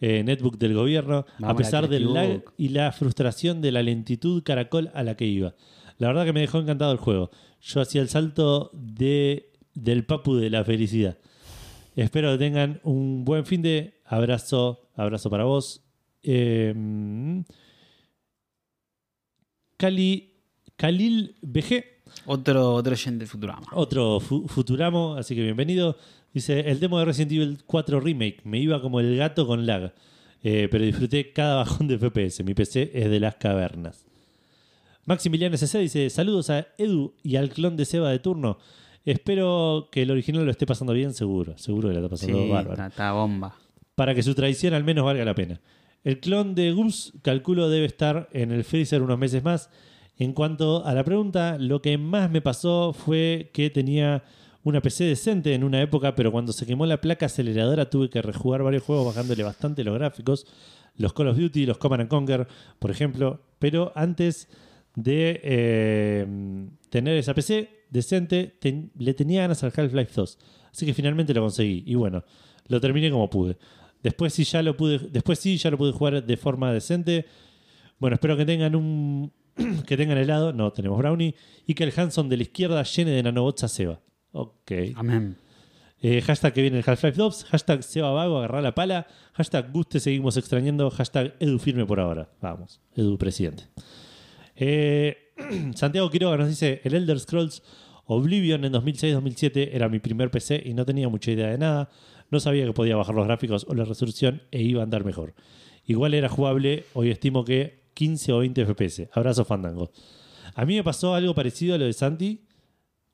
[0.00, 4.42] eh, netbook del gobierno, a Vamos, pesar del lag y la frustración de la lentitud
[4.42, 5.54] caracol a la que iba.
[5.98, 7.30] La verdad que me dejó encantado el juego.
[7.60, 11.18] Yo hacía el salto de, del papu de la felicidad.
[11.96, 15.82] Espero que tengan un buen fin de abrazo, abrazo para vos.
[16.22, 16.74] Eh,
[19.76, 20.32] Cali,
[20.76, 21.84] Khalil BG,
[22.26, 23.66] otro, otro oyente de Futurama.
[23.72, 25.96] otro fu- Futuramo, así que bienvenido.
[26.32, 29.92] Dice, el demo de Resident Evil 4 Remake, me iba como el gato con lag,
[30.42, 32.42] eh, pero disfruté cada bajón de FPS.
[32.44, 34.04] Mi PC es de las cavernas.
[35.06, 38.58] Maximiliano SC dice, saludos a Edu y al clon de Seba de turno.
[39.04, 41.58] Espero que el original lo esté pasando bien, seguro.
[41.58, 43.54] Seguro que lo está Sí, pasando bárbaro está, está bomba.
[43.94, 45.60] para que su traición al menos valga la pena.
[46.04, 49.70] El clon de Gus, calculo, debe estar en el freezer unos meses más.
[50.18, 54.22] En cuanto a la pregunta, lo que más me pasó fue que tenía
[54.62, 58.20] una PC decente en una época, pero cuando se quemó la placa aceleradora tuve que
[58.20, 60.46] rejugar varios juegos bajándole bastante los gráficos.
[60.96, 62.46] Los Call of Duty, los Command and Conquer,
[62.78, 63.40] por ejemplo.
[63.58, 64.48] Pero antes
[64.94, 66.26] de eh,
[66.90, 68.58] tener esa PC decente,
[68.98, 70.38] le tenía ganas al Half-Life 2.
[70.70, 71.82] Así que finalmente lo conseguí.
[71.86, 72.24] Y bueno,
[72.68, 73.56] lo terminé como pude.
[74.04, 77.24] Después sí ya lo pude, después sí ya lo pude jugar de forma decente.
[77.98, 79.32] Bueno, espero que tengan un
[79.86, 81.34] que tengan helado, no tenemos brownie,
[81.66, 84.00] y que el Hanson de la izquierda llene de nanobots a Seba.
[84.32, 84.72] Ok.
[84.94, 85.38] Amén.
[86.02, 90.00] Eh, hashtag que viene el Half-Life 2, hashtag Seba Vago, agarrar la pala, hashtag Guste
[90.00, 92.28] seguimos extrañando, hashtag Edu firme por ahora.
[92.42, 93.64] Vamos, Edu presidente.
[94.54, 95.32] Eh,
[95.74, 97.62] Santiago Quiroga nos dice, el Elder Scrolls
[98.04, 101.88] Oblivion en 2006-2007 era mi primer PC y no tenía mucha idea de nada,
[102.34, 105.34] no sabía que podía bajar los gráficos o la resolución e iba a andar mejor.
[105.86, 109.08] Igual era jugable, hoy estimo que 15 o 20 FPS.
[109.12, 109.92] Abrazo Fandango.
[110.54, 112.44] A mí me pasó algo parecido a lo de Santi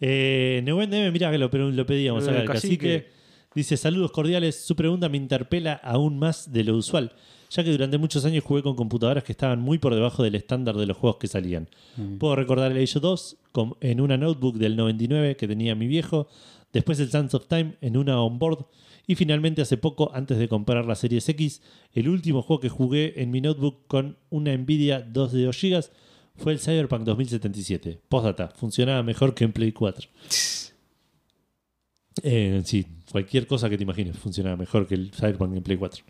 [0.00, 2.76] Eh, Neuwen Deme, mira que lo, lo pedíamos acá el cacique.
[2.76, 3.16] cacique.
[3.54, 4.56] Dice, saludos cordiales.
[4.64, 7.12] Su pregunta me interpela aún más de lo usual,
[7.48, 10.76] ya que durante muchos años jugué con computadoras que estaban muy por debajo del estándar
[10.76, 11.68] de los juegos que salían.
[12.18, 15.86] Puedo recordar el Age of 2 con- en una notebook del 99 que tenía mi
[15.86, 16.28] viejo,
[16.74, 18.66] después el Sands of Time en una onboard
[19.06, 21.62] y finalmente hace poco, antes de comprar la Series X,
[21.92, 25.84] el último juego que jugué en mi notebook con una Nvidia 2 de 2 GB
[26.36, 28.00] fue el Cyberpunk 2077.
[28.08, 30.08] Postdata, funcionaba mejor que en Play 4.
[32.22, 36.02] Eh, sí, cualquier cosa que te imagines funcionaba mejor que el Cyberpunk en Play 4.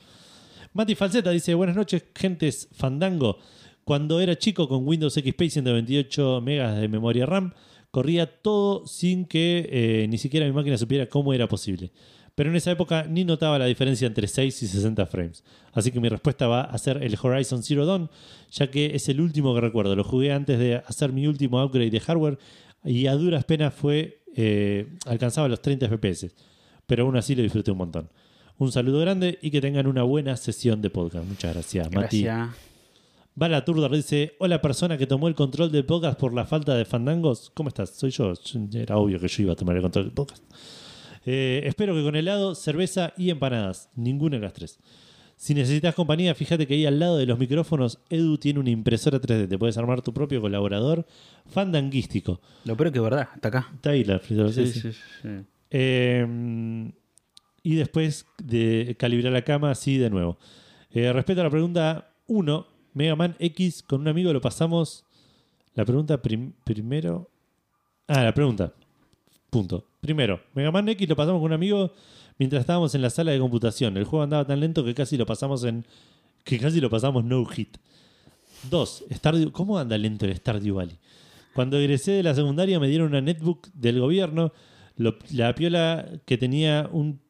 [0.73, 3.39] Mati Falseta dice: Buenas noches, gentes Fandango.
[3.83, 7.55] Cuando era chico con Windows XP y 128 megas de memoria RAM,
[7.97, 11.93] corría todo sin que eh, ni siquiera mi máquina supiera cómo era posible.
[12.35, 15.43] Pero en esa época ni notaba la diferencia entre 6 y 60 frames.
[15.73, 18.11] Así que mi respuesta va a ser el Horizon Zero Dawn,
[18.53, 19.97] ya que es el último que recuerdo.
[19.97, 22.39] Lo jugué antes de hacer mi último upgrade de hardware
[22.85, 26.33] y a duras penas fue eh, alcanzaba los 30 FPS.
[26.87, 28.11] Pero aún así lo disfruté un montón.
[28.59, 31.27] Un saludo grande y que tengan una buena sesión de podcast.
[31.27, 32.25] Muchas gracias, Mati.
[32.25, 32.37] Gracias.
[32.37, 32.76] Bala
[33.65, 37.51] Turdar dice: Hola, persona que tomó el control del podcast por la falta de fandangos.
[37.53, 37.91] ¿Cómo estás?
[37.91, 38.33] Soy yo.
[38.73, 40.43] Era obvio que yo iba a tomar el control del podcast.
[41.27, 43.91] Eh, espero que con helado, cerveza y empanadas.
[43.95, 44.79] Ninguna de las tres.
[45.37, 49.21] Si necesitas compañía, fíjate que ahí al lado de los micrófonos, Edu tiene una impresora
[49.21, 49.49] 3D.
[49.49, 51.05] Te puedes armar tu propio colaborador
[51.45, 52.41] fandanguístico.
[52.65, 53.71] Lo peor que es verdad, hasta acá.
[53.75, 54.67] Está ahí la sí, sí.
[54.73, 55.29] sí, sí.
[55.71, 56.93] Eh,
[57.63, 60.39] y después de calibrar la cama, sí, de nuevo.
[60.91, 65.05] Eh, respecto a la pregunta 1, Mega Man X con un amigo lo pasamos.
[65.75, 67.29] La pregunta prim- primero.
[68.09, 68.73] Ah, la pregunta.
[69.51, 69.85] Punto.
[70.01, 71.93] Primero, Mega Man X lo pasamos con un amigo
[72.39, 73.99] mientras estábamos en la sala de computación.
[73.99, 75.85] El juego andaba tan lento que casi lo pasamos en.
[76.43, 77.77] que casi lo pasamos no hit.
[78.71, 79.05] Dos,
[79.53, 80.97] ¿cómo anda lento el Stardew Valley?
[81.55, 84.53] Cuando egresé de la secundaria me dieron una netbook del gobierno,
[84.97, 87.21] la piola que tenía un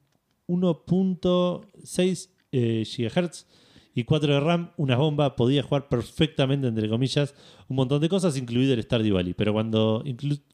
[0.46, 3.46] 1.6 eh, GHz
[3.96, 7.34] y 4 de RAM, una bomba, podía jugar perfectamente, entre comillas,
[7.66, 9.32] un montón de cosas, incluido el Stardew Valley.
[9.32, 10.04] Pero cuando,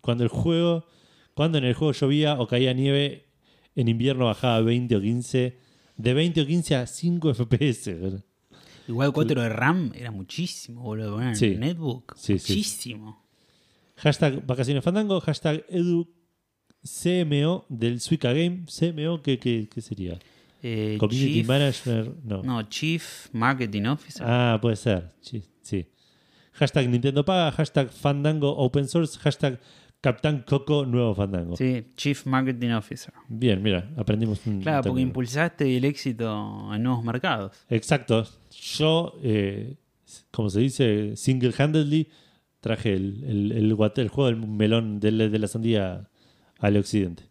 [0.01, 0.86] cuando el juego,
[1.35, 3.27] cuando en el juego llovía o caía nieve,
[3.74, 5.59] en invierno bajaba 20 o 15,
[5.97, 8.01] de 20 o 15 a 5 FPS.
[8.01, 8.24] ¿verdad?
[8.86, 11.20] Igual 4 de RAM era muchísimo, boludo.
[11.20, 11.56] En Sí.
[11.56, 12.14] netbook.
[12.16, 12.52] Sí, sí.
[12.52, 13.23] muchísimo.
[13.97, 16.09] Hashtag vacaciones fandango, hashtag edu
[16.85, 18.64] CMO del Suica Game.
[18.66, 20.19] CMO, ¿qué, qué, qué sería?
[20.63, 22.43] Eh, Community Chief- Manager, no.
[22.43, 24.25] No, Chief Marketing Officer.
[24.29, 25.11] Ah, puede ser.
[25.21, 25.87] Sí, sí.
[26.53, 29.59] Hashtag Nintendo Paga, hashtag Fandango Open Source, hashtag
[30.01, 31.57] Capitán Coco Nuevo Fandango.
[31.57, 33.13] Sí, Chief Marketing Officer.
[33.29, 35.07] Bien, mira, aprendimos un Claro, porque término.
[35.09, 37.57] impulsaste el éxito en nuevos mercados.
[37.69, 38.27] Exacto.
[38.51, 39.77] Yo, eh,
[40.31, 42.09] como se dice, single-handedly
[42.61, 43.53] traje el, el,
[43.97, 46.09] el juego del melón de, la sandía
[46.59, 47.25] al occidente.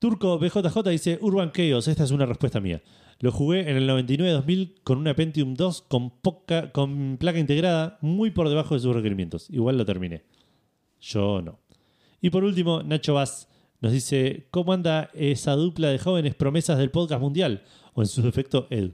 [0.00, 2.82] Turco BJJ dice Urban Chaos, esta es una respuesta mía.
[3.18, 8.30] Lo jugué en el 99-2000 con una Pentium 2 con, poca, con placa integrada, muy
[8.30, 9.50] por debajo de sus requerimientos.
[9.50, 10.24] Igual lo terminé.
[11.02, 11.58] Yo no.
[12.22, 13.50] Y por último, Nacho Vaz
[13.82, 17.62] nos dice, ¿cómo anda esa dupla de jóvenes promesas del podcast mundial?
[17.92, 18.92] O en su defecto, Ed.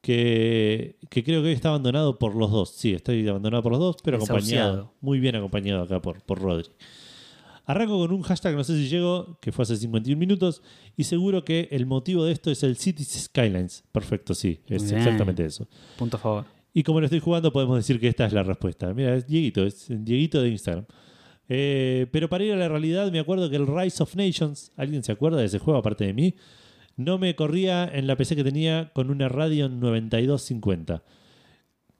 [0.00, 2.70] Que, que creo que hoy está abandonado por los dos.
[2.70, 4.94] Sí, estoy abandonado por los dos, pero acompañado.
[5.00, 6.70] Muy bien acompañado acá por, por Rodri.
[7.70, 10.62] Arranco con un hashtag, no sé si llego, que fue hace 51 minutos,
[10.96, 13.84] y seguro que el motivo de esto es el Cities Skylines.
[13.92, 14.98] Perfecto, sí, es Bien.
[14.98, 15.68] exactamente eso.
[15.96, 16.44] Punto a favor.
[16.72, 18.92] Y como lo estoy jugando, podemos decir que esta es la respuesta.
[18.94, 20.84] Mira, es Dieguito, es Dieguito de Instagram.
[21.48, 25.02] Eh, pero para ir a la realidad, me acuerdo que el Rise of Nations, ¿alguien
[25.02, 26.36] se acuerda de ese juego aparte de mí?
[26.96, 31.02] No me corría en la PC que tenía con una Radeon 9250.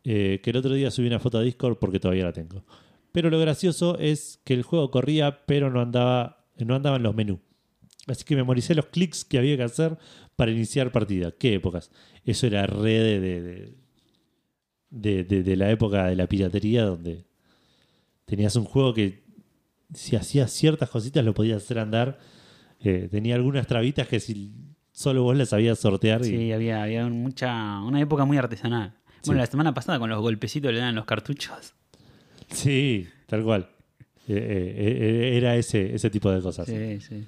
[0.04, 2.64] Eh, que el otro día subí una foto a Discord porque todavía la tengo.
[3.12, 7.14] Pero lo gracioso es que el juego corría, pero no andaba, no andaba en los
[7.14, 7.40] menús.
[8.06, 9.98] Así que memoricé los clics que había que hacer
[10.36, 11.32] para iniciar partida.
[11.32, 11.90] ¿Qué épocas?
[12.24, 13.74] Eso era re de, de- de-
[14.90, 17.24] de, de- de la época de la piratería donde
[18.24, 19.22] tenías un juego que
[19.94, 22.18] si hacías ciertas cositas lo podías hacer andar.
[22.80, 24.54] Eh, tenía algunas trabitas que si
[24.92, 26.22] solo vos las sabías sortear.
[26.22, 28.94] y- Sí, había, había mucha, una época muy artesanal.
[29.26, 31.74] Bueno, la semana pasada con los golpecitos le dan los cartuchos.
[32.50, 33.68] Sí, tal cual.
[34.28, 34.98] Eh, eh,
[35.32, 36.66] eh, era ese, ese tipo de cosas.
[36.66, 37.24] Sí, sí.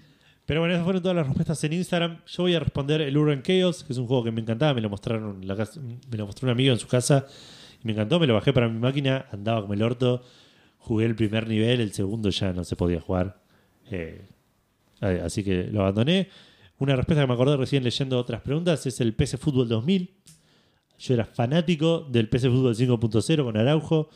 [0.46, 2.18] Pero bueno, esas fueron todas las respuestas en Instagram.
[2.26, 4.74] Yo voy a responder el Urban Chaos, que es un juego que me encantaba.
[4.74, 7.26] Me lo mostraron en la casa- me lo mostró un amigo en su casa
[7.82, 8.18] y me encantó.
[8.20, 10.22] Me lo bajé para mi máquina, andaba como el orto.
[10.78, 13.40] Jugué el primer nivel, el segundo ya no se podía jugar.
[15.00, 16.28] Así que lo abandoné.
[16.78, 20.10] Una respuesta que me acordé recién leyendo otras preguntas es el PC Fútbol 2000.
[20.98, 24.08] Yo era fanático del PC Fútbol 5.0 con Araujo,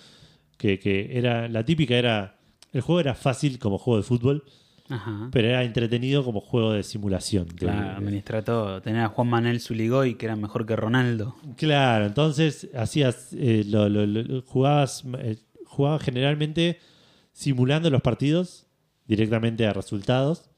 [0.56, 2.36] que, que era la típica era
[2.72, 4.44] el juego era fácil como juego de fútbol,
[4.88, 5.28] Ajá.
[5.32, 7.48] pero era entretenido como juego de simulación.
[7.48, 8.82] De- Claro, administra todo.
[8.82, 11.34] Tener a Juan Manuel Zuligoy, que era mejor que Ronaldo.
[11.56, 16.78] Claro, entonces hacías, eh, lo, lo- lo- jugabas, eh, jugabas generalmente
[17.32, 18.66] simulando los partidos
[19.06, 20.50] directamente a resultados.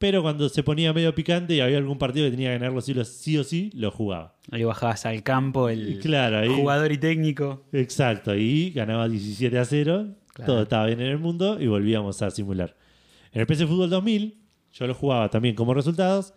[0.00, 3.36] Pero cuando se ponía medio picante y había algún partido que tenía que ganarlo sí,
[3.36, 4.34] o sí, lo jugaba.
[4.50, 6.48] Ahí bajabas al campo el Claro, ahí.
[6.48, 7.64] jugador y técnico.
[7.72, 10.52] Exacto, y ganaba 17 a 0, Claro.
[10.52, 12.74] todo estaba bien en el mundo y volvíamos a simular.
[13.32, 14.38] En el PC Fútbol 2000,
[14.72, 16.32] yo lo jugaba también como resultados,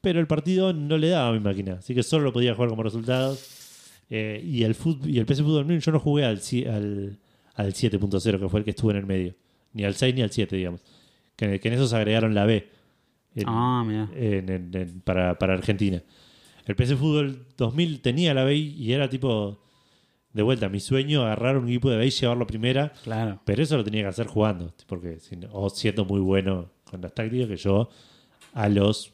[0.00, 2.70] pero el partido no le daba a mi máquina, así que solo lo podía jugar
[2.70, 4.00] como resultados.
[4.08, 6.40] Eh, y, el fut- y el PC Fútbol 2000 yo no jugué al,
[6.72, 7.18] al,
[7.54, 9.34] al 7.0, que fue el que estuvo en el medio,
[9.74, 10.80] ni al 6 ni al 7, digamos.
[11.36, 12.66] Que, que en eso se agregaron la B
[13.34, 14.08] en- Ah, mira.
[14.14, 16.02] en- en- en- para, para Argentina.
[16.66, 19.60] El PC Fútbol 2000 tenía la B y era tipo,
[20.32, 23.40] de vuelta, mi sueño, agarrar un equipo de B y llevarlo a primera, Claro.
[23.44, 25.18] pero eso lo tenía que hacer jugando, porque
[25.52, 27.88] o siendo muy bueno con las tácticas, que yo
[28.54, 29.12] a los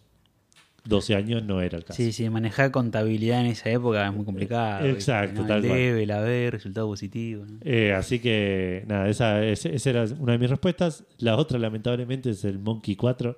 [0.84, 1.96] 12 años no era el caso.
[1.96, 4.86] Sí, sí, manejar contabilidad en esa época es muy complicado.
[4.86, 5.46] Exacto, ¿no?
[5.46, 7.44] tal El debe, la B, resultado positivo.
[7.44, 7.58] ¿no?
[7.62, 11.04] Eh, así que, nada, esa, esa era una de mis respuestas.
[11.18, 13.36] La otra, lamentablemente, es el Monkey 4,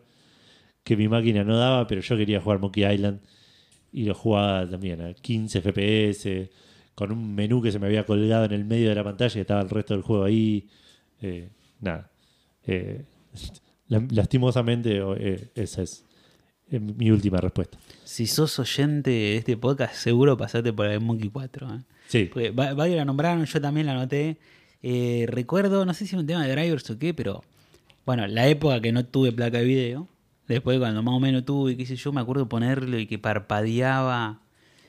[0.84, 3.20] que mi máquina no daba, pero yo quería jugar Monkey Island
[3.92, 6.50] y lo jugaba también a 15 FPS,
[6.94, 9.40] con un menú que se me había colgado en el medio de la pantalla y
[9.40, 10.68] estaba el resto del juego ahí.
[11.20, 11.50] Eh,
[11.80, 12.10] nada.
[12.66, 13.04] Eh,
[13.88, 16.04] la- lastimosamente, eh, esa es
[16.70, 17.78] eh, mi última respuesta.
[18.04, 21.74] Si sos oyente de este podcast, seguro pasaste por el Monkey 4.
[21.74, 21.78] ¿eh?
[22.08, 24.38] Sí, Porque varios la nombraron, yo también la anoté.
[24.82, 27.42] Eh, recuerdo, no sé si era un tema de drivers o qué, pero
[28.04, 30.08] bueno, la época que no tuve placa de video,
[30.52, 34.40] después cuando más o menos tuve, qué sé yo, me acuerdo ponerlo y que parpadeaba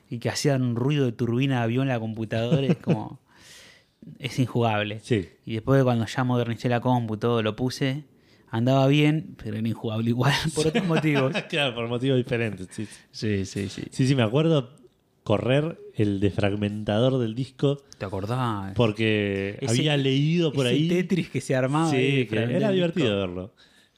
[0.09, 3.19] y que hacía un ruido de turbina de avión en la computadora, es como.
[4.19, 5.00] es injugable.
[5.01, 5.30] sí.
[5.45, 8.03] Y después cuando ya modernicé la compu, todo lo puse,
[8.50, 11.33] andaba bien, pero era injugable igual, por otros motivos.
[11.50, 12.67] claro, por motivos diferentes.
[12.72, 13.83] Sí, Sí, sí, sí.
[13.92, 14.75] sí, sí, me acuerdo
[15.24, 18.74] correr el defragmentador del disco ¿Te acordás?
[18.75, 20.88] porque Ese- había leído por Ese ahí.
[20.90, 21.92] Tetris que se armaba.
[21.92, 23.53] ahí Sí, que frente era divertido verlo.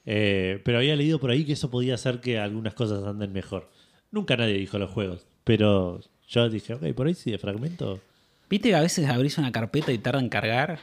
[0.06, 3.70] Eh, pero había leído por ahí que eso podía hacer que algunas cosas anden mejor.
[4.12, 8.00] Nunca nadie dijo los juegos, pero yo dije, ok, por ahí sí, de fragmento.
[8.48, 10.78] ¿Viste que a veces abrís una carpeta y tarda en cargar?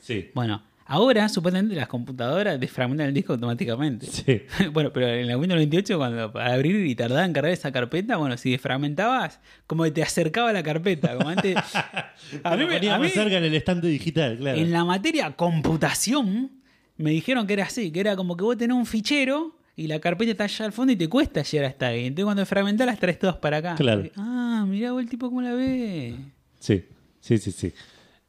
[0.00, 0.30] Sí.
[0.32, 4.06] Bueno, ahora supuestamente las computadoras desfragmentan el disco automáticamente.
[4.06, 4.42] Sí.
[4.72, 8.16] bueno, pero en la Windows 98 cuando para abrir y tardaba en cargar esa carpeta,
[8.16, 11.56] bueno, si desfragmentabas, como que te acercaba la carpeta, como antes...
[12.44, 14.58] A mí me ponía más cerca en el estante digital, claro.
[14.58, 16.57] En la materia computación,
[16.98, 20.00] me dijeron que era así, que era como que vos tenés un fichero y la
[20.00, 22.06] carpeta está allá al fondo y te cuesta llegar hasta ahí.
[22.06, 23.74] Entonces cuando fragmentás las traes todas para acá.
[23.76, 24.04] Claro.
[24.16, 26.16] Ah, mirá vos el tipo cómo la ve.
[26.58, 26.84] Sí,
[27.20, 27.72] sí, sí, sí.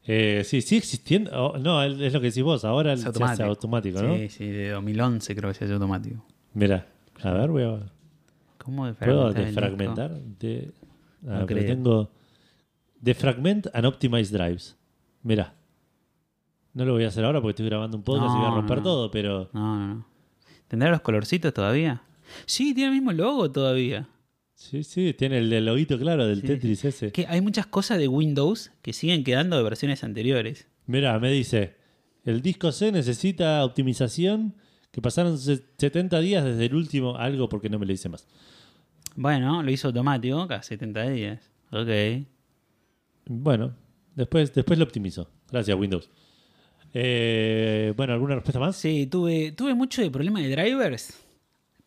[0.05, 1.31] Eh, sí, sigue existiendo.
[1.33, 2.63] oh, no, es lo que decís vos.
[2.65, 4.15] Ahora Es se hace automático, ¿no?
[4.15, 6.25] Sí, sí, de 2011 creo que se hace automático.
[6.53, 6.87] Mira,
[7.21, 7.91] a ver, voy a.
[8.57, 10.11] ¿Cómo ¿Puedo desfragmentar?
[10.11, 10.15] el defragmentar?
[10.39, 10.71] De,
[11.27, 11.65] ah, No pero creo.
[11.75, 12.11] tengo.
[13.01, 14.75] Defragment and Optimize Drives.
[15.23, 15.53] Mira.
[16.73, 18.77] No lo voy a hacer ahora porque estoy grabando un podcast y voy a romper
[18.77, 18.83] no.
[18.83, 19.49] todo, pero.
[19.53, 20.05] No, no, no.
[20.67, 22.03] ¿Tendrá los colorcitos todavía?
[22.45, 24.07] Sí, tiene el mismo logo todavía.
[24.53, 27.11] Sí, sí, tiene el, el loguito claro del Sí, Tetris ese.
[27.11, 30.67] Que hay muchas cosas de Windows que siguen quedando de versiones anteriores.
[30.85, 31.75] Mira, me dice:
[32.23, 34.55] el disco C necesita optimización.
[34.91, 38.27] Que pasaron se- 70 días desde el último algo porque no me lo dice más.
[39.15, 41.51] Bueno, lo hizo automático, cada 70 días.
[41.71, 42.25] Ok.
[43.27, 43.75] Bueno,
[44.15, 45.29] después, después lo optimizo.
[45.51, 46.09] Gracias, Windows.
[46.93, 48.75] Eh, bueno, ¿alguna respuesta más?
[48.75, 51.13] Sí, tuve, tuve mucho de problema de drivers.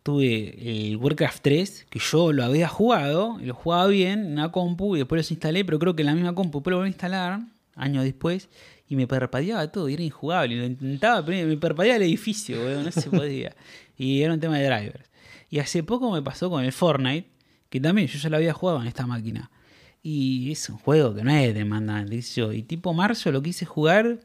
[0.03, 4.51] Tuve el Warcraft 3, que yo lo había jugado, y lo jugaba bien en una
[4.51, 6.89] compu, y después los instalé, pero creo que en la misma compu después lo volví
[6.89, 7.41] a instalar,
[7.77, 8.49] años después,
[8.89, 10.55] y me parpadeaba todo, y era injugable.
[10.55, 13.55] Y lo intentaba, pero me parpadeaba el edificio, weón, no se podía.
[13.97, 15.11] y era un tema de drivers.
[15.51, 17.29] Y hace poco me pasó con el Fortnite,
[17.69, 19.51] que también yo ya lo había jugado en esta máquina.
[20.03, 22.53] Y es un juego que no es demandante, sé yo.
[22.53, 24.19] Y tipo marzo lo quise jugar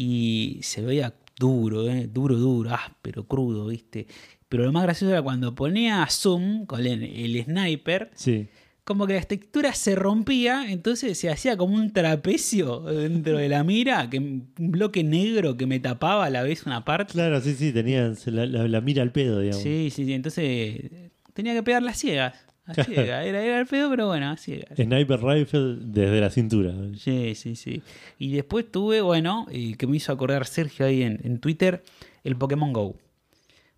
[0.00, 2.08] y se veía duro, ¿eh?
[2.12, 4.06] duro, duro, áspero, crudo, ¿viste?
[4.48, 8.46] Pero lo más gracioso era cuando ponía zoom con el, el sniper, Sí.
[8.84, 13.62] como que la textura se rompía, entonces se hacía como un trapecio dentro de la
[13.64, 17.12] mira, que un bloque negro que me tapaba a la vez una parte.
[17.12, 19.62] Claro, sí, sí, tenían se la, la- la mira al pedo, digamos.
[19.62, 20.90] Sí, sí, sí, entonces
[21.34, 22.34] tenía que pegar las ciegas.
[22.68, 23.26] A ciegas.
[23.26, 24.76] Era, era el pedo, pero bueno, a ciegas.
[24.76, 26.72] Sniper Rifle desde la cintura.
[26.96, 27.82] Sí, sí, sí.
[28.18, 31.82] Y después tuve, bueno, eh, que me hizo acordar Sergio ahí en, en Twitter,
[32.24, 32.94] el Pokémon Go.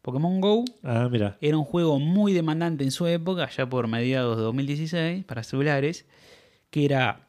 [0.02, 1.36] Pokémon Go Ah, mira.
[1.40, 6.06] era un juego muy demandante en su época, ya por mediados de 2016, para celulares,
[6.70, 7.26] que era...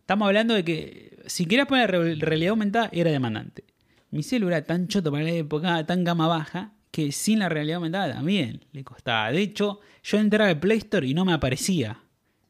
[0.00, 3.64] Estamos hablando de que si querías poner re- realidad aumentada, era demandante.
[4.10, 7.76] Mi celular era tan choto para la época, tan gama baja, que sin la realidad
[7.76, 9.32] aumentada también le costaba.
[9.32, 11.98] De hecho, yo entraba al Play Store y no me aparecía.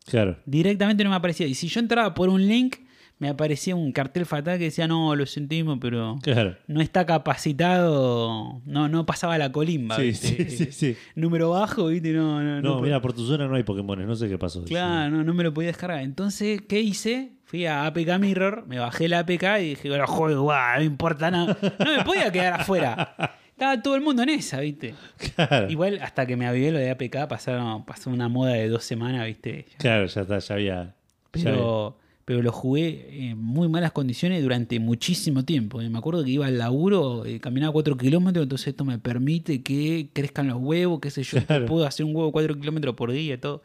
[0.04, 0.36] Claro.
[0.44, 1.46] Directamente no me aparecía.
[1.46, 2.74] Y si yo entraba por un link,
[3.18, 6.56] me aparecía un cartel fatal que decía, no, lo sentimos, pero Claro.
[6.66, 9.94] no está capacitado, no, no pasaba la colimba.
[9.96, 10.50] Sí, ¿viste?
[10.50, 10.96] sí, sí, sí.
[11.14, 12.12] Número bajo, ¿viste?
[12.12, 14.64] No, no, No, no mira, por tu zona no hay Pokémon, no sé qué pasó.
[14.64, 16.00] Claro, no, no me lo podía descargar.
[16.02, 17.32] Entonces, ¿qué hice?
[17.44, 21.30] Fui a APK Mirror, me bajé la APK y dije, bueno, juego, guau, no importa
[21.30, 21.56] nada.
[21.78, 23.14] No me podía quedar afuera.
[23.62, 24.92] Estaba todo el mundo en esa, ¿viste?
[25.36, 25.70] Claro.
[25.70, 29.24] Igual hasta que me avivé lo de APK pasaron, pasó una moda de dos semanas,
[29.24, 29.66] ¿viste?
[29.70, 30.74] Ya- Claro, ya está, ya había.
[30.74, 30.92] ya había-
[31.30, 35.78] Pero, pero lo jugué en muy malas condiciones durante muchísimo tiempo.
[35.78, 40.08] Me acuerdo que iba al laburo, eh, caminaba 4 kilómetros, entonces esto me permite que
[40.12, 41.66] crezcan los huevos, qué sé yo, Claro.
[41.66, 43.62] puedo hacer un huevo 4 kilómetros por día y todo.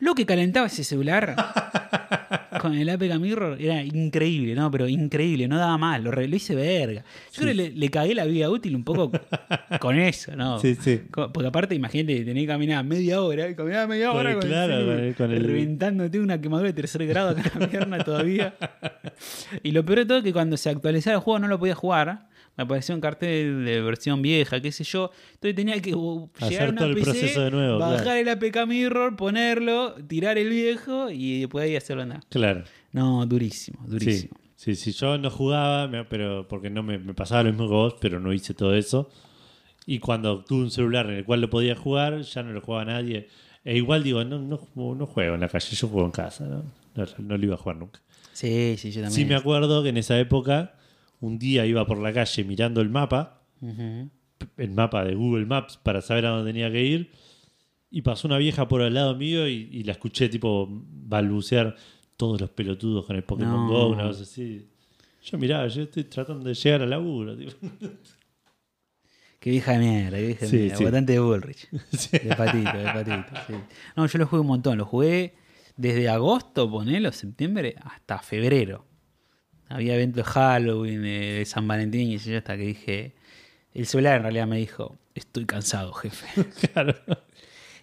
[0.00, 1.36] Lo que calentaba ese celular
[2.60, 4.70] con el APK Mirror era increíble, ¿no?
[4.70, 7.04] Pero increíble, no daba más, lo, re- lo hice verga.
[7.32, 9.10] Yo creo que le, le cagué la vida útil un poco
[9.80, 10.58] con eso, ¿no?
[10.58, 11.00] Sí, sí.
[11.10, 14.48] Porque aparte, imagínate, tenés que caminar media hora, y caminaba media Con hora el- con,
[14.48, 17.68] claro, el, con el- con el- reventándote una quemadura de tercer grado acá en la
[17.68, 18.54] pierna todavía.
[19.62, 21.74] Y lo peor de todo es que cuando se actualizaba el juego no lo podía
[21.74, 22.26] jugar.
[22.56, 25.10] Me apareció un cartel de versión vieja, qué sé yo.
[25.34, 28.02] Entonces tenía que uh, Hacer llegar a una todo el PC, proceso de nuevo, bajar
[28.02, 28.18] claro.
[28.20, 32.20] el APK Mirror, ponerlo, tirar el viejo y después ahí hacerlo andar.
[32.28, 32.64] Claro.
[32.92, 33.90] No, durísimo, Sí.
[33.90, 34.36] durísimo.
[34.56, 37.94] Sí, sí, yo no jugaba, pero porque no me, me pasaba lo mismo que vos,
[38.00, 39.10] pero no hice todo eso.
[39.86, 42.84] Y cuando tuve un celular en el cual lo podía jugar, ya no lo jugaba
[42.84, 43.28] nadie.
[43.64, 46.64] E igual digo, no, no, no juego en la calle, yo juego en casa, ¿no?
[46.94, 48.00] No, no lo iba a jugar nunca.
[48.32, 49.12] Sí, sí, yo también.
[49.12, 50.74] Sí me acuerdo que en esa época,
[51.22, 53.42] un día iba por la calle mirando el mapa,
[54.56, 57.10] el mapa de Google Maps para saber a dónde tenía que ir.
[57.90, 61.76] Y pasó una vieja por al lado mío y, y la escuché tipo balbucear
[62.16, 63.68] todos los pelotudos con el Pokémon No.
[63.68, 64.68] Go, una cosa así.
[65.24, 67.36] Yo miraba, yo estoy tratando de llegar al laburo.
[67.36, 67.52] tipo.
[69.38, 70.76] Qué vieja de mierda, qué vieja de Sí, mierda.
[70.76, 70.84] sí.
[70.84, 71.68] Votante de Bullrich.
[71.92, 72.18] Sí.
[72.18, 73.62] De patito, de patito.
[73.96, 74.78] No, yo lo jugué un montón.
[74.78, 75.34] Lo jugué
[75.76, 78.86] desde agosto, ponelo, septiembre, hasta febrero.
[79.72, 83.14] Había eventos de Halloween, de, de San Valentín y yo hasta que dije.
[83.74, 86.26] El celular en realidad me dijo: Estoy cansado, jefe.
[86.72, 86.94] Claro.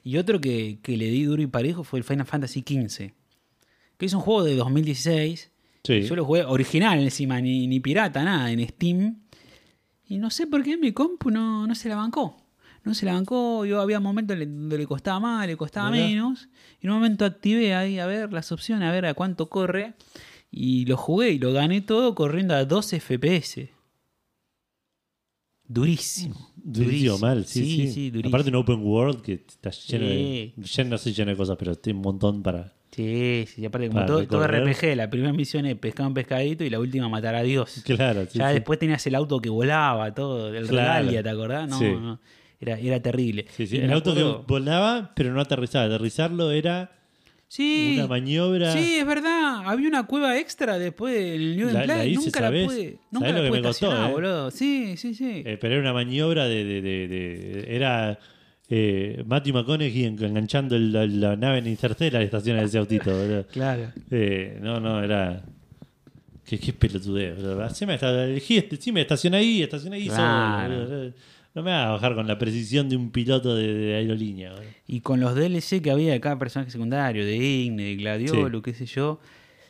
[0.03, 3.11] y otro que, que le di duro y parejo fue el Final Fantasy XV.
[3.97, 5.51] Que es un juego de 2016.
[5.83, 6.01] Sí.
[6.01, 9.17] Yo lo jugué original encima, ni, ni pirata, nada, en Steam.
[10.07, 12.37] Y no sé por qué mi compu no, no se la bancó.
[12.83, 16.49] No se la bancó, yo había momentos donde le costaba más, le costaba menos.
[16.81, 19.93] Y en un momento activé ahí a ver las opciones, a ver a cuánto corre.
[20.51, 23.69] Y lo jugué y lo gané todo corriendo a 12 FPS.
[25.67, 26.35] Durísimo.
[26.55, 28.09] Durísimo, mal, sí, sí.
[28.09, 28.29] durísimo.
[28.35, 30.13] Aparte un open world que está lleno Sí.
[30.13, 30.53] de...
[30.57, 32.73] Lleno, no sé lleno de cosas, pero tiene un montón para...
[32.91, 34.47] Sí, sí, aparte como todo, todo.
[34.47, 37.83] RPG, la primera misión es pescar un pescadito y la última matar a Dios.
[37.85, 38.55] Claro, sí, ya sí.
[38.55, 40.99] después tenías el auto que volaba, todo, el Claro.
[41.03, 41.69] Regalia, ¿te acordás?
[41.69, 41.85] No, Sí.
[41.85, 42.19] no,
[42.59, 43.45] Era, era terrible.
[43.55, 45.85] Sí, sí, El auto que volaba, pero no aterrizaba.
[45.85, 46.91] Aterrizarlo era
[47.51, 48.71] Sí, una maniobra...
[48.73, 49.63] sí, es verdad.
[49.65, 52.61] Había una cueva extra después del New La- la hice, Nunca ¿sabés?
[52.61, 54.11] la pude, nunca ¿Sabés la lo que pude me costó, eh?
[54.11, 54.51] boludo.
[54.51, 55.41] Sí, sí, sí.
[55.45, 56.63] Eh, pero era una maniobra de.
[56.63, 58.19] de- de- de- era
[58.69, 63.09] eh, Matthew McConaughey en- enganchando el- la, la nave en Interstellar estaciona ese autito.
[63.09, 63.47] boludo.
[63.51, 63.91] claro.
[64.11, 65.41] Eh, no, no, era.
[66.45, 67.35] Qué, qué pelotudeo.
[67.35, 67.67] boludo.
[68.25, 70.87] Elegí este, sí, me estaciona ahí, estaciona ahí Claro.
[70.87, 71.13] solo.
[71.55, 74.53] No me hagas bajar con la precisión de un piloto de, de aerolínea.
[74.87, 78.73] Y con los DLC que había de cada personaje secundario, de Igne, de Gladiolo, qué
[78.73, 79.19] sé yo,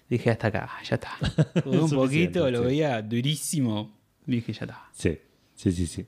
[0.10, 1.12] dije hasta acá, ya está.
[1.64, 2.66] Jugué un poquito, lo sí.
[2.66, 3.98] veía durísimo.
[4.26, 4.90] Dije, ya está.
[4.92, 5.18] Sí,
[5.56, 6.06] sí, sí, sí.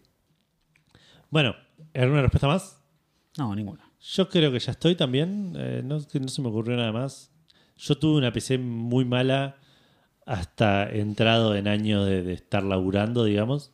[1.30, 1.56] Bueno,
[1.94, 2.82] ¿alguna respuesta más?
[3.38, 3.90] No, ninguna.
[4.02, 5.54] Yo creo que ya estoy también.
[5.58, 7.32] eh, no, no se me ocurrió nada más.
[7.78, 9.58] Yo tuve una PC muy mala
[10.26, 13.72] hasta entrado en años de, de estar laburando, digamos.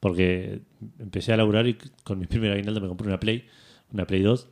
[0.00, 0.60] Porque
[0.98, 3.44] empecé a laburar y con mis primeros aguinaldos me compré una Play,
[3.92, 4.48] una Play 2.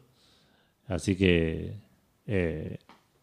[0.88, 1.74] Así que
[2.26, 2.78] eh,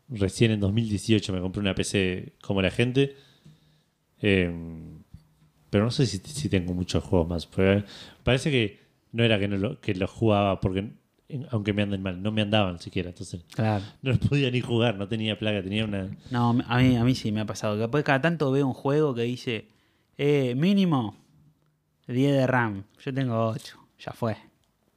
[0.09, 3.15] recién en 2018 me compré una PC como la gente.
[4.21, 4.51] Eh,
[5.69, 7.49] Pero no sé si, si tengo muchos juegos más.
[8.23, 8.79] parece que
[9.11, 10.91] no era que, no lo, que los jugaba porque,
[11.51, 13.09] aunque me anden mal, no me andaban siquiera.
[13.09, 13.83] Entonces Claro.
[14.01, 16.09] no los podía ni jugar, no tenía placa, tenía una.
[16.31, 17.89] No, a mí, a mí sí me ha pasado.
[17.91, 19.67] Que cada tanto veo un juego que dice,
[20.17, 21.17] eh, mínimo
[22.07, 22.83] 10 de RAM.
[23.03, 23.77] Yo tengo 8.
[23.99, 24.37] Ya fue.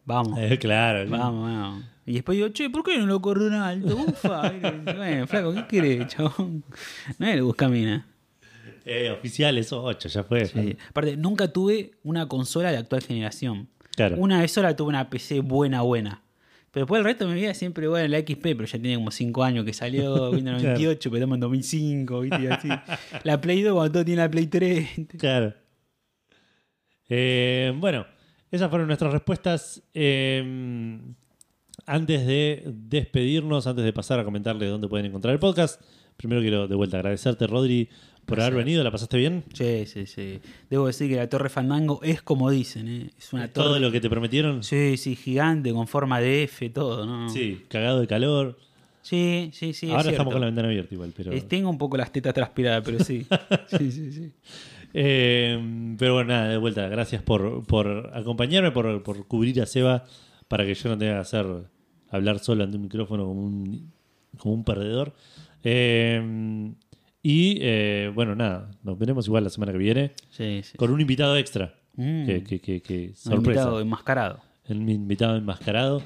[0.04, 0.38] Vamos.
[0.42, 1.84] Eh, claro, Vamos, vamos.
[2.06, 3.96] Y después digo, che, ¿por qué no lo corre un alto?
[3.96, 4.52] Ufa.
[4.96, 6.62] bueno, flaco, ¿qué querés, chabón?
[7.18, 8.06] No le busca mina.
[8.84, 10.46] Eh, oficial, esos 8, ya fue.
[10.46, 10.76] Sí.
[10.88, 13.68] Aparte, nunca tuve una consola de actual generación.
[13.96, 14.16] Claro.
[14.18, 16.22] Una vez sola tuve una PC buena, buena.
[16.70, 18.96] Pero después el resto de mi vida siempre bueno en la XP, pero ya tenía
[18.96, 22.42] como 5 años que salió, Windows 98, pero estamos en 2005, ¿viste?
[22.42, 22.68] Y así.
[23.24, 24.90] La Play 2 cuando todo tiene la Play 3.
[25.18, 25.54] Claro.
[27.08, 28.06] Eh, bueno,
[28.50, 29.82] esas fueron nuestras respuestas.
[29.94, 30.98] Eh,
[31.86, 35.80] antes de despedirnos, antes de pasar a comentarles dónde pueden encontrar el podcast,
[36.16, 37.88] primero quiero de vuelta agradecerte, Rodri,
[38.24, 38.82] por haber venido.
[38.82, 39.44] ¿La pasaste bien?
[39.52, 40.40] Sí, sí, sí.
[40.68, 43.10] Debo decir que la Torre Fandango es como dicen, ¿eh?
[43.16, 43.68] Es una torre.
[43.68, 44.64] Todo lo que te prometieron.
[44.64, 47.28] Sí, sí, gigante, con forma de F, todo, ¿no?
[47.30, 48.58] Sí, cagado de calor.
[49.02, 49.72] sí, sí.
[49.72, 51.32] sí, Ahora estamos con la ventana abierta igual, pero.
[51.32, 53.24] Eh, Tengo un poco las tetas transpiradas, pero sí.
[53.78, 54.32] sí, sí, sí.
[54.98, 56.88] Eh, pero bueno, nada, de vuelta.
[56.88, 60.04] Gracias por, por acompañarme, por, por cubrir a Seba
[60.48, 61.46] para que yo no tenga que hacer
[62.10, 63.92] hablar solo ante un micrófono como un,
[64.38, 65.12] como un perdedor.
[65.64, 66.72] Eh,
[67.22, 70.78] y eh, bueno, nada, nos veremos igual la semana que viene sí, sí.
[70.78, 71.74] con un invitado extra.
[71.96, 72.24] Mm.
[72.26, 73.38] Que, que, que, que Un sorpresa.
[73.60, 74.40] invitado enmascarado.
[74.66, 76.02] El invitado enmascarado.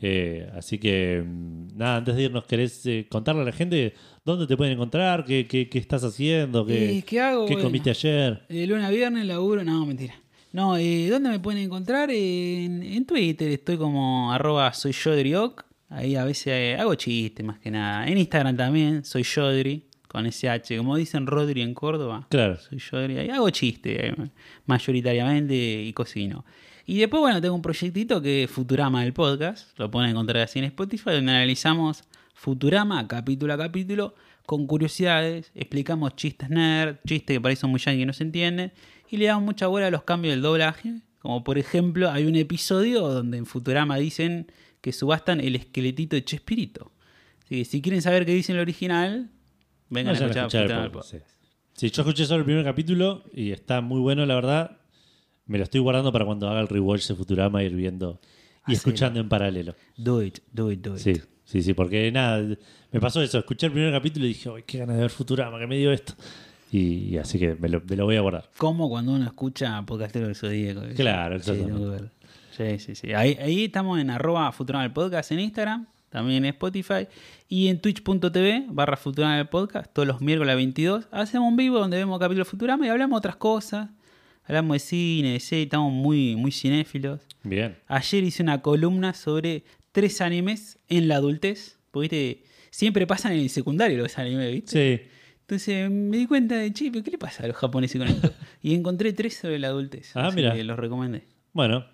[0.00, 3.94] Eh, así que, mm, nada, antes de irnos, ¿querés eh, contarle a la gente
[4.24, 5.24] dónde te pueden encontrar?
[5.24, 6.66] ¿Qué, qué, qué estás haciendo?
[6.66, 7.46] ¿Qué, ¿Y qué hago?
[7.46, 8.42] qué Bueno, comiste ayer?
[8.48, 9.64] De lunes a viernes laburo.
[9.64, 10.14] No, mentira.
[10.52, 12.10] No, eh, ¿dónde me pueden encontrar?
[12.10, 14.92] En, en Twitter estoy como arroba soy.
[15.88, 18.06] Ahí a veces eh, hago chistes más que nada.
[18.06, 20.76] En Instagram también soy Yodri con SH.
[20.76, 22.26] Como dicen Rodri en Córdoba.
[22.28, 22.58] Claro.
[22.58, 23.18] Soy Yodri.
[23.18, 24.14] Ahí hago chistes eh,
[24.66, 26.44] mayoritariamente y cocino.
[26.84, 29.78] Y después, bueno, tengo un proyectito que es Futurama del podcast.
[29.78, 32.04] Lo pueden encontrar así en Spotify, donde analizamos
[32.34, 34.14] Futurama capítulo a capítulo
[34.46, 35.52] con curiosidades.
[35.54, 38.72] Explicamos chistes nerd, chistes que son muy yankee y no se entienden.
[39.08, 41.00] Y le damos mucha bola a los cambios del doblaje.
[41.20, 46.24] Como por ejemplo, hay un episodio donde en Futurama dicen que subastan el esqueletito de
[46.24, 46.90] Chespirito.
[47.44, 49.30] Así que si quieren saber qué dice en el original,
[49.88, 51.18] vengan a a escuchar, el podcast, sí.
[51.74, 54.78] Sí, yo escuché solo el primer capítulo y está muy bueno, la verdad.
[55.46, 58.20] Me lo estoy guardando para cuando haga el rewatch de Futurama ir viendo
[58.66, 58.76] y Hacelo.
[58.76, 59.74] escuchando en paralelo.
[59.96, 61.00] Do it, do it, do it.
[61.00, 61.14] Sí,
[61.44, 62.42] sí, sí, porque nada,
[62.90, 63.38] me pasó eso.
[63.38, 65.58] Escuché el primer capítulo y dije, ¡ay, qué ganas de ver Futurama!
[65.58, 66.14] que me dio esto?
[66.70, 68.48] Y, y así que me lo, me lo voy a guardar.
[68.56, 70.80] Como cuando uno escucha Podcastero del Zodíaco.
[70.96, 72.10] Claro, exactamente.
[72.56, 73.12] sí, sí, sí.
[73.12, 77.08] Ahí, ahí estamos en arroba Futurama del Podcast en Instagram, también en Spotify
[77.48, 81.08] y en twitch.tv barra Futurama del Podcast, todos los miércoles a las 22.
[81.10, 83.90] Hacemos un vivo donde vemos capítulos de Futurama y hablamos otras cosas.
[84.44, 87.20] Hablamos de cine, de serie, estamos muy, muy cinéfilos.
[87.44, 87.76] Bien.
[87.86, 91.78] Ayer hice una columna sobre tres animes en la adultez.
[91.90, 92.44] Porque ¿viste?
[92.70, 94.98] siempre pasan en el secundario los animes, ¿viste?
[94.98, 95.08] Sí.
[95.42, 98.32] Entonces me di cuenta de, che, ¿pero ¿qué le pasa a los japoneses con esto?
[98.62, 100.16] y encontré tres sobre la adultez.
[100.16, 100.54] Ah, así mira.
[100.54, 101.24] que los recomendé.
[101.52, 101.84] Bueno,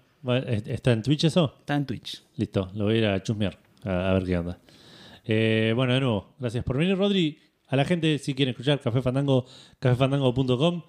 [0.66, 1.56] ¿está en Twitch eso?
[1.60, 2.22] Está en Twitch.
[2.36, 4.60] Listo, lo voy a ir a chusmear, a, a ver qué onda.
[5.24, 7.38] Eh, bueno, de nuevo, gracias por venir, Rodri.
[7.66, 9.44] A la gente, si quieren escuchar Café Fandango,
[9.80, 10.82] cafefandango.com,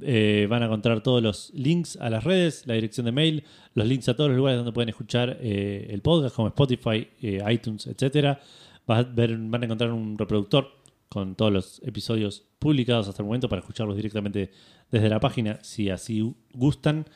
[0.00, 3.86] eh, van a encontrar todos los links a las redes, la dirección de mail, los
[3.86, 7.86] links a todos los lugares donde pueden escuchar eh, el podcast, como Spotify, eh, iTunes,
[7.86, 10.68] a ver- van a encontrar un reproductor
[11.08, 14.50] con todos los episodios publicados hasta el momento para escucharlos directamente
[14.90, 17.06] desde la página, si así gustan.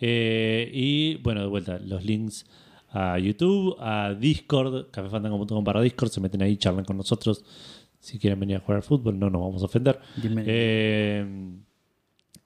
[0.00, 2.44] Y bueno, de vuelta, los links
[2.90, 7.44] a YouTube, a Discord, cafefandango.com para Discord, se meten ahí, charlan con nosotros.
[8.00, 9.98] Si quieren venir a jugar al fútbol, no nos vamos a ofender.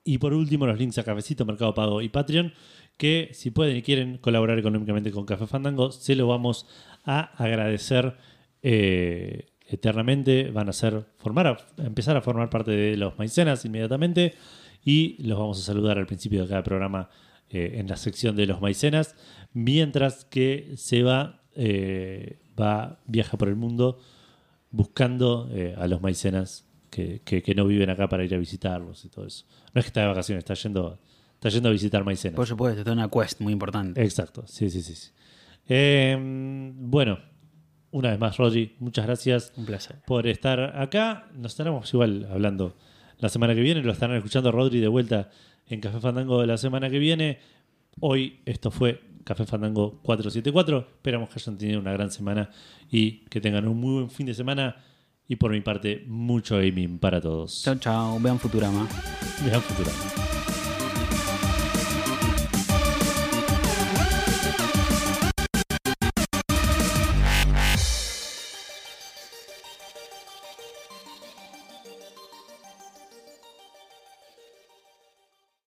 [0.07, 2.53] Y por último, los links a Cafecito, Mercado Pago y Patreon,
[2.95, 6.65] que si pueden y quieren colaborar económicamente con Café Fandango, se lo vamos
[7.03, 8.15] a agradecer
[8.63, 10.49] eh, eternamente.
[10.49, 14.33] Van a ser, formar, a, empezar a formar parte de los maicenas inmediatamente
[14.81, 17.09] y los vamos a saludar al principio de cada programa
[17.49, 19.13] eh, en la sección de los maicenas,
[19.51, 23.99] mientras que Seba eh, va, viaja por el mundo
[24.71, 26.66] buscando eh, a los maicenas
[26.97, 29.45] que, que- que no viven acá para ir a visitarlos y todo eso.
[29.73, 30.99] No es que está de vacaciones, está yendo,
[31.35, 32.35] está yendo a visitar maicenas.
[32.35, 34.01] Por supuesto, está una quest muy importante.
[34.03, 34.95] Exacto, sí, sí, sí.
[34.95, 35.11] sí.
[35.69, 37.19] Eh, bueno,
[37.91, 39.97] una vez más, Rodri, muchas gracias Un placer.
[40.05, 41.27] por estar acá.
[41.35, 42.75] Nos estaremos igual hablando
[43.19, 43.81] la semana que viene.
[43.83, 45.29] Lo estarán escuchando Rodri de vuelta
[45.67, 47.39] en Café Fandango de la semana que viene.
[47.99, 50.79] Hoy esto fue Café Fandango 474.
[50.97, 52.49] Esperamos que hayan tenido una gran semana
[52.89, 54.77] y que tengan un muy buen fin de semana.
[55.27, 57.63] Y por mi parte, mucho gaming para todos.
[57.63, 58.19] Chao, chao.
[58.19, 58.87] Vean Futurama.
[59.45, 60.26] Vean Futurama.